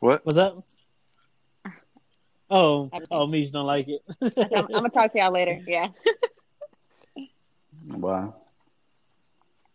What? 0.01 0.24
What's 0.24 0.38
up? 0.38 0.64
Oh, 2.49 2.88
oh, 3.11 3.26
Mish 3.26 3.51
don't 3.51 3.66
like 3.66 3.88
it. 3.88 4.03
I'm, 4.22 4.66
I'm, 4.66 4.66
gonna 4.68 4.88
talk 4.88 5.11
to 5.11 5.18
y'all 5.18 5.32
later. 5.32 5.59
Yeah. 5.66 5.88
wow. 7.88 8.36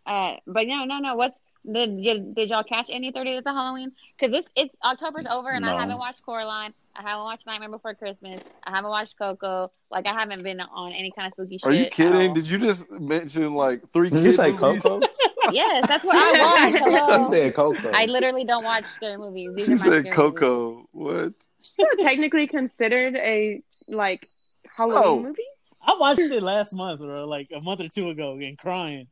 Uh, 0.04 0.38
but 0.48 0.68
no, 0.68 0.84
no, 0.86 0.98
no. 1.00 1.16
What's 1.16 1.38
did, 1.70 2.02
did, 2.02 2.36
did 2.36 2.50
y'all 2.50 2.64
catch 2.64 2.88
any 2.90 3.12
Thirty 3.12 3.34
Days 3.34 3.44
of 3.46 3.56
Halloween? 3.56 3.92
Because 4.18 4.32
this 4.32 4.46
it's 4.56 4.76
October's 4.84 5.28
over 5.30 5.50
and 5.50 5.66
no. 5.66 5.76
I 5.76 5.80
haven't 5.80 5.98
watched 5.98 6.26
Coraline. 6.26 6.74
I 6.96 7.02
haven't 7.04 7.24
watched 7.24 7.46
Nightmare 7.46 7.70
Before 7.70 7.94
Christmas. 7.94 8.42
I 8.64 8.72
haven't 8.72 8.90
watched 8.90 9.18
Coco. 9.18 9.72
Like 9.90 10.08
I 10.08 10.12
haven't 10.12 10.44
been 10.44 10.60
on 10.60 10.92
any 10.92 11.12
kind 11.12 11.28
of 11.28 11.34
spooky 11.34 11.58
shit. 11.58 11.70
Are 11.70 11.74
you 11.74 11.90
kidding? 11.90 12.34
Did 12.34 12.48
you 12.48 12.58
just 12.58 12.90
mention 12.92 13.54
like 13.54 13.82
three? 13.94 14.10
Did 14.10 14.24
you 14.24 14.32
say 14.32 14.54
Coco? 14.54 15.00
yes, 15.52 15.88
that's 15.88 16.04
what 16.04 16.16
I 16.16 16.72
watch. 16.72 16.82
Hello. 16.84 17.24
You 17.24 17.30
said 17.30 17.56
Coco. 17.56 17.92
I 17.92 18.06
literally 18.06 18.44
don't 18.44 18.64
watch 18.64 18.88
scary 18.88 19.18
movies. 19.18 19.52
These 19.56 19.68
you 19.68 19.78
said 19.78 20.12
Coco. 20.12 20.88
Movies. 20.94 21.34
What? 21.78 21.98
technically 22.00 22.48
considered 22.48 23.16
a 23.16 23.62
like 23.88 24.28
Halloween 24.76 25.04
oh. 25.04 25.20
movie. 25.22 25.44
I 25.84 25.96
watched 26.00 26.20
it 26.20 26.44
last 26.44 26.74
month 26.74 27.02
or 27.02 27.26
like 27.26 27.50
a 27.54 27.62
month 27.62 27.82
or 27.82 27.90
two 27.90 28.10
ago 28.10 28.34
and 28.34 28.58
crying. 28.58 29.08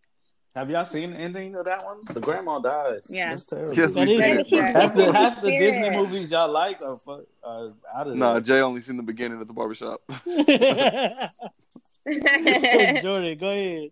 Have 0.56 0.70
y'all 0.70 0.84
seen 0.84 1.14
anything 1.14 1.56
of 1.56 1.66
that 1.66 1.86
one? 1.86 2.00
The 2.12 2.20
grandma 2.20 2.60
dies. 2.60 3.06
Yeah, 3.08 3.30
that's 3.30 3.46
terrible. 3.46 3.76
Yes, 3.76 3.94
we 3.94 4.06
did. 4.06 4.48
Half 4.48 4.96
the, 4.96 5.14
half 5.14 5.42
the 5.42 5.52
Disney 5.52 5.92
movies 5.92 6.32
y'all 6.32 6.52
like 6.52 6.82
are, 6.82 6.98
are 7.44 7.74
out 7.96 8.08
of. 8.08 8.16
Nah, 8.16 8.40
Jay 8.40 8.60
only 8.60 8.82
seen 8.82 8.98
the 8.98 9.04
beginning 9.04 9.40
at 9.40 9.48
the 9.48 9.54
barbershop. 9.54 10.02
Jordan, 13.02 13.38
go 13.38 13.52
ahead, 13.52 13.92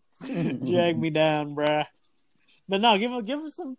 drag 0.65 0.99
me 0.99 1.11
down, 1.11 1.55
bruh. 1.55 1.85
But 2.67 2.81
no, 2.81 2.97
give 2.97 3.11
him 3.11 3.23
give 3.23 3.39
him 3.39 3.51
some 3.51 3.77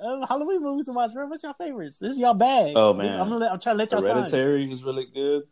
uh, 0.00 0.26
Halloween 0.26 0.62
movies 0.62 0.86
to 0.86 0.92
watch. 0.92 1.10
What's 1.14 1.42
your 1.42 1.54
favorites? 1.54 1.98
This 1.98 2.12
is 2.12 2.18
y'all 2.18 2.34
bag. 2.34 2.74
Oh 2.76 2.92
man, 2.92 3.20
I'm, 3.20 3.28
gonna, 3.28 3.38
let, 3.38 3.52
I'm 3.52 3.60
trying 3.60 3.74
to 3.74 3.78
let 3.78 3.92
y'all. 3.92 4.02
See. 4.02 4.08
Hereditary 4.08 4.62
sign. 4.62 4.70
was 4.70 4.84
really 4.84 5.06
good. 5.06 5.42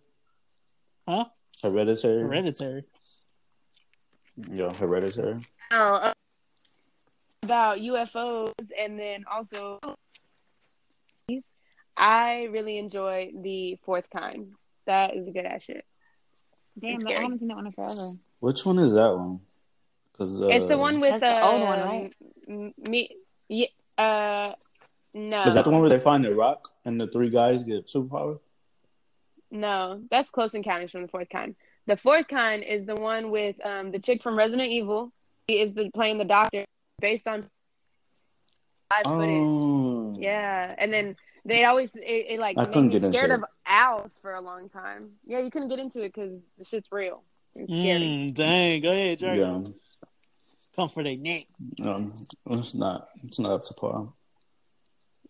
Huh? 1.08 1.24
Hereditary. 1.62 2.22
Hereditary. 2.22 2.84
Yeah, 4.52 4.74
Hereditary. 4.74 5.40
Oh, 5.70 5.94
uh, 5.94 6.12
about 7.46 7.78
UFOs 7.78 8.70
and 8.76 8.98
then 8.98 9.24
also 9.30 9.78
I 11.96 12.48
really 12.50 12.76
enjoy 12.78 13.30
the 13.40 13.78
fourth 13.84 14.10
kind. 14.10 14.52
That 14.86 15.14
is 15.14 15.28
a 15.28 15.30
good 15.30 15.46
ass 15.46 15.62
shit. 15.62 15.84
Damn, 16.78 17.06
I 17.06 17.12
haven't 17.12 17.38
seen 17.38 17.48
that 17.48 17.56
one 17.56 17.66
in 17.66 17.72
forever. 17.72 18.10
Which 18.40 18.66
one 18.66 18.78
is 18.80 18.94
that 18.94 19.16
one? 19.16 19.40
Cause 20.18 20.42
uh, 20.42 20.48
it's 20.48 20.66
the 20.66 20.76
one 20.76 21.00
with 21.00 21.20
the, 21.20 21.42
old 21.42 21.62
one, 21.62 21.80
right? 21.80 22.88
Me, 22.88 23.16
yeah, 23.48 23.66
uh, 23.96 24.54
no. 25.14 25.44
Is 25.44 25.54
that 25.54 25.64
the 25.64 25.70
one 25.70 25.80
where 25.80 25.90
they 25.90 25.98
find 25.98 26.24
the 26.24 26.34
rock 26.34 26.72
and 26.84 27.00
the 27.00 27.06
three 27.06 27.30
guys 27.30 27.62
get 27.62 27.86
superpowers? 27.86 28.40
No, 29.52 30.02
that's 30.10 30.28
Close 30.30 30.54
Encounters 30.54 30.90
from 30.90 31.02
the 31.02 31.08
fourth 31.08 31.28
kind. 31.28 31.54
The 31.86 31.96
fourth 31.96 32.26
kind 32.28 32.64
is 32.64 32.86
the 32.86 32.96
one 32.96 33.30
with 33.30 33.56
um, 33.64 33.92
the 33.92 34.00
chick 34.00 34.22
from 34.22 34.36
Resident 34.36 34.68
Evil. 34.68 35.12
He 35.46 35.60
is 35.60 35.72
the, 35.72 35.90
playing 35.94 36.18
the 36.18 36.24
doctor 36.24 36.64
based 37.00 37.26
on 37.28 37.48
live 38.90 39.02
oh. 39.06 40.10
footage. 40.10 40.22
Yeah, 40.22 40.74
and 40.78 40.92
then 40.92 41.16
they 41.44 41.64
always 41.64 41.94
it, 41.96 42.00
it 42.02 42.40
like 42.40 42.56
I 42.58 42.66
made 42.66 43.02
me 43.02 43.12
scared 43.12 43.30
of 43.30 43.44
owls 43.66 44.12
for 44.22 44.34
a 44.34 44.40
long 44.40 44.68
time. 44.68 45.10
Yeah, 45.26 45.40
you 45.40 45.50
couldn't 45.50 45.68
get 45.68 45.78
into 45.78 46.02
it 46.02 46.12
because 46.14 46.40
the 46.58 46.64
shit's 46.64 46.88
real. 46.90 47.22
It's 47.54 47.72
scary. 47.72 48.00
Mm, 48.00 48.34
dang, 48.34 48.80
go 48.82 48.90
ahead, 48.90 49.18
Jerry. 49.18 49.40
Yeah. 49.40 49.62
Come 50.74 50.88
for 50.90 51.02
their 51.02 51.16
neck. 51.16 51.46
Um, 51.82 52.14
it's 52.50 52.74
not. 52.74 53.08
It's 53.24 53.38
not 53.38 53.52
up 53.52 53.64
to 53.64 53.74
par. 53.74 54.08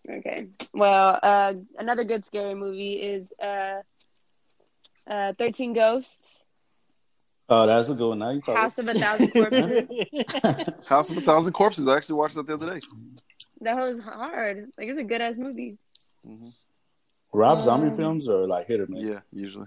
Okay. 0.09 0.49
Well, 0.73 1.19
uh, 1.23 1.55
another 1.79 2.05
good 2.05 2.25
scary 2.27 2.55
movie 2.55 2.95
is 2.95 3.29
uh, 3.41 3.83
uh, 5.07 5.35
Thirteen 5.39 5.73
Ghosts. 5.73 6.43
Oh, 7.49 7.67
that's 7.67 7.89
a 7.89 7.95
good 7.95 8.09
one. 8.09 8.19
Now 8.19 8.31
you 8.31 8.43
House 8.45 8.79
of 8.79 8.89
a 8.89 8.95
Thousand 8.95 9.31
Corpses. 9.31 10.65
House 10.87 11.11
of 11.11 11.17
a 11.19 11.21
Thousand 11.21 11.53
Corpses. 11.53 11.87
I 11.87 11.97
actually 11.97 12.17
watched 12.17 12.35
that 12.35 12.47
the 12.47 12.55
other 12.55 12.75
day. 12.75 12.83
That 13.61 13.77
was 13.77 14.01
hard. 14.01 14.69
Like 14.77 14.89
it's 14.89 14.99
a 14.99 15.05
good 15.05 15.21
ass 15.21 15.37
movie. 15.37 15.79
Mm-hmm. 16.27 16.49
Rob 17.33 17.59
um, 17.59 17.65
Zombie 17.65 17.95
films 17.95 18.29
are 18.29 18.47
like 18.47 18.67
hit 18.67 18.81
or 18.81 18.87
miss. 18.89 19.05
Yeah, 19.05 19.21
usually. 19.33 19.67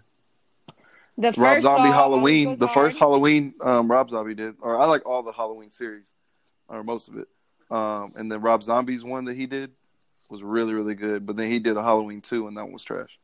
The 1.18 1.34
Rob 1.38 1.62
Zombie 1.62 1.90
Halloween, 1.90 2.58
the 2.58 2.68
first 2.68 2.98
Halloween, 2.98 3.54
um, 3.62 3.92
Rob 3.92 4.10
Zombie 4.10 4.36
did, 4.36 4.56
or 4.62 4.80
I 4.80 4.86
like 4.86 5.06
all 5.06 5.22
the 5.22 5.34
Halloween 5.34 5.70
series, 5.70 6.14
or 6.70 6.84
most 6.84 7.10
of 7.10 7.18
it. 7.18 7.28
Um, 7.70 8.14
and 8.16 8.32
then 8.32 8.42
Rob 8.42 8.64
Zombie's 8.64 9.04
one 9.04 9.26
that 9.26 9.36
he 9.36 9.46
did 9.46 9.72
was 10.30 10.42
really, 10.42 10.74
really 10.74 10.96
good. 10.96 11.26
But 11.26 11.36
then 11.36 11.50
he 11.50 11.60
did 11.60 11.78
a 11.78 11.84
Halloween 11.84 12.22
two, 12.22 12.48
and 12.48 12.58
that 12.58 12.64
one 12.64 12.74
was 12.74 12.84
trash. 12.84 13.20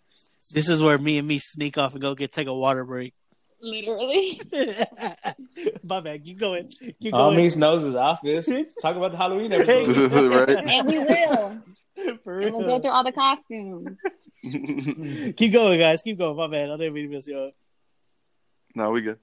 This 0.54 0.70
is 0.70 0.82
where 0.82 0.98
me 0.98 1.18
and 1.18 1.28
me 1.28 1.40
sneak 1.40 1.78
off 1.78 1.94
and 1.94 2.02
go 2.02 2.16
get 2.16 2.32
take 2.32 2.48
a 2.48 2.54
water 2.54 2.84
break. 2.84 3.14
Literally. 3.66 4.40
My 5.84 6.00
bad. 6.00 6.24
Keep 6.24 6.38
going. 6.38 6.72
Keep 7.02 7.14
All 7.14 7.30
going. 7.32 7.38
Means 7.38 7.58
knows 7.58 7.82
his 7.82 7.96
office. 7.96 8.48
Talk 8.82 8.96
about 8.96 9.12
the 9.12 9.18
Halloween 9.18 9.52
episode. 9.54 10.48
right? 10.48 10.70
And 10.70 10.88
we 10.88 11.00
will. 11.00 11.58
For 12.24 12.40
and 12.40 12.54
we'll 12.54 12.68
go 12.68 12.80
through 12.80 12.92
all 12.92 13.04
the 13.04 13.12
costumes. 13.12 14.00
Keep 15.36 15.54
going, 15.54 15.80
guys. 15.80 16.04
Keep 16.04 16.20
going. 16.20 16.38
My 16.38 16.48
bad. 16.48 16.70
I 16.70 16.78
didn't 16.78 16.94
mean 16.94 17.10
to 17.10 17.16
miss 17.16 17.26
you 17.26 17.38
up. 17.40 17.54
No, 18.76 18.92
we 18.92 19.02
good. 19.02 19.18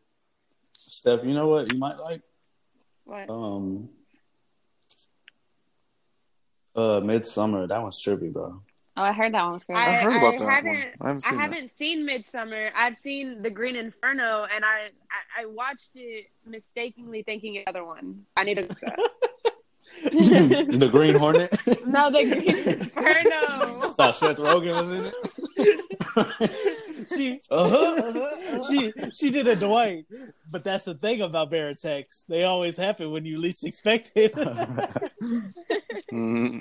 Steph, 0.76 1.24
you 1.24 1.34
know 1.34 1.46
what 1.46 1.72
you 1.72 1.78
might 1.78 1.98
like? 1.98 2.22
What? 3.04 3.30
Um, 3.30 3.90
uh, 6.74 7.00
Midsommar. 7.00 7.68
That 7.68 7.82
one's 7.82 8.02
trippy, 8.02 8.32
bro. 8.32 8.62
Oh, 8.94 9.02
I 9.02 9.12
heard 9.12 9.32
that 9.32 9.42
one 9.42 9.54
was 9.54 9.64
great. 9.64 9.78
I, 9.78 10.00
I 10.00 10.02
heard 10.02 10.16
about 10.16 10.34
I 10.34 10.38
that 10.38 10.50
haven't, 10.50 10.74
one. 10.74 10.86
I 11.00 11.06
haven't 11.06 11.20
seen, 11.22 11.32
I 11.32 11.42
haven't 11.42 11.70
seen 11.70 12.06
Midsommar. 12.06 12.70
I've 12.74 12.98
seen 12.98 13.40
The 13.40 13.48
Green 13.48 13.74
Inferno, 13.74 14.46
and 14.54 14.64
I, 14.64 14.90
I, 15.38 15.42
I 15.42 15.46
watched 15.46 15.92
it 15.94 16.26
mistakenly 16.44 17.22
thinking 17.22 17.54
the 17.54 17.66
other 17.66 17.84
one. 17.84 18.26
I 18.36 18.44
need 18.44 18.56
to. 18.56 18.68
the 20.02 20.88
Green 20.90 21.14
Hornet. 21.14 21.56
no, 21.86 22.10
the 22.10 22.22
Green 22.22 22.68
Inferno. 22.80 23.78
Thought 23.92 24.16
Seth 24.16 24.36
Rogen 24.38 24.74
was 24.74 24.92
in 24.92 25.06
it. 25.06 25.14
she, 27.16 27.40
uh-huh, 27.50 27.94
uh-huh. 27.96 28.62
she, 28.70 28.92
she 29.12 29.30
did 29.30 29.46
a 29.48 29.56
Dwight, 29.56 30.04
but 30.50 30.64
that's 30.64 30.84
the 30.84 30.94
thing 30.94 31.22
about 31.22 31.50
Baritex. 31.50 32.26
They 32.26 32.44
always 32.44 32.76
happen 32.76 33.10
when 33.10 33.24
you 33.24 33.38
least 33.38 33.64
expect 33.64 34.12
it. 34.16 34.34
mm-hmm. 36.12 36.58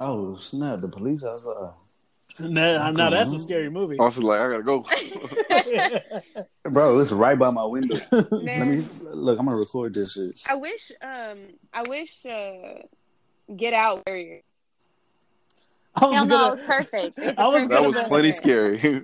Oh 0.00 0.36
snap! 0.36 0.80
The 0.80 0.88
police 0.88 1.24
outside. 1.24 1.72
Now, 2.40 2.92
now 2.92 3.10
that's 3.10 3.32
a 3.32 3.38
scary 3.38 3.68
movie. 3.68 3.98
I 3.98 4.04
was 4.04 4.18
like, 4.18 4.40
I 4.40 4.48
gotta 4.48 4.62
go. 4.62 4.86
Bro, 6.70 7.00
it's 7.00 7.10
right 7.10 7.36
by 7.36 7.50
my 7.50 7.64
window. 7.64 7.96
Let 8.12 8.66
me 8.66 8.84
look. 9.02 9.40
I'm 9.40 9.46
gonna 9.46 9.56
record 9.56 9.94
this 9.94 10.12
shit. 10.12 10.40
I 10.48 10.54
wish, 10.54 10.92
um, 11.02 11.38
I 11.72 11.82
wish, 11.88 12.24
uh, 12.24 12.82
Get 13.56 13.72
Out 13.72 14.04
Warrior. 14.06 14.42
I 15.96 16.04
was 16.04 16.14
Hell 16.14 16.26
gonna, 16.26 16.42
no, 16.42 16.48
it 16.48 16.50
was 16.50 16.64
perfect. 16.64 17.18
It 17.18 17.26
was 17.26 17.34
I 17.38 17.48
was 17.48 17.68
that 17.68 17.84
was 17.84 17.96
plenty 18.06 18.30
scary. 18.30 19.02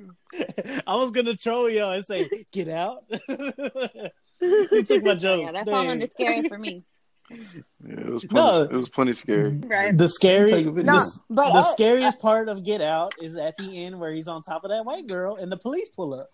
I 0.87 0.95
was 0.95 1.11
gonna 1.11 1.35
troll 1.35 1.69
y'all 1.69 1.91
and 1.93 2.05
say, 2.05 2.29
"Get 2.53 2.69
out." 2.69 3.05
he 3.09 4.83
took 4.85 5.03
my 5.03 5.17
joke. 5.17 5.43
Yeah, 5.43 5.53
that's 5.53 5.69
all 5.69 5.89
under 5.89 6.07
scary 6.07 6.49
for 6.49 6.59
me. 6.59 6.85
Yeah, 7.87 8.01
it 8.01 8.11
was 8.11 8.25
plenty, 8.25 8.59
no, 8.59 8.63
it 8.63 8.73
was 8.73 8.89
plenty 8.89 9.13
scary. 9.13 9.59
Right. 9.65 9.97
The 9.97 10.09
scary, 10.09 10.65
no, 10.65 11.05
but 11.29 11.53
the 11.53 11.61
uh, 11.61 11.73
scariest 11.73 12.19
part 12.19 12.49
of 12.49 12.65
Get 12.65 12.81
Out 12.81 13.15
is 13.21 13.37
at 13.37 13.57
the 13.57 13.85
end 13.85 13.99
where 13.99 14.13
he's 14.13 14.29
on 14.29 14.43
top 14.43 14.65
of 14.65 14.71
that 14.71 14.85
white 14.85 15.07
girl 15.07 15.37
and 15.37 15.51
the 15.53 15.57
police 15.57 15.89
pull 15.91 16.15
up. 16.15 16.31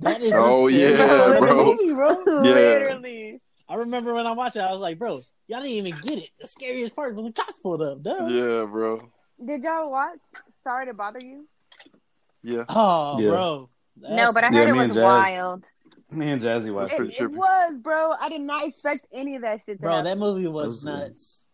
That 0.00 0.22
is 0.22 0.32
oh 0.34 0.68
yeah, 0.68 1.38
bro. 1.38 1.76
Movie, 1.76 1.94
bro. 1.94 2.22
Yeah. 2.44 2.54
Literally. 2.54 3.40
I 3.68 3.74
remember 3.74 4.14
when 4.14 4.26
I 4.26 4.32
watched 4.32 4.56
it, 4.56 4.60
I 4.60 4.70
was 4.70 4.80
like, 4.80 4.98
bro, 4.98 5.20
y'all 5.46 5.60
didn't 5.60 5.66
even 5.66 5.94
get 6.02 6.18
it. 6.18 6.30
The 6.40 6.46
scariest 6.46 6.94
part 6.94 7.14
when 7.14 7.24
the 7.24 7.32
cops 7.32 7.58
pulled 7.58 7.82
up. 7.82 8.02
Duh. 8.02 8.26
Yeah, 8.28 8.64
bro. 8.64 9.10
Did 9.44 9.62
y'all 9.62 9.90
watch 9.90 10.20
Sorry 10.62 10.86
to 10.86 10.94
Bother 10.94 11.20
You? 11.22 11.46
Yeah. 12.42 12.64
Oh, 12.68 13.18
yeah. 13.20 13.28
bro. 13.28 13.70
That's, 14.00 14.14
no, 14.14 14.32
but 14.32 14.44
I 14.44 14.46
heard 14.46 14.74
yeah, 14.74 14.82
it 14.82 14.88
was 14.88 14.96
wild. 14.96 15.64
Me 16.10 16.30
and 16.30 16.40
Jazzy 16.40 16.72
watched 16.72 16.94
it. 16.94 17.08
It, 17.08 17.20
it 17.20 17.30
was, 17.30 17.78
bro. 17.78 18.12
I 18.12 18.28
did 18.30 18.40
not 18.40 18.66
expect 18.66 19.06
any 19.12 19.36
of 19.36 19.42
that 19.42 19.62
shit. 19.64 19.80
bro, 19.80 19.90
happen. 19.90 20.04
that 20.06 20.18
movie 20.18 20.46
was, 20.46 20.68
was 20.68 20.84
nuts. 20.84 21.46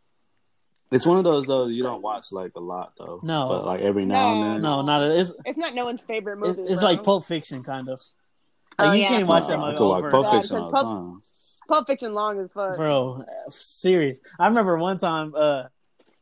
It's 0.93 1.05
one 1.05 1.19
of 1.19 1.25
those 1.25 1.47
though 1.47 1.67
you 1.67 1.83
don't 1.83 2.03
watch 2.03 2.31
like 2.31 2.53
a 2.55 2.61
lot 2.61 2.93
though. 2.97 3.19
No, 3.23 3.49
but 3.49 3.65
like 3.65 3.81
every 3.81 4.05
now 4.07 4.35
no, 4.35 4.43
and 4.43 4.55
then. 4.55 4.63
No, 4.63 4.83
not 4.83 5.03
a, 5.03 5.19
it's. 5.19 5.33
It's 5.45 5.59
not 5.59 5.75
no 5.75 5.85
one's 5.85 6.05
favorite 6.05 6.39
movie. 6.39 6.61
It's, 6.63 6.71
it's 6.71 6.83
like 6.83 7.03
Pulp 7.03 7.25
Fiction, 7.25 7.65
kind 7.65 7.89
of. 7.89 8.01
Like, 8.79 8.89
oh, 8.89 8.93
you 8.93 9.03
yeah. 9.03 9.09
can't 9.09 9.27
watch 9.27 9.49
that 9.49 9.59
movie. 9.59 9.75
I 9.75 9.79
could 9.79 9.89
watch 9.89 10.11
Pulp 10.11 10.31
Fiction 10.31 10.57
all 10.57 10.71
the 10.71 10.77
time. 10.77 11.23
Pulp 11.69 11.87
Fiction 11.87 12.15
long 12.15 12.39
as 12.39 12.53
fuck, 12.53 12.77
bro. 12.77 13.25
Serious. 13.49 14.21
I 14.39 14.47
remember 14.47 14.77
one 14.79 14.99
time, 14.99 15.33
uh, 15.37 15.65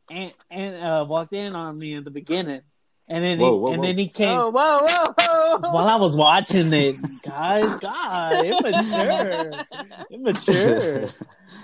and 0.09 0.33
and 0.49 0.75
uh, 0.77 1.05
walked 1.07 1.33
in 1.33 1.55
on 1.55 1.77
me 1.77 1.93
in 1.93 2.03
the 2.03 2.11
beginning, 2.11 2.61
and 3.07 3.23
then 3.23 3.39
whoa, 3.39 3.51
he, 3.51 3.57
whoa, 3.57 3.71
and 3.73 3.81
whoa. 3.81 3.87
then 3.87 3.97
he 3.97 4.07
came. 4.07 4.29
Oh, 4.29 4.49
whoa, 4.49 4.87
whoa, 4.87 5.13
whoa! 5.17 5.71
While 5.71 5.87
I 5.87 5.95
was 5.97 6.15
watching 6.15 6.71
it, 6.71 6.95
guys, 7.21 7.75
God, 7.77 8.45
immature, 8.45 9.65
immature. 10.11 11.09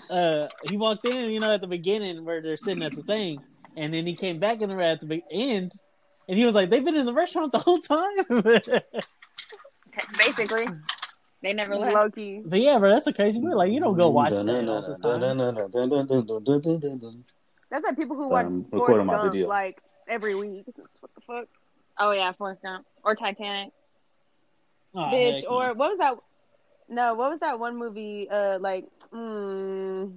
Uh, 0.10 0.48
he 0.68 0.76
walked 0.76 1.06
in, 1.08 1.32
you 1.32 1.40
know, 1.40 1.54
at 1.54 1.62
the 1.62 1.68
beginning 1.68 2.26
where 2.26 2.42
they're 2.42 2.58
sitting 2.58 2.84
at 2.84 2.94
the 2.94 3.04
thing, 3.04 3.42
and 3.78 3.94
then 3.94 4.06
he 4.06 4.16
came 4.16 4.40
back 4.40 4.62
in 4.62 4.70
the 4.70 4.84
at 4.84 5.00
the 5.00 5.24
end, 5.32 5.72
and 6.28 6.38
he 6.38 6.46
was 6.46 6.56
like, 6.56 6.70
"They've 6.70 6.84
been 6.84 6.98
in 6.98 7.06
the 7.06 7.14
restaurant 7.14 7.52
the 7.54 7.60
whole 7.60 7.80
time." 7.80 8.16
Basically. 10.18 10.68
They 11.42 11.54
never 11.54 11.76
left. 11.76 11.94
Low 11.94 12.10
key. 12.10 12.42
But 12.44 12.60
yeah, 12.60 12.78
bro, 12.80 12.90
that's 12.94 13.08
a 13.08 13.14
crazy 13.14 13.40
movie. 13.40 13.56
Like 13.56 13.72
you 13.72 13.80
don't 13.80 13.98
go 13.98 14.10
watch 14.10 14.32
that 14.32 14.68
all 14.68 14.82
the 14.82 14.98
time. 14.98 15.22
That's 17.70 17.86
like 17.86 17.96
people 17.96 18.18
who 18.18 18.26
so 18.26 18.30
watch 18.30 18.48
Forrest 18.72 19.08
Gump 19.08 19.48
like 19.48 19.82
every 20.08 20.36
week. 20.36 20.66
What 21.30 21.42
fuck? 21.42 21.48
Oh 22.00 22.12
yeah, 22.12 22.32
Forrest 22.32 22.64
Gump 22.64 22.86
or 23.04 23.16
Titanic. 23.16 23.72
Oh, 24.96 25.00
Bitch, 25.00 25.44
or 25.48 25.76
what 25.76 25.92
was 25.92 26.00
that? 26.00 26.16
No, 26.90 27.14
what 27.14 27.30
was 27.30 27.40
that 27.42 27.60
one 27.60 27.78
movie? 27.78 28.28
Uh, 28.28 28.58
like, 28.58 28.88
mm, 29.14 30.12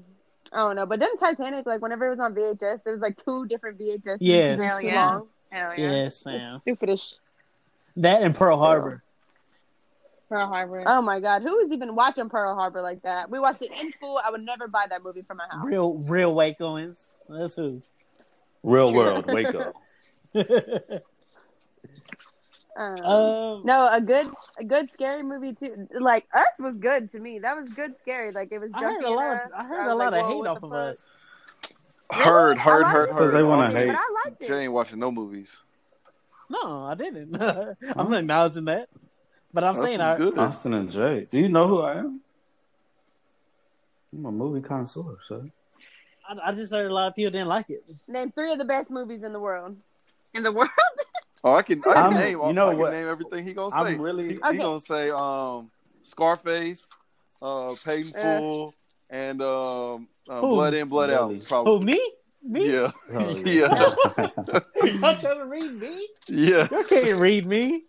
I 0.52 0.56
don't 0.56 0.76
know. 0.76 0.86
But 0.86 1.00
then 1.00 1.14
Titanic, 1.18 1.66
like, 1.66 1.82
whenever 1.82 2.06
it 2.06 2.10
was 2.10 2.18
on 2.18 2.34
VHS, 2.34 2.82
there 2.84 2.94
was 2.94 3.02
like 3.02 3.22
two 3.22 3.46
different 3.46 3.78
VHS. 3.78 4.18
Yes, 4.20 4.58
hell 4.58 4.80
yeah, 4.80 5.20
hell 5.50 5.74
yeah. 5.76 5.90
Yes, 5.90 6.22
fam. 6.22 6.60
Stupidest. 6.60 7.20
That 7.96 8.22
and 8.22 8.34
Pearl 8.34 8.58
Harbor. 8.58 9.02
Pearl 10.30 10.46
Harbor. 10.46 10.84
Oh 10.86 11.02
my 11.02 11.20
god, 11.20 11.42
who 11.42 11.58
is 11.58 11.72
even 11.72 11.94
watching 11.94 12.30
Pearl 12.30 12.54
Harbor 12.54 12.80
like 12.80 13.02
that? 13.02 13.28
We 13.28 13.38
watched 13.38 13.60
it 13.60 13.70
in 13.78 13.92
school. 13.92 14.18
I 14.24 14.30
would 14.30 14.42
never 14.42 14.66
buy 14.66 14.86
that 14.88 15.04
movie 15.04 15.22
for 15.26 15.34
my 15.34 15.44
house. 15.50 15.66
Real, 15.66 15.98
real 15.98 16.34
Wacoans. 16.34 17.16
That's 17.28 17.54
who. 17.54 17.82
Real 18.62 18.94
world 18.94 19.26
Waco. 19.26 19.74
Um, 22.74 23.04
um, 23.04 23.62
no, 23.66 23.86
a 23.90 24.00
good, 24.00 24.26
a 24.58 24.64
good 24.64 24.90
scary 24.92 25.22
movie 25.22 25.52
too. 25.52 25.86
Like 25.92 26.26
Us 26.32 26.58
was 26.58 26.74
good 26.76 27.10
to 27.12 27.20
me. 27.20 27.38
That 27.38 27.54
was 27.56 27.68
good 27.70 27.98
scary. 27.98 28.32
Like 28.32 28.50
it 28.50 28.58
was. 28.58 28.72
I 28.74 28.82
heard 28.82 29.04
a 29.04 29.10
lot. 29.10 29.32
Of, 29.32 29.52
I 29.54 29.64
heard 29.64 29.86
a 29.88 29.94
lot 29.94 30.12
like, 30.12 30.22
of 30.22 30.28
hate 30.28 30.46
off 30.46 30.62
of 30.62 30.72
Us. 30.72 31.14
Heard, 32.10 32.58
heard, 32.58 32.86
heard, 32.86 33.10
heard. 33.10 33.34
They 33.34 33.42
want 33.42 33.70
to 33.70 33.78
hate. 33.78 33.86
But 33.88 33.96
I 33.96 34.24
liked 34.24 34.42
it. 34.42 34.48
Jay 34.48 34.64
ain't 34.64 34.72
watching 34.72 34.98
no 34.98 35.10
movies. 35.10 35.60
No, 36.48 36.84
I 36.84 36.94
didn't. 36.94 37.34
I'm 37.96 38.10
not 38.10 38.20
acknowledging 38.20 38.66
that. 38.66 38.88
But 39.54 39.64
I'm 39.64 39.76
saying, 39.76 40.00
I, 40.00 40.16
good. 40.16 40.38
Austin 40.38 40.74
and 40.74 40.90
Jay. 40.90 41.26
Do 41.30 41.38
you 41.38 41.48
know 41.48 41.68
who 41.68 41.80
I 41.82 41.98
am? 41.98 42.20
I'm 44.14 44.26
a 44.26 44.32
movie 44.32 44.66
connoisseur, 44.66 45.18
so. 45.22 45.48
I, 46.28 46.50
I, 46.50 46.52
just 46.52 46.72
heard 46.72 46.90
a 46.90 46.94
lot 46.94 47.08
of 47.08 47.14
people 47.14 47.30
didn't 47.30 47.48
like 47.48 47.70
it. 47.70 47.84
Name 48.08 48.30
three 48.32 48.52
of 48.52 48.58
the 48.58 48.64
best 48.64 48.90
movies 48.90 49.22
in 49.22 49.32
the 49.32 49.40
world. 49.40 49.76
In 50.34 50.42
the 50.42 50.52
world? 50.52 50.70
oh, 51.44 51.54
I 51.54 51.62
can. 51.62 51.82
I 51.86 51.94
can 51.94 52.14
name. 52.14 52.38
You 52.38 52.52
know 52.52 52.70
I 52.70 52.74
what? 52.74 52.92
name 52.92 53.06
everything 53.06 53.44
he 53.44 53.52
gonna 53.52 53.70
say. 53.70 53.94
I'm 53.94 54.00
really. 54.00 54.34
He, 54.34 54.38
okay. 54.38 54.52
he 54.52 54.58
gonna 54.58 54.80
say 54.80 55.10
um, 55.10 55.70
Scarface, 56.02 56.86
uh, 57.40 57.74
Paid 57.84 58.06
in 58.14 58.16
uh, 58.16 58.38
Full, 58.38 58.74
and 59.10 59.42
um, 59.42 60.08
uh, 60.28 60.40
Blood 60.40 60.74
In, 60.74 60.88
Blood 60.88 61.10
Out. 61.10 61.34
Probably. 61.46 61.72
Who 61.72 61.84
me? 61.84 62.10
Me? 62.44 62.72
Yeah. 62.72 62.92
Oh, 63.12 63.36
yeah. 63.44 63.92
Y'all 65.00 65.16
trying 65.20 65.38
to 65.38 65.46
read 65.46 65.72
me? 65.72 66.08
Yeah. 66.28 66.66
You 66.70 66.84
can't 66.88 67.16
read 67.18 67.46
me. 67.46 67.84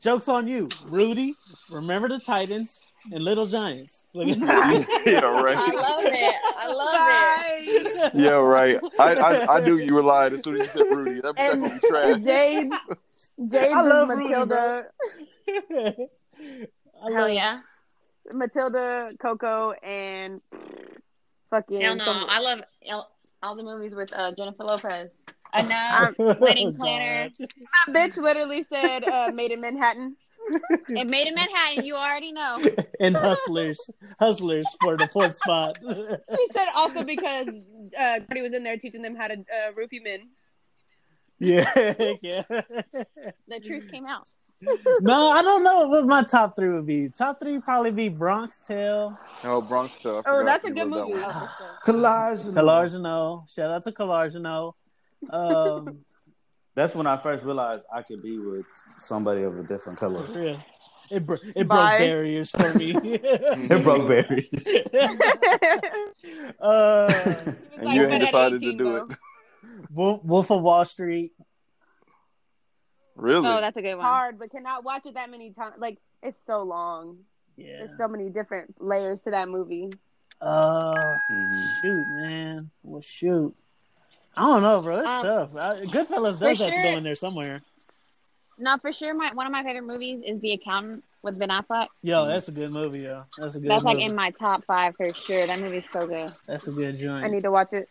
Joke's 0.00 0.28
on 0.28 0.46
you, 0.46 0.68
Rudy. 0.86 1.34
Remember 1.70 2.08
the 2.08 2.18
Titans 2.18 2.80
and 3.12 3.22
Little 3.22 3.46
Giants. 3.46 4.06
Look 4.14 4.28
at 4.28 4.38
yeah, 5.06 5.20
right. 5.20 5.56
I 5.56 5.72
love 5.72 6.04
it. 6.04 6.34
I 6.56 6.66
love 6.72 6.94
it. 6.94 8.10
Yeah, 8.14 8.36
right. 8.36 8.78
I, 8.98 9.14
I, 9.14 9.56
I 9.56 9.60
knew 9.60 9.76
you 9.76 9.94
were 9.94 10.02
lying 10.02 10.34
as 10.34 10.42
soon 10.44 10.56
as 10.56 10.74
you 10.74 10.84
said 10.84 10.96
Rudy. 10.96 11.20
That, 11.20 11.34
and 11.36 11.64
that's 11.64 11.88
trash. 11.88 12.20
Jade, 12.20 12.70
Jade 13.46 13.72
I 13.72 13.82
love 13.82 14.08
Matilda. 14.08 14.86
Rudy, 15.46 16.08
Hell 17.12 17.28
yeah. 17.28 17.60
Matilda, 18.32 19.10
Coco, 19.20 19.72
and 19.82 20.40
fucking. 21.50 21.80
Hell 21.80 21.96
no! 21.96 22.04
I 22.06 22.40
love 22.40 22.60
all 23.42 23.56
the 23.56 23.62
movies 23.62 23.94
with 23.94 24.12
uh, 24.12 24.32
Jennifer 24.32 24.64
Lopez. 24.64 25.10
Enough 25.54 26.14
wedding 26.40 26.76
planner. 26.76 27.30
My 27.38 27.92
bitch 27.92 28.16
literally 28.16 28.64
said 28.64 29.04
uh, 29.04 29.30
"Maid 29.32 29.52
in 29.52 29.60
Manhattan." 29.60 30.16
It 30.88 31.06
maid 31.06 31.26
in 31.26 31.34
Manhattan. 31.34 31.84
You 31.84 31.96
already 31.96 32.32
know. 32.32 32.58
And 33.00 33.14
hustlers, 33.14 33.78
hustlers 34.18 34.64
for 34.80 34.96
the 34.96 35.06
fourth 35.08 35.36
spot. 35.36 35.78
she 35.82 36.46
said 36.54 36.68
also 36.74 37.02
because 37.02 37.48
uh, 37.48 38.20
Cardi 38.26 38.40
was 38.40 38.54
in 38.54 38.64
there 38.64 38.78
teaching 38.78 39.02
them 39.02 39.14
how 39.14 39.28
to 39.28 39.34
uh, 39.34 39.72
roofie 39.78 40.02
men. 40.02 40.30
Yeah, 41.38 41.70
yeah. 42.22 42.42
The 42.48 43.60
truth 43.62 43.90
came 43.90 44.06
out. 44.06 44.26
no, 45.02 45.28
I 45.28 45.42
don't 45.42 45.62
know 45.62 45.88
what 45.88 46.06
my 46.06 46.22
top 46.22 46.56
three 46.56 46.70
would 46.70 46.86
be. 46.86 47.10
Top 47.10 47.38
three 47.38 47.60
probably 47.60 47.90
be 47.90 48.08
Bronx 48.08 48.60
Tale. 48.60 49.18
Oh, 49.44 49.60
Bronx 49.60 49.98
Tale. 49.98 50.22
Oh, 50.24 50.42
that's 50.44 50.64
a 50.64 50.70
good 50.70 50.88
movie. 50.88 51.12
Collage. 51.84 52.50
Collage. 52.54 53.50
Shout 53.50 53.70
out 53.70 53.82
to 53.82 53.92
Collage. 53.92 54.72
Um, 55.30 55.98
That's 56.76 56.94
when 56.94 57.06
I 57.06 57.16
first 57.16 57.42
realized 57.42 57.86
I 57.92 58.02
could 58.02 58.22
be 58.22 58.38
with 58.38 58.66
somebody 58.98 59.42
of 59.42 59.58
a 59.58 59.62
different 59.62 59.98
color. 59.98 60.26
Yeah. 60.38 60.60
It, 61.10 61.24
bro- 61.24 61.38
it 61.42 61.66
broke 61.66 61.98
barriers 61.98 62.50
for 62.50 62.78
me. 62.78 62.92
it 63.02 63.82
broke 63.82 64.06
barriers. 64.06 64.46
uh, 66.60 67.52
and 67.78 67.94
you 67.94 68.06
ain't 68.06 68.24
decided 68.24 68.62
18, 68.62 68.70
to 68.70 68.76
do 68.76 68.84
though. 68.84 68.96
it. 68.96 69.18
Wolf, 69.90 70.24
Wolf 70.24 70.50
of 70.50 70.62
Wall 70.62 70.84
Street. 70.84 71.32
Really? 73.14 73.48
Oh, 73.48 73.60
that's 73.60 73.78
a 73.78 73.82
good 73.82 73.94
one. 73.94 74.04
Hard, 74.04 74.38
but 74.38 74.50
cannot 74.50 74.84
watch 74.84 75.06
it 75.06 75.14
that 75.14 75.30
many 75.30 75.52
times. 75.52 75.76
Like 75.78 75.98
it's 76.22 76.38
so 76.44 76.62
long. 76.62 77.20
Yeah. 77.56 77.78
There's 77.78 77.96
so 77.96 78.06
many 78.06 78.28
different 78.28 78.74
layers 78.78 79.22
to 79.22 79.30
that 79.30 79.48
movie. 79.48 79.90
Uh, 80.42 80.92
mm-hmm. 80.92 81.62
shoot, 81.80 82.04
man. 82.20 82.70
Well, 82.82 83.00
shoot. 83.00 83.54
I 84.36 84.42
don't 84.42 84.62
know, 84.62 84.82
bro. 84.82 84.98
It's 84.98 85.08
um, 85.08 85.22
tough. 85.22 85.56
Uh, 85.56 85.74
Goodfellas 85.86 86.38
does 86.38 86.58
have 86.58 86.58
sure, 86.58 86.70
to 86.70 86.82
go 86.82 86.96
in 86.98 87.04
there 87.04 87.14
somewhere. 87.14 87.62
No, 88.58 88.76
for 88.78 88.92
sure. 88.92 89.14
My 89.14 89.32
one 89.32 89.46
of 89.46 89.52
my 89.52 89.62
favorite 89.62 89.86
movies 89.86 90.22
is 90.26 90.40
The 90.40 90.52
Accountant 90.52 91.04
with 91.22 91.38
Ben 91.38 91.48
Affleck. 91.48 91.88
Yo, 92.02 92.26
that's 92.26 92.48
a 92.48 92.52
good 92.52 92.70
movie, 92.70 93.00
yo. 93.00 93.24
That's 93.38 93.54
a 93.54 93.60
good. 93.60 93.70
That's 93.70 93.82
movie. 93.82 93.96
like 93.96 94.04
in 94.04 94.14
my 94.14 94.30
top 94.32 94.64
five 94.64 94.94
for 94.96 95.12
sure. 95.14 95.46
That 95.46 95.60
movie's 95.60 95.88
so 95.90 96.06
good. 96.06 96.32
That's 96.46 96.66
a 96.66 96.72
good 96.72 96.96
joint. 96.96 97.24
I 97.24 97.28
need 97.28 97.42
to 97.42 97.50
watch 97.50 97.72
it. 97.72 97.88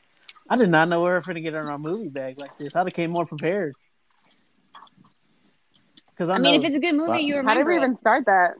I 0.47 0.57
did 0.57 0.69
not 0.69 0.87
know 0.89 0.99
we 0.99 1.09
were 1.09 1.21
going 1.21 1.35
to 1.35 1.41
get 1.41 1.55
on 1.55 1.67
our 1.67 1.79
movie 1.79 2.09
bag 2.09 2.39
like 2.39 2.55
this. 2.57 2.75
I'd 2.75 2.85
have 2.85 2.93
came 2.93 3.11
more 3.11 3.25
prepared. 3.25 3.73
Because 6.11 6.29
I, 6.29 6.35
I 6.35 6.37
mean, 6.37 6.61
if 6.61 6.67
it's 6.67 6.77
a 6.77 6.79
good 6.79 6.95
movie, 6.95 7.09
wow. 7.09 7.17
you 7.17 7.37
remember. 7.37 7.49
How 7.49 7.57
did 7.57 7.67
we 7.67 7.75
even 7.75 7.95
start 7.95 8.25
that? 8.27 8.53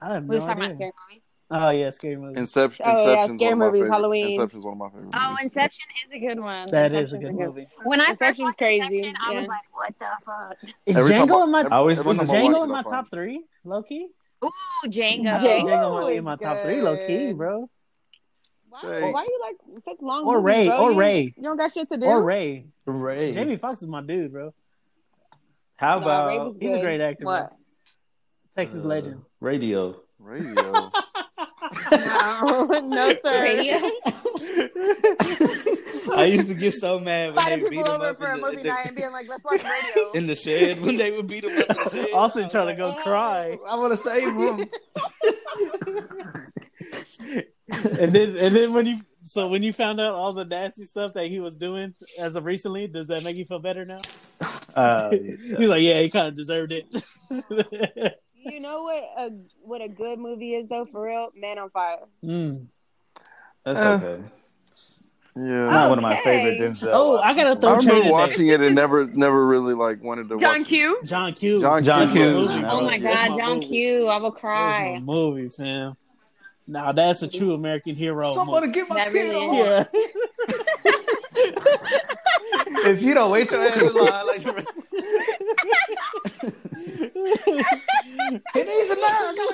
I 0.00 0.14
have 0.14 0.24
we 0.24 0.38
no 0.38 0.46
talking 0.46 0.62
idea. 0.62 0.66
about 0.66 0.76
scary 0.76 0.92
movie. 1.10 1.21
Oh 1.54 1.68
yeah, 1.70 1.90
scary 1.90 2.16
movie. 2.16 2.38
Inception. 2.40 2.86
Oh 2.88 2.90
Inception's 2.92 3.40
yeah, 3.40 3.46
scary 3.46 3.54
movies. 3.56 3.84
Halloween. 3.90 4.26
Inception's 4.30 4.64
one 4.64 4.72
of 4.72 4.78
my 4.78 4.88
favorite. 4.88 5.10
Oh, 5.12 5.36
Inception 5.42 5.84
is 6.06 6.12
a 6.22 6.26
good 6.26 6.40
one. 6.40 6.70
That 6.70 6.92
is 6.94 7.12
a 7.12 7.18
good 7.18 7.34
movie. 7.34 7.66
When 7.84 8.00
I 8.00 8.10
Inception's 8.10 8.36
first 8.36 8.40
watched 8.40 8.58
crazy. 8.58 8.80
Inception, 8.98 9.14
I 9.22 9.32
was 9.40 9.48
like, 9.48 9.60
"What 9.74 9.94
the 9.98 10.06
fuck?" 10.24 10.76
Is 10.86 10.96
Every 10.96 11.10
Django 11.14 11.44
in 11.44 11.50
my 11.50 11.60
every- 11.60 11.70
I 11.72 11.76
always 11.76 11.98
is 11.98 12.04
time 12.04 12.08
was 12.08 12.18
I 12.18 12.22
watch 12.22 12.30
Django 12.54 12.64
in 12.64 12.70
my 12.70 12.82
top 12.82 13.10
three? 13.10 13.42
Low 13.64 13.82
key. 13.82 14.08
Ooh, 14.44 14.88
Django. 14.88 15.34
I 15.34 15.38
Django 15.38 15.64
Django 15.66 16.00
might 16.00 16.08
be 16.10 16.16
in 16.16 16.24
my 16.24 16.34
is 16.34 16.40
top 16.40 16.62
three. 16.62 16.80
Low 16.80 16.96
key, 17.06 17.32
bro. 17.34 17.68
Wow, 18.70 18.78
Jay. 18.82 19.12
why 19.12 19.22
you 19.24 19.40
like 19.42 19.82
such 19.84 20.00
long? 20.00 20.24
Or 20.26 20.40
movies, 20.40 20.44
Ray, 20.56 20.68
bro? 20.68 20.78
or 20.78 20.92
You- 20.92 20.98
Ray. 20.98 21.20
You 21.36 21.42
don't 21.42 21.56
got 21.58 21.72
shit 21.72 21.90
to 21.90 21.96
do. 21.98 22.06
Or 22.06 22.22
Ray. 22.22 22.66
Ray. 22.86 23.32
Jamie 23.32 23.56
Foxx 23.56 23.82
is 23.82 23.88
my 23.88 24.00
dude, 24.00 24.32
bro. 24.32 24.54
How 25.76 25.98
about 25.98 26.28
Ray 26.28 26.38
was 26.38 26.56
he's 26.58 26.72
a 26.74 26.80
great 26.80 27.00
actor. 27.02 27.24
bro. 27.24 27.32
What? 27.32 27.52
Texas 28.56 28.82
Uh, 28.82 28.86
legend. 28.86 29.22
Radio. 29.40 30.00
Radio. 30.22 30.90
No, 31.90 32.66
no, 32.80 33.14
sir. 33.24 33.42
Radio. 33.42 33.74
I 36.14 36.26
used 36.30 36.48
to 36.48 36.54
get 36.54 36.72
so 36.74 37.00
mad 37.00 37.34
when 37.34 37.36
they 37.36 37.42
Fighting 37.42 37.60
beat 37.64 37.70
people 37.70 37.94
him 37.94 38.00
over 38.02 38.10
up 38.10 38.16
for 38.18 38.26
a 38.26 38.34
in 38.34 38.40
the, 38.40 38.46
movie 38.46 38.62
the- 38.62 38.68
night 38.68 38.86
and 38.86 38.96
being 38.96 39.10
like, 39.12 39.26
"Let's 39.28 39.42
watch 39.44 39.62
radio." 39.64 40.10
in 40.12 40.26
the 40.26 40.34
shed 40.34 40.84
when 40.84 40.96
they 40.98 41.10
would 41.12 41.26
beat 41.26 41.44
him 41.44 41.58
up 41.58 41.70
in 41.70 41.76
the 41.84 41.90
shed. 41.90 42.10
Also 42.12 42.46
trying 42.48 42.66
to 42.68 42.74
go 42.74 42.94
cry. 43.02 43.58
I 43.66 43.76
want 43.78 43.98
to 43.98 44.04
save 44.04 44.34
him. 44.34 44.68
and 48.00 48.12
then 48.12 48.36
and 48.36 48.54
then 48.56 48.72
when 48.74 48.86
you 48.86 48.98
so 49.24 49.48
when 49.48 49.62
you 49.62 49.72
found 49.72 49.98
out 50.00 50.14
all 50.14 50.32
the 50.34 50.44
nasty 50.44 50.84
stuff 50.84 51.14
that 51.14 51.26
he 51.26 51.40
was 51.40 51.56
doing 51.56 51.94
as 52.18 52.36
of 52.36 52.44
recently, 52.44 52.86
does 52.86 53.06
that 53.08 53.24
make 53.24 53.36
you 53.36 53.46
feel 53.46 53.60
better 53.60 53.84
now? 53.86 54.02
Uh, 54.74 55.10
He's 55.10 55.68
like, 55.68 55.82
yeah, 55.82 56.00
he 56.00 56.08
kind 56.10 56.28
of 56.28 56.36
deserved 56.36 56.72
it. 56.72 56.86
You 58.44 58.60
know 58.60 58.82
what 58.82 59.04
a 59.16 59.32
what 59.62 59.82
a 59.82 59.88
good 59.88 60.18
movie 60.18 60.54
is 60.54 60.68
though 60.68 60.86
for 60.90 61.06
real? 61.06 61.30
Man 61.36 61.58
on 61.58 61.70
Fire. 61.70 61.98
Mm. 62.24 62.66
That's 63.64 63.78
uh, 63.78 64.00
okay. 64.02 64.22
Yeah, 65.34 65.42
not 65.42 65.84
okay. 65.84 65.88
one 65.88 65.98
of 65.98 66.02
my 66.02 66.20
favorite 66.20 66.60
Denzel. 66.60 66.90
Oh, 66.92 67.18
I 67.18 67.34
gotta 67.34 67.58
throw. 67.58 67.74
I 67.74 67.76
remember 67.76 68.10
watching 68.10 68.48
it 68.48 68.60
and 68.60 68.74
never, 68.74 69.06
never 69.06 69.46
really 69.46 69.72
like 69.72 70.02
wanted 70.02 70.28
to. 70.28 70.38
John 70.38 70.60
watch 70.60 70.68
Q. 70.68 70.98
It. 71.02 71.06
John 71.06 71.32
Q. 71.32 71.60
John, 71.60 71.84
John 71.84 72.08
Q. 72.08 72.12
Q. 72.12 72.66
Oh 72.66 72.82
my 72.82 72.98
god, 72.98 73.38
John 73.38 73.54
movie. 73.54 73.68
Q. 73.68 74.06
I 74.08 74.18
will 74.18 74.32
cry. 74.32 75.00
movie, 75.02 75.48
fam. 75.48 75.96
Now 76.66 76.92
that's 76.92 77.22
a 77.22 77.28
true 77.28 77.54
American 77.54 77.94
hero. 77.94 78.34
Somebody 78.34 78.72
get 78.72 78.88
my 78.88 78.96
that 78.96 79.12
kid 79.12 79.14
really 79.14 79.36
on. 79.36 79.54
Yeah. 79.56 79.84
if 82.90 83.02
you 83.02 83.14
don't 83.14 83.30
wait 83.30 83.50
your 83.50 83.64
ass 83.64 83.76
in 83.80 83.94
line, 83.94 84.26
like 84.26 84.44
it 87.24 88.66
needs 88.66 88.90
a 88.90 88.96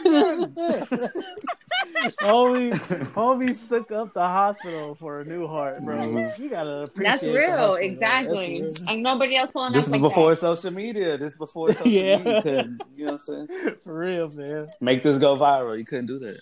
gun. 0.05 0.55
homie, 2.21 2.73
homie 3.13 3.55
stuck 3.55 3.91
up 3.93 4.15
the 4.15 4.21
hospital 4.21 4.95
for 4.95 5.21
a 5.21 5.25
new 5.25 5.47
heart, 5.47 5.83
bro. 5.85 5.97
Mm-hmm. 5.97 6.43
You 6.43 6.49
gotta 6.49 6.83
appreciate. 6.83 7.13
That's 7.13 7.23
real, 7.25 7.51
hustle, 7.51 7.75
exactly. 7.77 8.61
That's 8.63 8.81
real. 8.81 8.91
And 8.91 9.03
nobody 9.03 9.37
else 9.37 9.51
pulling 9.51 9.73
This 9.73 9.85
is 9.85 9.91
like 9.91 10.01
before 10.01 10.31
that. 10.31 10.37
social 10.37 10.73
media. 10.73 11.17
This 11.17 11.37
before 11.37 11.73
social 11.73 11.89
yeah. 11.89 12.19
media. 12.19 12.37
You, 12.37 12.43
couldn't, 12.43 12.83
you 12.97 13.05
know 13.05 13.13
what 13.13 13.21
I'm 13.29 13.49
saying? 13.49 13.77
For 13.85 13.99
real, 13.99 14.31
man. 14.31 14.69
Make 14.81 15.03
this 15.03 15.19
go 15.19 15.37
viral. 15.37 15.79
You 15.79 15.85
couldn't 15.85 16.07
do 16.07 16.19
that. 16.21 16.41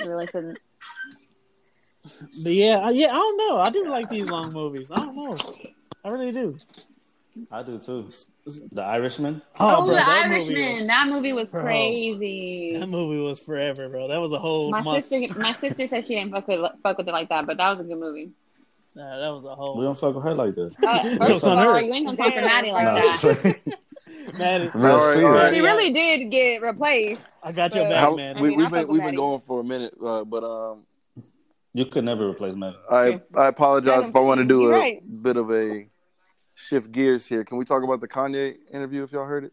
really 0.00 0.26
couldn't. 0.26 0.58
But 2.42 2.52
yeah, 2.52 2.90
yeah, 2.90 3.08
I 3.08 3.16
don't 3.16 3.36
know. 3.36 3.58
I 3.58 3.70
do 3.70 3.86
like 3.86 4.08
these 4.08 4.30
long 4.30 4.52
movies. 4.52 4.90
I 4.90 4.96
don't 4.96 5.16
know. 5.16 5.36
I 6.04 6.08
really 6.08 6.32
do. 6.32 6.58
I 7.50 7.62
do 7.62 7.78
too. 7.78 8.08
The 8.72 8.82
Irishman. 8.82 9.42
Oh, 9.58 9.82
oh 9.82 9.86
bro, 9.86 9.94
The 9.94 10.06
Irishman. 10.06 10.72
Was, 10.72 10.86
that 10.86 11.08
movie 11.08 11.32
was 11.32 11.48
bro, 11.48 11.62
crazy. 11.62 12.76
That 12.78 12.88
movie 12.88 13.20
was 13.20 13.40
forever, 13.40 13.88
bro. 13.88 14.08
That 14.08 14.20
was 14.20 14.32
a 14.32 14.38
whole. 14.38 14.70
My 14.70 14.80
month. 14.80 15.06
sister, 15.06 15.38
my 15.38 15.52
sister 15.52 15.86
said 15.86 16.04
she 16.06 16.14
didn't 16.14 16.32
fuck 16.32 16.48
with 16.48 16.60
fuck 16.82 16.98
with 16.98 17.08
it 17.08 17.12
like 17.12 17.28
that, 17.28 17.46
but 17.46 17.56
that 17.56 17.70
was 17.70 17.80
a 17.80 17.84
good 17.84 17.98
movie. 17.98 18.30
Nah, 18.94 19.18
that 19.18 19.28
was 19.28 19.44
a 19.44 19.54
whole. 19.54 19.78
We 19.78 19.84
don't 19.84 19.98
fuck 19.98 20.14
with 20.14 20.24
her 20.24 20.34
like 20.34 20.54
this. 20.54 20.76
Uh, 20.82 21.16
first 21.26 21.44
of 21.44 21.58
all, 21.58 21.80
you 21.80 21.92
ain't 21.92 22.06
gonna 22.06 22.16
talk 22.16 22.34
to 22.34 22.40
Maddie 22.40 22.72
like 22.72 22.94
that. 22.94 23.78
Maddie, 24.38 24.70
right, 24.74 25.52
she 25.52 25.60
really 25.60 25.92
did 25.92 26.30
get 26.30 26.62
replaced. 26.62 27.22
I 27.42 27.52
got 27.52 27.74
your 27.74 27.88
back, 27.88 28.14
man. 28.16 28.40
We, 28.40 28.54
have 28.62 28.72
been 28.72 28.88
we've 28.88 29.02
been 29.02 29.14
going 29.14 29.40
for 29.46 29.60
a 29.60 29.64
minute, 29.64 29.94
uh, 30.04 30.24
but 30.24 30.44
um, 30.44 30.82
you 31.72 31.86
could 31.86 32.04
never 32.04 32.28
replace 32.28 32.56
Maddie. 32.56 32.76
I 32.90 33.20
I 33.34 33.46
apologize 33.46 34.08
if 34.08 34.16
I 34.16 34.20
want 34.20 34.38
to 34.38 34.44
do 34.44 34.66
a 34.66 34.70
right. 34.70 35.22
bit 35.22 35.36
of 35.36 35.50
a 35.52 35.86
shift 36.60 36.92
gears 36.92 37.26
here. 37.26 37.44
Can 37.44 37.56
we 37.58 37.64
talk 37.64 37.82
about 37.82 38.00
the 38.00 38.08
Kanye 38.08 38.56
interview 38.72 39.02
if 39.02 39.12
y'all 39.12 39.24
heard 39.26 39.44
it? 39.44 39.52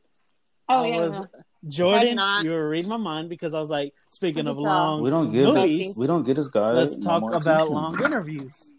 Oh 0.69 0.83
I 0.83 0.87
yeah, 0.87 0.99
was, 0.99 1.13
no. 1.13 1.25
Jordan, 1.69 2.19
you 2.43 2.51
were 2.51 2.69
reading 2.69 2.89
my 2.89 2.97
mind 2.97 3.29
because 3.29 3.53
I 3.53 3.59
was 3.59 3.69
like, 3.69 3.93
speaking 4.09 4.47
of 4.47 4.57
long 4.57 5.01
We 5.01 5.09
don't 5.09 5.31
give 5.31 5.53
movies, 5.53 5.97
we 5.97 6.05
don't 6.07 6.23
get 6.23 6.35
this 6.35 6.49
guy. 6.49 6.71
let's 6.71 6.95
talk 6.97 7.21
more 7.21 7.35
about 7.35 7.69
long 7.71 8.01
interviews. 8.03 8.75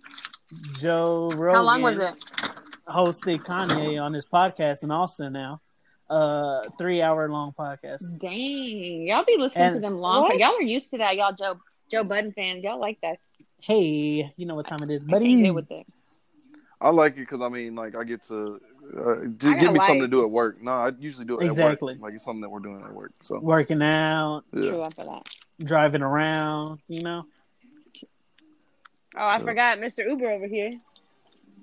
Joe 0.78 1.30
Rogan 1.34 1.56
How 1.56 1.62
long 1.62 1.82
was 1.82 1.98
it? 1.98 2.14
hosted 2.88 3.44
Kanye 3.44 4.02
on 4.02 4.12
his 4.14 4.24
podcast 4.26 4.82
in 4.82 4.90
Austin 4.90 5.32
now. 5.32 5.60
Uh, 6.08 6.62
three 6.78 7.02
hour 7.02 7.28
long 7.28 7.52
podcast. 7.58 8.18
Dang, 8.18 9.06
y'all 9.08 9.24
be 9.24 9.36
listening 9.36 9.64
And- 9.64 9.74
to 9.76 9.80
them 9.80 9.98
long. 9.98 10.22
What? 10.22 10.38
Y'all 10.38 10.54
are 10.54 10.62
used 10.62 10.90
to 10.90 10.98
that. 10.98 11.16
Y'all 11.16 11.32
Joe 11.34 11.60
Joe 11.90 12.04
Budden 12.04 12.32
fans. 12.32 12.64
Y'all 12.64 12.80
like 12.80 12.98
that. 13.02 13.18
Hey, 13.60 14.32
you 14.36 14.46
know 14.46 14.54
what 14.54 14.66
time 14.66 14.82
it 14.82 14.90
is, 14.90 14.98
I 14.98 15.00
can't 15.00 15.10
buddy? 15.10 15.50
with 15.50 15.70
it. 15.70 15.86
I 16.80 16.90
like 16.90 17.14
it 17.14 17.20
because 17.20 17.40
I 17.40 17.48
mean, 17.48 17.74
like, 17.74 17.94
I 17.96 18.04
get 18.04 18.22
to 18.24 18.60
uh, 18.96 19.14
just 19.36 19.52
I 19.56 19.58
give 19.58 19.72
me 19.72 19.78
something 19.80 20.00
to 20.00 20.08
do 20.08 20.22
at 20.24 20.30
work. 20.30 20.62
No, 20.62 20.72
I 20.72 20.92
usually 20.98 21.24
do 21.24 21.38
it 21.40 21.46
Exactly. 21.46 21.94
at 21.94 22.00
work. 22.00 22.02
Like 22.02 22.14
it's 22.14 22.24
something 22.24 22.40
that 22.42 22.48
we're 22.50 22.60
doing 22.60 22.82
at 22.82 22.92
work. 22.92 23.12
So 23.20 23.38
Working 23.40 23.82
out, 23.82 24.42
yeah. 24.52 24.70
True 24.70 24.82
after 24.82 25.04
that. 25.04 25.28
driving 25.62 26.02
around, 26.02 26.78
you 26.88 27.02
know. 27.02 27.24
Oh, 29.16 29.20
I 29.20 29.38
Yeah. 29.38 29.44
forgot 29.44 29.78
Mr. 29.78 30.06
Uber 30.08 30.30
over 30.30 30.46
here. 30.46 30.70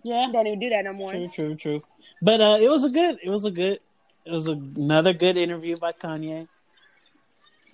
Yeah, 0.04 0.30
Don't 0.32 0.46
even 0.46 0.60
do 0.60 0.70
that 0.70 0.84
no 0.84 0.94
more. 0.94 1.12
True, 1.12 1.28
true, 1.30 1.56
true. 1.56 1.80
But 2.22 2.40
uh, 2.42 2.58
it 2.62 2.70
was 2.70 2.84
a 2.84 2.90
good. 2.90 3.18
It 3.24 3.30
was 3.30 3.46
a 3.46 3.52
good. 3.52 3.80
It 4.26 4.32
was 4.32 4.48
another 4.48 5.14
good 5.14 5.38
interview 5.38 5.78
by 5.78 5.94
Kanye. 5.94 6.48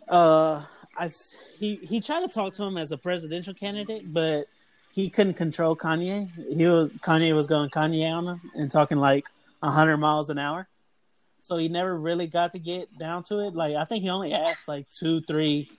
Uh, 0.07 0.61
I 0.97 1.09
he 1.57 1.76
he 1.77 1.99
tried 2.01 2.22
to 2.22 2.27
talk 2.27 2.53
to 2.53 2.63
him 2.63 2.77
as 2.77 2.91
a 2.91 2.97
presidential 2.97 3.53
candidate, 3.53 4.11
but 4.11 4.45
he 4.91 5.09
couldn't 5.09 5.35
control 5.35 5.76
Kanye. 5.76 6.30
He 6.53 6.68
was 6.68 6.91
Kanye 6.93 7.35
was 7.35 7.47
going 7.47 7.69
Kanye 7.69 8.11
on 8.11 8.27
him 8.27 8.41
and 8.55 8.72
talking 8.72 8.97
like 8.97 9.27
hundred 9.63 9.97
miles 9.97 10.30
an 10.30 10.38
hour. 10.38 10.68
So 11.39 11.57
he 11.57 11.69
never 11.69 11.97
really 11.97 12.27
got 12.27 12.53
to 12.53 12.59
get 12.59 12.97
down 12.97 13.23
to 13.26 13.39
it. 13.39 13.55
Like 13.55 13.76
I 13.76 13.85
think 13.85 14.03
he 14.03 14.09
only 14.09 14.34
asked 14.34 14.68
like 14.68 14.89
two, 14.89 15.22
three 15.22 15.69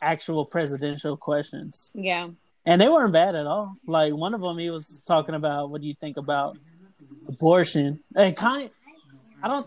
actual 0.00 0.44
presidential 0.44 1.16
questions. 1.16 1.92
Yeah. 1.94 2.28
And 2.64 2.80
they 2.80 2.88
weren't 2.88 3.12
bad 3.12 3.34
at 3.34 3.46
all. 3.46 3.76
Like 3.86 4.14
one 4.14 4.34
of 4.34 4.40
them, 4.40 4.58
he 4.58 4.70
was 4.70 5.02
talking 5.04 5.34
about 5.34 5.70
what 5.70 5.80
do 5.80 5.86
you 5.86 5.94
think 5.94 6.16
about 6.16 6.56
abortion? 7.28 8.00
And 8.14 8.36
Kanye, 8.36 8.70
I 9.42 9.48
don't. 9.48 9.66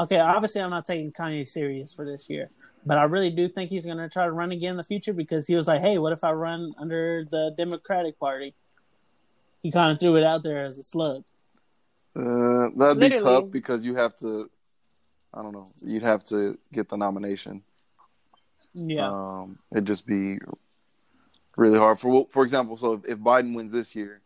Okay, 0.00 0.18
obviously, 0.18 0.60
I'm 0.60 0.70
not 0.70 0.84
taking 0.84 1.12
Kanye 1.12 1.46
serious 1.46 1.94
for 1.94 2.04
this 2.04 2.28
year, 2.28 2.48
but 2.86 2.96
I 2.98 3.02
really 3.04 3.30
do 3.30 3.48
think 3.48 3.68
he's 3.68 3.84
going 3.84 3.98
to 3.98 4.08
try 4.08 4.24
to 4.24 4.32
run 4.32 4.52
again 4.52 4.70
in 4.70 4.76
the 4.76 4.84
future 4.84 5.12
because 5.12 5.46
he 5.46 5.56
was 5.56 5.66
like, 5.66 5.80
"Hey, 5.80 5.98
what 5.98 6.12
if 6.12 6.22
I 6.24 6.32
run 6.32 6.72
under 6.78 7.26
the 7.30 7.52
Democratic 7.56 8.18
Party?" 8.18 8.54
He 9.62 9.72
kind 9.72 9.92
of 9.92 9.98
threw 9.98 10.16
it 10.16 10.22
out 10.22 10.42
there 10.44 10.64
as 10.64 10.78
a 10.78 10.84
slug. 10.84 11.24
Uh, 12.14 12.70
that'd 12.76 12.98
be 13.00 13.10
tough 13.10 13.44
because 13.50 13.84
you 13.84 13.96
have 13.96 14.16
to. 14.18 14.48
I 15.34 15.42
don't 15.42 15.52
know. 15.52 15.68
You'd 15.82 16.02
have 16.02 16.24
to 16.26 16.56
get 16.72 16.88
the 16.88 16.96
nomination. 16.96 17.62
Yeah, 18.72 19.08
Um, 19.08 19.58
it'd 19.72 19.86
just 19.86 20.06
be 20.06 20.38
really 21.56 21.78
hard. 21.78 21.98
For 21.98 22.26
for 22.30 22.42
example, 22.44 22.76
so 22.76 22.94
if, 22.94 23.04
if 23.06 23.18
Biden 23.18 23.54
wins 23.54 23.72
this 23.72 23.94
year, 23.96 24.20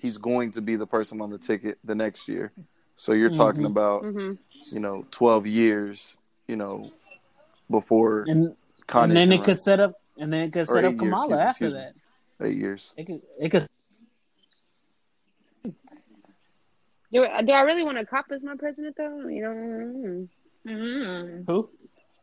he's 0.00 0.18
going 0.18 0.52
to 0.52 0.60
be 0.60 0.76
the 0.76 0.86
person 0.86 1.20
on 1.20 1.30
the 1.30 1.38
ticket 1.38 1.78
the 1.82 1.94
next 1.94 2.28
year. 2.28 2.52
So 2.96 3.12
you're 3.12 3.30
talking 3.30 3.62
Mhm. 3.62 3.66
about 3.66 4.02
hmm 4.02 4.32
you 4.70 4.80
know 4.80 5.06
twelve 5.10 5.46
years. 5.46 6.16
You 6.46 6.56
know, 6.56 6.90
before 7.72 8.24
and 8.28 8.54
Kanye 8.86 9.04
and 9.04 9.16
then 9.16 9.32
it 9.32 9.36
run. 9.38 9.44
could 9.44 9.60
set 9.60 9.80
up, 9.80 9.94
and 10.18 10.32
then 10.32 10.42
it 10.42 10.52
could 10.52 10.62
Or 10.62 10.66
set 10.66 10.84
up 10.84 10.96
Kamala 10.96 11.48
excuse 11.48 11.72
me, 11.72 11.78
after 11.80 11.84
me. 11.90 11.92
that. 12.38 12.46
eight 12.46 12.56
years. 12.56 12.92
It 12.96 13.06
could, 13.06 13.22
it 13.40 13.48
could. 13.48 13.66
Do, 17.12 17.26
do 17.44 17.52
I 17.52 17.60
really 17.62 17.84
want 17.84 17.98
to 17.98 18.06
cop 18.06 18.26
as 18.30 18.42
my 18.42 18.56
president 18.56 18.96
though? 18.96 19.28
You 19.28 19.42
know. 19.42 20.28
Mm. 20.72 21.44
Who? 21.46 21.68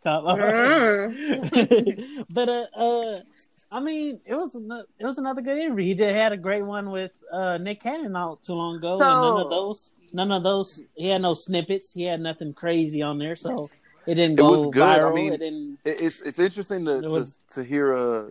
Tom- 0.04 0.26
Mm. 0.26 2.26
but 2.30 2.50
uh, 2.50 2.66
uh, 2.76 3.20
I 3.72 3.80
mean, 3.82 4.20
it 4.26 4.34
was 4.34 4.56
ano- 4.56 4.86
it 4.98 5.06
was 5.06 5.18
another 5.18 5.42
good 5.42 5.58
interview. 5.58 5.86
He 5.86 5.94
did 5.94 6.16
had 6.16 6.32
a 6.32 6.38
great 6.38 6.64
one 6.64 6.90
with 6.90 7.12
uh 7.32 7.58
Nick 7.60 7.82
Cannon 7.82 8.14
not 8.14 8.42
too 8.44 8.54
long 8.54 8.78
ago, 8.78 8.94
and 8.94 9.00
none 9.02 9.40
of 9.42 9.50
those, 9.52 9.92
none 10.14 10.32
of 10.32 10.42
those. 10.44 10.82
He 10.96 11.10
had 11.10 11.22
no 11.22 11.34
snippets. 11.36 11.94
He 11.94 12.04
had 12.06 12.20
nothing 12.22 12.54
crazy 12.54 13.02
on 13.04 13.20
there, 13.20 13.36
so 13.36 13.70
it 14.10 14.16
didn't 14.16 14.40
It 14.40 14.44
was 14.44 14.68
good. 14.74 14.82
I 14.84 15.12
mean, 15.14 15.34
it 15.34 15.38
didn't. 15.40 15.80
It's 15.86 16.20
it's 16.22 16.40
interesting 16.40 16.86
to, 16.86 16.98
It 17.00 17.12
was- 17.12 17.40
to 17.50 17.56
to 17.62 17.64
hear 17.64 17.94
a 17.94 18.28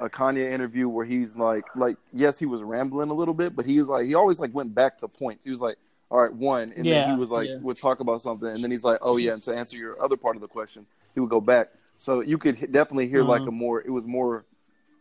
a 0.00 0.08
Kanye 0.10 0.50
interview 0.50 0.88
where 0.88 1.04
he's 1.06 1.36
like 1.36 1.64
like 1.76 1.96
yes 2.12 2.38
he 2.38 2.46
was 2.46 2.62
rambling 2.62 3.10
a 3.10 3.14
little 3.14 3.34
bit, 3.34 3.54
but 3.54 3.64
he 3.64 3.78
was 3.78 3.88
like 3.88 4.06
he 4.06 4.14
always 4.14 4.40
like 4.40 4.52
went 4.54 4.74
back 4.74 4.98
to 4.98 5.08
points. 5.08 5.44
He 5.44 5.50
was 5.50 5.60
like, 5.60 5.76
all 6.10 6.20
right, 6.20 6.32
one, 6.32 6.72
and 6.76 6.84
then 6.84 7.10
he 7.10 7.16
was 7.16 7.30
like 7.30 7.48
yeah. 7.48 7.58
would 7.58 7.76
talk 7.76 8.00
about 8.00 8.20
something, 8.20 8.48
and 8.48 8.62
then 8.62 8.70
he's 8.70 8.84
like, 8.84 8.98
oh 9.02 9.16
yeah, 9.16 9.32
and 9.34 9.42
to 9.44 9.54
answer 9.54 9.76
your 9.76 10.02
other 10.02 10.16
part 10.16 10.34
of 10.36 10.42
the 10.42 10.48
question, 10.48 10.84
he 11.14 11.20
would 11.20 11.30
go 11.30 11.40
back. 11.40 11.70
So 11.96 12.20
you 12.20 12.38
could 12.38 12.58
definitely 12.72 13.06
hear 13.08 13.22
like 13.22 13.42
Uh-huh. 13.42 13.48
a 13.50 13.52
more. 13.52 13.80
It 13.82 13.90
was 13.90 14.04
more 14.06 14.44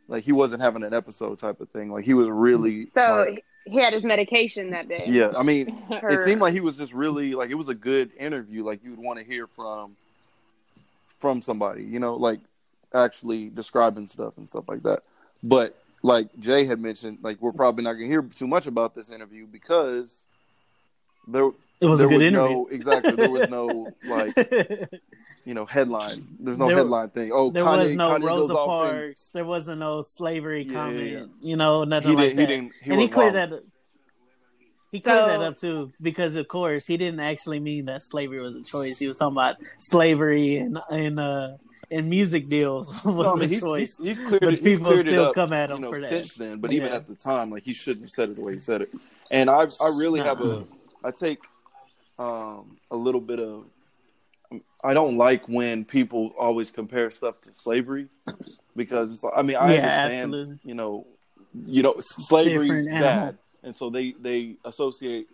like 0.07 0.23
he 0.23 0.31
wasn't 0.31 0.61
having 0.61 0.83
an 0.83 0.93
episode 0.93 1.39
type 1.39 1.59
of 1.59 1.69
thing. 1.69 1.89
Like 1.89 2.05
he 2.05 2.13
was 2.13 2.29
really 2.29 2.87
So 2.87 3.25
like, 3.27 3.43
he 3.65 3.77
had 3.77 3.93
his 3.93 4.03
medication 4.03 4.71
that 4.71 4.87
day. 4.87 5.05
yeah. 5.07 5.31
I 5.35 5.43
mean, 5.43 5.83
it 5.89 6.19
seemed 6.19 6.41
like 6.41 6.53
he 6.53 6.59
was 6.59 6.77
just 6.77 6.93
really 6.93 7.33
like 7.33 7.49
it 7.49 7.55
was 7.55 7.69
a 7.69 7.75
good 7.75 8.11
interview. 8.17 8.63
Like 8.63 8.83
you 8.83 8.91
would 8.91 8.99
want 8.99 9.19
to 9.19 9.25
hear 9.25 9.47
from 9.47 9.95
from 11.19 11.41
somebody, 11.41 11.83
you 11.83 11.99
know, 11.99 12.15
like 12.15 12.39
actually 12.93 13.49
describing 13.49 14.07
stuff 14.07 14.37
and 14.37 14.47
stuff 14.47 14.65
like 14.67 14.83
that. 14.83 15.03
But 15.41 15.77
like 16.01 16.27
Jay 16.39 16.65
had 16.65 16.79
mentioned, 16.79 17.19
like 17.21 17.41
we're 17.41 17.53
probably 17.53 17.83
not 17.83 17.93
gonna 17.93 18.07
hear 18.07 18.21
too 18.21 18.47
much 18.47 18.67
about 18.67 18.93
this 18.93 19.09
interview 19.09 19.47
because 19.47 20.27
there 21.27 21.49
It 21.83 21.87
was 21.87 21.99
there 21.99 22.07
a 22.07 22.11
good 22.11 22.17
was 22.19 22.27
interview. 22.27 22.55
no 22.55 22.67
exactly 22.71 23.11
there 23.15 23.29
was 23.29 23.49
no 23.49 23.91
like 24.07 24.35
you 25.45 25.53
know 25.53 25.65
headline. 25.65 26.17
There's 26.39 26.57
no 26.57 26.67
There- 26.67 26.77
headline 26.77 27.09
thing. 27.09 27.31
Oh, 27.33 27.51
there 27.51 27.63
Kanye, 27.63 27.83
was 27.83 27.93
no 27.95 28.09
Kanye 28.11 28.23
Rosa 28.23 28.53
off 28.57 28.85
and 28.87 28.91
Parks. 28.99 29.29
There 29.29 29.45
wasn't 29.45 29.79
no 29.79 30.01
slavery 30.01 30.63
Yeah, 30.63 30.71
yeah, 30.71 30.73
comment. 31.19 31.31
You 31.41 31.57
know, 31.57 31.83
nothing 31.83 32.09
he 32.11 32.15
like 32.15 32.25
didn't. 32.35 32.39
He 32.39 32.45
didn't. 32.45 32.71
He 32.83 32.91
and 32.91 33.01
he 33.01 33.07
cleared 33.07 33.35
wrong. 33.35 33.49
that. 33.51 33.63
He 34.91 34.99
cleared 34.99 35.19
So- 35.19 35.27
that 35.27 35.41
up 35.41 35.57
too, 35.57 35.91
because 36.01 36.35
of 36.35 36.47
course 36.47 36.85
he 36.85 36.97
didn't 36.97 37.19
actually 37.19 37.59
mean 37.59 37.85
that 37.85 38.03
slavery 38.03 38.39
was 38.41 38.55
a 38.55 38.63
choice. 38.63 38.99
He 38.99 39.07
was 39.07 39.17
talking 39.17 39.35
about 39.35 39.57
slavery 39.79 40.57
and 40.57 40.77
and 40.89 41.19
uh 41.19 41.57
and 41.91 42.09
music 42.09 42.47
deals 42.49 42.91
was 43.03 43.15
No, 43.25 43.33
I 43.33 43.35
mean, 43.35 43.43
a 43.43 43.47
he's, 43.47 43.59
choice. 43.59 43.97
he's, 43.99 44.17
he's 44.19 44.27
cleared 44.27 44.41
But 44.41 44.53
it. 44.53 44.59
He's 44.61 44.77
people 44.77 44.91
cleared 44.93 45.07
it 45.07 45.09
still 45.11 45.25
up, 45.25 45.35
come 45.35 45.51
at 45.53 45.69
him 45.69 45.77
you 45.77 45.81
know, 45.83 45.91
for 45.93 45.99
that. 45.99 46.09
since 46.09 46.33
then. 46.33 46.59
But 46.59 46.71
even 46.73 46.91
at 46.91 47.05
the 47.07 47.15
time, 47.15 47.49
like 47.51 47.63
he 47.63 47.73
shouldn't 47.73 48.05
have 48.05 48.11
said 48.11 48.29
it 48.29 48.35
the 48.37 48.43
way 48.43 48.53
he 48.53 48.59
said 48.59 48.81
it. 48.83 48.89
And 49.31 49.49
I, 49.49 49.63
I 49.63 49.87
really 49.97 50.19
Nah. 50.21 50.25
have 50.27 50.41
a, 50.41 50.63
I 51.03 51.11
take 51.11 51.39
um, 52.19 52.77
a 52.91 52.95
little 52.95 53.21
bit 53.21 53.39
of 53.39 53.65
I 54.83 54.93
don't 54.93 55.17
like 55.17 55.47
when 55.47 55.85
people 55.85 56.33
always 56.37 56.69
compare 56.69 57.09
stuff 57.11 57.39
to 57.41 57.53
slavery 57.53 58.07
because 58.75 59.13
it's. 59.13 59.23
I 59.35 59.41
mean, 59.41 59.55
I 59.55 59.75
yeah, 59.75 60.03
understand. 60.03 60.13
Absolutely. 60.13 60.59
You 60.63 60.73
know, 60.75 61.07
you 61.65 61.83
know, 61.83 61.95
slavery 61.99 62.69
is 62.69 62.87
bad, 62.87 63.37
and 63.63 63.75
so 63.75 63.89
they 63.89 64.13
they 64.19 64.55
associate 64.65 65.27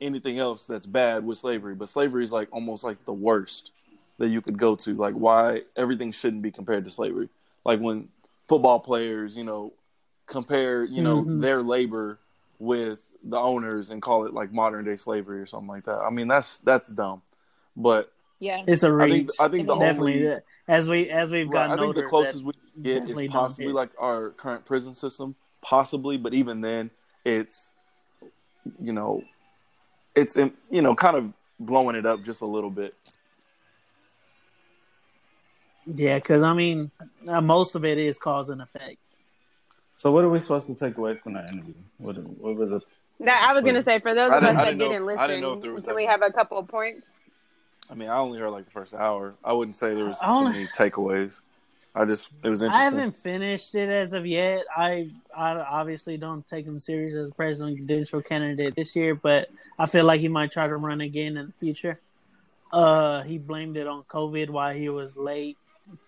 anything 0.00 0.38
else 0.38 0.66
that's 0.66 0.86
bad 0.86 1.24
with 1.24 1.38
slavery. 1.38 1.74
But 1.74 1.88
slavery 1.88 2.24
is 2.24 2.32
like 2.32 2.48
almost 2.52 2.84
like 2.84 3.04
the 3.04 3.12
worst 3.12 3.70
that 4.18 4.28
you 4.28 4.40
could 4.40 4.58
go 4.58 4.74
to. 4.76 4.94
Like 4.94 5.14
why 5.14 5.62
everything 5.76 6.12
shouldn't 6.12 6.42
be 6.42 6.50
compared 6.50 6.84
to 6.84 6.90
slavery. 6.90 7.28
Like 7.64 7.80
when 7.80 8.08
football 8.48 8.80
players, 8.80 9.36
you 9.36 9.44
know, 9.44 9.72
compare 10.26 10.84
you 10.84 11.02
know 11.02 11.22
mm-hmm. 11.22 11.40
their 11.40 11.62
labor 11.62 12.18
with 12.58 13.07
the 13.24 13.38
owners 13.38 13.90
and 13.90 14.00
call 14.00 14.26
it 14.26 14.34
like 14.34 14.52
modern 14.52 14.84
day 14.84 14.96
slavery 14.96 15.40
or 15.40 15.46
something 15.46 15.68
like 15.68 15.84
that. 15.84 15.98
I 15.98 16.10
mean, 16.10 16.28
that's 16.28 16.58
that's 16.58 16.88
dumb. 16.88 17.22
But 17.76 18.12
yeah, 18.38 18.62
it's 18.66 18.82
a 18.82 18.92
reach. 18.92 19.04
I 19.04 19.16
think, 19.16 19.30
I 19.40 19.48
think 19.48 19.66
the 19.68 19.76
definitely 19.76 20.26
only, 20.26 20.40
as 20.66 20.88
we 20.88 21.10
as 21.10 21.32
we've 21.32 21.50
gotten 21.50 21.70
right, 21.70 21.78
I 21.78 21.82
think 21.82 21.86
older, 21.88 22.02
the 22.02 22.08
closest 22.08 22.44
we 22.44 22.52
get 22.82 23.08
is 23.08 23.30
possibly 23.30 23.72
like 23.72 23.90
our 23.98 24.30
current 24.30 24.64
prison 24.64 24.94
system, 24.94 25.34
possibly. 25.60 26.16
But 26.16 26.34
even 26.34 26.60
then, 26.60 26.90
it's 27.24 27.72
you 28.80 28.92
know, 28.92 29.24
it's 30.14 30.36
you 30.36 30.82
know 30.82 30.94
kind 30.94 31.16
of 31.16 31.32
blowing 31.58 31.96
it 31.96 32.06
up 32.06 32.22
just 32.22 32.40
a 32.42 32.46
little 32.46 32.70
bit. 32.70 32.94
Yeah, 35.86 36.16
because 36.16 36.42
I 36.42 36.52
mean, 36.52 36.90
uh, 37.26 37.40
most 37.40 37.74
of 37.74 37.84
it 37.84 37.98
is 37.98 38.18
cause 38.18 38.50
and 38.50 38.60
effect. 38.60 38.98
So, 39.94 40.12
what 40.12 40.22
are 40.22 40.28
we 40.28 40.38
supposed 40.40 40.66
to 40.66 40.74
take 40.74 40.96
away 40.96 41.16
from 41.16 41.32
that 41.32 41.50
interview? 41.50 41.74
What, 41.96 42.18
what 42.18 42.56
were 42.56 42.66
the? 42.66 42.80
That 43.20 43.48
I 43.48 43.52
was 43.52 43.64
going 43.64 43.74
to 43.74 43.82
say 43.82 43.98
for 43.98 44.14
those 44.14 44.32
of 44.32 44.42
us 44.44 44.54
that 44.54 44.64
didn't, 44.64 44.78
didn't 44.78 45.06
listen, 45.06 45.28
didn't 45.28 45.84
can 45.84 45.94
we 45.94 46.06
have 46.06 46.22
a 46.22 46.30
couple 46.30 46.58
of 46.58 46.68
points? 46.68 47.24
I 47.90 47.94
mean, 47.94 48.08
I 48.08 48.18
only 48.18 48.38
heard 48.38 48.50
like 48.50 48.66
the 48.66 48.70
first 48.70 48.94
hour. 48.94 49.34
I 49.44 49.52
wouldn't 49.52 49.76
say 49.76 49.94
there 49.94 50.04
was 50.04 50.20
too 50.20 50.44
many 50.44 50.66
takeaways. 50.66 51.40
I 51.94 52.04
just 52.04 52.28
it 52.44 52.48
was 52.48 52.62
interesting. 52.62 52.80
I 52.80 52.84
haven't 52.84 53.16
finished 53.16 53.74
it 53.74 53.88
as 53.88 54.12
of 54.12 54.24
yet. 54.24 54.64
I 54.76 55.10
I 55.36 55.54
obviously 55.54 56.16
don't 56.16 56.46
take 56.46 56.64
him 56.64 56.78
serious 56.78 57.14
as 57.16 57.30
a 57.30 57.32
presidential 57.32 58.22
candidate 58.22 58.76
this 58.76 58.94
year, 58.94 59.16
but 59.16 59.48
I 59.78 59.86
feel 59.86 60.04
like 60.04 60.20
he 60.20 60.28
might 60.28 60.52
try 60.52 60.68
to 60.68 60.76
run 60.76 61.00
again 61.00 61.36
in 61.36 61.46
the 61.46 61.52
future. 61.52 61.98
Uh, 62.72 63.22
he 63.22 63.38
blamed 63.38 63.76
it 63.76 63.88
on 63.88 64.04
COVID 64.04 64.50
why 64.50 64.78
he 64.78 64.90
was 64.90 65.16
late 65.16 65.56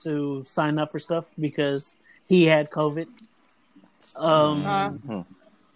to 0.03 0.45
sign 0.45 0.78
up 0.78 0.93
for 0.93 0.99
stuff 0.99 1.24
because 1.41 1.97
he 2.28 2.45
had 2.45 2.70
COVID. 2.70 3.07
Um, 4.16 4.66
uh, 4.66 5.23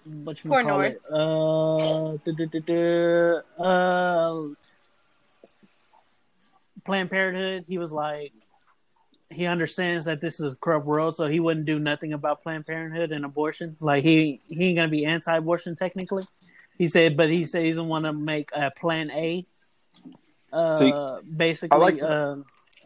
what 0.04 0.44
you 0.44 0.50
call 0.50 0.80
it? 0.80 1.00
Uh, 1.10 2.16
duh, 2.24 2.46
duh, 2.46 2.60
duh, 2.66 3.62
uh, 3.62 4.48
Planned 6.84 7.10
Parenthood. 7.10 7.64
He 7.66 7.78
was 7.78 7.90
like, 7.90 8.32
he 9.30 9.46
understands 9.46 10.04
that 10.04 10.20
this 10.20 10.40
is 10.40 10.52
a 10.54 10.56
corrupt 10.56 10.86
world, 10.86 11.16
so 11.16 11.26
he 11.26 11.40
wouldn't 11.40 11.66
do 11.66 11.78
nothing 11.78 12.12
about 12.12 12.42
Planned 12.42 12.66
Parenthood 12.66 13.12
and 13.12 13.24
abortion. 13.24 13.74
Like 13.80 14.04
he 14.04 14.40
he 14.48 14.66
ain't 14.66 14.76
gonna 14.76 14.88
be 14.88 15.04
anti-abortion 15.04 15.76
technically. 15.76 16.24
He 16.76 16.88
said, 16.88 17.16
but 17.16 17.30
he 17.30 17.44
says 17.44 17.62
he 17.62 17.70
doesn't 17.70 17.88
want 17.88 18.04
to 18.04 18.12
make 18.12 18.50
a 18.54 18.70
Plan 18.70 19.10
A, 19.10 19.46
uh, 20.52 20.78
See, 20.78 20.94
basically 21.36 21.78
like 21.78 22.02
uh, 22.02 22.36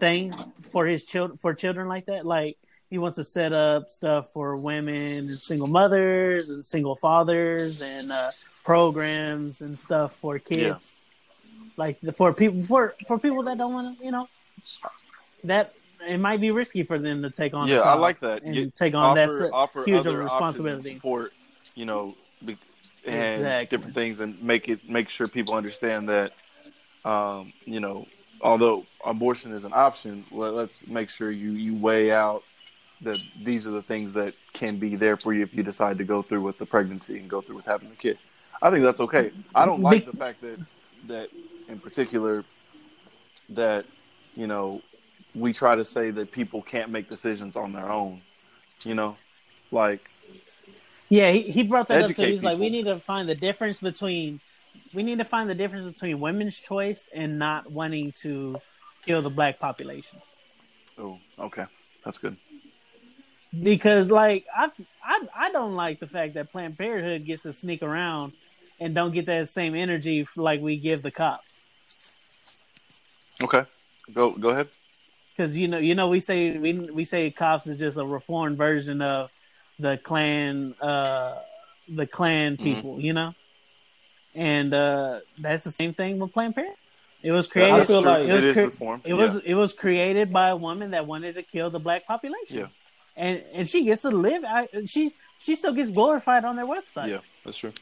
thing 0.01 0.33
for 0.71 0.87
his 0.87 1.05
children 1.05 1.39
for 1.39 1.53
children 1.53 1.89
like 1.89 2.07
that. 2.07 2.25
Like 2.25 2.57
he 2.91 2.99
wants 2.99 3.17
to 3.17 3.25
set 3.25 3.53
up 3.53 3.91
stuff 3.91 4.33
for 4.33 4.57
women 4.57 5.19
and 5.19 5.31
single 5.31 5.69
mothers 5.69 6.51
and 6.51 6.65
single 6.65 6.97
fathers 6.97 7.83
and 7.83 8.11
uh, 8.11 8.31
programs 8.65 9.61
and 9.61 9.79
stuff 9.79 10.15
for 10.17 10.39
kids. 10.39 11.01
Yeah. 11.01 11.05
Like 11.77 12.01
for 12.17 12.33
people 12.33 12.63
for 12.63 12.95
for 13.07 13.19
people 13.19 13.45
that 13.45 13.59
don't 13.59 13.73
want 13.73 13.99
to, 13.99 14.05
you 14.05 14.11
know, 14.11 14.29
that 15.45 15.73
it 16.09 16.19
might 16.19 16.41
be 16.41 16.51
risky 16.51 16.83
for 16.83 16.99
them 16.99 17.23
to 17.23 17.31
take 17.31 17.55
on. 17.55 17.69
Yeah, 17.69 17.81
I 17.81 17.95
like 17.95 18.21
that. 18.21 18.43
And 18.43 18.55
Get, 18.55 18.75
take 18.75 18.95
on 18.95 19.19
offer, 19.19 19.39
that 19.39 19.51
offer 19.53 19.85
huge 19.85 20.07
of 20.07 20.15
responsibility. 20.17 20.95
Support, 20.95 21.33
you 21.75 21.85
know, 21.85 22.17
and 23.07 23.37
exactly. 23.37 23.77
different 23.77 23.95
things, 23.95 24.21
and 24.21 24.43
make 24.43 24.69
it 24.69 24.89
make 24.89 25.09
sure 25.09 25.29
people 25.29 25.55
understand 25.55 26.09
that, 26.09 26.33
um, 27.05 27.53
you 27.65 27.81
know, 27.81 28.07
although 28.41 28.85
abortion 29.05 29.53
is 29.53 29.65
an 29.65 29.73
option, 29.73 30.25
let, 30.33 30.55
let's 30.55 30.87
make 30.87 31.11
sure 31.11 31.31
you 31.31 31.53
you 31.53 31.77
weigh 31.77 32.13
out 32.13 32.43
that 33.03 33.21
these 33.43 33.67
are 33.67 33.71
the 33.71 33.83
things 33.83 34.13
that 34.15 34.35
can 34.53 34.77
be 34.77 34.97
there 34.97 35.17
for 35.17 35.33
you 35.33 35.43
if 35.43 35.55
you 35.55 35.63
decide 35.63 35.99
to 35.99 36.05
go 36.05 36.23
through 36.23 36.43
with 36.43 36.59
the 36.59 36.67
pregnancy 36.67 37.19
and 37.19 37.29
go 37.29 37.41
through 37.41 37.57
with 37.57 37.67
having 37.67 37.91
a 37.91 37.95
kid. 37.95 38.19
I 38.61 38.71
think 38.71 38.83
that's 38.83 39.01
okay. 39.01 39.31
I 39.55 39.67
don't 39.67 39.83
like 39.83 40.05
the 40.05 40.17
fact 40.17 40.41
that 40.41 40.59
that 41.07 41.29
in 41.69 41.79
particular 41.79 42.45
that 43.51 43.85
you 44.35 44.47
know 44.47 44.83
we 45.35 45.53
try 45.53 45.77
to 45.77 45.85
say 45.85 46.11
that 46.11 46.33
people 46.33 46.63
can't 46.63 46.91
make 46.91 47.09
decisions 47.09 47.57
on 47.57 47.73
their 47.73 47.91
own. 47.91 48.21
You 48.85 48.95
know, 48.95 49.17
like 49.71 50.09
yeah, 51.09 51.31
he, 51.31 51.43
he 51.43 51.63
brought 51.63 51.89
that 51.89 52.05
up 52.05 52.15
too. 52.15 52.25
He's 52.25 52.41
people. 52.41 52.53
like, 52.53 52.61
we 52.61 52.71
need 52.71 52.85
to 52.85 52.99
find 53.01 53.29
the 53.29 53.35
difference 53.35 53.81
between 53.81 54.41
we 54.93 55.03
need 55.03 55.19
to 55.19 55.25
find 55.25 55.49
the 55.49 55.55
difference 55.55 55.91
between 55.91 56.21
women's 56.21 56.59
choice 56.59 57.09
and 57.15 57.39
not 57.39 57.71
wanting 57.71 58.13
to 58.13 58.61
kill 59.05 59.23
the 59.23 59.31
black 59.31 59.59
population. 59.59 60.19
Oh, 60.99 61.19
okay, 61.39 61.65
that's 62.05 62.19
good. 62.19 62.37
Because 63.63 64.11
like 64.11 64.47
I 64.55 64.71
I 65.03 65.21
I 65.37 65.51
don't 65.53 65.75
like 65.75 66.01
the 66.01 66.07
fact 66.07 66.35
that 66.35 66.53
Planned 66.53 66.77
Parenthood 66.77 67.25
gets 67.25 67.45
to 67.45 67.53
sneak 67.53 67.83
around 67.83 68.33
and 68.79 68.95
don't 68.95 69.13
get 69.13 69.27
that 69.27 69.49
same 69.49 69.75
energy 69.75 70.27
like 70.37 70.61
we 70.61 70.77
give 70.77 71.03
the 71.03 71.11
cops. 71.11 71.65
Okay, 73.41 73.65
go 74.13 74.33
go 74.33 74.51
ahead 74.51 74.69
because 75.39 75.57
you 75.57 75.69
know 75.69 75.79
you 75.79 75.95
know 75.95 76.09
we 76.09 76.21
say 76.21 76.59
we 76.59 76.73
we 76.73 77.05
say 77.05 77.31
cops 77.31 77.67
is 77.67 77.79
just 77.79 77.97
a 77.97 78.05
reformed 78.05 78.57
version 78.57 79.01
of 79.01 79.31
the 79.79 79.97
Klan 79.99 80.75
uh 80.81 81.37
the 81.89 82.07
Klan 82.07 82.55
mm-hmm. 82.55 82.65
people, 82.65 82.93
mm-hmm. 82.93 83.01
you 83.01 83.13
know, 83.13 83.35
and 84.35 84.75
uh 84.75 85.21
that's 85.39 85.65
the 85.65 85.71
same 85.71 85.95
thing 85.95 86.19
with 86.19 86.33
Planned 86.33 86.55
Parenthood. 86.55 86.77
It 87.23 87.33
was 87.33 87.47
created. 87.47 87.75
I 87.75 87.85
feel 87.85 88.03
like 88.03 88.29
it 88.29 88.33
was, 88.33 88.45
it, 88.45 88.55
cre- 88.55 88.95
it 89.05 89.15
was 89.15 89.37
it 89.37 89.55
was 89.55 89.73
created 89.73 90.33
by 90.33 90.49
a 90.51 90.57
woman 90.57 90.91
that 90.93 91.07
wanted 91.07 91.35
to 91.37 91.43
kill 91.43 91.71
the 91.71 91.81
black 91.81 92.07
population. 92.07 92.59
Yeah, 92.59 92.67
and 93.19 93.43
and 93.53 93.69
she 93.69 93.85
gets 93.85 94.03
to 94.03 94.11
live. 94.11 94.45
Uh, 94.45 94.67
she 94.87 95.13
she 95.39 95.57
still 95.57 95.75
gets 95.75 95.91
glorified 95.91 96.45
on 96.45 96.57
their 96.57 96.67
website. 96.67 97.09
Yeah, 97.09 97.19
that's 97.45 97.59
true. 97.59 97.73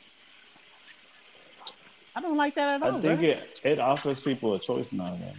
I 2.16 2.22
don't 2.22 2.38
like 2.38 2.54
that 2.54 2.70
at 2.70 2.82
all. 2.82 2.96
I 2.96 3.00
think 3.00 3.22
it, 3.22 3.60
it 3.62 3.78
offers 3.78 4.22
people 4.22 4.54
a 4.54 4.58
choice 4.58 4.92
now. 4.92 5.04
Then. 5.04 5.34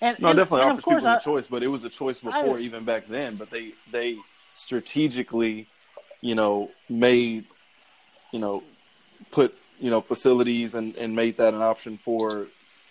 And, 0.00 0.18
no, 0.20 0.28
and, 0.30 0.38
definitely 0.38 0.62
and 0.62 0.70
offers 0.70 0.84
people 0.84 1.06
I, 1.06 1.16
a 1.16 1.20
choice, 1.20 1.46
but 1.46 1.62
it 1.62 1.66
was 1.66 1.84
a 1.84 1.90
choice 1.90 2.20
before 2.20 2.56
I, 2.56 2.60
even 2.60 2.84
back 2.84 3.06
then. 3.06 3.36
But 3.36 3.50
they 3.50 3.72
they 3.90 4.16
strategically, 4.54 5.66
you 6.22 6.34
know, 6.34 6.70
made, 6.88 7.44
you 8.32 8.38
know, 8.38 8.62
put 9.30 9.54
you 9.78 9.90
know 9.90 10.00
facilities 10.00 10.74
and 10.74 10.96
and 10.96 11.14
made 11.14 11.36
that 11.36 11.52
an 11.52 11.60
option 11.60 11.98
for 11.98 12.46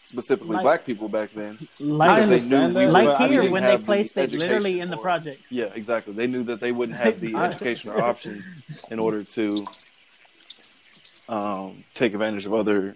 specifically 0.08 0.56
like, 0.56 0.64
black 0.64 0.86
people 0.86 1.10
back 1.10 1.32
then. 1.34 1.58
Like, 1.80 2.28
they 2.28 2.40
knew 2.48 2.74
we 2.74 2.88
like 2.88 3.20
were, 3.20 3.28
here 3.28 3.52
when 3.52 3.64
they 3.64 3.78
placed 3.78 4.16
the 4.16 4.24
it 4.24 4.34
literally 4.34 4.80
in 4.80 4.90
the 4.90 4.98
projects. 4.98 5.52
Yeah, 5.52 5.66
exactly. 5.76 6.14
They 6.14 6.28
knew 6.28 6.44
that 6.44 6.62
they 6.62 6.72
wouldn't 6.72 6.98
have 6.98 7.20
the 7.20 7.36
educational 7.48 8.02
options 8.02 8.48
in 8.90 9.00
order 9.00 9.24
to 9.24 9.66
um, 11.28 11.84
take 11.94 12.14
advantage 12.14 12.46
of 12.46 12.54
other 12.54 12.96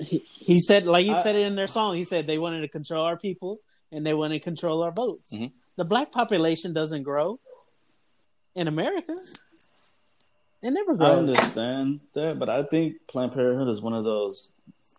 he, 0.00 0.24
he 0.34 0.60
said, 0.60 0.84
like 0.84 1.06
you 1.06 1.14
I, 1.14 1.22
said 1.22 1.36
it 1.36 1.46
in 1.46 1.54
their 1.54 1.68
song, 1.68 1.94
he 1.94 2.04
said 2.04 2.26
they 2.26 2.38
wanted 2.38 2.62
to 2.62 2.68
control 2.68 3.04
our 3.04 3.16
people 3.16 3.60
and 3.92 4.04
they 4.04 4.14
wanted 4.14 4.34
to 4.34 4.40
control 4.40 4.82
our 4.82 4.90
votes. 4.90 5.32
Mm-hmm. 5.32 5.46
The 5.76 5.84
black 5.84 6.10
population 6.10 6.72
doesn't 6.72 7.04
grow 7.04 7.38
in 8.54 8.66
America. 8.66 9.16
It 10.62 10.70
never 10.72 10.94
grows. 10.94 11.10
I 11.10 11.18
understand 11.18 12.00
that, 12.14 12.38
but 12.38 12.48
I 12.48 12.64
think 12.64 12.96
Planned 13.06 13.32
Parenthood 13.32 13.68
is 13.68 13.80
one 13.80 13.92
of 13.92 14.04
those 14.04 14.52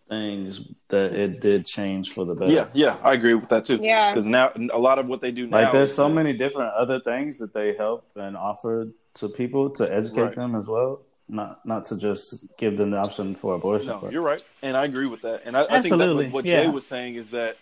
things 0.10 0.62
that 0.90 1.14
it 1.14 1.42
did 1.42 1.66
change 1.66 2.14
for 2.14 2.26
the 2.26 2.34
better. 2.34 2.52
Yeah, 2.52 2.68
yeah, 2.74 2.98
I 3.04 3.14
agree 3.14 3.34
with 3.34 3.50
that 3.50 3.66
too. 3.66 3.80
Yeah, 3.82 4.14
because 4.14 4.26
now 4.26 4.52
a 4.74 4.80
lot 4.80 5.00
of 5.00 5.08
what 5.08 5.22
they 5.22 5.32
do 5.32 5.48
now, 5.48 5.64
like 5.64 5.72
there's 5.72 5.94
so 5.94 6.10
many 6.10 6.34
different 6.34 6.74
other 6.74 7.00
things 7.00 7.38
that 7.38 7.54
they 7.54 7.74
help 7.76 8.06
and 8.16 8.38
offer 8.38 8.88
to 9.16 9.30
people 9.30 9.70
to 9.72 9.94
educate 9.94 10.22
right. 10.22 10.36
them 10.36 10.56
as 10.56 10.68
well 10.68 11.02
not 11.30 11.66
not 11.66 11.86
to 11.86 11.98
just 11.98 12.46
give 12.58 12.78
them 12.78 12.92
the 12.92 12.98
option 12.98 13.36
for 13.36 13.56
abortion. 13.56 13.90
No, 13.90 14.10
you're 14.10 14.22
right, 14.22 14.44
and 14.62 14.78
I 14.78 14.86
agree 14.86 15.08
with 15.08 15.22
that. 15.24 15.44
And 15.46 15.58
I, 15.58 15.62
I 15.70 15.82
think 15.82 15.98
that 15.98 16.32
what 16.32 16.46
yeah. 16.46 16.64
Jay 16.64 16.70
was 16.70 16.86
saying 16.86 17.16
is 17.16 17.32
that 17.32 17.58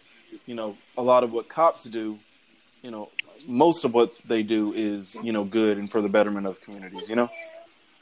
you 0.46 0.56
know 0.56 0.78
a 0.98 1.02
lot 1.02 1.24
of 1.24 1.34
what 1.34 1.50
cops 1.50 1.84
do, 1.84 2.20
you 2.84 2.92
know, 2.92 3.10
most 3.48 3.84
of 3.84 3.94
what 3.94 4.12
they 4.28 4.44
do 4.44 4.74
is 4.74 5.16
you 5.24 5.32
know 5.32 5.44
good 5.44 5.78
and 5.78 5.92
for 5.92 6.02
the 6.02 6.10
betterment 6.10 6.46
of 6.46 6.62
communities. 6.62 7.10
You 7.10 7.16
know, 7.16 7.30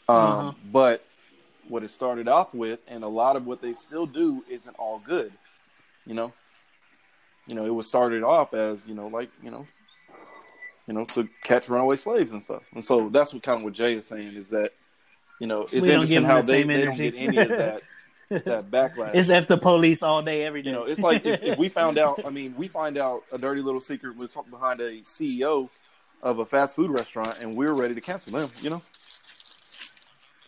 um, 0.09 0.17
uh-huh. 0.17 0.51
but 0.71 1.05
what 1.67 1.83
it 1.83 1.89
started 1.89 2.27
off 2.27 2.53
with, 2.53 2.79
and 2.87 3.03
a 3.03 3.07
lot 3.07 3.35
of 3.35 3.45
what 3.45 3.61
they 3.61 3.73
still 3.73 4.05
do, 4.05 4.43
isn't 4.49 4.75
all 4.77 5.01
good. 5.05 5.31
You 6.05 6.13
know, 6.13 6.33
you 7.47 7.55
know, 7.55 7.65
it 7.65 7.73
was 7.73 7.87
started 7.87 8.23
off 8.23 8.53
as 8.53 8.87
you 8.87 8.95
know, 8.95 9.07
like 9.07 9.29
you 9.41 9.51
know, 9.51 9.67
you 10.87 10.93
know, 10.93 11.05
to 11.05 11.27
catch 11.43 11.69
runaway 11.69 11.95
slaves 11.95 12.31
and 12.31 12.43
stuff. 12.43 12.63
And 12.73 12.83
so 12.83 13.09
that's 13.09 13.33
what 13.33 13.43
kind 13.43 13.59
of 13.59 13.63
what 13.63 13.73
Jay 13.73 13.93
is 13.93 14.07
saying 14.07 14.33
is 14.33 14.49
that 14.49 14.71
you 15.39 15.47
know, 15.47 15.63
it's 15.63 15.73
interesting 15.73 16.23
how 16.23 16.41
they, 16.41 16.63
they 16.63 16.85
don't 16.85 16.95
get 16.95 17.15
any 17.15 17.37
of 17.37 17.49
that 17.49 17.81
that 18.29 18.71
backlash. 18.71 19.11
It's 19.13 19.29
F 19.29 19.47
the 19.47 19.57
police 19.57 20.01
all 20.01 20.21
day, 20.21 20.43
every 20.43 20.61
day. 20.61 20.69
You 20.69 20.75
know, 20.75 20.85
it's 20.85 21.01
like 21.01 21.25
if, 21.25 21.43
if 21.43 21.57
we 21.57 21.69
found 21.69 21.97
out. 21.97 22.25
I 22.25 22.29
mean, 22.31 22.55
we 22.57 22.67
find 22.67 22.97
out 22.97 23.23
a 23.31 23.37
dirty 23.37 23.61
little 23.61 23.81
secret 23.81 24.15
behind 24.49 24.79
a 24.79 25.01
CEO 25.01 25.69
of 26.21 26.39
a 26.39 26.45
fast 26.45 26.75
food 26.75 26.91
restaurant, 26.91 27.37
and 27.41 27.55
we 27.55 27.65
are 27.65 27.73
ready 27.73 27.93
to 27.93 28.01
cancel 28.01 28.31
them. 28.33 28.49
You 28.61 28.69
know. 28.71 28.81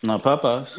Not 0.02 0.22
Popeyes. 0.22 0.76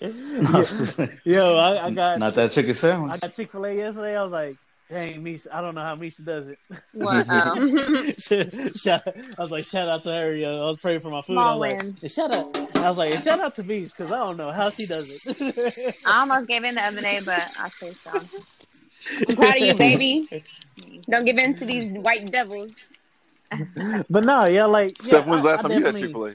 Yo, 1.24 1.56
I, 1.56 1.86
I, 1.86 1.90
got 1.90 2.18
not 2.18 2.34
that 2.34 2.50
chicken 2.50 2.74
sandwich. 2.74 3.12
I 3.12 3.18
got 3.18 3.34
Chick 3.34 3.50
Fil 3.50 3.64
A 3.64 3.74
yesterday. 3.74 4.16
I 4.16 4.22
was 4.22 4.32
like, 4.32 4.56
Dang, 4.88 5.22
Misha, 5.22 5.54
I 5.56 5.62
don't 5.62 5.74
know 5.74 5.80
how 5.80 5.94
Misha 5.94 6.22
does 6.22 6.48
it. 6.48 6.58
Wow. 6.94 7.54
shout, 8.76 9.02
I 9.06 9.42
was 9.42 9.50
like, 9.50 9.64
shout 9.64 9.88
out 9.88 10.02
to 10.02 10.12
her. 10.12 10.34
Yo. 10.34 10.62
I 10.62 10.66
was 10.66 10.76
praying 10.78 11.00
for 11.00 11.10
my 11.10 11.20
food. 11.20 11.34
Small 11.34 11.64
I 11.64 11.72
was 11.72 11.82
win. 11.82 11.96
like, 12.02 12.10
shout 12.10 12.34
out. 12.34 12.76
I 12.76 12.88
was 12.88 12.98
like, 12.98 13.18
shout 13.20 13.40
out 13.40 13.54
to 13.56 13.62
Misha 13.62 13.94
because 13.96 14.12
I 14.12 14.18
don't 14.18 14.36
know 14.36 14.50
how 14.50 14.70
she 14.70 14.86
does 14.86 15.10
it. 15.10 15.96
I 16.06 16.20
almost 16.20 16.48
gave 16.48 16.64
in 16.64 16.74
the 16.74 16.82
other 16.82 17.00
day, 17.00 17.20
but 17.24 17.50
I 17.58 17.68
say 17.70 17.92
so. 18.04 18.10
I'm 18.12 19.36
proud 19.36 19.56
of 19.56 19.62
you, 19.62 19.74
baby. 19.74 20.44
Don't 21.08 21.24
give 21.24 21.38
in 21.38 21.56
to 21.58 21.64
these 21.64 21.90
white 22.02 22.30
devils. 22.30 22.72
but 24.10 24.24
no, 24.24 24.46
yeah, 24.46 24.66
like. 24.66 25.02
Steph, 25.02 25.24
yeah, 25.24 25.30
when's 25.30 25.42
the 25.42 25.48
last 25.48 25.60
I, 25.60 25.62
time 25.62 25.72
I 25.72 25.74
you 25.78 25.84
had 25.86 25.96
Chick 25.96 26.12
Fil 26.12 26.26
A? 26.26 26.34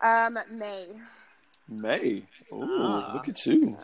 Um, 0.00 0.38
May. 0.52 0.92
May. 1.68 2.22
Ooh, 2.52 2.62
ah. 2.62 3.10
look 3.14 3.28
at 3.28 3.46
you 3.46 3.76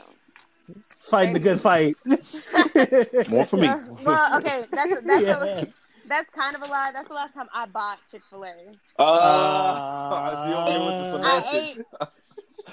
fighting 1.03 1.35
the 1.35 1.41
good 1.41 1.61
fight. 1.61 1.97
More 3.29 3.45
for 3.45 3.57
me. 3.57 3.69
Well, 4.05 4.39
okay, 4.39 4.65
that's 4.71 4.97
that's 5.05 5.23
yeah. 5.25 5.45
a, 5.45 5.67
that's 6.07 6.31
kind 6.31 6.55
of 6.55 6.63
a 6.63 6.67
lie. 6.67 6.91
That's 6.93 7.09
the 7.09 7.15
last 7.15 7.35
time 7.35 7.49
I 7.53 7.67
bought 7.67 7.99
Chick 8.11 8.23
Fil 8.31 8.45
A. 8.45 8.55
Uh, 8.99 9.03
uh, 9.03 10.47
she 10.47 10.55
only 10.55 10.87
went 10.87 11.03
to 11.03 11.13
semantics. 11.13 12.13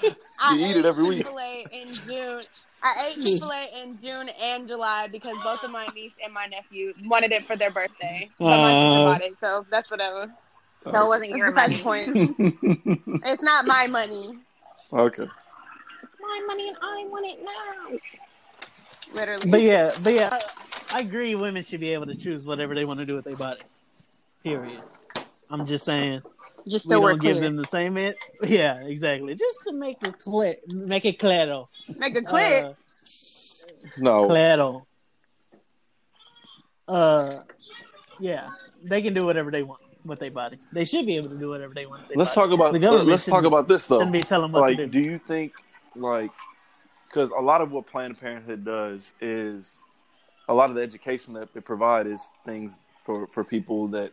she 0.00 0.14
I 0.40 0.56
eat 0.56 0.76
it 0.76 0.86
every 0.86 1.04
week. 1.04 1.18
Chick-fil-A 1.18 1.66
in 1.72 1.88
June. 1.88 2.42
I 2.82 3.08
ate 3.08 3.22
Chick 3.22 3.40
Fil 3.40 3.52
A 3.52 3.82
in 3.82 4.00
June 4.00 4.28
and 4.40 4.68
July 4.68 5.08
because 5.08 5.36
both 5.42 5.64
of 5.64 5.70
my 5.70 5.86
niece 5.94 6.12
and 6.24 6.32
my 6.32 6.46
nephew 6.46 6.94
wanted 7.04 7.32
it 7.32 7.44
for 7.44 7.56
their 7.56 7.70
birthday. 7.70 8.30
So 8.38 8.46
uh, 8.46 8.56
my 8.56 8.72
sister 8.72 9.04
bought 9.04 9.22
it, 9.22 9.40
so 9.40 9.66
that's 9.70 9.90
whatever. 9.90 10.30
So 10.84 11.04
it 11.04 11.08
wasn't 11.08 11.30
your 11.36 11.50
money. 11.52 11.78
point. 11.78 12.08
it's 13.24 13.42
not 13.42 13.66
my 13.66 13.86
money. 13.86 14.38
Okay 14.92 15.22
It's 15.24 16.20
my 16.20 16.44
money 16.46 16.68
and 16.68 16.76
I 16.80 17.04
want 17.06 17.26
it 17.26 17.44
now. 17.44 19.14
Literally. 19.14 19.50
But 19.50 19.62
yeah, 19.62 19.90
but 20.02 20.14
yeah, 20.14 20.30
I, 20.32 20.40
I, 20.98 21.00
agree. 21.00 21.34
Women 21.34 21.64
should 21.64 21.80
be 21.80 21.92
able 21.92 22.06
to 22.06 22.14
choose 22.14 22.44
whatever 22.44 22.74
they 22.74 22.84
want 22.84 23.00
to 23.00 23.06
do 23.06 23.16
with 23.16 23.24
their 23.24 23.36
body. 23.36 23.60
Period. 24.42 24.80
I'm 25.50 25.66
just 25.66 25.84
saying. 25.84 26.22
Just 26.66 26.88
so 26.88 27.00
we 27.00 27.08
don't 27.08 27.20
give 27.20 27.40
them 27.40 27.56
the 27.56 27.66
same 27.66 27.96
it. 27.98 28.16
Yeah, 28.44 28.80
exactly. 28.80 29.34
Just 29.34 29.60
to 29.66 29.72
make 29.72 30.02
it 30.02 30.18
clear, 30.18 30.56
make 30.68 31.04
it 31.04 31.18
claro. 31.18 31.68
Make 31.96 32.14
it 32.14 32.26
clear. 32.26 32.66
Uh, 32.66 32.74
no. 33.98 34.26
Claro. 34.26 34.86
Uh, 36.86 37.40
yeah, 38.20 38.50
they 38.82 39.02
can 39.02 39.14
do 39.14 39.26
whatever 39.26 39.50
they 39.50 39.62
want 39.62 39.80
with 40.04 40.18
their 40.18 40.30
body. 40.30 40.58
They 40.72 40.84
should 40.84 41.06
be 41.06 41.16
able 41.16 41.30
to 41.30 41.38
do 41.38 41.50
whatever 41.50 41.74
they 41.74 41.86
want. 41.86 42.04
let's 42.16 42.34
body. 42.34 42.56
talk 42.56 42.72
about. 42.72 43.06
let's 43.06 43.26
talk 43.26 43.44
about 43.44 43.68
this 43.68 43.86
though. 43.86 43.96
Shouldn't 43.96 44.12
be 44.12 44.20
telling 44.20 44.52
what 44.52 44.62
like, 44.62 44.76
to 44.78 44.86
do. 44.86 45.02
Do 45.02 45.10
you 45.10 45.18
think 45.18 45.52
like 45.96 46.30
because 47.08 47.30
a 47.30 47.40
lot 47.40 47.60
of 47.60 47.72
what 47.72 47.86
Planned 47.86 48.20
Parenthood 48.20 48.64
does 48.64 49.14
is 49.20 49.82
a 50.48 50.54
lot 50.54 50.70
of 50.70 50.76
the 50.76 50.82
education 50.82 51.34
that 51.34 51.52
they 51.52 51.60
provide 51.60 52.06
is 52.06 52.30
things 52.44 52.72
for 53.04 53.26
for 53.28 53.44
people 53.44 53.88
that 53.88 54.12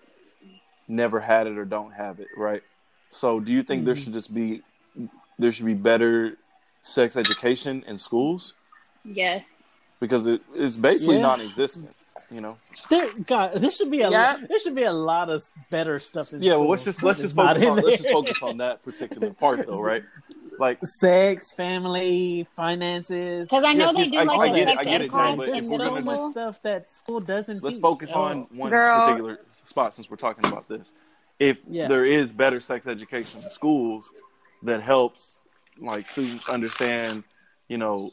never 0.88 1.20
had 1.20 1.48
it 1.48 1.58
or 1.58 1.66
don't 1.66 1.92
have 1.92 2.20
it, 2.20 2.28
right? 2.36 2.64
So, 3.10 3.40
do 3.40 3.52
you 3.52 3.64
think 3.64 3.80
mm-hmm. 3.80 3.86
there 3.86 3.96
should 3.96 4.14
just 4.14 4.34
be 4.34 4.62
there 5.38 5.52
should 5.52 5.66
be 5.66 5.74
better 5.74 6.38
sex 6.82 7.16
education 7.16 7.84
in 7.88 7.98
schools? 7.98 8.56
Yes, 9.06 9.46
because 10.00 10.26
it 10.26 10.42
is 10.56 10.78
basically 10.78 11.18
yeah. 11.18 11.24
non-existent. 11.24 11.96
You 12.32 12.42
know, 12.42 12.58
there, 12.90 13.08
God, 13.26 13.54
there 13.56 13.72
should 13.72 13.92
be 13.92 14.02
a 14.02 14.10
there 14.10 14.60
should 14.60 14.76
be 14.76 14.84
a 14.84 14.94
lot 14.94 15.30
of 15.30 15.42
better 15.70 16.00
stuff 16.00 16.34
in. 16.34 16.42
Yeah, 16.42 16.56
well, 16.56 16.70
let's 16.70 16.84
just 16.84 17.04
let's 17.04 17.20
just 17.20 17.36
focus 17.36 17.64
on 17.64 17.76
let's 17.78 18.02
just 18.02 18.10
focus 18.10 18.44
on 18.44 18.58
that 18.58 18.84
particular 18.84 19.32
part, 19.34 19.66
though, 19.66 19.82
right? 19.82 20.04
like 20.60 20.80
sex, 20.86 21.54
family, 21.54 22.46
finances. 22.56 23.48
Because 23.50 23.64
I 23.64 23.74
know 23.74 23.92
yes, 23.92 23.96
they 23.96 24.10
do 24.10 24.18
I, 24.18 24.24
like 24.24 24.54
I, 24.54 24.76
sex 24.76 24.88
ed 24.88 25.10
class 25.10 25.34
in 25.34 25.70
middle 25.70 25.96
school. 25.96 26.32
stuff 26.32 26.62
that 26.62 26.86
school 26.86 27.20
doesn't. 27.20 27.64
Let's 27.64 27.76
teach. 27.78 27.82
focus 27.82 28.12
oh. 28.14 28.22
on 28.22 28.48
one 28.52 28.70
Girl. 28.70 29.06
particular 29.06 29.40
spot 29.66 29.94
since 29.94 30.10
we're 30.10 30.18
talking 30.18 30.46
about 30.46 30.68
this. 30.68 30.94
If 31.40 31.60
yeah. 31.70 31.88
there 31.88 32.06
is 32.06 32.34
better 32.34 32.60
sex 32.60 32.88
education 32.88 33.42
in 33.42 33.50
schools 33.50 34.12
that 34.64 34.82
helps 34.82 35.40
like 35.80 36.08
students 36.08 36.50
understand, 36.50 37.24
you 37.68 37.78
know, 37.78 38.12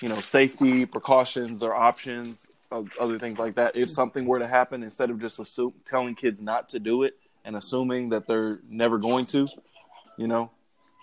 you 0.00 0.08
know, 0.08 0.18
safety 0.20 0.86
precautions 0.86 1.62
or 1.62 1.74
options, 1.74 2.48
other 2.70 3.18
things 3.18 3.38
like 3.38 3.54
that. 3.54 3.76
If 3.76 3.90
something 3.90 4.26
were 4.26 4.38
to 4.38 4.48
happen, 4.48 4.82
instead 4.82 5.10
of 5.10 5.20
just 5.20 5.38
assume, 5.38 5.74
telling 5.84 6.14
kids 6.14 6.40
not 6.40 6.68
to 6.70 6.78
do 6.78 7.02
it 7.02 7.16
and 7.44 7.56
assuming 7.56 8.10
that 8.10 8.26
they're 8.26 8.60
never 8.68 8.98
going 8.98 9.24
to, 9.26 9.48
you 10.16 10.26
know, 10.26 10.50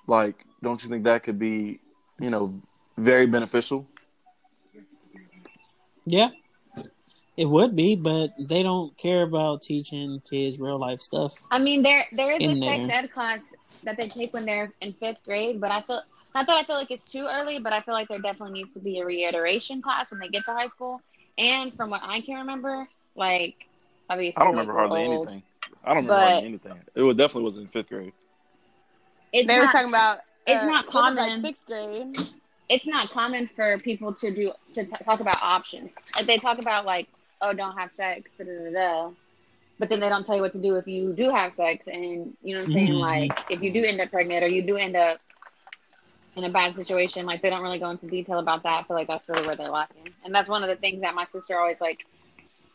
like, 0.08 0.46
don't 0.62 0.82
you 0.84 0.90
think 0.90 1.04
that 1.06 1.24
could 1.24 1.40
be, 1.40 1.80
you 2.20 2.30
know, 2.30 2.62
very 2.98 3.26
beneficial? 3.26 3.88
Yeah, 6.06 6.30
it 7.36 7.46
would 7.46 7.76
be, 7.76 7.96
but 7.96 8.32
they 8.38 8.62
don't 8.62 8.96
care 8.96 9.24
about 9.24 9.64
teaching 9.64 10.22
kids 10.30 10.60
real 10.60 10.78
life 10.78 11.02
stuff. 11.02 11.34
I 11.50 11.58
mean, 11.58 11.82
there 11.82 12.06
there 12.12 12.32
is 12.32 12.54
a 12.54 12.60
sex 12.60 12.88
ed 12.90 13.12
class 13.12 13.42
that 13.84 13.98
they 13.98 14.08
take 14.08 14.34
when 14.34 14.46
they're 14.46 14.72
in 14.82 14.94
fifth 14.94 15.24
grade, 15.26 15.60
but 15.60 15.72
I 15.72 15.82
feel 15.82 16.04
not 16.36 16.46
that 16.48 16.58
I 16.58 16.64
feel 16.64 16.76
like 16.76 16.92
it's 16.92 17.04
too 17.04 17.28
early, 17.30 17.60
but 17.60 17.74
I 17.74 17.82
feel 17.82 17.96
like 17.96 18.08
there 18.08 18.20
definitely 18.20 18.62
needs 18.62 18.74
to 18.76 18.80
be 18.80 19.00
a 19.00 19.06
reiteration 19.06 19.82
class 19.82 20.12
when 20.12 20.20
they 20.20 20.28
get 20.28 20.46
to 20.46 20.54
high 20.54 20.68
school. 20.68 21.02
And 21.38 21.74
from 21.74 21.90
what 21.90 22.02
I 22.04 22.22
can 22.22 22.36
remember, 22.36 22.88
like 23.16 23.68
obviously, 24.10 24.42
I 24.42 24.46
don't 24.46 24.54
remember 24.54 24.74
hardly 24.74 25.06
old, 25.06 25.28
anything. 25.28 25.44
I 25.84 25.94
don't 25.94 26.06
remember 26.06 26.14
hardly 26.14 26.48
anything. 26.48 26.80
It 26.96 27.02
was 27.02 27.16
definitely 27.16 27.44
was 27.44 27.58
in 27.58 27.68
fifth 27.68 27.90
grade. 27.90 28.14
It's 29.34 29.48
they 29.48 29.58
not, 29.58 29.68
were 29.68 29.72
talking 29.72 29.90
about. 29.90 30.20
It's 30.48 30.62
uh, 30.62 30.66
not 30.66 30.88
common. 30.88 31.44
Like 31.44 31.54
sixth 31.54 31.66
grade. 31.66 32.18
It's 32.70 32.88
not 32.88 33.10
common 33.10 33.48
for 33.48 33.78
people 33.80 34.14
to 34.14 34.34
do 34.34 34.52
to 34.74 34.86
t- 34.86 35.04
talk 35.04 35.20
about 35.20 35.38
options. 35.42 35.92
Like 36.16 36.26
they 36.26 36.38
talk 36.38 36.60
about 36.60 36.86
like, 36.86 37.08
oh, 37.42 37.54
don't 37.54 37.78
have 37.78 37.92
sex, 37.92 38.32
da 38.38 38.46
da 38.46 38.72
da. 38.72 39.12
But 39.78 39.90
then 39.90 40.00
they 40.00 40.08
don't 40.08 40.26
tell 40.26 40.38
you 40.38 40.42
what 40.42 40.54
to 40.54 40.58
do 40.58 40.76
if 40.76 40.88
you 40.88 41.12
do 41.12 41.30
have 41.30 41.54
sex, 41.54 41.86
and 41.88 42.36
you 42.42 42.54
know 42.54 42.62
what 42.62 42.68
I'm 42.68 42.74
saying. 42.74 42.88
Mm-hmm. 42.88 42.98
Like 42.98 43.52
if 43.52 43.62
you 43.62 43.74
do 43.74 43.84
end 43.84 44.00
up 44.00 44.10
pregnant 44.10 44.44
or 44.44 44.48
you 44.48 44.62
do 44.66 44.78
end 44.78 44.96
up 44.96 45.20
in 46.36 46.44
a 46.44 46.50
bad 46.50 46.76
situation, 46.76 47.26
like 47.26 47.42
they 47.42 47.50
don't 47.50 47.64
really 47.64 47.80
go 47.80 47.90
into 47.90 48.08
detail 48.08 48.40
about 48.40 48.64
that. 48.64 48.82
I 48.82 48.84
feel 48.84 48.96
like 48.96 49.08
that's 49.08 49.28
really 49.30 49.46
where 49.46 49.56
they're 49.56 49.70
lacking, 49.70 50.10
and 50.24 50.34
that's 50.34 50.50
one 50.50 50.64
of 50.64 50.70
the 50.70 50.76
things 50.76 51.02
that 51.02 51.16
my 51.16 51.26
sister 51.26 51.58
always 51.58 51.82
like 51.82 52.06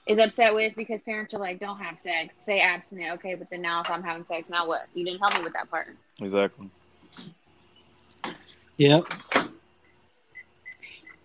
is 0.06 0.18
upset 0.18 0.54
with 0.54 0.74
because 0.76 1.00
parents 1.02 1.34
are 1.34 1.38
like, 1.38 1.60
don't 1.60 1.78
have 1.78 1.98
sex, 1.98 2.34
stay 2.40 2.60
abstinent. 2.60 3.14
Okay, 3.14 3.34
but 3.34 3.48
then 3.50 3.62
now 3.62 3.80
if 3.80 3.90
I'm 3.90 4.02
having 4.02 4.24
sex, 4.24 4.50
now 4.50 4.66
what? 4.66 4.86
You 4.94 5.04
didn't 5.04 5.20
help 5.20 5.34
me 5.34 5.42
with 5.42 5.52
that 5.52 5.70
part. 5.70 5.96
Exactly. 6.20 6.70
Yep. 8.78 9.04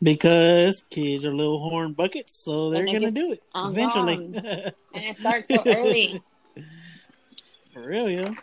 Because 0.03 0.83
kids 0.89 1.25
are 1.25 1.33
little 1.33 1.57
horn 1.57 1.93
buckets, 1.93 2.43
so 2.43 2.69
they're 2.69 2.85
gonna 2.85 3.11
do 3.11 3.31
it 3.31 3.41
eventually. 3.55 4.15
and 4.35 4.73
it 4.93 5.17
starts 5.17 5.47
so 5.47 5.63
early. 5.65 6.21
For 7.73 7.87
real, 7.87 8.09
yeah. 8.09 8.33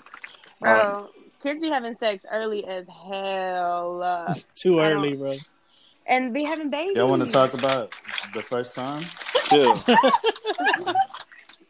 Bro, 0.60 1.10
kids 1.42 1.60
be 1.60 1.68
having 1.68 1.96
sex 1.96 2.24
early 2.30 2.64
as 2.64 2.86
hell. 2.88 4.34
Too 4.54 4.80
early, 4.80 5.16
bro 5.16 5.34
and 6.06 6.34
be 6.34 6.44
having 6.44 6.70
babies. 6.70 6.94
Y'all 6.94 7.08
want 7.08 7.22
to 7.22 7.30
talk 7.30 7.54
about 7.54 7.92
the 8.34 8.42
first 8.42 8.74
time? 8.74 9.04
Chill. 9.48 9.76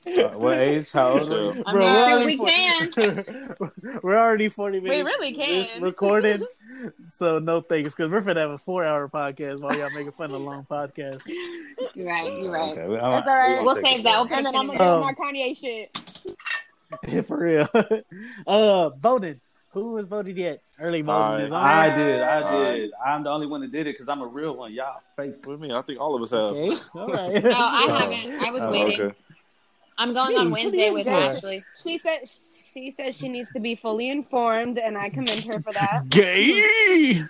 Uh, 0.05 0.31
what 0.31 0.59
age? 0.59 0.91
How 0.91 1.11
old 1.11 1.33
are 1.33 1.55
you? 1.55 1.63
Bro, 1.63 1.75
we're 1.75 2.09
sure 2.09 2.25
we 2.25 2.37
40, 2.37 2.53
can. 2.91 3.55
we're 4.03 4.19
already 4.19 4.49
40 4.49 4.81
minutes. 4.81 4.97
We 4.97 5.03
really 5.03 5.33
can. 5.33 5.61
It's 5.63 5.79
recorded. 5.79 6.43
So 7.07 7.39
no 7.39 7.61
thanks, 7.61 7.95
because 7.95 8.11
we're 8.11 8.21
going 8.21 8.35
to 8.35 8.41
have 8.41 8.51
a 8.51 8.59
four-hour 8.59 9.09
podcast 9.11 9.61
while 9.61 9.79
y'all 9.79 9.91
making 9.91 10.11
fun 10.11 10.35
of 10.35 10.41
a 10.41 10.45
long 10.45 10.67
podcast. 10.69 11.23
You're 11.95 12.09
right. 12.09 12.37
You're 12.37 12.51
right. 12.51 12.77
Okay, 12.77 13.01
That's 13.01 13.29
all 13.29 13.37
right. 13.37 13.63
We'll 13.63 13.77
save 13.77 14.03
that. 14.03 14.19
Okay, 14.23 14.35
and 14.35 14.47
then 14.47 14.57
I'm 14.57 14.67
going 14.67 14.79
to 14.79 14.85
do 14.85 15.01
my 15.01 15.13
Kanye 15.13 15.57
shit. 15.57 15.97
Yeah, 17.07 17.23
for 17.23 17.39
real. 17.39 17.69
uh, 18.49 18.89
voting. 18.91 19.41
Who 19.73 19.97
has 19.97 20.05
voted 20.05 20.37
yet? 20.37 20.63
Early 20.79 21.01
voting 21.01 21.47
is 21.47 21.53
on. 21.53 21.65
I 21.65 21.97
did. 21.97 22.21
I 22.21 22.75
did. 22.75 22.91
I'm 23.05 23.25
the 23.25 23.31
only 23.31 23.47
one 23.47 23.63
that 23.63 23.73
did 23.73 23.87
it 23.87 23.95
because 23.95 24.09
I'm 24.09 24.21
a 24.21 24.27
real 24.27 24.55
one. 24.55 24.73
Y'all 24.73 25.01
fake. 25.17 25.47
With 25.47 25.61
me, 25.61 25.73
I 25.73 25.81
think 25.81 25.99
all 25.99 26.15
of 26.15 26.21
us 26.21 26.31
have. 26.31 26.51
Okay. 26.51 26.77
All 26.95 27.09
right. 27.09 27.43
no, 27.43 27.51
oh, 27.51 27.55
I 27.55 27.87
haven't. 27.87 28.43
I 28.43 28.51
was 28.51 28.61
oh, 28.63 28.71
waiting. 28.71 29.01
Okay. 29.01 29.17
I'm 29.97 30.13
going 30.13 30.37
on 30.37 30.51
Wednesday 30.51 30.91
with 30.91 31.09
Ashley. 31.09 31.65
She 31.83 31.97
said 31.97 32.29
she 32.73 32.91
says 32.91 33.17
she 33.17 33.29
needs 33.29 33.53
to 33.53 33.61
be 33.61 33.75
fully 33.75 34.11
informed, 34.11 34.79
and 34.79 34.97
I 34.97 35.09
commend 35.09 35.45
her 35.45 35.61
for 35.61 35.73
that. 35.73 36.09
Gay. 36.09 37.23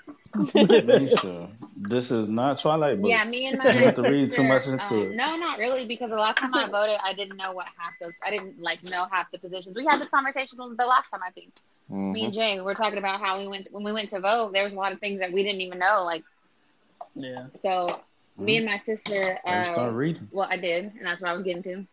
this 1.76 2.10
is 2.10 2.28
not 2.28 2.60
Twilight. 2.60 3.00
Book. 3.00 3.10
Yeah, 3.10 3.24
me 3.24 3.46
and 3.46 3.58
my 3.58 3.72
you 3.72 3.84
have 3.84 3.94
to 3.96 4.02
read 4.02 4.30
too 4.30 4.44
much 4.44 4.66
into 4.66 4.84
um, 4.84 5.02
it. 5.02 5.16
No, 5.16 5.36
not 5.36 5.58
really, 5.58 5.86
because 5.86 6.10
the 6.10 6.16
last 6.16 6.38
time 6.38 6.54
I 6.54 6.68
voted, 6.68 6.96
I 7.04 7.12
didn't 7.12 7.36
know 7.36 7.52
what 7.52 7.66
half 7.76 7.92
those. 8.00 8.14
I 8.24 8.30
didn't 8.30 8.60
like 8.60 8.82
know 8.84 9.06
half 9.10 9.30
the 9.30 9.38
positions. 9.38 9.76
We 9.76 9.84
had 9.84 10.00
this 10.00 10.08
conversation 10.08 10.58
the 10.58 10.86
last 10.86 11.10
time, 11.10 11.20
I 11.26 11.30
think. 11.30 11.52
Mm-hmm. 11.90 12.12
Me 12.12 12.24
and 12.24 12.34
Jay, 12.34 12.60
we 12.60 12.70
are 12.70 12.74
talking 12.74 12.98
about 12.98 13.20
how 13.20 13.38
we 13.38 13.46
went 13.46 13.68
when 13.70 13.84
we 13.84 13.92
went 13.92 14.08
to 14.10 14.20
vote. 14.20 14.52
There 14.52 14.64
was 14.64 14.72
a 14.72 14.76
lot 14.76 14.92
of 14.92 15.00
things 15.00 15.20
that 15.20 15.32
we 15.32 15.42
didn't 15.42 15.60
even 15.60 15.78
know, 15.78 16.04
like 16.04 16.24
Yeah. 17.14 17.46
So 17.54 17.68
mm-hmm. 17.68 18.44
me 18.44 18.56
and 18.58 18.66
my 18.66 18.78
sister. 18.78 19.38
Uh, 19.44 19.72
start 19.72 19.94
reading. 19.94 20.28
Well, 20.30 20.48
I 20.50 20.56
did, 20.56 20.92
and 20.96 21.04
that's 21.04 21.20
what 21.20 21.30
I 21.30 21.34
was 21.34 21.42
getting 21.42 21.62
to. 21.64 21.86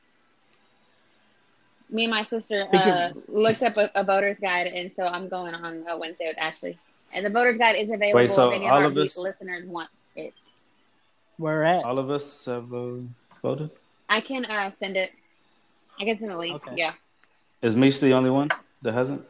Me 1.91 2.03
and 2.03 2.11
my 2.11 2.23
sister 2.23 2.61
uh, 2.71 3.09
looked 3.27 3.63
up 3.63 3.77
a, 3.77 3.89
a, 3.95 4.03
voter's 4.03 4.39
guide, 4.39 4.67
and 4.67 4.91
so 4.95 5.03
I'm 5.03 5.27
going 5.27 5.55
on 5.55 5.87
uh, 5.87 5.97
Wednesday 5.97 6.27
with 6.27 6.37
Ashley. 6.37 6.77
And 7.13 7.25
the 7.25 7.31
voter's 7.31 7.57
guide 7.57 7.75
is 7.77 7.89
available 7.89 8.21
Wait, 8.21 8.29
so 8.29 8.49
if 8.49 8.55
any 8.55 8.67
of 8.67 8.73
our 8.73 8.83
of 8.85 8.97
us, 8.97 9.17
listeners 9.17 9.65
want 9.65 9.89
it. 10.15 10.33
Where 11.37 11.63
at? 11.63 11.83
All 11.83 11.97
of 11.97 12.11
us 12.11 12.45
have 12.45 12.71
uh, 12.71 12.97
voted. 13.41 13.71
I 14.07 14.21
can 14.21 14.45
uh, 14.45 14.71
send 14.79 14.97
it. 14.97 15.11
I 15.99 16.05
can 16.05 16.17
send 16.19 16.31
a 16.31 16.37
link. 16.37 16.55
Okay. 16.55 16.75
Yeah. 16.77 16.93
Is 17.61 17.75
Mish 17.75 17.99
the 17.99 18.13
only 18.13 18.29
one 18.29 18.49
that 18.83 18.93
hasn't? 18.93 19.23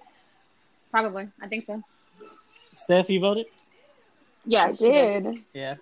Probably. 0.92 1.30
I 1.42 1.48
think 1.48 1.66
so. 1.66 1.82
Steph, 2.74 3.10
you 3.10 3.20
voted? 3.20 3.46
Yeah, 4.46 4.66
I 4.66 4.72
did. 4.74 5.40
Yeah. 5.54 5.76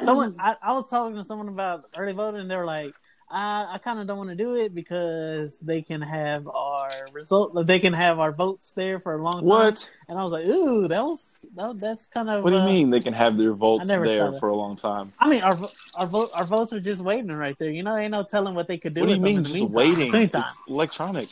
Someone, 0.00 0.34
I, 0.38 0.56
I 0.62 0.72
was 0.72 0.88
talking 0.88 1.16
to 1.16 1.24
someone 1.24 1.48
about 1.48 1.84
early 1.96 2.12
voting, 2.12 2.40
and 2.40 2.50
they 2.50 2.56
were 2.56 2.64
like, 2.64 2.94
I, 3.32 3.74
I 3.74 3.78
kind 3.78 4.00
of 4.00 4.08
don't 4.08 4.18
want 4.18 4.30
to 4.30 4.36
do 4.36 4.56
it 4.56 4.74
because 4.74 5.60
they 5.60 5.82
can 5.82 6.00
have 6.00 6.48
our 6.48 6.90
result. 7.12 7.64
They 7.64 7.78
can 7.78 7.92
have 7.92 8.18
our 8.18 8.32
votes 8.32 8.72
there 8.72 8.98
for 8.98 9.14
a 9.14 9.22
long 9.22 9.40
time. 9.40 9.44
What? 9.44 9.90
And 10.08 10.18
I 10.18 10.24
was 10.24 10.32
like, 10.32 10.46
ooh, 10.46 10.88
that 10.88 11.04
was 11.04 11.46
that, 11.54 11.78
that's 11.78 12.06
kind 12.08 12.28
of. 12.28 12.42
What 12.42 12.50
do 12.50 12.56
you 12.56 12.62
uh, 12.62 12.66
mean 12.66 12.90
they 12.90 13.00
can 13.00 13.14
have 13.14 13.36
their 13.36 13.52
votes 13.52 13.86
there 13.86 14.32
for 14.40 14.48
a 14.48 14.56
long 14.56 14.74
time? 14.74 15.12
I 15.20 15.30
mean, 15.30 15.42
our 15.42 15.56
our 15.94 16.06
vote 16.06 16.30
our 16.34 16.44
votes 16.44 16.72
are 16.72 16.80
just 16.80 17.02
waiting 17.02 17.30
right 17.30 17.56
there. 17.58 17.70
You 17.70 17.84
know, 17.84 17.96
ain't 17.96 18.10
no 18.10 18.24
telling 18.24 18.54
what 18.54 18.66
they 18.66 18.78
could 18.78 18.94
do. 18.94 19.02
What 19.02 19.06
do 19.06 19.14
you 19.14 19.20
mean, 19.20 19.44
just 19.44 19.54
meantime, 19.54 19.74
waiting? 19.76 20.14
It's 20.14 20.58
electronic. 20.68 21.28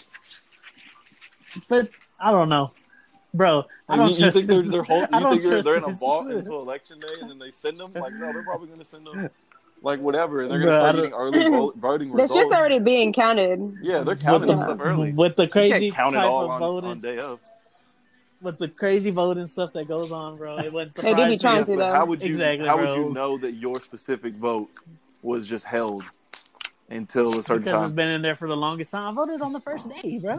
But 1.68 1.90
I 2.20 2.30
don't 2.30 2.48
know, 2.48 2.70
bro. 3.34 3.64
I 3.88 3.96
don't 3.96 4.10
you, 4.10 4.26
you 4.26 4.30
think 4.30 4.46
they're, 4.46 4.62
they're 4.62 4.82
hold, 4.82 5.08
You 5.12 5.20
think 5.30 5.42
they're, 5.42 5.62
they're 5.62 5.76
in 5.78 5.84
a 5.84 5.92
vault 5.92 6.28
until 6.28 6.60
election 6.60 7.00
day, 7.00 7.08
and 7.20 7.30
then 7.30 7.38
they 7.38 7.50
send 7.50 7.78
them? 7.78 7.92
Like, 7.92 8.12
no, 8.12 8.32
they're 8.32 8.42
probably 8.42 8.66
going 8.66 8.78
to 8.78 8.84
send 8.84 9.06
them 9.06 9.30
like 9.82 10.00
whatever. 10.00 10.46
They're 10.46 10.58
gonna 10.58 10.72
start 10.72 10.96
getting 10.96 11.12
early 11.12 11.48
vote, 11.48 11.76
voting 11.78 12.12
results. 12.12 12.34
The 12.34 12.40
shit's 12.40 12.52
already 12.52 12.78
being 12.78 13.12
counted. 13.12 13.76
Yeah, 13.82 14.00
they're 14.00 14.16
counting 14.16 14.48
the, 14.48 14.56
stuff 14.56 14.78
early. 14.80 15.12
With 15.12 15.36
the 15.36 15.48
crazy 15.48 15.90
type 15.90 16.14
of 16.14 16.16
on, 16.16 16.60
voting 16.60 16.90
on 16.90 17.00
day 17.00 17.18
of. 17.18 17.40
With 18.40 18.58
the 18.58 18.68
crazy 18.68 19.10
voting 19.10 19.46
stuff 19.48 19.72
that 19.72 19.88
goes 19.88 20.12
on, 20.12 20.36
bro, 20.36 20.58
it 20.58 20.72
wouldn't 20.72 20.94
surprise 20.94 21.16
they 21.16 21.24
do 21.24 21.30
be 21.30 21.38
trying 21.38 21.64
to, 21.64 21.76
though. 21.76 21.92
How 21.92 22.04
would 22.04 22.22
you? 22.22 22.28
Exactly, 22.28 22.66
how 22.68 22.76
bro. 22.76 22.86
would 22.86 23.08
you 23.08 23.12
know 23.12 23.38
that 23.38 23.52
your 23.52 23.80
specific 23.80 24.34
vote 24.34 24.68
was 25.22 25.46
just 25.46 25.64
held 25.64 26.04
until 26.88 27.40
a 27.40 27.42
certain 27.42 27.64
because 27.64 27.80
time? 27.80 27.84
it's 27.84 27.94
been 27.94 28.08
in 28.08 28.22
there 28.22 28.36
for 28.36 28.48
the 28.48 28.56
longest 28.56 28.92
time. 28.92 29.12
I 29.12 29.14
voted 29.14 29.42
on 29.42 29.52
the 29.52 29.60
first 29.60 29.88
day, 29.88 30.18
bro. 30.18 30.34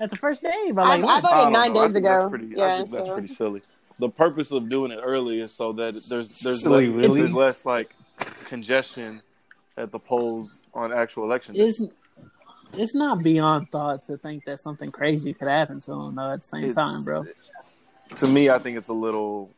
At 0.00 0.10
the 0.10 0.16
first 0.16 0.42
day, 0.42 0.72
but 0.72 0.86
like, 0.86 1.04
I, 1.04 1.18
I 1.18 1.20
voted 1.20 1.52
nine 1.52 1.72
know. 1.72 1.86
days 1.86 1.94
ago. 1.94 2.08
That's 2.08 2.30
pretty, 2.30 2.46
yeah, 2.56 2.64
I 2.64 2.78
think 2.78 2.90
so. 2.90 2.96
that's 2.96 3.08
pretty 3.08 3.28
silly. 3.28 3.62
The 3.98 4.08
purpose 4.08 4.50
of 4.50 4.68
doing 4.68 4.90
it 4.90 4.98
early 5.02 5.40
is 5.40 5.52
so 5.52 5.72
that 5.72 5.94
there's 6.08 6.28
there's 6.40 6.62
silly, 6.62 6.88
less, 6.88 7.04
really? 7.04 7.20
there's 7.20 7.32
less 7.32 7.64
like 7.64 7.94
congestion 8.44 9.22
at 9.76 9.90
the 9.90 9.98
polls 9.98 10.58
on 10.72 10.92
actual 10.92 11.24
election. 11.24 11.54
It's, 11.56 11.82
it's 12.72 12.94
not 12.94 13.22
beyond 13.22 13.70
thought 13.70 14.02
to 14.04 14.16
think 14.16 14.44
that 14.44 14.60
something 14.60 14.90
crazy 14.90 15.32
could 15.32 15.48
happen 15.48 15.80
to 15.80 15.90
them 15.90 16.14
though 16.14 16.32
at 16.32 16.40
the 16.40 16.46
same 16.46 16.64
it's, 16.64 16.76
time, 16.76 17.04
bro. 17.04 17.24
To 18.16 18.26
me, 18.26 18.50
I 18.50 18.58
think 18.58 18.76
it's 18.76 18.88
a 18.88 18.94
little 18.94 19.50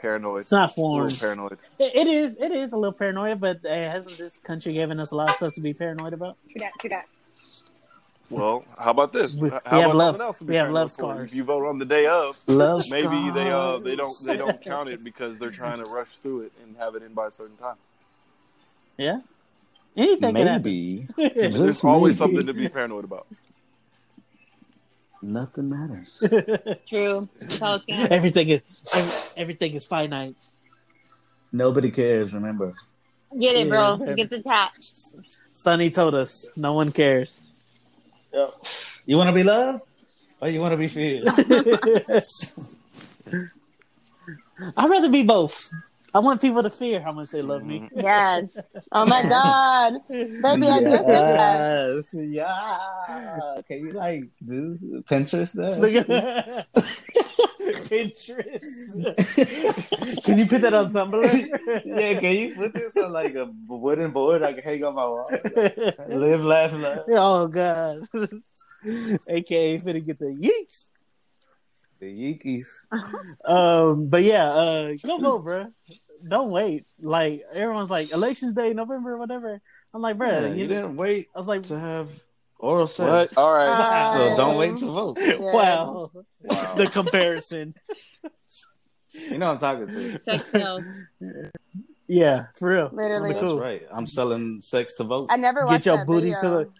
paranoid. 0.00 0.40
It's 0.40 0.52
not 0.52 0.74
foreign. 0.74 1.06
It's 1.06 1.18
paranoid. 1.18 1.58
It, 1.78 1.96
it 1.96 2.06
is. 2.06 2.36
It 2.38 2.52
is 2.52 2.72
a 2.72 2.76
little 2.76 2.92
paranoid, 2.92 3.40
but 3.40 3.64
uh, 3.64 3.68
hasn't 3.70 4.18
this 4.18 4.38
country 4.38 4.74
given 4.74 5.00
us 5.00 5.10
a 5.10 5.16
lot 5.16 5.30
of 5.30 5.36
stuff 5.36 5.52
to 5.54 5.60
be 5.60 5.74
paranoid 5.74 6.12
about? 6.12 6.36
True 6.50 6.60
that. 6.60 6.72
True 6.80 6.90
that. 6.90 7.06
Well, 8.28 8.64
how 8.76 8.90
about 8.90 9.12
this? 9.12 9.34
We, 9.34 9.50
how 9.50 9.60
we 9.72 9.78
have 9.80 9.94
love. 9.94 10.40
we 10.42 10.56
have 10.56 10.70
love 10.70 10.90
scars. 10.90 11.30
If 11.30 11.36
you 11.36 11.44
vote 11.44 11.66
on 11.66 11.78
the 11.78 11.84
day 11.84 12.06
of, 12.06 12.36
love 12.48 12.82
maybe 12.90 13.02
scars. 13.02 13.34
they 13.34 13.50
uh 13.50 13.76
they 13.78 13.94
don't 13.94 14.12
they 14.24 14.36
don't 14.36 14.60
count 14.60 14.88
it 14.88 15.04
because 15.04 15.38
they're 15.38 15.50
trying 15.50 15.76
to 15.76 15.84
rush 15.84 16.16
through 16.18 16.42
it 16.42 16.52
and 16.62 16.76
have 16.76 16.96
it 16.96 17.02
in 17.02 17.14
by 17.14 17.28
a 17.28 17.30
certain 17.30 17.56
time. 17.56 17.76
Yeah, 18.98 19.20
Anything 19.96 20.34
maybe. 20.34 21.08
There's 21.16 21.82
always 21.82 22.20
maybe. 22.20 22.34
something 22.34 22.46
to 22.46 22.52
be 22.52 22.68
paranoid 22.68 23.04
about. 23.04 23.26
Nothing 25.22 25.70
matters. 25.70 26.22
True. 26.86 27.28
Everything 27.88 28.50
is 28.50 28.62
everything 29.36 29.72
is 29.74 29.84
finite. 29.84 30.36
Nobody 31.50 31.90
cares. 31.90 32.32
Remember. 32.32 32.74
Get 33.38 33.56
it, 33.56 33.68
bro. 33.68 33.98
Yeah. 34.04 34.14
Get 34.14 34.30
the 34.30 34.42
tap. 34.42 34.72
Sonny 35.48 35.90
told 35.90 36.14
us 36.14 36.46
no 36.56 36.74
one 36.74 36.92
cares. 36.92 37.46
Yep. 38.32 38.54
You 39.06 39.16
want 39.16 39.28
to 39.28 39.34
be 39.34 39.42
loved, 39.42 39.82
or 40.40 40.48
you 40.48 40.60
want 40.60 40.72
to 40.72 40.76
be 40.76 40.88
feared? 40.88 41.26
I'd 44.76 44.90
rather 44.90 45.08
be 45.08 45.22
both. 45.22 45.70
I 46.16 46.18
want 46.18 46.40
people 46.40 46.62
to 46.62 46.70
fear 46.70 46.98
how 46.98 47.12
much 47.12 47.30
they 47.30 47.42
love 47.42 47.62
me. 47.62 47.80
Mm-hmm. 47.80 48.00
Yes. 48.00 48.56
Oh 48.90 49.04
my 49.04 49.20
God, 49.28 50.00
baby, 50.08 50.66
I 50.66 50.78
yes. 50.80 52.06
that. 52.10 52.26
Yeah. 52.30 53.60
Can 53.68 53.80
you 53.84 53.90
like 53.90 54.24
do 54.40 54.78
Pinterest 55.10 55.52
that? 55.60 55.76
Pinterest. 57.90 60.24
can 60.24 60.38
you 60.38 60.46
put 60.46 60.62
that 60.62 60.72
on 60.72 60.90
Tumblr? 60.90 61.82
yeah. 61.84 62.18
Can 62.18 62.32
you 62.32 62.54
put 62.54 62.72
this 62.72 62.96
on 62.96 63.12
like 63.12 63.34
a 63.34 63.46
wooden 63.68 64.10
board 64.10 64.42
I 64.42 64.54
can 64.54 64.64
hang 64.64 64.84
on 64.84 64.94
my 64.94 65.04
wall? 65.04 65.28
Live, 66.08 66.46
laugh, 66.46 66.72
love. 66.72 67.04
Oh 67.10 67.46
God. 67.46 68.08
AKA 69.28 69.80
finna 69.80 70.02
get 70.02 70.18
the 70.18 70.32
yeeks. 70.32 70.92
The 72.00 72.06
Yeekies. 72.06 72.86
um, 73.44 74.08
but 74.08 74.22
yeah, 74.22 74.48
uh, 74.48 74.94
go 75.04 75.18
vote, 75.18 75.44
bro 75.44 75.66
don't 76.28 76.50
wait. 76.50 76.86
Like 77.00 77.42
everyone's 77.52 77.90
like 77.90 78.12
elections 78.12 78.54
day, 78.54 78.72
November, 78.72 79.16
whatever. 79.16 79.60
I'm 79.94 80.02
like, 80.02 80.18
bro, 80.18 80.28
yeah, 80.28 80.46
you, 80.48 80.54
you, 80.54 80.66
didn't 80.66 80.96
wait. 80.96 81.28
I 81.34 81.38
was 81.38 81.48
like 81.48 81.62
to 81.64 81.78
have 81.78 82.10
oral 82.58 82.86
sex. 82.86 83.34
What? 83.34 83.42
All 83.42 83.54
right, 83.54 84.14
so 84.16 84.36
don't 84.36 84.56
wait 84.56 84.76
to 84.78 84.86
vote. 84.86 85.18
Yeah. 85.20 85.36
Wow. 85.40 86.10
wow. 86.42 86.74
the 86.76 86.88
comparison. 86.92 87.74
you 89.12 89.38
know 89.38 89.50
I'm 89.50 89.58
talking 89.58 89.86
to. 89.86 90.18
Sex 90.18 90.46
sales. 90.50 90.82
Yeah, 92.08 92.46
for 92.54 92.68
real. 92.68 92.90
Literally, 92.92 93.32
that's 93.32 93.44
cool. 93.44 93.60
right. 93.60 93.82
I'm 93.92 94.06
selling 94.06 94.60
sex 94.60 94.94
to 94.96 95.04
vote. 95.04 95.28
I 95.30 95.36
never 95.36 95.66
get 95.66 95.86
your 95.86 96.04
booty 96.04 96.32
video. 96.34 96.40
to 96.40 96.48
the. 96.48 96.70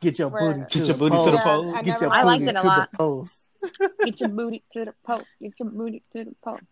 Get 0.00 0.18
your 0.18 0.28
Where, 0.28 0.52
booty. 0.52 0.66
Get 0.70 0.88
your 0.88 0.96
booty 0.96 1.16
to 1.16 1.30
the 1.30 1.38
pole. 1.38 1.82
Get 1.82 2.00
your 2.00 2.10
booty 2.10 2.46
to 2.46 2.52
the 2.52 2.88
post. 2.94 3.48
Get 4.04 4.20
your 4.20 4.28
booty 4.28 4.64
to 4.72 4.84
the 4.84 4.94
post. 5.06 5.28
Get 5.40 5.52
your 5.58 5.70
booty 5.70 6.02
to 6.12 6.24
the 6.24 6.34
post. 6.44 6.64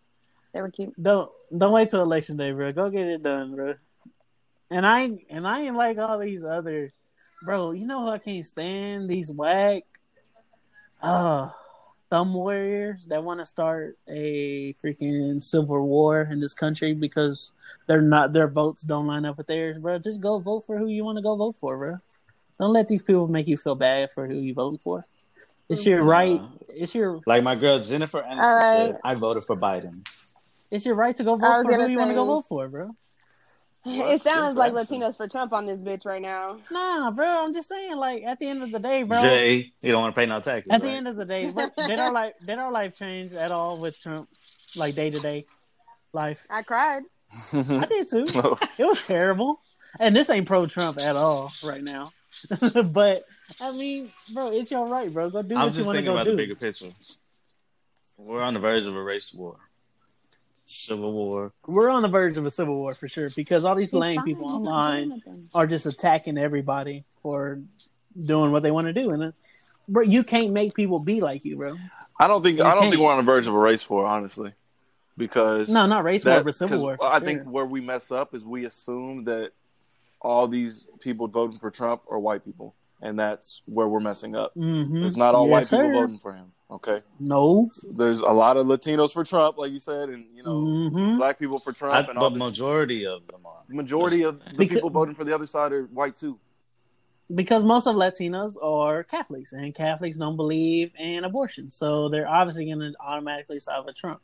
They 0.53 0.61
were 0.61 0.69
cute. 0.69 0.93
Don't 1.01 1.31
don't 1.55 1.71
wait 1.71 1.89
till 1.89 2.01
election 2.01 2.37
day, 2.37 2.51
bro. 2.51 2.71
Go 2.71 2.89
get 2.89 3.07
it 3.07 3.23
done, 3.23 3.55
bro. 3.55 3.75
And 4.69 4.85
I 4.85 5.09
and 5.29 5.47
I 5.47 5.61
ain't 5.61 5.75
like 5.75 5.97
all 5.97 6.19
these 6.19 6.43
other, 6.43 6.93
bro. 7.43 7.71
You 7.71 7.87
know 7.87 8.01
who 8.01 8.09
I 8.09 8.19
can't 8.19 8.45
stand? 8.45 9.09
These 9.09 9.31
whack, 9.31 9.83
uh, 11.01 11.49
thumb 12.09 12.33
warriors 12.35 13.05
that 13.07 13.23
want 13.23 13.39
to 13.39 13.45
start 13.45 13.97
a 14.07 14.73
freaking 14.73 15.43
civil 15.43 15.87
war 15.87 16.21
in 16.31 16.39
this 16.39 16.53
country 16.53 16.93
because 16.93 17.51
they're 17.87 18.01
not 18.01 18.33
their 18.33 18.47
votes 18.47 18.83
don't 18.83 19.07
line 19.07 19.25
up 19.25 19.37
with 19.37 19.47
theirs, 19.47 19.79
bro. 19.79 19.97
Just 19.97 20.21
go 20.21 20.37
vote 20.37 20.65
for 20.65 20.77
who 20.77 20.87
you 20.87 21.03
want 21.03 21.17
to 21.17 21.23
go 21.23 21.35
vote 21.35 21.57
for, 21.57 21.75
bro. 21.77 21.95
Don't 22.59 22.73
let 22.73 22.87
these 22.87 23.01
people 23.01 23.27
make 23.27 23.47
you 23.47 23.57
feel 23.57 23.73
bad 23.73 24.11
for 24.11 24.27
who 24.27 24.35
you 24.35 24.53
vote 24.53 24.83
for. 24.83 25.05
It's 25.67 25.85
your 25.85 26.03
right. 26.03 26.39
It's 26.69 26.93
your 26.93 27.21
like 27.25 27.41
my 27.41 27.55
girl 27.55 27.79
Jennifer 27.79 28.21
Aniston 28.21 28.37
right. 28.37 28.87
said. 28.91 28.99
I 29.03 29.15
voted 29.15 29.43
for 29.45 29.57
Biden. 29.57 30.07
It's 30.73 30.87
your 30.87 30.95
right 30.95 31.15
to 31.17 31.23
go 31.23 31.35
vote 31.35 31.65
for 31.65 31.71
who 31.71 31.87
you 31.87 31.99
want 31.99 32.09
to 32.09 32.15
go 32.15 32.25
vote 32.25 32.45
for, 32.47 32.67
bro. 32.67 32.95
It 33.85 34.23
sounds 34.23 34.57
like 34.57 34.73
Latinos 34.73 35.15
for 35.15 35.27
Trump 35.27 35.53
on 35.53 35.67
this 35.67 35.77
bitch 35.77 36.03
right 36.03 36.21
now. 36.21 36.57
Nah, 36.71 37.11
bro. 37.11 37.27
I'm 37.27 37.53
just 37.53 37.67
saying, 37.67 37.95
like 37.95 38.23
at 38.23 38.39
the 38.39 38.47
end 38.47 38.63
of 38.63 38.71
the 38.71 38.79
day, 38.79 39.03
bro. 39.03 39.21
Jay, 39.21 39.71
you 39.81 39.91
don't 39.91 40.01
want 40.01 40.15
to 40.15 40.19
pay 40.19 40.25
no 40.25 40.39
taxes. 40.39 40.71
At 40.71 40.81
right? 40.81 40.81
the 40.81 40.89
end 40.89 41.07
of 41.07 41.15
the 41.15 41.25
day, 41.25 41.51
bro, 41.51 41.69
did 41.77 41.99
our 41.99 42.11
life 42.11 42.33
did 42.43 42.57
our 42.57 42.71
life 42.71 42.97
change 42.97 43.33
at 43.33 43.51
all 43.51 43.79
with 43.79 44.01
Trump, 44.01 44.29
like 44.75 44.95
day 44.95 45.11
to 45.11 45.19
day 45.19 45.45
life? 46.11 46.43
I 46.49 46.63
cried. 46.63 47.03
I 47.53 47.85
did 47.87 48.09
too. 48.09 48.25
Oh. 48.35 48.57
it 48.79 48.85
was 48.85 49.05
terrible, 49.05 49.61
and 49.99 50.15
this 50.15 50.31
ain't 50.31 50.47
pro 50.47 50.65
Trump 50.65 50.99
at 51.01 51.15
all 51.15 51.51
right 51.63 51.83
now. 51.83 52.13
but 52.85 53.25
I 53.61 53.71
mean, 53.73 54.09
bro, 54.33 54.49
it's 54.49 54.71
your 54.71 54.87
right, 54.87 55.13
bro. 55.13 55.29
Go 55.29 55.43
do 55.43 55.55
I'm 55.55 55.67
what 55.67 55.75
you 55.77 55.85
want 55.85 55.97
to 55.97 56.03
go 56.03 56.13
do. 56.13 56.17
I'm 56.17 56.25
just 56.25 56.25
thinking 56.25 56.25
about 56.25 56.25
the 56.25 56.35
bigger 56.35 56.55
picture. 56.55 56.91
We're 58.17 58.41
on 58.41 58.55
the 58.55 58.59
verge 58.59 58.87
of 58.87 58.95
a 58.95 59.03
race 59.03 59.31
war. 59.35 59.57
Civil 60.73 61.11
War. 61.13 61.53
We're 61.67 61.89
on 61.89 62.01
the 62.01 62.07
verge 62.07 62.37
of 62.37 62.45
a 62.45 62.51
civil 62.51 62.75
war 62.75 62.93
for 62.93 63.07
sure 63.07 63.29
because 63.35 63.65
all 63.65 63.75
these 63.75 63.91
He's 63.91 63.99
lame 63.99 64.23
people 64.23 64.51
online 64.51 65.21
are 65.53 65.67
just 65.67 65.85
attacking 65.85 66.37
everybody 66.37 67.03
for 67.21 67.61
doing 68.15 68.51
what 68.51 68.63
they 68.63 68.71
want 68.71 68.87
to 68.87 68.93
do, 68.93 69.11
and 69.11 69.33
bro, 69.87 70.03
you 70.03 70.23
can't 70.23 70.51
make 70.51 70.73
people 70.73 70.99
be 70.99 71.21
like 71.21 71.45
you, 71.45 71.57
bro. 71.57 71.75
I 72.19 72.27
don't 72.27 72.43
think 72.43 72.57
you 72.57 72.63
I 72.63 72.71
don't 72.71 72.81
can't. 72.81 72.91
think 72.91 73.01
we're 73.01 73.11
on 73.11 73.17
the 73.17 73.31
verge 73.31 73.47
of 73.47 73.53
a 73.53 73.57
race 73.57 73.89
war, 73.89 74.05
honestly, 74.05 74.53
because 75.17 75.69
no, 75.69 75.85
not 75.85 76.03
race 76.03 76.23
that, 76.23 76.35
war, 76.35 76.43
but 76.43 76.55
civil 76.55 76.79
war. 76.79 76.97
I 77.01 77.19
sure. 77.19 77.27
think 77.27 77.43
where 77.43 77.65
we 77.65 77.81
mess 77.81 78.11
up 78.11 78.35
is 78.35 78.43
we 78.43 78.65
assume 78.65 79.25
that 79.25 79.51
all 80.21 80.47
these 80.47 80.85
people 80.99 81.27
voting 81.27 81.59
for 81.59 81.71
Trump 81.71 82.01
are 82.09 82.19
white 82.19 82.45
people, 82.45 82.75
and 83.01 83.19
that's 83.19 83.61
where 83.65 83.87
we're 83.87 83.99
messing 83.99 84.35
up. 84.35 84.55
Mm-hmm. 84.55 85.05
It's 85.05 85.17
not 85.17 85.35
all 85.35 85.47
yes, 85.47 85.51
white 85.51 85.67
sir. 85.67 85.83
people 85.85 86.01
voting 86.01 86.19
for 86.19 86.33
him. 86.33 86.51
Okay. 86.73 87.01
No. 87.19 87.69
There's 87.95 88.21
a 88.21 88.31
lot 88.31 88.57
of 88.57 88.65
Latinos 88.65 89.13
for 89.13 89.23
Trump, 89.23 89.59
like 89.59 89.71
you 89.71 89.77
said, 89.77 90.09
and 90.09 90.25
you 90.33 90.41
know, 90.41 90.61
mm-hmm. 90.61 91.17
black 91.17 91.37
people 91.37 91.59
for 91.59 91.71
Trump. 91.71 91.93
I, 91.93 92.11
and 92.11 92.19
but 92.19 92.33
majority 92.33 93.05
of 93.05 93.27
them 93.27 93.41
are. 93.45 93.75
Majority 93.75 94.23
of 94.23 94.43
the 94.43 94.55
because, 94.55 94.77
people 94.77 94.89
voting 94.89 95.13
for 95.13 95.23
the 95.23 95.35
other 95.35 95.45
side 95.45 95.71
are 95.71 95.83
white 95.83 96.15
too. 96.15 96.39
Because 97.33 97.63
most 97.63 97.85
of 97.85 97.95
Latinos 97.95 98.55
are 98.61 99.03
Catholics, 99.03 99.53
and 99.53 99.73
Catholics 99.73 100.17
don't 100.17 100.35
believe 100.35 100.93
in 100.97 101.23
abortion, 101.23 101.69
so 101.69 102.09
they're 102.09 102.27
obviously 102.27 102.65
going 102.65 102.79
to 102.79 102.93
automatically 102.99 103.59
side 103.59 103.85
with 103.85 103.95
Trump. 103.95 104.19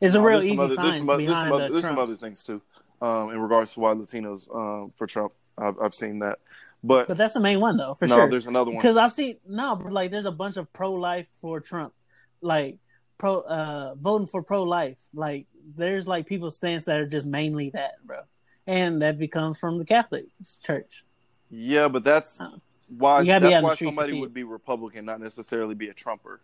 It's 0.00 0.16
a 0.16 0.20
real 0.20 0.42
easy 0.42 0.58
other, 0.58 0.74
science 0.74 1.06
some, 1.06 1.06
behind 1.06 1.28
there's 1.28 1.60
some, 1.62 1.72
there's 1.72 1.84
some 1.84 1.98
other 1.98 2.16
things 2.16 2.42
too, 2.42 2.60
um, 3.00 3.30
in 3.30 3.40
regards 3.40 3.74
to 3.74 3.80
why 3.80 3.94
Latinos 3.94 4.52
um, 4.54 4.90
for 4.90 5.06
Trump. 5.06 5.32
I've, 5.56 5.78
I've 5.80 5.94
seen 5.94 6.18
that. 6.18 6.40
But 6.84 7.08
but 7.08 7.16
that's 7.16 7.34
the 7.34 7.40
main 7.40 7.60
one 7.60 7.76
though, 7.76 7.94
for 7.94 8.06
no, 8.06 8.16
sure. 8.16 8.24
No, 8.24 8.30
there's 8.30 8.46
another 8.46 8.70
one 8.70 8.78
because 8.78 8.96
I've 8.96 9.12
seen 9.12 9.36
no, 9.46 9.76
but 9.76 9.92
like 9.92 10.10
there's 10.10 10.26
a 10.26 10.32
bunch 10.32 10.56
of 10.56 10.72
pro 10.72 10.92
life 10.92 11.28
for 11.40 11.60
Trump, 11.60 11.92
like 12.40 12.78
pro 13.18 13.40
uh 13.40 13.94
voting 13.94 14.26
for 14.26 14.42
pro 14.42 14.64
life. 14.64 14.98
Like 15.14 15.46
there's 15.76 16.06
like 16.08 16.26
people's 16.26 16.56
stance 16.56 16.86
that 16.86 16.98
are 16.98 17.06
just 17.06 17.26
mainly 17.26 17.70
that, 17.70 18.04
bro, 18.04 18.22
and 18.66 19.00
that 19.02 19.18
becomes 19.18 19.58
from 19.58 19.78
the 19.78 19.84
Catholic 19.84 20.26
Church. 20.62 21.04
Yeah, 21.50 21.86
but 21.86 22.02
that's 22.02 22.40
uh, 22.40 22.50
why 22.88 23.22
that's 23.24 23.62
why 23.62 23.74
somebody 23.76 24.18
would 24.18 24.34
be 24.34 24.42
Republican, 24.42 25.04
not 25.04 25.20
necessarily 25.20 25.76
be 25.76 25.88
a 25.88 25.94
Trumper. 25.94 26.40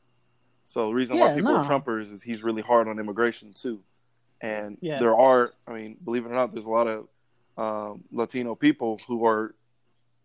So 0.65 0.89
the 0.89 0.95
reason 0.95 1.17
yeah, 1.17 1.29
why 1.29 1.35
people 1.35 1.53
no. 1.53 1.59
are 1.59 1.65
Trumpers 1.65 2.13
is 2.13 2.23
he's 2.23 2.45
really 2.45 2.63
hard 2.63 2.89
on 2.89 3.01
immigration 3.01 3.55
too, 3.55 3.81
and 4.41 4.77
yeah. 4.83 4.99
there 5.01 5.17
are, 5.17 5.51
I 5.67 5.73
mean, 5.73 5.97
believe 6.05 6.27
it 6.27 6.29
or 6.29 6.35
not, 6.35 6.53
there's 6.53 6.67
a 6.67 6.71
lot 6.71 6.87
of 6.87 7.09
um, 7.57 8.05
Latino 8.13 8.55
people 8.55 9.01
who 9.09 9.25
are 9.25 9.55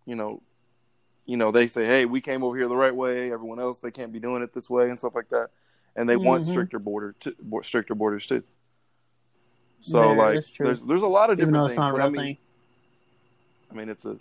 you 0.05 0.15
know, 0.15 0.41
you 1.25 1.37
know, 1.37 1.51
they 1.51 1.67
say, 1.67 1.85
"Hey, 1.85 2.05
we 2.05 2.21
came 2.21 2.43
over 2.43 2.57
here 2.57 2.67
the 2.67 2.75
right 2.75 2.95
way. 2.95 3.31
Everyone 3.31 3.59
else, 3.59 3.79
they 3.79 3.91
can't 3.91 4.11
be 4.11 4.19
doing 4.19 4.43
it 4.43 4.53
this 4.53 4.69
way," 4.69 4.89
and 4.89 4.97
stuff 4.97 5.15
like 5.15 5.29
that. 5.29 5.49
And 5.95 6.09
they 6.09 6.15
mm-hmm. 6.15 6.25
want 6.25 6.45
stricter 6.45 6.79
border, 6.79 7.15
to, 7.21 7.35
stricter 7.61 7.95
borders 7.95 8.25
too. 8.25 8.43
So, 9.79 10.13
yeah, 10.13 10.17
like, 10.17 10.45
there's 10.57 10.83
there's 10.83 11.01
a 11.01 11.07
lot 11.07 11.29
of 11.29 11.37
different 11.37 11.67
things. 11.67 11.77
But 11.77 12.01
I 12.01 12.09
mean, 12.09 12.15
thing. 12.15 12.37
I 13.71 13.73
mean, 13.75 13.89
it's 13.89 14.05
a 14.05 14.17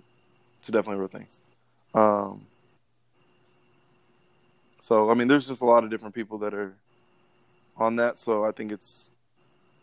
it's 0.60 0.68
definitely 0.68 0.96
a 0.96 0.98
real 0.98 1.08
thing. 1.08 1.26
Um, 1.94 2.46
so 4.78 5.10
I 5.10 5.14
mean, 5.14 5.28
there's 5.28 5.46
just 5.46 5.62
a 5.62 5.66
lot 5.66 5.84
of 5.84 5.90
different 5.90 6.14
people 6.14 6.38
that 6.38 6.54
are 6.54 6.74
on 7.76 7.96
that. 7.96 8.18
So 8.18 8.44
I 8.44 8.52
think 8.52 8.72
it's, 8.72 9.10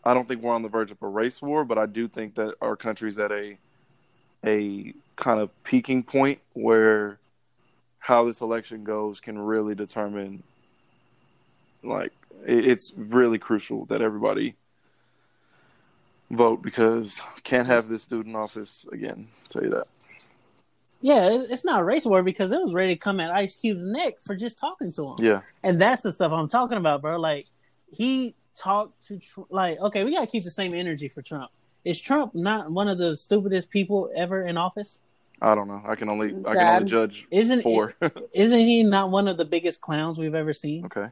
I 0.04 0.14
don't 0.14 0.26
think 0.28 0.42
we're 0.42 0.54
on 0.54 0.62
the 0.62 0.68
verge 0.68 0.90
of 0.90 1.02
a 1.02 1.06
race 1.06 1.40
war, 1.40 1.64
but 1.64 1.78
I 1.78 1.86
do 1.86 2.08
think 2.08 2.34
that 2.34 2.54
our 2.60 2.76
country's 2.76 3.18
at 3.18 3.32
a 3.32 3.58
a 4.44 4.94
kind 5.16 5.40
of 5.40 5.50
peaking 5.64 6.02
point 6.02 6.40
where 6.54 7.18
how 7.98 8.24
this 8.24 8.40
election 8.40 8.84
goes 8.84 9.20
can 9.20 9.38
really 9.38 9.74
determine 9.74 10.42
like 11.82 12.12
it's 12.46 12.92
really 12.96 13.38
crucial 13.38 13.84
that 13.86 14.00
everybody 14.00 14.54
vote 16.30 16.62
because 16.62 17.20
can't 17.44 17.66
have 17.66 17.88
this 17.88 18.06
dude 18.06 18.26
in 18.26 18.34
office 18.34 18.86
again. 18.92 19.28
I'll 19.42 19.48
tell 19.48 19.62
you 19.62 19.70
that. 19.70 19.86
Yeah, 21.02 21.44
it's 21.48 21.64
not 21.64 21.80
a 21.80 21.84
race 21.84 22.04
war 22.04 22.22
because 22.22 22.52
it 22.52 22.60
was 22.60 22.74
ready 22.74 22.94
to 22.94 22.98
come 22.98 23.20
at 23.20 23.30
Ice 23.30 23.56
Cube's 23.56 23.84
neck 23.84 24.20
for 24.20 24.36
just 24.36 24.58
talking 24.58 24.92
to 24.92 25.04
him. 25.04 25.14
Yeah, 25.18 25.40
and 25.62 25.80
that's 25.80 26.02
the 26.02 26.12
stuff 26.12 26.32
I'm 26.32 26.48
talking 26.48 26.78
about, 26.78 27.02
bro. 27.02 27.18
Like 27.18 27.46
he 27.90 28.34
talked 28.56 29.06
to 29.08 29.18
like, 29.48 29.78
okay, 29.78 30.04
we 30.04 30.12
gotta 30.14 30.26
keep 30.26 30.44
the 30.44 30.50
same 30.50 30.74
energy 30.74 31.08
for 31.08 31.22
Trump. 31.22 31.50
Is 31.84 32.00
Trump 32.00 32.34
not 32.34 32.70
one 32.70 32.88
of 32.88 32.98
the 32.98 33.16
stupidest 33.16 33.70
people 33.70 34.10
ever 34.14 34.46
in 34.46 34.56
office? 34.56 35.00
I 35.40 35.54
don't 35.54 35.68
know. 35.68 35.82
I 35.86 35.94
can 35.94 36.08
only 36.08 36.34
I 36.44 36.54
can 36.54 36.66
only 36.76 36.84
judge 36.84 37.26
isn't 37.30 37.62
four. 37.62 37.94
isn't 38.34 38.60
he 38.60 38.82
not 38.82 39.10
one 39.10 39.26
of 39.28 39.38
the 39.38 39.46
biggest 39.46 39.80
clowns 39.80 40.18
we've 40.18 40.34
ever 40.34 40.52
seen? 40.52 40.84
Okay. 40.86 41.06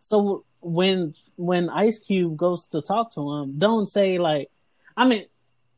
So 0.00 0.44
when 0.60 1.14
when 1.36 1.70
Ice 1.70 1.98
Cube 1.98 2.36
goes 2.36 2.66
to 2.68 2.82
talk 2.82 3.12
to 3.14 3.32
him, 3.32 3.58
don't 3.58 3.86
say 3.86 4.18
like, 4.18 4.50
I 4.96 5.06
mean, 5.06 5.26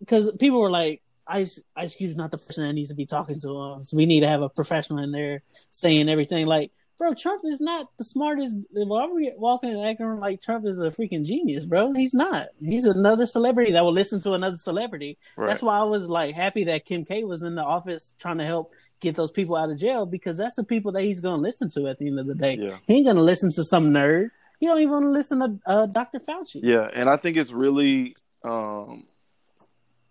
because 0.00 0.32
people 0.40 0.60
were 0.60 0.70
like, 0.70 1.02
Ice 1.26 1.60
Ice 1.76 1.94
Cube's 1.94 2.16
not 2.16 2.32
the 2.32 2.38
person 2.38 2.66
that 2.66 2.72
needs 2.72 2.88
to 2.88 2.96
be 2.96 3.06
talking 3.06 3.38
to 3.40 3.62
him. 3.62 3.84
So 3.84 3.96
we 3.96 4.06
need 4.06 4.20
to 4.20 4.28
have 4.28 4.42
a 4.42 4.48
professional 4.48 4.98
in 5.02 5.12
there 5.12 5.42
saying 5.70 6.08
everything. 6.08 6.46
Like 6.46 6.72
bro, 6.98 7.14
Trump 7.14 7.42
is 7.44 7.60
not 7.60 7.88
the 7.98 8.04
smartest. 8.04 8.54
Why 8.70 9.04
are 9.04 9.14
we 9.14 9.32
walking 9.36 9.70
and 9.70 9.84
acting 9.84 10.18
like 10.18 10.40
Trump 10.40 10.66
is 10.66 10.78
a 10.78 10.90
freaking 10.90 11.24
genius, 11.24 11.64
bro? 11.64 11.90
He's 11.94 12.14
not. 12.14 12.48
He's 12.60 12.86
another 12.86 13.26
celebrity 13.26 13.72
that 13.72 13.84
will 13.84 13.92
listen 13.92 14.20
to 14.22 14.32
another 14.34 14.56
celebrity. 14.56 15.18
Right. 15.36 15.48
That's 15.48 15.62
why 15.62 15.78
I 15.78 15.84
was 15.84 16.06
like 16.06 16.34
happy 16.34 16.64
that 16.64 16.84
Kim 16.84 17.04
K 17.04 17.24
was 17.24 17.42
in 17.42 17.54
the 17.54 17.64
office 17.64 18.14
trying 18.18 18.38
to 18.38 18.46
help 18.46 18.72
get 19.00 19.16
those 19.16 19.30
people 19.30 19.56
out 19.56 19.70
of 19.70 19.78
jail 19.78 20.06
because 20.06 20.38
that's 20.38 20.56
the 20.56 20.64
people 20.64 20.92
that 20.92 21.02
he's 21.02 21.20
going 21.20 21.36
to 21.36 21.42
listen 21.42 21.68
to 21.70 21.88
at 21.88 21.98
the 21.98 22.06
end 22.06 22.18
of 22.18 22.26
the 22.26 22.34
day. 22.34 22.56
Yeah. 22.56 22.78
He 22.86 22.96
ain't 22.96 23.06
going 23.06 23.16
to 23.16 23.22
listen 23.22 23.50
to 23.52 23.64
some 23.64 23.90
nerd. 23.90 24.30
He 24.60 24.66
don't 24.66 24.78
even 24.80 24.92
want 24.92 25.04
to 25.04 25.10
listen 25.10 25.40
to 25.40 25.58
uh, 25.66 25.86
Dr. 25.86 26.20
Fauci. 26.20 26.60
Yeah, 26.62 26.88
and 26.94 27.08
I 27.08 27.16
think 27.16 27.36
it's 27.36 27.52
really 27.52 28.14
um, 28.44 29.04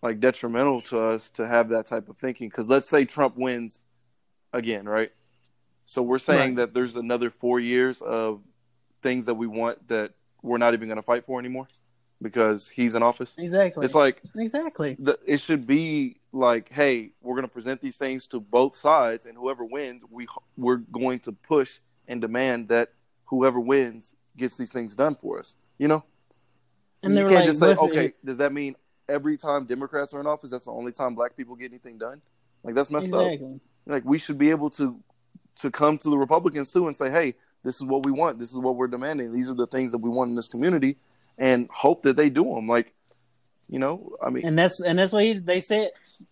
like 0.01 0.19
detrimental 0.19 0.81
to 0.81 0.99
us 0.99 1.29
to 1.31 1.47
have 1.47 1.69
that 1.69 1.85
type 1.85 2.09
of 2.09 2.17
thinking 2.17 2.49
because 2.49 2.69
let's 2.69 2.89
say 2.89 3.05
Trump 3.05 3.35
wins 3.37 3.85
again, 4.51 4.85
right? 4.85 5.09
So 5.85 6.01
we're 6.01 6.19
saying 6.19 6.55
right. 6.55 6.55
that 6.57 6.73
there's 6.73 6.95
another 6.95 7.29
four 7.29 7.59
years 7.59 8.01
of 8.01 8.41
things 9.01 9.25
that 9.25 9.35
we 9.35 9.47
want 9.47 9.87
that 9.89 10.11
we're 10.41 10.57
not 10.57 10.73
even 10.73 10.87
going 10.87 10.97
to 10.97 11.03
fight 11.03 11.25
for 11.25 11.39
anymore 11.39 11.67
because 12.21 12.69
he's 12.69 12.95
in 12.95 13.03
office. 13.03 13.35
Exactly. 13.37 13.83
It's 13.83 13.95
like 13.95 14.21
exactly. 14.35 14.95
The, 14.97 15.19
it 15.25 15.39
should 15.39 15.67
be 15.67 16.17
like, 16.31 16.69
hey, 16.69 17.11
we're 17.21 17.35
going 17.35 17.47
to 17.47 17.53
present 17.53 17.81
these 17.81 17.97
things 17.97 18.27
to 18.27 18.39
both 18.39 18.75
sides, 18.75 19.25
and 19.25 19.37
whoever 19.37 19.65
wins, 19.65 20.03
we 20.09 20.27
we're 20.57 20.77
going 20.77 21.19
to 21.19 21.31
push 21.31 21.79
and 22.07 22.21
demand 22.21 22.69
that 22.69 22.93
whoever 23.25 23.59
wins 23.59 24.15
gets 24.37 24.57
these 24.57 24.71
things 24.71 24.95
done 24.95 25.15
for 25.15 25.39
us. 25.39 25.55
You 25.77 25.89
know. 25.89 26.03
And 27.03 27.13
you 27.15 27.23
can't 27.23 27.35
like, 27.35 27.45
just 27.45 27.59
say, 27.59 27.75
okay, 27.75 28.05
it? 28.05 28.25
does 28.25 28.37
that 28.37 28.53
mean 28.53 28.77
every 29.09 29.35
time 29.35 29.65
Democrats 29.65 30.13
are 30.13 30.21
in 30.21 30.27
office, 30.27 30.49
that's 30.49 30.65
the 30.65 30.71
only 30.71 30.93
time 30.93 31.15
Black 31.15 31.35
people 31.35 31.55
get 31.55 31.69
anything 31.69 31.97
done? 31.97 32.21
Like 32.63 32.75
that's 32.75 32.91
messed 32.91 33.07
exactly. 33.07 33.55
up. 33.55 33.61
Like 33.85 34.05
we 34.05 34.17
should 34.17 34.37
be 34.37 34.49
able 34.49 34.69
to 34.71 34.97
to 35.57 35.71
come 35.71 35.97
to 35.99 36.09
the 36.09 36.17
Republicans 36.17 36.71
too 36.71 36.87
and 36.87 36.95
say, 36.95 37.09
"Hey, 37.09 37.35
this 37.63 37.75
is 37.75 37.83
what 37.83 38.05
we 38.05 38.11
want. 38.11 38.39
This 38.39 38.49
is 38.49 38.57
what 38.57 38.75
we're 38.75 38.87
demanding. 38.87 39.31
These 39.31 39.49
are 39.49 39.55
the 39.55 39.67
things 39.67 39.91
that 39.91 39.99
we 39.99 40.09
want 40.09 40.29
in 40.29 40.35
this 40.35 40.47
community," 40.47 40.97
and 41.37 41.69
hope 41.71 42.03
that 42.03 42.15
they 42.15 42.29
do 42.29 42.43
them. 42.43 42.67
Like, 42.67 42.93
you 43.69 43.79
know, 43.79 44.15
I 44.21 44.29
mean, 44.29 44.45
and 44.45 44.57
that's 44.57 44.81
and 44.81 44.97
that's 44.97 45.13
what 45.13 45.23
he, 45.23 45.33
they 45.33 45.61
said. 45.61 45.91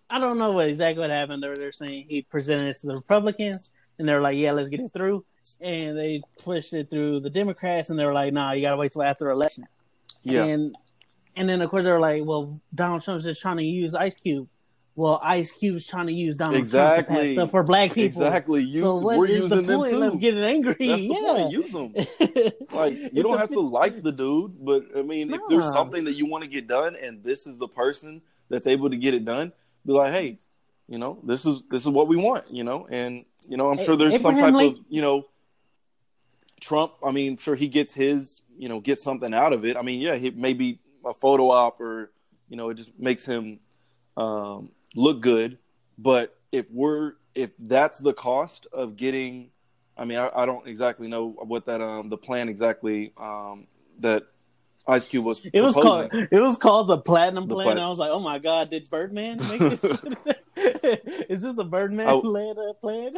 I 0.10 0.20
don't 0.20 0.38
know 0.38 0.52
what 0.52 0.68
exactly 0.68 1.02
what 1.02 1.10
happened. 1.10 1.44
They're 1.44 1.56
they're 1.56 1.72
saying 1.72 2.06
he 2.08 2.24
presented 2.24 2.68
it 2.68 2.78
to 2.82 2.88
the 2.88 2.96
Republicans, 2.96 3.72
and 4.00 4.08
they're 4.08 4.22
like, 4.22 4.38
"Yeah, 4.38 4.52
let's 4.54 4.70
get 4.70 4.80
it 4.80 4.92
through," 4.92 5.24
and 5.60 5.98
they 5.98 6.22
pushed 6.44 6.74
it 6.74 6.90
through 6.90 7.22
the 7.22 7.30
Democrats, 7.30 7.90
and 7.90 8.00
they 8.00 8.06
were 8.06 8.14
like, 8.14 8.34
"Nah, 8.34 8.54
you 8.54 8.62
gotta 8.62 8.78
wait 8.78 8.92
till 8.92 9.04
after 9.04 9.30
election." 9.30 9.68
Yeah, 10.24 10.46
and 10.46 10.76
and 11.36 11.48
then 11.48 11.62
of 11.62 11.70
course 11.70 11.84
they 11.84 11.92
were 11.92 12.00
like, 12.00 12.26
"Well, 12.26 12.60
Donald 12.74 13.04
Trump's 13.04 13.24
just 13.24 13.42
trying 13.42 13.58
to 13.58 13.64
use 13.64 13.96
Ice 13.96 14.16
Cube." 14.16 14.48
Well, 14.96 15.20
Ice 15.24 15.52
Cube's 15.52 15.88
trying 15.88 16.08
to 16.08 16.14
use 16.14 16.38
Donald 16.38 16.58
exactly. 16.58 17.16
Trump 17.16 17.30
stuff 17.30 17.52
for 17.52 17.64
black 17.64 17.94
people. 17.94 18.22
Exactly. 18.22 18.64
You, 18.64 18.82
so 18.82 18.96
what 18.98 19.18
we're 19.18 19.26
is 19.26 19.42
using 19.42 19.64
the 19.64 19.76
point 19.78 20.04
of 20.04 20.20
getting 20.20 20.44
angry? 20.44 20.76
That's 20.80 21.02
yeah. 21.04 21.18
point. 21.18 21.52
Use 21.52 21.72
them. 21.72 21.94
like 22.72 22.94
you 23.14 23.24
don't 23.24 23.38
have 23.38 23.50
to 23.52 23.62
like 23.62 24.04
the 24.04 24.12
dude, 24.12 24.64
but 24.64 24.86
I 24.98 25.02
mean, 25.02 25.34
if 25.34 25.42
there's 25.48 25.72
something 25.72 26.04
that 26.06 26.14
you 26.14 26.26
want 26.26 26.44
to 26.44 26.50
get 26.50 26.68
done, 26.68 26.98
and 27.02 27.24
this 27.24 27.48
is 27.48 27.58
the 27.58 27.68
person 27.68 28.22
that's 28.50 28.68
able 28.68 28.90
to 28.90 28.98
get 28.98 29.14
it 29.14 29.24
done, 29.24 29.54
be 29.86 29.94
like, 29.94 30.12
hey, 30.12 30.38
you 30.90 30.98
know, 30.98 31.20
this 31.24 31.46
is 31.46 31.64
this 31.72 31.84
is 31.84 31.88
what 31.88 32.10
we 32.10 32.18
want, 32.18 32.52
you 32.52 32.66
know, 32.66 32.86
and 32.92 33.24
you 33.48 33.56
know, 33.56 33.70
I'm 33.70 33.78
sure 33.78 33.96
there's 33.96 34.16
Abraham 34.16 34.40
some 34.40 34.54
type 34.54 34.72
of 34.74 34.86
you 34.90 35.02
know, 35.02 35.26
Trump. 36.60 36.94
I 37.02 37.12
mean, 37.12 37.38
sure 37.38 37.56
he 37.56 37.70
gets 37.70 37.94
his, 37.94 38.42
you 38.58 38.68
know, 38.68 38.82
gets 38.82 39.02
something 39.02 39.34
out 39.34 39.54
of 39.54 39.66
it. 39.66 39.78
I 39.78 39.84
mean, 39.84 40.02
yeah, 40.02 40.16
he 40.16 40.32
maybe 40.32 40.80
a 41.06 41.14
photo 41.14 41.50
op 41.50 41.80
or 41.80 42.12
you 42.50 42.58
know, 42.58 42.70
it 42.70 42.76
just 42.76 42.92
makes 43.00 43.24
him. 43.24 43.60
Um, 44.18 44.70
look 44.96 45.22
good. 45.22 45.58
But 45.98 46.38
if 46.52 46.66
we're 46.72 47.14
if 47.36 47.52
that's 47.60 48.00
the 48.00 48.14
cost 48.14 48.68
of 48.72 48.98
getting, 48.98 49.52
I 49.98 50.06
mean, 50.06 50.18
I, 50.18 50.30
I 50.34 50.46
don't 50.46 50.68
exactly 50.68 51.08
know 51.08 51.30
what 51.30 51.66
that 51.66 51.82
um 51.82 52.10
the 52.10 52.18
plan 52.18 52.50
exactly 52.50 53.14
um 53.18 53.68
that 54.00 54.28
Ice 54.88 55.08
Cube 55.08 55.26
was. 55.26 55.42
It 55.54 55.62
was 55.62 55.76
called. 55.76 56.10
It 56.12 56.42
was 56.42 56.58
called 56.58 56.88
the 56.88 56.98
Platinum 56.98 57.48
the 57.48 57.56
Plan. 57.56 57.78
I 57.80 57.88
was 57.90 58.00
like, 58.00 58.10
oh 58.10 58.20
my 58.20 58.40
god, 58.40 58.70
did 58.70 58.90
Birdman 58.90 59.38
make 59.48 59.60
this? 59.60 59.98
Is 61.30 61.42
this 61.42 61.58
a 61.58 61.64
Birdman 61.64 62.08
oh. 62.10 62.20
led 62.20 62.58
uh, 62.58 62.74
plan? 62.74 63.18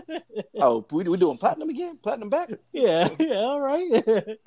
oh, 0.56 0.86
we 0.92 1.04
we 1.04 1.18
doing 1.18 1.38
platinum 1.38 1.70
again? 1.70 1.98
Platinum 2.02 2.30
back? 2.30 2.52
Yeah, 2.72 3.08
yeah, 3.20 3.36
all 3.36 3.62
right. 3.62 4.04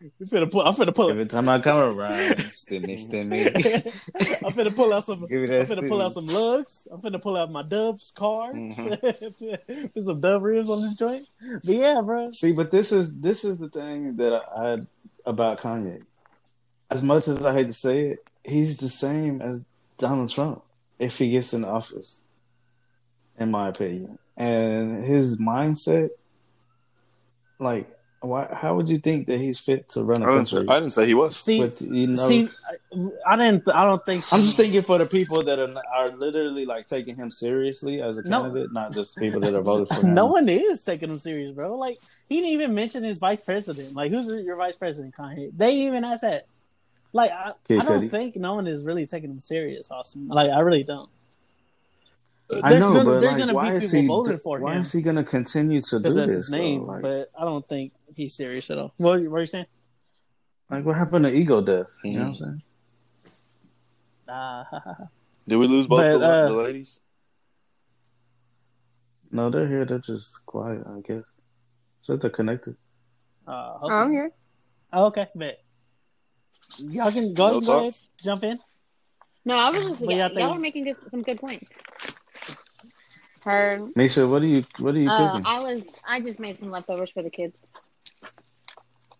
You 0.00 0.24
finna 0.24 0.50
pull, 0.50 0.62
I'm 0.62 0.72
finna 0.72 0.94
pull. 0.94 1.10
Every 1.10 1.26
time 1.26 1.46
I 1.50 1.58
come 1.58 1.78
around, 1.78 2.16
stimmy, 2.36 2.96
stimmy. 2.96 3.44
I'm 4.44 4.52
finna 4.52 4.74
pull 4.74 4.94
out 4.94 5.04
some. 5.04 5.24
I'm 5.24 5.28
finna 5.28 5.66
stimmy. 5.66 5.88
pull 5.88 6.00
out 6.00 6.14
some 6.14 6.24
lugs. 6.24 6.88
I'm 6.90 7.02
finna 7.02 7.20
pull 7.20 7.36
out 7.36 7.50
my 7.50 7.62
Dubs 7.62 8.10
car. 8.16 8.54
Mm-hmm. 8.54 9.88
Put 9.92 10.02
some 10.02 10.20
Dub 10.22 10.42
rims 10.42 10.70
on 10.70 10.80
this 10.80 10.94
joint. 10.94 11.26
But 11.64 11.74
yeah, 11.74 12.00
bro. 12.00 12.32
See, 12.32 12.52
but 12.52 12.70
this 12.70 12.92
is 12.92 13.20
this 13.20 13.44
is 13.44 13.58
the 13.58 13.68
thing 13.68 14.16
that 14.16 14.32
I, 14.32 14.72
I 14.72 14.78
about 15.26 15.60
Kanye. 15.60 16.02
As 16.90 17.02
much 17.02 17.28
as 17.28 17.44
I 17.44 17.52
hate 17.52 17.66
to 17.66 17.74
say 17.74 18.12
it, 18.12 18.18
he's 18.42 18.78
the 18.78 18.88
same 18.88 19.42
as 19.42 19.66
Donald 19.98 20.30
Trump 20.30 20.62
if 20.98 21.18
he 21.18 21.30
gets 21.30 21.52
in 21.52 21.66
office, 21.66 22.24
in 23.38 23.50
my 23.50 23.68
opinion. 23.68 24.18
And 24.38 25.04
his 25.04 25.38
mindset, 25.38 26.08
like 27.58 27.94
why? 28.20 28.48
How 28.52 28.74
would 28.76 28.88
you 28.88 28.98
think 28.98 29.26
that 29.28 29.38
he's 29.38 29.58
fit 29.58 29.88
to 29.90 30.02
run 30.02 30.22
a 30.22 30.26
I 30.26 30.28
country? 30.36 30.58
Didn't, 30.58 30.70
I 30.70 30.80
didn't 30.80 30.92
say 30.92 31.06
he 31.06 31.14
was. 31.14 31.36
See, 31.36 31.60
With, 31.60 31.80
you 31.80 32.08
know, 32.08 32.14
see, 32.16 32.50
I 33.26 33.36
didn't. 33.36 33.66
I 33.68 33.84
don't 33.84 34.04
think. 34.04 34.24
So. 34.24 34.36
I'm 34.36 34.42
just 34.42 34.58
thinking 34.58 34.82
for 34.82 34.98
the 34.98 35.06
people 35.06 35.42
that 35.42 35.58
are 35.58 35.82
are 35.94 36.10
literally 36.14 36.66
like 36.66 36.86
taking 36.86 37.16
him 37.16 37.30
seriously 37.30 38.02
as 38.02 38.18
a 38.18 38.22
candidate, 38.22 38.72
no. 38.72 38.80
not 38.82 38.92
just 38.92 39.16
people 39.16 39.40
that 39.40 39.54
are 39.54 39.62
voted 39.62 39.88
for 39.88 39.94
him. 40.06 40.14
no 40.14 40.26
one 40.26 40.48
is 40.50 40.82
taking 40.82 41.08
him 41.08 41.18
serious, 41.18 41.52
bro. 41.52 41.74
Like 41.76 41.98
he 42.28 42.36
didn't 42.36 42.50
even 42.50 42.74
mention 42.74 43.04
his 43.04 43.20
vice 43.20 43.40
president. 43.40 43.94
Like 43.94 44.12
who's 44.12 44.26
your 44.44 44.56
vice 44.56 44.76
president, 44.76 45.14
Kanye? 45.14 45.50
They 45.56 45.72
didn't 45.72 45.86
even 45.86 46.04
ask 46.04 46.20
that. 46.20 46.46
Like 47.14 47.30
I, 47.30 47.54
I 47.70 47.84
don't 47.84 48.10
think 48.10 48.36
no 48.36 48.54
one 48.54 48.66
is 48.66 48.84
really 48.84 49.06
taking 49.06 49.30
him 49.30 49.40
serious, 49.40 49.90
Austin. 49.90 50.28
Like 50.28 50.50
I 50.50 50.60
really 50.60 50.84
don't. 50.84 51.08
I 52.62 52.74
know, 52.74 52.92
gonna, 52.92 53.04
but 53.04 53.22
like, 53.22 53.54
why 53.54 53.72
is 53.74 53.92
he? 53.92 54.06
why 54.06 54.74
him. 54.74 54.82
is 54.82 54.92
he 54.92 55.02
going 55.02 55.16
to 55.16 55.24
continue 55.24 55.80
to 55.80 56.00
do 56.00 56.12
this? 56.12 56.30
His 56.30 56.50
name, 56.50 56.82
like, 56.82 57.02
but 57.02 57.30
I 57.38 57.44
don't 57.44 57.66
think 57.66 57.92
he's 58.20 58.34
serious 58.34 58.70
at 58.70 58.78
all. 58.78 58.92
What, 58.98 59.22
what 59.22 59.38
are 59.38 59.40
you 59.40 59.46
saying? 59.46 59.66
Like, 60.70 60.84
what 60.84 60.96
happened 60.96 61.24
to 61.24 61.34
ego 61.34 61.60
death? 61.60 61.86
Mm-hmm. 61.86 62.08
You 62.08 62.18
know 62.18 62.20
what 62.20 62.28
I'm 62.28 62.34
saying? 62.34 62.62
Uh, 64.28 64.64
Did 65.48 65.56
we 65.56 65.66
lose 65.66 65.86
both 65.86 65.98
but, 65.98 66.18
the, 66.18 66.24
uh, 66.24 66.48
the, 66.48 66.52
ladies? 66.52 67.00
No, 69.32 69.50
they're 69.50 69.66
here. 69.66 69.84
They're 69.84 69.98
just 69.98 70.44
quiet, 70.46 70.82
I 70.86 71.00
guess. 71.00 71.24
So 71.98 72.16
they're 72.16 72.30
connected. 72.30 72.76
Uh, 73.46 73.78
okay. 73.82 73.94
I'm 73.94 74.12
here. 74.12 74.30
Oh, 74.92 75.06
okay, 75.06 75.26
bet. 75.34 75.62
Y'all 76.78 77.10
can 77.10 77.34
go, 77.34 77.58
no 77.58 77.60
go 77.60 77.78
ahead, 77.80 77.96
jump 78.22 78.44
in. 78.44 78.58
No, 79.44 79.56
I 79.56 79.70
was 79.70 79.98
just 79.98 80.10
yeah, 80.10 80.28
y'all 80.28 80.52
are 80.52 80.58
making 80.58 80.84
good, 80.84 80.96
some 81.10 81.22
good 81.22 81.40
points. 81.40 81.72
Heard. 83.44 83.80
Nisha, 83.94 84.28
what 84.28 84.42
are 84.42 84.46
you 84.46 84.64
what 84.78 84.94
are 84.94 84.98
you 84.98 85.08
uh, 85.08 85.32
cooking? 85.32 85.46
I 85.46 85.60
was 85.60 85.82
I 86.06 86.20
just 86.20 86.38
made 86.38 86.58
some 86.58 86.70
leftovers 86.70 87.10
for 87.10 87.22
the 87.22 87.30
kids. 87.30 87.56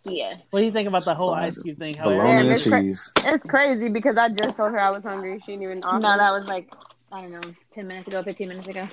Yeah. 0.05 0.37
What 0.51 0.61
do 0.61 0.67
you 0.67 0.73
think 0.73 0.89
about 0.89 1.05
the 1.05 1.15
whole 1.15 1.35
ice 1.35 1.59
cube 1.59 1.79
thing? 1.79 1.95
Bologna 2.03 2.49
and 2.49 2.61
cheese. 2.61 3.13
Cra- 3.17 3.35
it's 3.35 3.45
crazy 3.45 3.89
because 3.91 4.17
I 4.17 4.31
just 4.31 4.57
told 4.57 4.73
her 4.73 4.81
I 4.81 4.91
was 4.91 5.05
hungry. 5.05 5.41
She 5.41 5.53
didn't 5.53 5.63
even 5.65 5.85
offer. 5.85 5.99
No, 5.99 6.17
that 6.17 6.33
was 6.33 6.47
like 6.47 6.73
I 7.13 7.23
don't 7.23 7.33
know, 7.33 7.55
ten 7.73 7.87
minutes 7.87 8.09
ago, 8.09 8.23
fifteen 8.23 8.49
minutes 8.49 8.69
ago. 8.69 8.89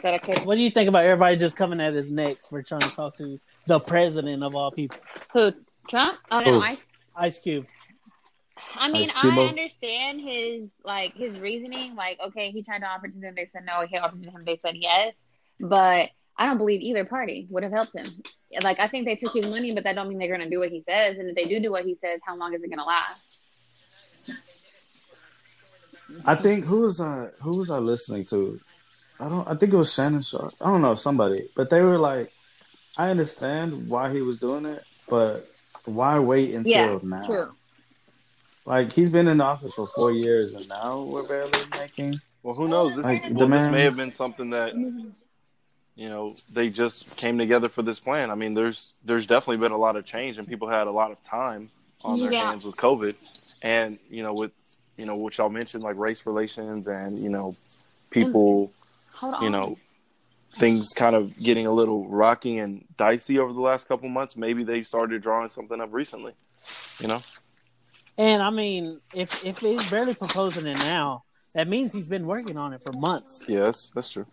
That 0.00 0.14
I 0.14 0.18
could. 0.18 0.38
What 0.44 0.56
do 0.56 0.62
you 0.62 0.70
think 0.70 0.88
about 0.88 1.04
everybody 1.04 1.36
just 1.36 1.54
coming 1.54 1.80
at 1.80 1.94
his 1.94 2.10
neck 2.10 2.38
for 2.48 2.62
trying 2.62 2.80
to 2.80 2.90
talk 2.90 3.16
to 3.16 3.38
the 3.66 3.78
president 3.78 4.42
of 4.42 4.54
all 4.54 4.70
people? 4.70 4.98
Who? 5.32 5.52
Trump? 5.88 6.18
Oh 6.30 6.40
no, 6.40 6.60
Ice. 6.60 6.78
Ice 7.14 7.38
Cube. 7.38 7.66
I 8.74 8.90
mean, 8.90 9.10
I 9.14 9.28
understand 9.28 10.20
his 10.20 10.74
like 10.84 11.14
his 11.14 11.38
reasoning. 11.38 11.94
Like, 11.94 12.18
okay, 12.26 12.50
he 12.50 12.62
tried 12.62 12.80
to 12.80 12.86
offer 12.86 13.08
to 13.08 13.18
them, 13.18 13.34
they 13.36 13.46
said 13.46 13.64
no. 13.64 13.86
He 13.86 13.96
offered 13.96 14.22
to 14.22 14.30
him, 14.30 14.44
they 14.44 14.56
said 14.56 14.76
yes. 14.76 15.14
But 15.60 16.10
I 16.38 16.46
don't 16.46 16.58
believe 16.58 16.80
either 16.80 17.04
party 17.04 17.46
would 17.50 17.62
have 17.62 17.72
helped 17.72 17.96
him. 17.96 18.06
Like, 18.62 18.78
I 18.78 18.88
think 18.88 19.06
they 19.06 19.16
took 19.16 19.34
his 19.34 19.48
money, 19.48 19.72
but 19.72 19.84
that 19.84 19.94
don't 19.94 20.08
mean 20.08 20.18
they're 20.18 20.28
going 20.28 20.40
to 20.40 20.50
do 20.50 20.58
what 20.58 20.70
he 20.70 20.82
says. 20.86 21.18
And 21.18 21.30
if 21.30 21.34
they 21.34 21.46
do 21.46 21.60
do 21.60 21.70
what 21.70 21.84
he 21.84 21.96
says, 22.00 22.20
how 22.24 22.36
long 22.36 22.52
is 22.54 22.62
it 22.62 22.68
going 22.68 22.78
to 22.78 22.84
last? 22.84 23.36
I 26.26 26.34
think 26.34 26.64
who 26.64 26.82
was 26.82 27.00
I 27.00 27.28
who 27.42 27.58
was 27.58 27.70
I 27.70 27.78
listening 27.78 28.24
to? 28.26 28.60
I 29.18 29.28
don't. 29.28 29.48
I 29.48 29.54
think 29.54 29.72
it 29.72 29.76
was 29.76 29.92
Shannon 29.92 30.22
Sharpe. 30.22 30.54
I 30.60 30.66
don't 30.66 30.82
know 30.82 30.94
somebody, 30.94 31.48
but 31.56 31.68
they 31.68 31.82
were 31.82 31.98
like, 31.98 32.32
I 32.96 33.10
understand 33.10 33.88
why 33.88 34.12
he 34.12 34.22
was 34.22 34.38
doing 34.38 34.66
it, 34.66 34.84
but 35.08 35.48
why 35.84 36.18
wait 36.18 36.54
until 36.54 36.70
yeah, 36.70 36.98
now? 37.02 37.26
True. 37.26 37.52
Like 38.64 38.92
he's 38.92 39.10
been 39.10 39.28
in 39.28 39.40
office 39.40 39.74
for 39.74 39.86
four 39.86 40.12
years, 40.12 40.54
and 40.54 40.68
now 40.68 41.02
we're 41.02 41.26
barely 41.26 41.58
making. 41.72 42.14
Well, 42.42 42.54
who 42.54 42.68
knows? 42.68 42.94
This, 42.94 43.04
like, 43.04 43.24
well, 43.30 43.48
this 43.48 43.72
may 43.72 43.82
have 43.82 43.96
been 43.96 44.12
something 44.12 44.50
that 44.50 44.74
you 45.96 46.10
know 46.10 46.36
they 46.52 46.68
just 46.68 47.16
came 47.16 47.38
together 47.38 47.68
for 47.68 47.82
this 47.82 47.98
plan. 47.98 48.30
I 48.30 48.34
mean, 48.34 48.54
there's 48.54 48.92
there's 49.04 49.26
definitely 49.26 49.56
been 49.56 49.72
a 49.72 49.78
lot 49.78 49.96
of 49.96 50.04
change, 50.04 50.38
and 50.38 50.46
people 50.46 50.68
had 50.68 50.86
a 50.86 50.92
lot 50.92 51.10
of 51.10 51.22
time 51.24 51.68
on 52.04 52.20
their 52.20 52.32
yeah. 52.32 52.50
hands 52.50 52.64
with 52.64 52.76
COVID, 52.76 53.58
and 53.62 53.98
you 54.10 54.22
know 54.22 54.34
with 54.34 54.52
you 54.96 55.06
know 55.06 55.16
what 55.16 55.36
y'all 55.38 55.48
mentioned 55.48 55.82
like 55.82 55.96
race 55.96 56.26
relations 56.26 56.86
and 56.86 57.18
you 57.18 57.30
know 57.30 57.54
people, 58.10 58.72
you 59.40 59.50
know 59.50 59.78
things 60.52 60.92
kind 60.94 61.16
of 61.16 61.36
getting 61.38 61.66
a 61.66 61.72
little 61.72 62.06
rocky 62.08 62.58
and 62.58 62.84
dicey 62.96 63.38
over 63.38 63.52
the 63.52 63.60
last 63.60 63.88
couple 63.88 64.08
months. 64.08 64.36
Maybe 64.36 64.64
they 64.64 64.82
started 64.82 65.22
drawing 65.22 65.48
something 65.50 65.80
up 65.80 65.92
recently, 65.92 66.32
you 67.00 67.08
know. 67.08 67.22
And 68.18 68.42
I 68.42 68.50
mean, 68.50 69.00
if 69.14 69.44
if 69.44 69.58
he's 69.58 69.88
barely 69.90 70.14
proposing 70.14 70.66
it 70.66 70.78
now, 70.78 71.24
that 71.54 71.68
means 71.68 71.92
he's 71.92 72.06
been 72.06 72.26
working 72.26 72.56
on 72.56 72.72
it 72.72 72.82
for 72.82 72.92
months. 72.92 73.44
Yes, 73.48 73.90
that's 73.94 74.10
true. 74.10 74.26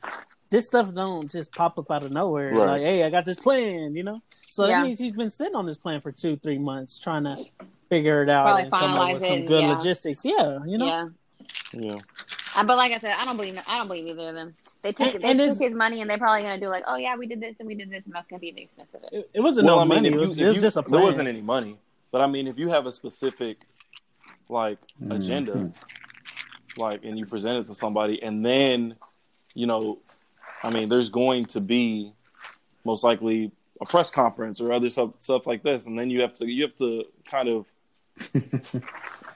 This 0.53 0.67
stuff 0.67 0.93
don't 0.93 1.31
just 1.31 1.51
pop 1.51 1.79
up 1.79 1.89
out 1.89 2.03
of 2.03 2.11
nowhere. 2.11 2.51
Right. 2.51 2.67
Like, 2.67 2.81
hey, 2.83 3.03
I 3.03 3.09
got 3.09 3.25
this 3.25 3.37
plan, 3.37 3.95
you 3.95 4.03
know. 4.03 4.21
So 4.47 4.67
yeah. 4.67 4.77
that 4.77 4.85
means 4.85 4.99
he's 4.99 5.11
been 5.11 5.31
sitting 5.31 5.55
on 5.55 5.65
this 5.65 5.77
plan 5.77 5.99
for 5.99 6.11
two, 6.11 6.35
three 6.35 6.59
months, 6.59 6.99
trying 6.99 7.23
to 7.23 7.35
figure 7.89 8.21
it 8.21 8.29
out 8.29 8.43
Probably 8.43 8.61
and 8.61 8.71
come 8.71 8.91
up 8.91 9.13
with 9.13 9.25
some 9.25 9.45
good 9.45 9.63
yeah. 9.63 9.73
logistics. 9.73 10.23
Yeah, 10.23 10.59
you 10.67 10.77
know. 10.77 10.85
Yeah. 10.85 11.07
Yeah. 11.73 11.95
Uh, 12.55 12.63
but 12.65 12.77
like 12.77 12.91
I 12.91 12.99
said, 12.99 13.15
I 13.17 13.25
don't 13.25 13.35
believe 13.35 13.59
I 13.65 13.79
don't 13.79 13.87
believe 13.87 14.05
either 14.05 14.29
of 14.29 14.35
them. 14.35 14.53
They 14.83 14.91
took 14.91 15.15
and, 15.15 15.23
they 15.23 15.31
and 15.31 15.39
took 15.39 15.59
his 15.59 15.73
money 15.73 16.01
and 16.01 16.07
they're 16.07 16.19
probably 16.19 16.43
gonna 16.43 16.59
do 16.59 16.67
like, 16.67 16.83
oh 16.85 16.97
yeah, 16.97 17.15
we 17.15 17.25
did 17.25 17.41
this 17.41 17.55
and 17.57 17.67
we 17.67 17.73
did 17.73 17.89
this 17.89 18.05
and 18.05 18.13
that's 18.13 18.27
gonna 18.27 18.39
be 18.39 18.51
the 18.51 18.61
expense 18.61 18.89
of 18.93 19.01
it. 19.05 19.09
It, 19.11 19.25
it 19.33 19.41
wasn't 19.41 19.65
well, 19.65 19.77
no 19.77 19.81
I 19.81 19.85
mean, 19.85 20.03
money. 20.03 20.09
It 20.09 20.27
was, 20.27 20.37
it 20.37 20.45
was 20.45 20.61
just 20.61 20.77
a 20.77 20.83
plan. 20.83 20.99
There 21.01 21.03
wasn't 21.03 21.29
any 21.29 21.41
money, 21.41 21.77
but 22.11 22.21
I 22.21 22.27
mean, 22.27 22.45
if 22.45 22.59
you 22.59 22.69
have 22.69 22.85
a 22.85 22.91
specific 22.91 23.57
like 24.49 24.77
mm-hmm. 25.01 25.13
agenda, 25.13 25.71
like, 26.77 27.03
and 27.03 27.17
you 27.17 27.25
present 27.25 27.57
it 27.57 27.67
to 27.69 27.75
somebody, 27.75 28.21
and 28.21 28.45
then, 28.45 28.97
you 29.55 29.65
know, 29.65 29.97
I 30.63 30.69
mean, 30.69 30.89
there's 30.89 31.09
going 31.09 31.45
to 31.47 31.61
be 31.61 32.13
most 32.85 33.03
likely 33.03 33.51
a 33.81 33.85
press 33.85 34.09
conference 34.09 34.61
or 34.61 34.71
other 34.71 34.89
stuff, 34.89 35.11
stuff 35.19 35.45
like 35.45 35.63
this, 35.63 35.85
and 35.85 35.99
then 35.99 36.09
you 36.09 36.21
have 36.21 36.33
to 36.35 36.49
you 36.49 36.63
have 36.63 36.75
to 36.75 37.05
kind 37.25 37.49
of 37.49 37.65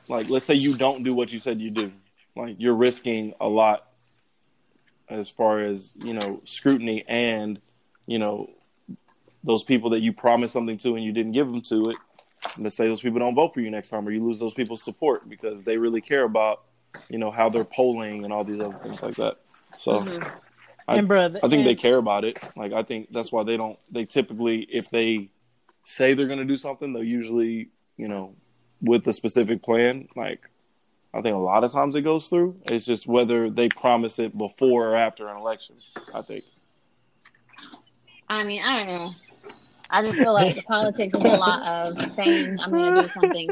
like 0.10 0.30
let's 0.30 0.46
say 0.46 0.54
you 0.54 0.76
don't 0.76 1.04
do 1.04 1.14
what 1.14 1.32
you 1.32 1.40
said 1.40 1.60
you 1.60 1.70
do, 1.70 1.92
like 2.36 2.56
you're 2.58 2.76
risking 2.76 3.34
a 3.42 3.48
lot 3.48 3.88
as 5.10 5.30
far 5.30 5.64
as 5.64 5.94
you 6.04 6.14
know 6.14 6.42
scrutiny 6.44 7.04
and 7.08 7.60
you 8.08 8.20
know 8.20 8.50
those 9.44 9.64
people 9.64 9.92
that 9.92 10.00
you 10.00 10.12
promised 10.12 10.54
something 10.54 10.78
to 10.78 10.96
and 10.96 11.04
you 11.04 11.12
didn't 11.12 11.32
give 11.32 11.48
them 11.48 11.62
to 11.62 11.90
it. 11.90 11.98
Let's 12.58 12.76
say 12.76 12.88
those 12.88 13.02
people 13.02 13.20
don't 13.20 13.36
vote 13.36 13.54
for 13.54 13.62
you 13.62 13.72
next 13.72 13.90
time 13.90 14.08
or 14.08 14.12
you 14.12 14.24
lose 14.24 14.40
those 14.40 14.54
people's 14.54 14.84
support 14.84 15.28
because 15.28 15.64
they 15.64 15.78
really 15.78 16.02
care 16.02 16.24
about 16.24 16.64
you 17.10 17.18
know 17.18 17.32
how 17.32 17.50
they're 17.50 17.66
polling 17.66 18.24
and 18.24 18.32
all 18.32 18.44
these 18.44 18.60
other 18.60 18.78
things 18.80 19.02
like 19.02 19.16
that. 19.16 19.38
So 19.78 20.00
mm-hmm. 20.00 20.47
I, 20.88 20.98
and 20.98 21.12
I 21.12 21.30
think 21.30 21.54
and, 21.54 21.68
they 21.68 21.76
care 21.76 21.98
about 21.98 22.24
it 22.24 22.40
like 22.56 22.74
i 22.74 22.84
think 22.84 23.12
that's 23.12 23.32
why 23.32 23.44
they 23.44 23.58
don't 23.58 23.78
they 23.92 24.06
typically 24.06 24.68
if 24.72 24.90
they 24.90 25.30
say 25.84 26.14
they're 26.14 26.28
going 26.28 26.40
to 26.40 26.46
do 26.46 26.58
something 26.58 26.94
they'll 26.94 27.04
usually 27.04 27.70
you 27.98 28.08
know 28.08 28.36
with 28.82 29.06
a 29.08 29.14
specific 29.14 29.64
plan 29.64 30.08
like 30.16 30.42
i 31.14 31.22
think 31.22 31.36
a 31.36 31.40
lot 31.40 31.64
of 31.64 31.72
times 31.72 31.96
it 31.96 32.02
goes 32.02 32.30
through 32.30 32.60
it's 32.66 32.86
just 32.86 33.08
whether 33.08 33.50
they 33.50 33.68
promise 33.70 34.20
it 34.20 34.38
before 34.38 34.90
or 34.90 34.96
after 34.96 35.28
an 35.28 35.38
election 35.38 35.76
i 36.14 36.22
think 36.22 36.46
i 38.30 38.44
mean 38.44 38.62
i 38.64 38.84
don't 38.84 38.88
know 38.88 39.10
I 39.90 40.04
just 40.04 40.16
feel 40.16 40.34
like 40.34 40.66
politics 40.68 41.14
is 41.14 41.24
a 41.24 41.28
lot 41.28 41.66
of 41.66 42.12
saying 42.12 42.58
I'm 42.60 42.72
going 42.72 42.96
to 42.96 43.02
do 43.02 43.08
something 43.08 43.50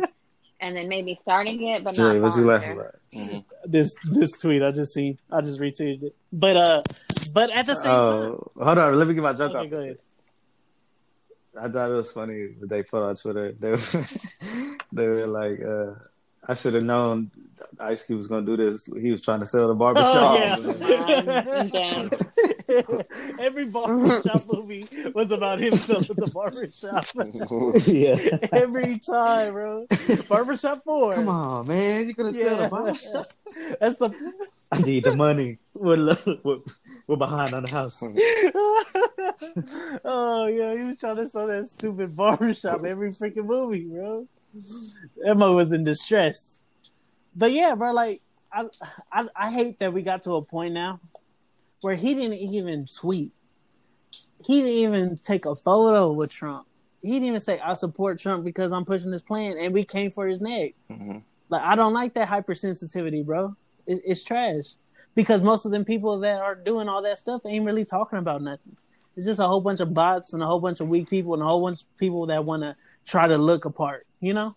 and 0.59 0.75
then 0.75 0.87
maybe 0.87 1.15
starting 1.15 1.67
it, 1.67 1.83
but 1.83 1.97
not. 1.97 2.13
Yeah, 2.13 2.19
what's 2.19 2.37
your 2.37 2.47
last 2.47 2.67
mm-hmm. 2.67 3.39
This 3.65 3.95
this 4.03 4.31
tweet 4.33 4.63
I 4.63 4.71
just 4.71 4.93
see 4.93 5.17
I 5.31 5.41
just 5.41 5.59
retweeted 5.59 6.03
it. 6.03 6.15
But 6.31 6.57
uh, 6.57 6.83
but 7.35 7.51
at 7.51 7.65
the 7.65 7.75
same 7.75 7.91
uh, 7.91 8.09
time, 8.09 8.39
hold 8.55 8.77
on, 8.77 8.95
let 8.95 9.07
me 9.09 9.13
get 9.13 9.23
my 9.23 9.33
joke 9.33 9.51
okay, 9.51 9.59
off. 9.59 9.69
Go 9.69 9.79
ahead. 9.79 9.97
I 11.61 11.67
thought 11.67 11.91
it 11.91 11.93
was 11.93 12.11
funny 12.11 12.47
but 12.57 12.69
they 12.69 12.81
put 12.83 13.03
on 13.03 13.15
Twitter. 13.15 13.51
They 13.51 13.71
were, 13.71 13.77
they 14.93 15.07
were 15.07 15.27
like, 15.27 15.59
uh, 15.61 15.99
I 16.47 16.53
should 16.53 16.75
have 16.75 16.83
known 16.83 17.31
Ice 17.79 18.03
Cube 18.03 18.17
was 18.17 18.27
gonna 18.27 18.45
do 18.45 18.55
this. 18.55 18.85
He 18.85 19.11
was 19.11 19.21
trying 19.21 19.41
to 19.41 19.45
sell 19.45 19.67
the 19.67 19.75
barbershop. 19.75 20.15
Oh, 20.15 20.37
yeah. 21.73 22.09
Every 23.39 23.65
barbershop 23.65 24.41
movie 24.51 24.87
was 25.13 25.31
about 25.31 25.59
him 25.59 25.73
selling 25.73 26.03
the 26.03 26.31
barbershop. 26.31 27.05
yeah. 27.87 28.15
Every 28.51 28.99
time, 28.99 29.53
bro. 29.53 29.87
Barbershop 30.29 30.83
four. 30.83 31.15
Come 31.15 31.29
on, 31.29 31.67
man. 31.67 32.05
You're 32.05 32.13
gonna 32.13 32.31
yeah. 32.31 32.43
sell 32.45 32.57
the 32.57 32.69
barbershop. 32.69 33.25
That's 33.79 33.97
the 33.97 34.09
I 34.75 34.81
need 34.81 35.03
the 35.03 35.15
money. 35.15 35.57
We're, 35.73 36.15
we're, 36.43 36.59
we're 37.07 37.15
behind 37.15 37.53
on 37.53 37.63
the 37.63 37.69
house. 37.69 38.01
oh 40.05 40.47
yeah, 40.47 40.75
he 40.75 40.83
was 40.83 40.99
trying 40.99 41.17
to 41.17 41.29
sell 41.29 41.47
that 41.47 41.67
stupid 41.67 42.15
barbershop 42.15 42.83
every 42.85 43.09
freaking 43.09 43.45
movie, 43.45 43.85
bro. 43.85 44.27
Emma 45.25 45.51
was 45.51 45.71
in 45.71 45.83
distress. 45.83 46.61
But 47.35 47.51
yeah, 47.51 47.75
bro, 47.75 47.91
like 47.91 48.21
I, 48.51 48.65
I 49.11 49.27
I 49.35 49.51
hate 49.51 49.79
that 49.79 49.93
we 49.93 50.01
got 50.01 50.23
to 50.23 50.35
a 50.35 50.41
point 50.41 50.73
now 50.73 50.99
where 51.81 51.95
he 51.95 52.15
didn't 52.15 52.37
even 52.37 52.85
tweet. 52.85 53.33
He 54.45 54.61
didn't 54.61 54.71
even 54.71 55.17
take 55.17 55.45
a 55.45 55.55
photo 55.55 56.11
with 56.11 56.31
Trump. 56.31 56.67
He 57.01 57.11
didn't 57.11 57.27
even 57.27 57.39
say 57.39 57.59
I 57.59 57.73
support 57.73 58.19
Trump 58.19 58.43
because 58.43 58.71
I'm 58.71 58.85
pushing 58.85 59.11
this 59.11 59.21
plan, 59.21 59.57
and 59.59 59.73
we 59.73 59.83
came 59.83 60.11
for 60.11 60.27
his 60.27 60.41
neck. 60.41 60.73
Mm-hmm. 60.89 61.19
Like 61.49 61.61
I 61.61 61.75
don't 61.75 61.93
like 61.93 62.13
that 62.15 62.29
hypersensitivity, 62.29 63.25
bro. 63.25 63.55
It, 63.87 64.01
it's 64.05 64.23
trash 64.23 64.75
because 65.15 65.41
most 65.41 65.65
of 65.65 65.71
them 65.71 65.85
people 65.85 66.19
that 66.19 66.39
are 66.39 66.55
doing 66.55 66.89
all 66.89 67.01
that 67.03 67.19
stuff 67.19 67.41
ain't 67.45 67.65
really 67.65 67.85
talking 67.85 68.19
about 68.19 68.41
nothing. 68.41 68.77
It's 69.15 69.25
just 69.25 69.39
a 69.39 69.47
whole 69.47 69.61
bunch 69.61 69.79
of 69.79 69.93
bots 69.93 70.33
and 70.33 70.43
a 70.43 70.45
whole 70.45 70.59
bunch 70.59 70.81
of 70.81 70.89
weak 70.89 71.09
people 71.09 71.33
and 71.33 71.41
a 71.41 71.45
whole 71.45 71.61
bunch 71.61 71.81
of 71.83 71.97
people 71.97 72.27
that 72.27 72.43
want 72.43 72.63
to 72.63 72.75
try 73.05 73.27
to 73.27 73.37
look 73.37 73.65
apart. 73.65 74.05
You 74.19 74.33
know. 74.33 74.55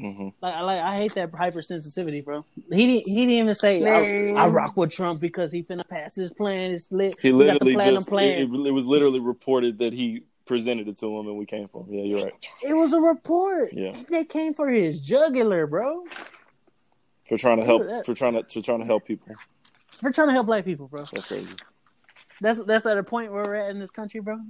Mm-hmm. 0.00 0.28
Like, 0.40 0.54
I 0.54 0.60
like, 0.62 0.80
I 0.80 0.96
hate 0.96 1.14
that 1.14 1.30
hypersensitivity, 1.30 2.24
bro. 2.24 2.44
He 2.72 2.86
didn't, 2.86 3.08
he 3.08 3.26
didn't 3.26 3.30
even 3.30 3.54
say 3.54 3.84
I, 3.84 4.44
I, 4.44 4.48
rock 4.48 4.76
with 4.76 4.90
Trump 4.90 5.20
because 5.20 5.52
he 5.52 5.62
finna 5.62 5.88
pass 5.88 6.16
his 6.16 6.32
plan. 6.32 6.72
It's 6.72 6.90
lit. 6.90 7.14
He 7.22 7.32
literally 7.32 7.74
just 7.74 8.08
plan. 8.08 8.38
It, 8.40 8.66
it, 8.66 8.70
was 8.72 8.86
literally 8.86 9.20
reported 9.20 9.78
that 9.78 9.92
he 9.92 10.24
presented 10.46 10.88
it 10.88 10.98
to 10.98 11.06
him 11.16 11.28
and 11.28 11.36
we 11.36 11.46
came 11.46 11.68
for 11.68 11.84
him. 11.84 11.94
Yeah, 11.94 12.02
you're 12.02 12.24
right. 12.24 12.48
It 12.62 12.74
was 12.74 12.92
a 12.92 13.00
report. 13.00 13.72
Yeah, 13.72 13.96
they 14.08 14.24
came 14.24 14.52
for 14.52 14.68
his 14.68 15.00
jugular, 15.00 15.66
bro. 15.66 16.04
For 17.28 17.38
trying 17.38 17.58
to 17.58 17.64
help, 17.64 17.82
for 18.04 18.14
trying 18.14 18.34
to, 18.34 18.44
for 18.44 18.60
trying 18.60 18.80
to 18.80 18.84
help 18.84 19.06
people. 19.06 19.34
For 20.00 20.10
trying 20.10 20.28
to 20.28 20.32
help 20.34 20.46
black 20.46 20.64
people, 20.64 20.88
bro. 20.88 21.04
That's 21.04 21.26
crazy. 21.26 21.54
That's 22.40 22.62
that's 22.64 22.86
at 22.86 22.98
a 22.98 23.02
point 23.02 23.32
where 23.32 23.44
we're 23.44 23.54
at 23.54 23.70
in 23.70 23.78
this 23.78 23.90
country, 23.90 24.20
bro. 24.20 24.40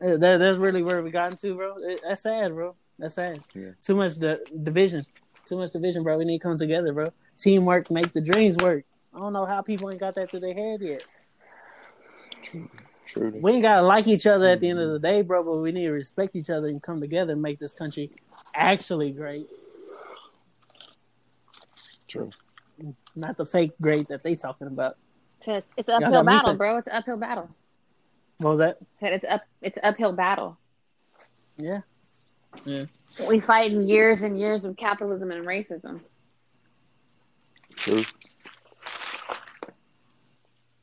Uh, 0.00 0.16
that, 0.16 0.38
that's 0.38 0.58
really 0.58 0.82
where 0.82 1.02
we 1.02 1.10
got 1.10 1.32
into, 1.32 1.54
bro. 1.54 1.76
That's 2.02 2.22
sad, 2.22 2.54
bro. 2.54 2.74
That's 2.98 3.14
sad. 3.14 3.42
Yeah. 3.54 3.70
Too 3.82 3.96
much 3.96 4.18
di- 4.18 4.38
division. 4.62 5.04
Too 5.44 5.56
much 5.56 5.72
division, 5.72 6.02
bro. 6.02 6.18
We 6.18 6.24
need 6.24 6.38
to 6.38 6.42
come 6.42 6.56
together, 6.56 6.92
bro. 6.92 7.06
Teamwork 7.36 7.90
make 7.90 8.12
the 8.12 8.20
dreams 8.20 8.56
work. 8.58 8.84
I 9.14 9.18
don't 9.18 9.32
know 9.32 9.44
how 9.44 9.62
people 9.62 9.90
ain't 9.90 10.00
got 10.00 10.14
that 10.14 10.30
to 10.30 10.40
their 10.40 10.54
head 10.54 10.80
yet. 10.80 11.04
True. 12.42 12.68
True. 13.06 13.32
We 13.42 13.52
ain't 13.52 13.62
gotta 13.62 13.86
like 13.86 14.06
each 14.06 14.26
other 14.26 14.48
at 14.48 14.60
the 14.60 14.68
end 14.68 14.78
of 14.78 14.90
the 14.90 14.98
day, 14.98 15.22
bro. 15.22 15.42
But 15.42 15.56
we 15.56 15.72
need 15.72 15.86
to 15.86 15.92
respect 15.92 16.36
each 16.36 16.50
other 16.50 16.68
and 16.68 16.82
come 16.82 17.00
together 17.00 17.32
and 17.32 17.42
make 17.42 17.58
this 17.58 17.72
country 17.72 18.10
actually 18.54 19.10
great. 19.10 19.48
True. 22.12 22.30
Not 23.16 23.38
the 23.38 23.46
fake 23.46 23.72
great 23.80 24.08
that 24.08 24.22
they 24.22 24.36
talking 24.36 24.66
about. 24.66 24.98
It's, 25.46 25.72
it's 25.78 25.88
an 25.88 26.04
uphill 26.04 26.24
battle, 26.24 26.56
bro. 26.56 26.76
It's 26.76 26.86
an 26.86 26.92
uphill 26.92 27.16
battle. 27.16 27.48
What 28.36 28.50
was 28.50 28.58
that? 28.58 28.78
It's 29.00 29.24
up. 29.28 29.40
It's 29.62 29.78
an 29.78 29.84
uphill 29.84 30.12
battle. 30.12 30.58
Yeah. 31.56 31.80
Yeah. 32.64 32.84
We 33.26 33.40
fight 33.40 33.72
in 33.72 33.88
years 33.88 34.22
and 34.22 34.38
years 34.38 34.66
of 34.66 34.76
capitalism 34.76 35.30
and 35.30 35.46
racism. 35.46 36.00
True. 37.76 38.04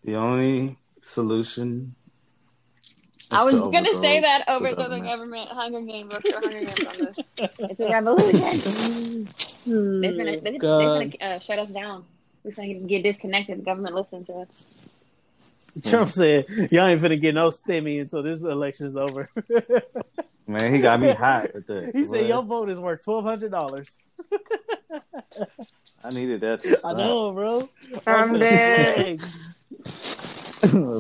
The 0.04 0.16
only 0.16 0.78
solution. 1.02 1.94
I 3.32 3.44
was 3.44 3.54
going 3.56 3.84
to 3.84 3.98
say 4.00 4.22
that 4.22 4.46
over 4.48 4.70
the 4.70 4.76
government. 4.76 5.06
government 5.06 5.50
Hunger 5.52 5.82
Games. 5.82 6.12
Let's 6.12 6.32
Hunger 6.32 6.50
Games 6.50 6.86
on 6.88 7.14
this. 7.38 7.50
It's 7.70 7.80
a 7.80 7.90
revolution. 7.90 9.28
they're 9.66 10.14
going 10.14 10.34
to 10.34 10.40
they're 10.42 10.60
gonna, 10.60 11.12
uh, 11.22 11.40
shut 11.40 11.60
us 11.60 11.70
down. 11.70 12.06
We're 12.44 12.52
going 12.52 12.74
to 12.74 12.88
get 12.88 13.04
disconnected. 13.04 13.60
The 13.60 13.64
government 13.64 13.96
listening 13.96 14.26
to 14.26 14.34
us. 14.34 14.80
Trump 15.84 16.10
said, 16.10 16.46
"Y'all 16.72 16.88
ain't 16.88 17.00
finna 17.00 17.20
get 17.20 17.36
no 17.36 17.50
stimmy 17.50 18.02
until 18.02 18.24
this 18.24 18.42
election 18.42 18.88
is 18.88 18.96
over." 18.96 19.28
Man, 20.48 20.74
he 20.74 20.82
got 20.82 21.00
me 21.00 21.10
hot 21.10 21.52
at 21.54 21.68
that. 21.68 21.92
He 21.94 22.06
said, 22.06 22.28
"Your 22.28 22.42
vote 22.42 22.70
is 22.70 22.80
worth 22.80 23.04
twelve 23.04 23.24
hundred 23.24 23.52
dollars." 23.52 23.98
I 26.04 26.10
needed 26.12 26.42
that. 26.42 26.82
I 26.84 26.94
know, 26.94 27.32
bro. 27.34 27.70
I'm 28.08 28.40
dead. 28.40 29.20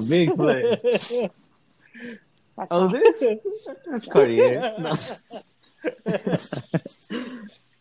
Big 0.09 0.35
play. 0.35 1.29
oh, 2.69 2.87
this 2.89 3.23
that's 3.85 4.07
Cartier. 4.07 4.75
No. 4.77 4.93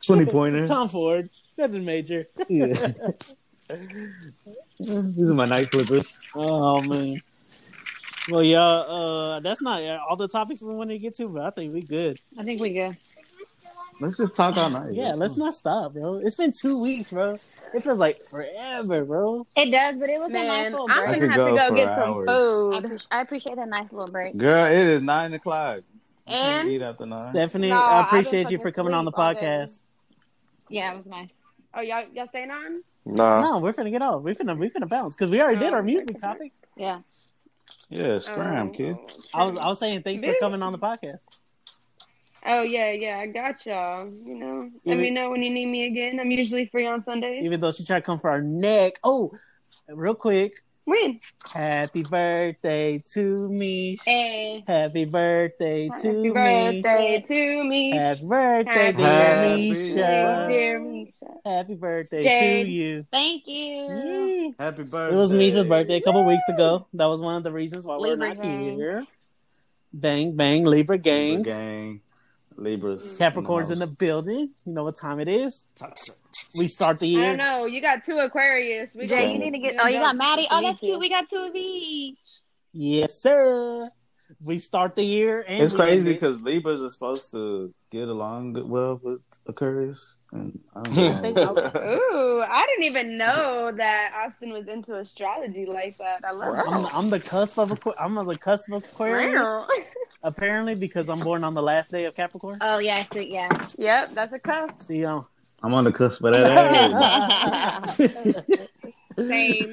Twenty 0.04 0.26
pointer. 0.26 0.66
Tom 0.66 0.88
Ford. 0.88 1.30
Nothing 1.56 1.84
major. 1.84 2.26
Yeah. 2.48 2.66
These 4.78 5.28
are 5.28 5.34
my 5.34 5.44
night 5.44 5.68
slippers. 5.68 6.14
Oh 6.34 6.80
man. 6.82 7.20
Well, 8.30 8.42
yeah, 8.42 8.62
uh, 8.62 9.40
that's 9.40 9.62
not 9.62 9.82
all 10.08 10.16
the 10.16 10.28
topics 10.28 10.62
we 10.62 10.74
want 10.74 10.90
to 10.90 10.98
get 10.98 11.14
to, 11.16 11.28
but 11.28 11.42
I 11.42 11.50
think 11.50 11.72
we're 11.72 11.82
good. 11.82 12.20
I 12.38 12.44
think 12.44 12.60
we 12.60 12.74
good. 12.74 12.96
Let's 14.00 14.16
just 14.16 14.36
talk 14.36 14.56
all 14.56 14.70
night. 14.70 14.92
Yeah, 14.92 15.14
let's 15.14 15.36
not 15.36 15.56
stop, 15.56 15.94
bro. 15.94 16.20
It's 16.22 16.36
been 16.36 16.52
two 16.52 16.78
weeks, 16.80 17.10
bro. 17.10 17.36
It 17.74 17.82
feels 17.82 17.98
like 17.98 18.22
forever, 18.22 19.04
bro. 19.04 19.44
It 19.56 19.72
does, 19.72 19.98
but 19.98 20.08
it 20.08 20.20
was 20.20 20.30
Man, 20.30 20.44
a 20.44 20.48
nice 20.48 20.70
little 20.70 20.86
break. 20.86 20.98
I'm 20.98 21.18
gonna 21.18 21.28
have 21.28 21.36
go 21.36 21.48
to 21.48 21.56
go 21.56 21.74
get 21.74 21.88
hours. 21.88 22.28
some 22.28 22.36
food. 22.36 22.74
I 22.74 22.78
appreciate, 22.78 23.06
I 23.10 23.20
appreciate 23.20 23.56
that 23.56 23.68
nice 23.68 23.90
little 23.90 24.12
break. 24.12 24.36
Girl, 24.36 24.66
it 24.66 24.78
is 24.78 25.02
nine 25.02 25.34
o'clock. 25.34 25.80
You 26.28 26.34
and 26.34 26.68
eat 26.68 26.82
after 26.82 27.06
nine. 27.06 27.22
Stephanie, 27.30 27.70
no, 27.70 27.82
I 27.82 28.02
appreciate 28.02 28.50
you 28.50 28.58
for 28.58 28.70
coming 28.70 28.94
on 28.94 29.04
the 29.04 29.12
podcast. 29.12 29.86
Yeah, 30.70 30.92
it 30.92 30.96
was 30.96 31.06
nice. 31.06 31.34
Oh, 31.74 31.80
y'all, 31.80 32.04
y'all 32.12 32.26
staying 32.26 32.50
on? 32.50 32.82
Nah. 33.04 33.40
No, 33.40 33.58
we're 33.58 33.72
finna 33.72 33.90
get 33.90 34.02
off. 34.02 34.22
We're 34.22 34.34
finna 34.34 34.56
we 34.56 34.68
finna 34.68 34.88
bounce 34.88 35.14
because 35.14 35.30
we 35.30 35.40
already 35.40 35.58
oh, 35.58 35.60
did 35.60 35.72
our 35.72 35.82
music 35.82 36.18
topic. 36.18 36.52
Yeah. 36.76 37.00
Yeah, 37.90 38.18
scram, 38.18 38.68
oh, 38.68 38.70
kid. 38.70 38.96
I 39.32 39.44
was 39.44 39.56
I 39.56 39.66
was 39.66 39.78
saying 39.78 40.02
thanks 40.02 40.22
for 40.22 40.34
coming 40.40 40.62
on 40.62 40.72
the 40.72 40.78
podcast. 40.78 41.26
Oh 42.44 42.62
yeah, 42.62 42.92
yeah, 42.92 43.18
I 43.18 43.26
got 43.26 43.64
y'all. 43.64 44.06
You 44.06 44.34
know, 44.34 44.70
let 44.84 44.94
even, 44.94 45.02
me 45.02 45.10
know 45.10 45.30
when 45.30 45.42
you 45.42 45.50
need 45.50 45.66
me 45.66 45.86
again. 45.86 46.20
I'm 46.20 46.30
usually 46.30 46.66
free 46.66 46.86
on 46.86 47.00
Sundays. 47.00 47.44
Even 47.44 47.60
though 47.60 47.72
she 47.72 47.84
tried 47.84 48.00
to 48.00 48.04
come 48.04 48.18
for 48.18 48.30
our 48.30 48.42
neck. 48.42 48.98
Oh, 49.04 49.32
real 49.88 50.14
quick, 50.14 50.62
when? 50.89 51.20
Happy 51.52 52.02
birthday 52.02 53.02
to 53.12 53.48
me. 53.48 53.98
Hey. 54.05 54.65
Happy 54.66 55.05
birthday 55.05 55.89
to 56.01 56.32
birthday 56.32 56.70
me. 56.73 56.82
birthday 56.82 57.24
to 57.27 57.65
me. 57.65 57.90
Happy 57.97 58.24
birthday, 58.24 58.93
Happy 58.93 59.73
dear 59.73 60.81
Misha. 60.81 61.12
Happy 61.44 61.74
birthday 61.74 62.23
Jade. 62.23 62.66
to 62.66 62.70
you. 62.70 63.06
Thank 63.12 63.47
you. 63.47 64.55
Happy 64.59 64.82
birthday. 64.82 65.15
It 65.15 65.19
was 65.19 65.32
Misha's 65.32 65.66
birthday 65.66 65.97
a 65.97 66.01
couple 66.02 66.24
weeks 66.24 66.48
ago. 66.48 66.86
That 66.94 67.06
was 67.06 67.20
one 67.20 67.36
of 67.36 67.43
the 67.44 67.52
reasons 67.52 67.85
why 67.85 67.97
Libra 67.97 68.28
we're 68.28 68.35
not 68.35 68.43
gang. 68.43 68.77
here. 68.77 69.05
Bang, 69.93 70.36
bang, 70.36 70.65
Libra 70.65 70.98
gang. 70.98 71.39
Libra 71.39 71.44
gang. 71.52 72.01
Libras. 72.56 73.19
Capricorns 73.19 73.70
in 73.70 73.78
the, 73.78 73.85
in 73.85 73.90
the 73.90 73.97
building. 73.97 74.51
You 74.66 74.73
know 74.73 74.85
what 74.85 74.97
time 74.97 75.20
it 75.20 75.28
is? 75.28 75.69
We 76.56 76.68
start 76.68 76.98
the 76.98 77.08
year. 77.08 77.24
I 77.24 77.28
don't 77.28 77.38
know. 77.38 77.66
You 77.66 77.80
got 77.80 78.04
two 78.04 78.18
Aquarius. 78.18 78.94
We 78.94 79.06
Jay, 79.06 79.32
you 79.32 79.38
need 79.38 79.52
to 79.52 79.58
get. 79.58 79.76
Oh, 79.78 79.88
you 79.88 79.98
got 79.98 80.16
Maddie. 80.16 80.46
Oh, 80.50 80.62
that's 80.62 80.80
cute. 80.80 80.98
We 80.98 81.08
got 81.08 81.28
two 81.28 81.36
of 81.36 81.54
each. 81.54 82.18
Yes, 82.72 83.20
sir. 83.20 83.90
We 84.42 84.58
start 84.58 84.94
the 84.94 85.02
year. 85.02 85.44
And 85.46 85.62
it's 85.62 85.74
crazy 85.74 86.12
because 86.12 86.42
Libras 86.42 86.82
are 86.82 86.90
supposed 86.90 87.32
to 87.32 87.72
get 87.90 88.08
along 88.08 88.68
well 88.68 89.00
with 89.02 89.20
Aquarius. 89.46 90.16
And 90.32 90.60
I 90.76 90.80
Ooh, 90.90 92.44
I 92.46 92.66
didn't 92.66 92.84
even 92.84 93.16
know 93.16 93.72
that 93.74 94.12
Austin 94.14 94.52
was 94.52 94.68
into 94.68 94.94
astrology 94.96 95.64
like 95.64 95.96
that. 95.96 96.22
I 96.24 96.32
love 96.32 96.66
I'm, 96.68 96.86
I'm, 96.94 97.10
the 97.10 97.20
cusp 97.20 97.58
of 97.58 97.70
Aqu- 97.70 97.94
I'm 97.98 98.18
on 98.18 98.26
the 98.26 98.36
cusp 98.36 98.70
of 98.70 98.84
Aquarius. 98.84 99.66
apparently, 100.22 100.74
because 100.74 101.08
I'm 101.08 101.20
born 101.20 101.44
on 101.44 101.54
the 101.54 101.62
last 101.62 101.90
day 101.90 102.04
of 102.04 102.14
Capricorn. 102.14 102.58
Oh 102.60 102.78
yeah, 102.78 103.02
so, 103.04 103.20
yeah. 103.20 103.48
Yep, 103.78 104.10
that's 104.12 104.32
a 104.32 104.38
cusp. 104.38 104.82
See, 104.82 105.04
um, 105.06 105.26
I'm 105.62 105.74
on 105.74 105.85
the 105.85 105.93
cusp 105.93 106.22
of 106.24 106.32
that. 106.32 107.89
Same. 109.18 109.72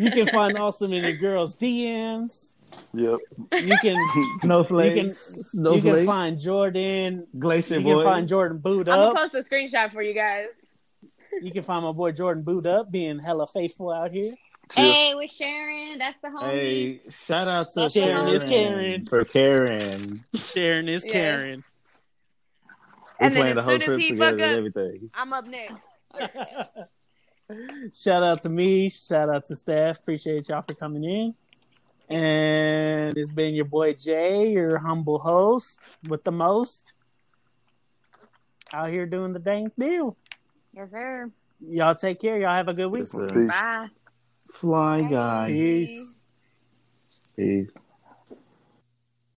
you 0.00 0.10
can 0.12 0.26
find 0.28 0.56
Austin 0.56 0.92
in 0.92 1.04
the 1.04 1.12
girls' 1.12 1.56
DMs. 1.56 2.54
Yep. 2.94 3.18
You 3.52 3.76
can 3.78 3.96
snowflakes. 4.40 4.96
You 4.96 5.02
can, 5.02 5.12
snowflakes. 5.12 5.84
You 5.84 5.92
can 5.92 6.06
find 6.06 6.38
Jordan 6.38 7.26
Glacier 7.38 7.78
You 7.78 7.82
boys. 7.82 8.04
can 8.04 8.12
find 8.12 8.28
Jordan 8.28 8.58
boot 8.58 8.88
up. 8.88 9.08
I'm 9.08 9.14
gonna 9.14 9.28
post 9.30 9.46
a 9.46 9.54
screenshot 9.54 9.92
for 9.92 10.02
you 10.02 10.14
guys. 10.14 10.48
You 11.42 11.50
can 11.50 11.62
find 11.62 11.84
my 11.84 11.92
boy 11.92 12.12
Jordan 12.12 12.42
boot 12.42 12.66
up, 12.66 12.90
being 12.90 13.18
hella 13.18 13.46
faithful 13.46 13.90
out 13.90 14.12
here. 14.12 14.32
Hey, 14.74 15.14
with 15.14 15.30
Sharon, 15.30 15.98
that's 15.98 16.20
the 16.20 16.28
homie. 16.28 16.50
Hey, 16.50 17.00
shout 17.10 17.48
out 17.48 17.70
to 17.72 17.88
Sharon 17.88 18.28
is 18.28 18.44
Karen 18.44 19.04
for 19.04 19.24
Karen. 19.24 20.24
Sharon 20.34 20.88
is 20.88 21.04
yeah. 21.06 21.12
Karen. 21.12 21.64
We're 23.20 23.26
and 23.26 23.34
playing 23.34 23.56
the 23.56 23.62
whole 23.62 23.78
trip 23.78 24.00
together 24.00 24.44
and 24.44 24.56
everything. 24.56 25.10
I'm 25.14 25.32
up 25.32 25.46
next. 25.46 25.74
shout 27.94 28.22
out 28.22 28.40
to 28.42 28.48
me. 28.48 28.88
Shout 28.88 29.28
out 29.28 29.44
to 29.46 29.56
staff. 29.56 29.98
Appreciate 29.98 30.48
y'all 30.48 30.62
for 30.62 30.74
coming 30.74 31.04
in. 31.04 31.34
And 32.08 33.16
it's 33.18 33.30
been 33.30 33.54
your 33.54 33.64
boy 33.64 33.94
Jay, 33.94 34.50
your 34.52 34.78
humble 34.78 35.18
host 35.18 35.80
with 36.08 36.24
the 36.24 36.32
most. 36.32 36.94
Out 38.72 38.90
here 38.90 39.06
doing 39.06 39.32
the 39.32 39.38
dang 39.38 39.72
deal. 39.78 40.16
Yes, 40.72 40.90
sir. 40.90 41.30
Y'all 41.60 41.94
take 41.94 42.20
care. 42.20 42.38
Y'all 42.38 42.54
have 42.54 42.68
a 42.68 42.74
good 42.74 42.88
week. 42.88 43.06
Yes, 43.12 43.48
Bye. 43.48 43.88
Fly 44.50 45.02
guys. 45.02 45.50
Peace. 45.50 46.20
Peace. 47.36 47.87